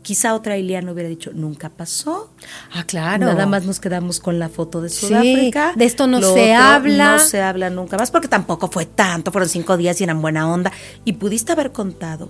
quizá 0.08 0.34
otra 0.36 0.58
Iliana 0.58 0.94
hubiera 0.94 1.10
dicho, 1.10 1.32
nunca 1.34 1.68
pasó. 1.70 2.32
Ah, 2.74 2.86
claro. 2.86 3.26
Nada 3.26 3.46
más 3.46 3.66
nos 3.66 3.82
quedamos 3.82 4.22
con 4.22 4.40
la 4.40 4.48
foto 4.48 4.82
de 4.82 4.88
Sí, 4.88 5.08
Sudáfrica. 5.08 5.74
de 5.76 5.84
esto 5.84 6.08
no 6.08 6.22
Lo 6.22 6.34
se 6.34 6.54
habla. 6.54 7.12
No 7.18 7.20
se 7.20 7.42
habla 7.42 7.70
nunca 7.70 7.98
más 7.98 8.10
porque 8.10 8.30
tampoco 8.30 8.70
fue 8.70 8.86
tanto, 8.86 9.34
fueron 9.34 9.50
cinco 9.50 9.76
días 9.76 10.00
y 10.00 10.06
eran 10.06 10.22
buena 10.22 10.50
onda. 10.50 10.72
Y 11.04 11.14
pudiste 11.14 11.52
haber 11.52 11.74
contado, 11.74 12.30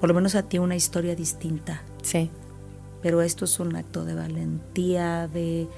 por 0.00 0.08
lo 0.08 0.16
menos 0.16 0.34
a 0.34 0.42
ti, 0.42 0.58
una 0.58 0.74
historia 0.74 1.14
distinta. 1.14 1.82
Sí. 2.02 2.28
Pero 3.02 3.22
esto 3.22 3.44
es 3.44 3.60
un 3.60 3.76
acto 3.76 4.04
de 4.04 4.16
valentía, 4.16 5.28
de, 5.28 5.68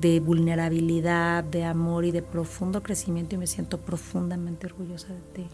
de 0.00 0.20
vulnerabilidad, 0.20 1.44
de 1.44 1.64
amor 1.64 2.06
y 2.06 2.12
de 2.12 2.22
profundo 2.22 2.82
crecimiento 2.82 3.34
y 3.34 3.38
me 3.38 3.46
siento 3.46 3.76
profundamente 3.78 4.68
orgullosa 4.68 5.08
de 5.08 5.20
ti. 5.34 5.46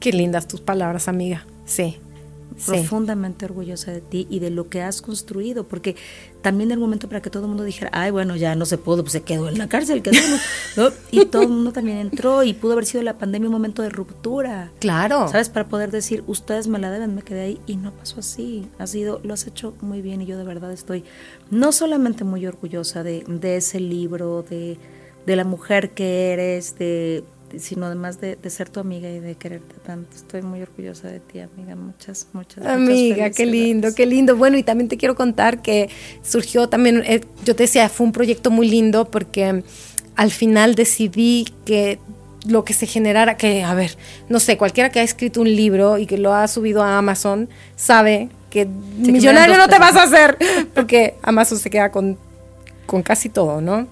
Qué 0.00 0.12
lindas 0.12 0.48
tus 0.48 0.60
palabras, 0.60 1.06
amiga. 1.06 1.46
Sí. 1.64 2.00
Sí. 2.56 2.70
profundamente 2.70 3.44
orgullosa 3.44 3.90
de 3.92 4.00
ti 4.00 4.26
y 4.30 4.38
de 4.38 4.48
lo 4.50 4.68
que 4.70 4.80
has 4.82 5.02
construido, 5.02 5.64
porque 5.64 5.94
también 6.40 6.70
el 6.70 6.78
momento 6.78 7.06
para 7.08 7.20
que 7.20 7.28
todo 7.28 7.42
el 7.42 7.48
mundo 7.48 7.64
dijera, 7.64 7.90
ay, 7.92 8.10
bueno, 8.10 8.34
ya 8.36 8.54
no 8.54 8.64
se 8.64 8.78
pudo, 8.78 9.02
pues 9.02 9.12
se 9.12 9.22
quedó 9.22 9.48
en 9.48 9.58
la 9.58 9.68
cárcel, 9.68 10.00
quedó, 10.02 10.14
¿no? 10.76 10.88
y 11.10 11.26
todo 11.26 11.42
el 11.42 11.48
mundo 11.48 11.72
también 11.72 11.98
entró 11.98 12.42
y 12.44 12.54
pudo 12.54 12.72
haber 12.72 12.86
sido 12.86 13.02
la 13.02 13.18
pandemia 13.18 13.48
un 13.48 13.52
momento 13.52 13.82
de 13.82 13.90
ruptura, 13.90 14.70
Claro. 14.80 15.28
¿sabes? 15.28 15.48
Para 15.50 15.68
poder 15.68 15.90
decir, 15.90 16.24
ustedes 16.26 16.66
me 16.68 16.78
la 16.78 16.90
deben, 16.90 17.14
me 17.14 17.22
quedé 17.22 17.40
ahí 17.42 17.60
y 17.66 17.76
no 17.76 17.92
pasó 17.92 18.20
así, 18.20 18.66
ha 18.78 18.86
sido, 18.86 19.20
lo 19.22 19.34
has 19.34 19.46
hecho 19.46 19.74
muy 19.82 20.00
bien 20.00 20.22
y 20.22 20.26
yo 20.26 20.38
de 20.38 20.44
verdad 20.44 20.72
estoy 20.72 21.04
no 21.50 21.72
solamente 21.72 22.24
muy 22.24 22.46
orgullosa 22.46 23.02
de, 23.02 23.24
de 23.28 23.56
ese 23.56 23.80
libro, 23.80 24.44
de, 24.48 24.78
de 25.26 25.36
la 25.36 25.44
mujer 25.44 25.90
que 25.90 26.32
eres, 26.32 26.78
de 26.78 27.22
sino 27.58 27.86
además 27.86 28.20
de, 28.20 28.36
de, 28.36 28.50
ser 28.50 28.68
tu 28.68 28.80
amiga 28.80 29.08
y 29.08 29.20
de 29.20 29.34
quererte 29.34 29.74
tanto. 29.84 30.14
Estoy 30.14 30.42
muy 30.42 30.62
orgullosa 30.62 31.08
de 31.08 31.20
ti, 31.20 31.40
amiga. 31.40 31.76
Muchas, 31.76 32.28
muchas 32.32 32.64
Amiga, 32.64 33.24
muchas 33.24 33.36
qué 33.36 33.46
lindo, 33.46 33.94
qué 33.94 34.06
lindo. 34.06 34.36
Bueno, 34.36 34.56
y 34.56 34.62
también 34.62 34.88
te 34.88 34.96
quiero 34.96 35.14
contar 35.14 35.62
que 35.62 35.88
surgió 36.22 36.68
también, 36.68 37.02
eh, 37.06 37.20
yo 37.44 37.56
te 37.56 37.64
decía, 37.64 37.88
fue 37.88 38.06
un 38.06 38.12
proyecto 38.12 38.50
muy 38.50 38.68
lindo 38.68 39.10
porque 39.10 39.62
al 40.16 40.30
final 40.30 40.74
decidí 40.74 41.46
que 41.64 41.98
lo 42.46 42.64
que 42.64 42.74
se 42.74 42.86
generara, 42.86 43.36
que, 43.36 43.64
a 43.64 43.74
ver, 43.74 43.96
no 44.28 44.40
sé, 44.40 44.56
cualquiera 44.56 44.90
que 44.90 45.00
ha 45.00 45.02
escrito 45.02 45.40
un 45.40 45.54
libro 45.54 45.98
y 45.98 46.06
que 46.06 46.18
lo 46.18 46.32
ha 46.32 46.46
subido 46.48 46.82
a 46.82 46.98
Amazon 46.98 47.48
sabe 47.74 48.28
que 48.50 48.66
millonario 48.66 49.56
no 49.58 49.68
te 49.68 49.78
vas 49.78 49.96
a 49.96 50.04
hacer, 50.04 50.38
porque 50.74 51.14
Amazon 51.22 51.58
se 51.58 51.70
queda 51.70 51.90
con, 51.90 52.16
con 52.86 53.02
casi 53.02 53.28
todo, 53.28 53.60
¿no? 53.60 53.88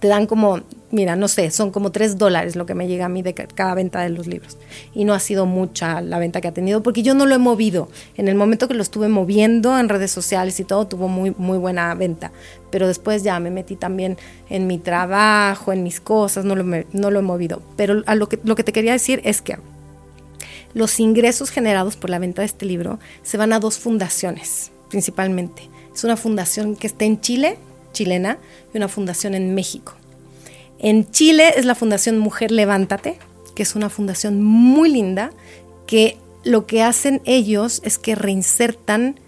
Te 0.00 0.08
dan 0.08 0.26
como 0.26 0.62
mira, 0.90 1.16
no 1.16 1.28
sé, 1.28 1.50
son 1.50 1.70
como 1.70 1.92
tres 1.92 2.18
dólares 2.18 2.56
lo 2.56 2.66
que 2.66 2.74
me 2.74 2.88
llega 2.88 3.06
a 3.06 3.08
mí 3.08 3.22
de 3.22 3.34
cada 3.34 3.74
venta 3.74 4.00
de 4.00 4.10
los 4.10 4.26
libros. 4.26 4.58
Y 4.94 5.04
no 5.04 5.14
ha 5.14 5.20
sido 5.20 5.46
mucha 5.46 6.00
la 6.00 6.18
venta 6.18 6.40
que 6.40 6.48
ha 6.48 6.52
tenido 6.52 6.82
porque 6.82 7.02
yo 7.02 7.14
no 7.14 7.26
lo 7.26 7.34
he 7.34 7.38
movido. 7.38 7.88
En 8.16 8.28
el 8.28 8.34
momento 8.34 8.68
que 8.68 8.74
lo 8.74 8.82
estuve 8.82 9.08
moviendo 9.08 9.78
en 9.78 9.88
redes 9.88 10.10
sociales 10.10 10.58
y 10.60 10.64
todo, 10.64 10.86
tuvo 10.86 11.08
muy, 11.08 11.34
muy 11.38 11.58
buena 11.58 11.94
venta. 11.94 12.32
Pero 12.70 12.86
después 12.86 13.22
ya 13.22 13.38
me 13.40 13.50
metí 13.50 13.76
también 13.76 14.16
en 14.48 14.66
mi 14.66 14.78
trabajo, 14.78 15.72
en 15.72 15.82
mis 15.82 16.00
cosas, 16.00 16.44
no 16.44 16.56
lo, 16.56 16.64
no 16.64 17.10
lo 17.10 17.18
he 17.18 17.22
movido. 17.22 17.62
Pero 17.76 17.94
lo, 17.94 18.28
que, 18.28 18.38
lo 18.44 18.56
que 18.56 18.64
te 18.64 18.72
quería 18.72 18.92
decir 18.92 19.20
es 19.24 19.42
que 19.42 19.58
los 20.74 21.00
ingresos 21.00 21.50
generados 21.50 21.96
por 21.96 22.10
la 22.10 22.18
venta 22.18 22.42
de 22.42 22.46
este 22.46 22.66
libro 22.66 22.98
se 23.22 23.36
van 23.36 23.52
a 23.52 23.60
dos 23.60 23.78
fundaciones, 23.78 24.70
principalmente. 24.88 25.68
Es 25.92 26.04
una 26.04 26.16
fundación 26.16 26.76
que 26.76 26.86
está 26.86 27.04
en 27.04 27.20
Chile, 27.20 27.58
chilena, 27.92 28.38
y 28.72 28.76
una 28.76 28.88
fundación 28.88 29.34
en 29.34 29.54
México. 29.54 29.94
En 30.78 31.10
Chile 31.10 31.52
es 31.56 31.64
la 31.66 31.74
Fundación 31.74 32.18
Mujer 32.18 32.50
Levántate, 32.50 33.18
que 33.54 33.62
es 33.62 33.74
una 33.74 33.90
fundación 33.90 34.42
muy 34.42 34.90
linda, 34.90 35.30
que 35.86 36.16
lo 36.44 36.66
que 36.66 36.82
hacen 36.82 37.20
ellos 37.26 37.82
es 37.84 37.98
que 37.98 38.14
reinsertan 38.14 39.20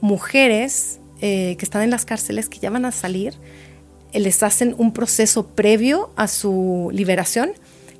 mujeres 0.00 0.98
eh, 1.20 1.56
que 1.58 1.64
están 1.64 1.82
en 1.82 1.90
las 1.90 2.04
cárceles, 2.04 2.48
que 2.48 2.58
ya 2.58 2.70
van 2.70 2.84
a 2.84 2.92
salir, 2.92 3.34
eh, 4.12 4.20
les 4.20 4.42
hacen 4.42 4.74
un 4.78 4.92
proceso 4.92 5.46
previo 5.46 6.10
a 6.16 6.26
su 6.26 6.90
liberación, 6.92 7.52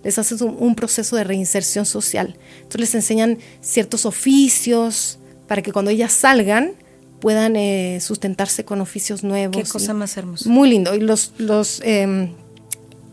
les 0.03 0.19
hacen 0.19 0.43
un, 0.43 0.57
un 0.59 0.75
proceso 0.75 1.17
de 1.17 1.25
reinserción 1.25 1.87
social. 1.87 2.37
Entonces 2.57 2.81
les 2.81 2.95
enseñan 2.97 3.39
ciertos 3.61 4.05
oficios 4.05 5.19
para 5.47 5.63
que 5.63 5.73
cuando 5.73 5.91
ellas 5.91 6.13
salgan 6.13 6.73
puedan 7.21 7.57
eh, 7.57 7.99
sustentarse 8.01 8.65
con 8.65 8.81
oficios 8.81 9.25
nuevos. 9.25 9.57
Qué 9.57 9.65
cosa 9.65 9.95
más 9.95 10.17
hermosa. 10.17 10.49
Muy 10.49 10.71
lindo. 10.71 10.95
Y 10.95 11.01
los, 11.01 11.33
los 11.39 11.81
eh, 11.85 12.31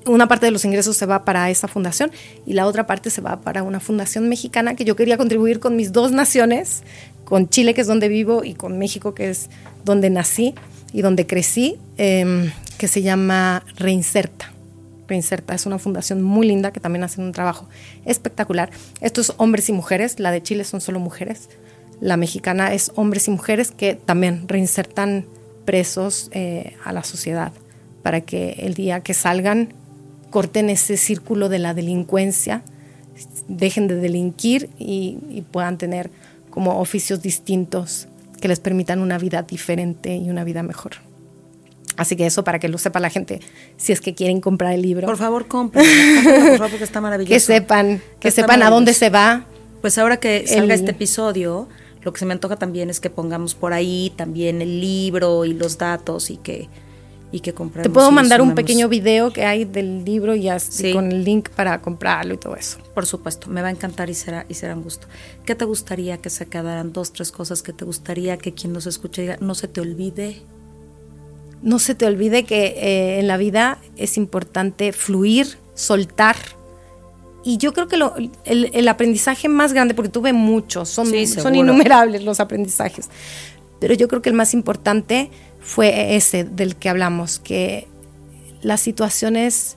una 0.06 0.28
parte 0.28 0.46
de 0.46 0.52
los 0.52 0.66
ingresos 0.66 0.98
se 0.98 1.06
va 1.06 1.26
para 1.26 1.50
esa 1.50 1.68
fundación 1.68 2.12
y 2.46 2.54
la 2.54 2.66
otra 2.66 2.86
parte 2.86 3.10
se 3.10 3.22
va 3.22 3.42
para 3.42 3.64
una 3.64 3.80
fundación 3.80 4.28
mexicana 4.30 4.76
que 4.76 4.86
yo 4.86 4.96
quería 4.96 5.18
contribuir 5.18 5.60
con 5.60 5.76
mis 5.76 5.92
dos 5.92 6.12
naciones, 6.12 6.84
con 7.26 7.50
Chile, 7.50 7.74
que 7.74 7.82
es 7.82 7.88
donde 7.88 8.10
vivo, 8.10 8.44
y 8.44 8.54
con 8.54 8.78
México, 8.78 9.14
que 9.14 9.30
es 9.30 9.50
donde 9.86 10.10
nací 10.10 10.56
y 10.92 11.02
donde 11.02 11.26
crecí, 11.26 11.78
eh, 11.98 12.52
que 12.78 12.88
se 12.88 13.02
llama 13.02 13.64
Reinserta. 13.76 14.52
Reinserta 15.08 15.54
es 15.54 15.66
una 15.66 15.80
fundación 15.80 16.22
muy 16.22 16.48
linda 16.48 16.72
que 16.72 16.80
también 16.80 17.04
hacen 17.04 17.24
un 17.24 17.32
trabajo 17.32 17.68
espectacular. 18.06 18.72
Estos 19.02 19.34
hombres 19.38 19.70
y 19.70 19.74
mujeres, 19.74 20.20
la 20.20 20.32
de 20.32 20.42
Chile 20.42 20.64
son 20.64 20.82
solo 20.82 21.00
mujeres, 21.00 21.50
la 22.02 22.18
mexicana 22.18 22.74
es 22.74 22.92
hombres 22.96 23.28
y 23.28 23.32
mujeres 23.32 23.72
que 23.72 23.96
también 23.96 24.48
reinsertan 24.48 25.26
presos 25.66 26.30
eh, 26.34 26.76
a 26.84 26.92
la 26.94 27.04
sociedad 27.04 27.54
para 28.02 28.22
que 28.22 28.52
el 28.60 28.74
día 28.74 29.00
que 29.00 29.14
salgan 29.14 29.74
corten 30.30 30.70
ese 30.70 30.98
círculo 30.98 31.48
de 31.48 31.60
la 31.60 31.74
delincuencia, 31.74 32.64
dejen 33.48 33.88
de 33.88 33.96
delinquir 33.96 34.70
y, 34.80 35.20
y, 35.30 35.42
puedan 35.42 35.78
tener 35.78 36.10
como 36.50 36.80
oficios 36.80 37.22
distintos 37.22 38.08
que 38.42 38.48
les 38.48 38.60
permitan 38.60 39.00
una 39.00 39.18
vida 39.20 39.44
diferente 39.44 40.16
y 40.16 40.30
una 40.30 40.44
vida 40.44 40.64
mejor. 40.64 40.94
Así 41.96 42.16
que 42.16 42.26
eso 42.26 42.44
para 42.44 42.60
que 42.60 42.68
lo 42.68 42.78
sepa 42.78 43.00
la 43.00 43.10
gente, 43.10 43.40
si 43.78 43.92
es 43.92 44.02
que 44.02 44.16
quieren 44.16 44.42
comprar 44.42 44.74
el 44.74 44.82
libro. 44.82 45.06
Por 45.06 45.18
favor, 45.18 45.48
compren, 45.48 45.86
por 46.24 46.58
favor, 46.58 46.72
porque 46.72 46.84
está 46.84 47.00
maravilloso. 47.02 47.34
Que 47.34 47.40
sepan, 47.40 48.02
que 48.20 48.32
sepan 48.32 48.64
a 48.64 48.70
dónde 48.70 48.94
se 48.94 49.10
va. 49.10 49.46
Pues 49.82 49.98
ahora 49.98 50.18
que 50.18 50.48
salga 50.48 50.64
el... 50.64 50.72
este 50.72 50.92
episodio, 50.92 51.68
lo 52.04 52.14
que 52.14 52.20
se 52.20 52.26
me 52.26 52.34
antoja 52.34 52.58
también 52.58 52.90
es 52.90 53.00
que 53.00 53.10
pongamos 53.10 53.56
por 53.56 53.74
ahí 53.74 54.12
también 54.16 54.62
el 54.62 54.82
libro 54.82 55.46
y 55.46 55.54
los 55.54 55.78
datos 55.78 56.30
y 56.30 56.38
que 56.38 56.70
y 57.34 57.40
que 57.40 57.54
compremos. 57.54 57.84
Te 57.84 57.90
puedo 57.90 58.12
mandar 58.12 58.44
un 58.44 58.54
pequeño 58.54 58.88
video 58.88 59.34
que 59.34 59.44
hay 59.44 59.66
del 59.66 60.06
libro 60.06 60.36
y 60.36 60.50
así 60.50 60.72
sí. 60.72 60.94
con 60.94 61.12
el 61.12 61.24
link 61.24 61.50
para 61.50 61.82
comprarlo 61.82 62.36
y 62.36 62.38
todo 62.38 62.56
eso. 62.56 62.78
Por 62.94 63.08
supuesto, 63.08 63.50
me 63.50 63.64
va 63.64 63.70
a 63.70 63.72
encantar 63.72 64.12
y 64.12 64.14
será 64.14 64.46
y 64.48 64.54
será 64.54 64.76
un 64.76 64.84
gusto. 64.84 65.08
¿Qué 65.44 65.56
te 65.56 65.66
gustaría 65.66 66.20
que 66.20 66.30
se 66.30 66.46
quedaran 66.46 66.94
dos, 66.94 67.12
tres 67.12 67.32
cosas 67.32 67.64
que 67.64 67.74
te 67.74 67.86
gustaría 67.86 68.38
que 68.38 68.54
quien 68.54 68.72
nos 68.72 68.86
escuche 68.86 69.24
diga, 69.24 69.38
no 69.42 69.56
se 69.56 69.68
te 69.68 69.82
olvide? 69.82 70.44
No 71.64 71.80
se 71.80 71.96
te 71.96 72.06
olvide 72.06 72.44
que 72.44 72.66
eh, 72.66 73.20
en 73.20 73.28
la 73.28 73.38
vida 73.38 73.80
es 73.98 74.16
importante 74.18 74.94
fluir, 74.94 75.58
soltar. 75.74 76.36
Y 77.44 77.58
yo 77.58 77.74
creo 77.74 77.88
que 77.88 77.98
lo, 77.98 78.16
el, 78.16 78.32
el, 78.74 78.88
aprendizaje 78.88 79.50
más 79.50 79.74
grande, 79.74 79.94
porque 79.94 80.10
tuve 80.10 80.32
muchos, 80.32 80.88
son, 80.88 81.08
sí, 81.08 81.28
son 81.28 81.56
innumerables 81.56 82.24
los 82.24 82.40
aprendizajes, 82.40 83.10
pero 83.82 83.94
yo 83.94 84.08
creo 84.08 84.22
que 84.22 84.30
el 84.30 84.36
más 84.36 84.54
importante 84.54 85.30
fue 85.60 86.16
ese 86.16 86.46
del 86.46 86.78
que 86.78 86.88
hablamos, 86.88 87.40
que 87.40 87.88
las 88.62 88.80
situaciones, 88.80 89.76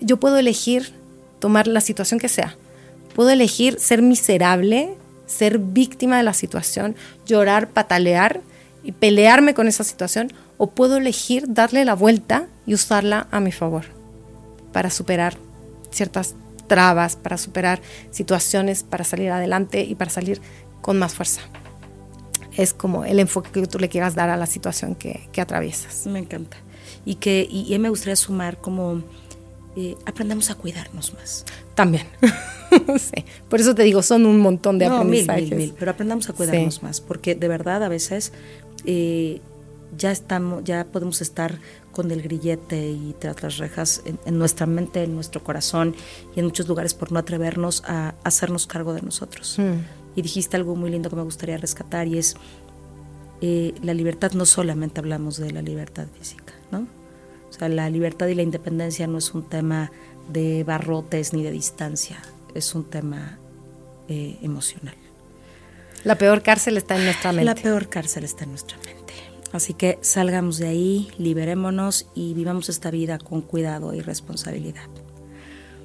yo 0.00 0.18
puedo 0.18 0.38
elegir 0.38 0.94
tomar 1.38 1.66
la 1.66 1.82
situación 1.82 2.18
que 2.18 2.30
sea, 2.30 2.56
puedo 3.14 3.28
elegir 3.28 3.78
ser 3.78 4.00
miserable, 4.00 4.94
ser 5.26 5.58
víctima 5.58 6.16
de 6.16 6.22
la 6.22 6.32
situación, 6.32 6.96
llorar, 7.26 7.68
patalear 7.68 8.40
y 8.84 8.92
pelearme 8.92 9.52
con 9.52 9.68
esa 9.68 9.84
situación, 9.84 10.32
o 10.56 10.70
puedo 10.70 10.96
elegir 10.96 11.44
darle 11.48 11.84
la 11.84 11.94
vuelta 11.94 12.46
y 12.66 12.74
usarla 12.74 13.26
a 13.30 13.40
mi 13.40 13.52
favor 13.52 13.84
para 14.72 14.88
superar 14.88 15.36
ciertas 15.90 16.36
trabas, 16.72 17.16
para 17.16 17.36
superar 17.36 17.82
situaciones, 18.10 18.82
para 18.82 19.04
salir 19.04 19.30
adelante 19.30 19.82
y 19.82 19.94
para 19.94 20.10
salir 20.10 20.40
con 20.80 20.98
más 20.98 21.12
fuerza. 21.12 21.42
Es 22.56 22.72
como 22.72 23.04
el 23.04 23.18
enfoque 23.18 23.50
que 23.50 23.66
tú 23.66 23.78
le 23.78 23.90
quieras 23.90 24.14
dar 24.14 24.30
a 24.30 24.38
la 24.38 24.46
situación 24.46 24.94
que, 24.94 25.28
que 25.32 25.42
atraviesas. 25.42 26.06
Me 26.06 26.18
encanta. 26.18 26.56
Y 27.04 27.16
que 27.16 27.46
y, 27.50 27.78
me 27.78 27.90
gustaría 27.90 28.16
sumar 28.16 28.56
como 28.56 29.02
eh, 29.76 29.96
aprendamos 30.06 30.48
a 30.48 30.54
cuidarnos 30.54 31.12
más. 31.12 31.44
También. 31.74 32.06
sí. 32.98 33.22
Por 33.50 33.60
eso 33.60 33.74
te 33.74 33.82
digo, 33.82 34.02
son 34.02 34.24
un 34.24 34.40
montón 34.40 34.78
de 34.78 34.86
aprendizajes. 34.86 35.50
Mil, 35.50 35.58
mil, 35.58 35.74
pero 35.78 35.90
aprendamos 35.90 36.30
a 36.30 36.32
cuidarnos 36.32 36.82
más, 36.82 37.02
porque 37.02 37.34
de 37.34 37.48
verdad 37.48 37.84
a 37.84 37.88
veces 37.90 38.32
eh, 38.86 39.42
ya 39.98 40.10
estamos, 40.10 40.64
ya 40.64 40.86
podemos 40.86 41.20
estar 41.20 41.58
con 41.92 42.10
el 42.10 42.22
grillete 42.22 42.90
y 42.90 43.14
tras 43.18 43.42
las 43.42 43.58
rejas 43.58 44.02
en, 44.04 44.38
nuestra 44.38 44.66
mente, 44.66 45.04
en 45.04 45.14
nuestro 45.14 45.44
corazón 45.44 45.94
y 46.34 46.40
en 46.40 46.46
muchos 46.46 46.66
lugares 46.66 46.94
por 46.94 47.12
no 47.12 47.18
atrevernos 47.18 47.82
a, 47.86 48.14
hacernos 48.24 48.66
cargo 48.66 48.94
de 48.94 49.02
nosotros. 49.02 49.58
Mm. 49.58 50.16
Y 50.16 50.22
dijiste 50.22 50.56
algo 50.56 50.74
muy 50.74 50.90
lindo 50.90 51.08
que 51.08 51.16
me 51.16 51.22
gustaría 51.22 51.56
rescatar 51.56 52.08
y 52.08 52.18
es 52.18 52.36
eh, 53.40 53.74
la 53.82 53.94
libertad, 53.94 54.32
no 54.32 54.46
solamente 54.46 55.00
hablamos 55.00 55.36
de 55.36 55.50
la 55.52 55.62
libertad 55.62 56.06
física, 56.18 56.54
¿no? 56.70 56.86
O 57.48 57.52
sea, 57.52 57.68
la 57.68 57.90
libertad 57.90 58.26
y 58.28 58.34
la 58.34 58.42
independencia 58.42 59.06
no 59.06 59.18
es 59.18 59.34
un 59.34 59.48
tema 59.48 59.90
de 60.32 60.64
barrotes 60.64 61.32
ni 61.32 61.42
de 61.42 61.50
distancia, 61.50 62.22
es 62.54 62.74
un 62.74 62.84
tema 62.84 63.38
eh, 64.08 64.38
emocional. 64.42 64.94
La 66.04 66.16
peor 66.16 66.42
cárcel 66.42 66.76
está 66.76 66.96
en 66.96 67.04
nuestra 67.04 67.32
mente. 67.32 67.44
La 67.44 67.54
peor 67.54 67.88
cárcel 67.88 68.24
está 68.24 68.44
en 68.44 68.50
nuestra 68.50 68.76
mente. 68.78 69.01
Así 69.52 69.74
que 69.74 69.98
salgamos 70.00 70.58
de 70.58 70.68
ahí, 70.68 71.08
liberémonos 71.18 72.06
y 72.14 72.34
vivamos 72.34 72.68
esta 72.68 72.90
vida 72.90 73.18
con 73.18 73.42
cuidado 73.42 73.92
y 73.94 74.00
responsabilidad. 74.00 74.84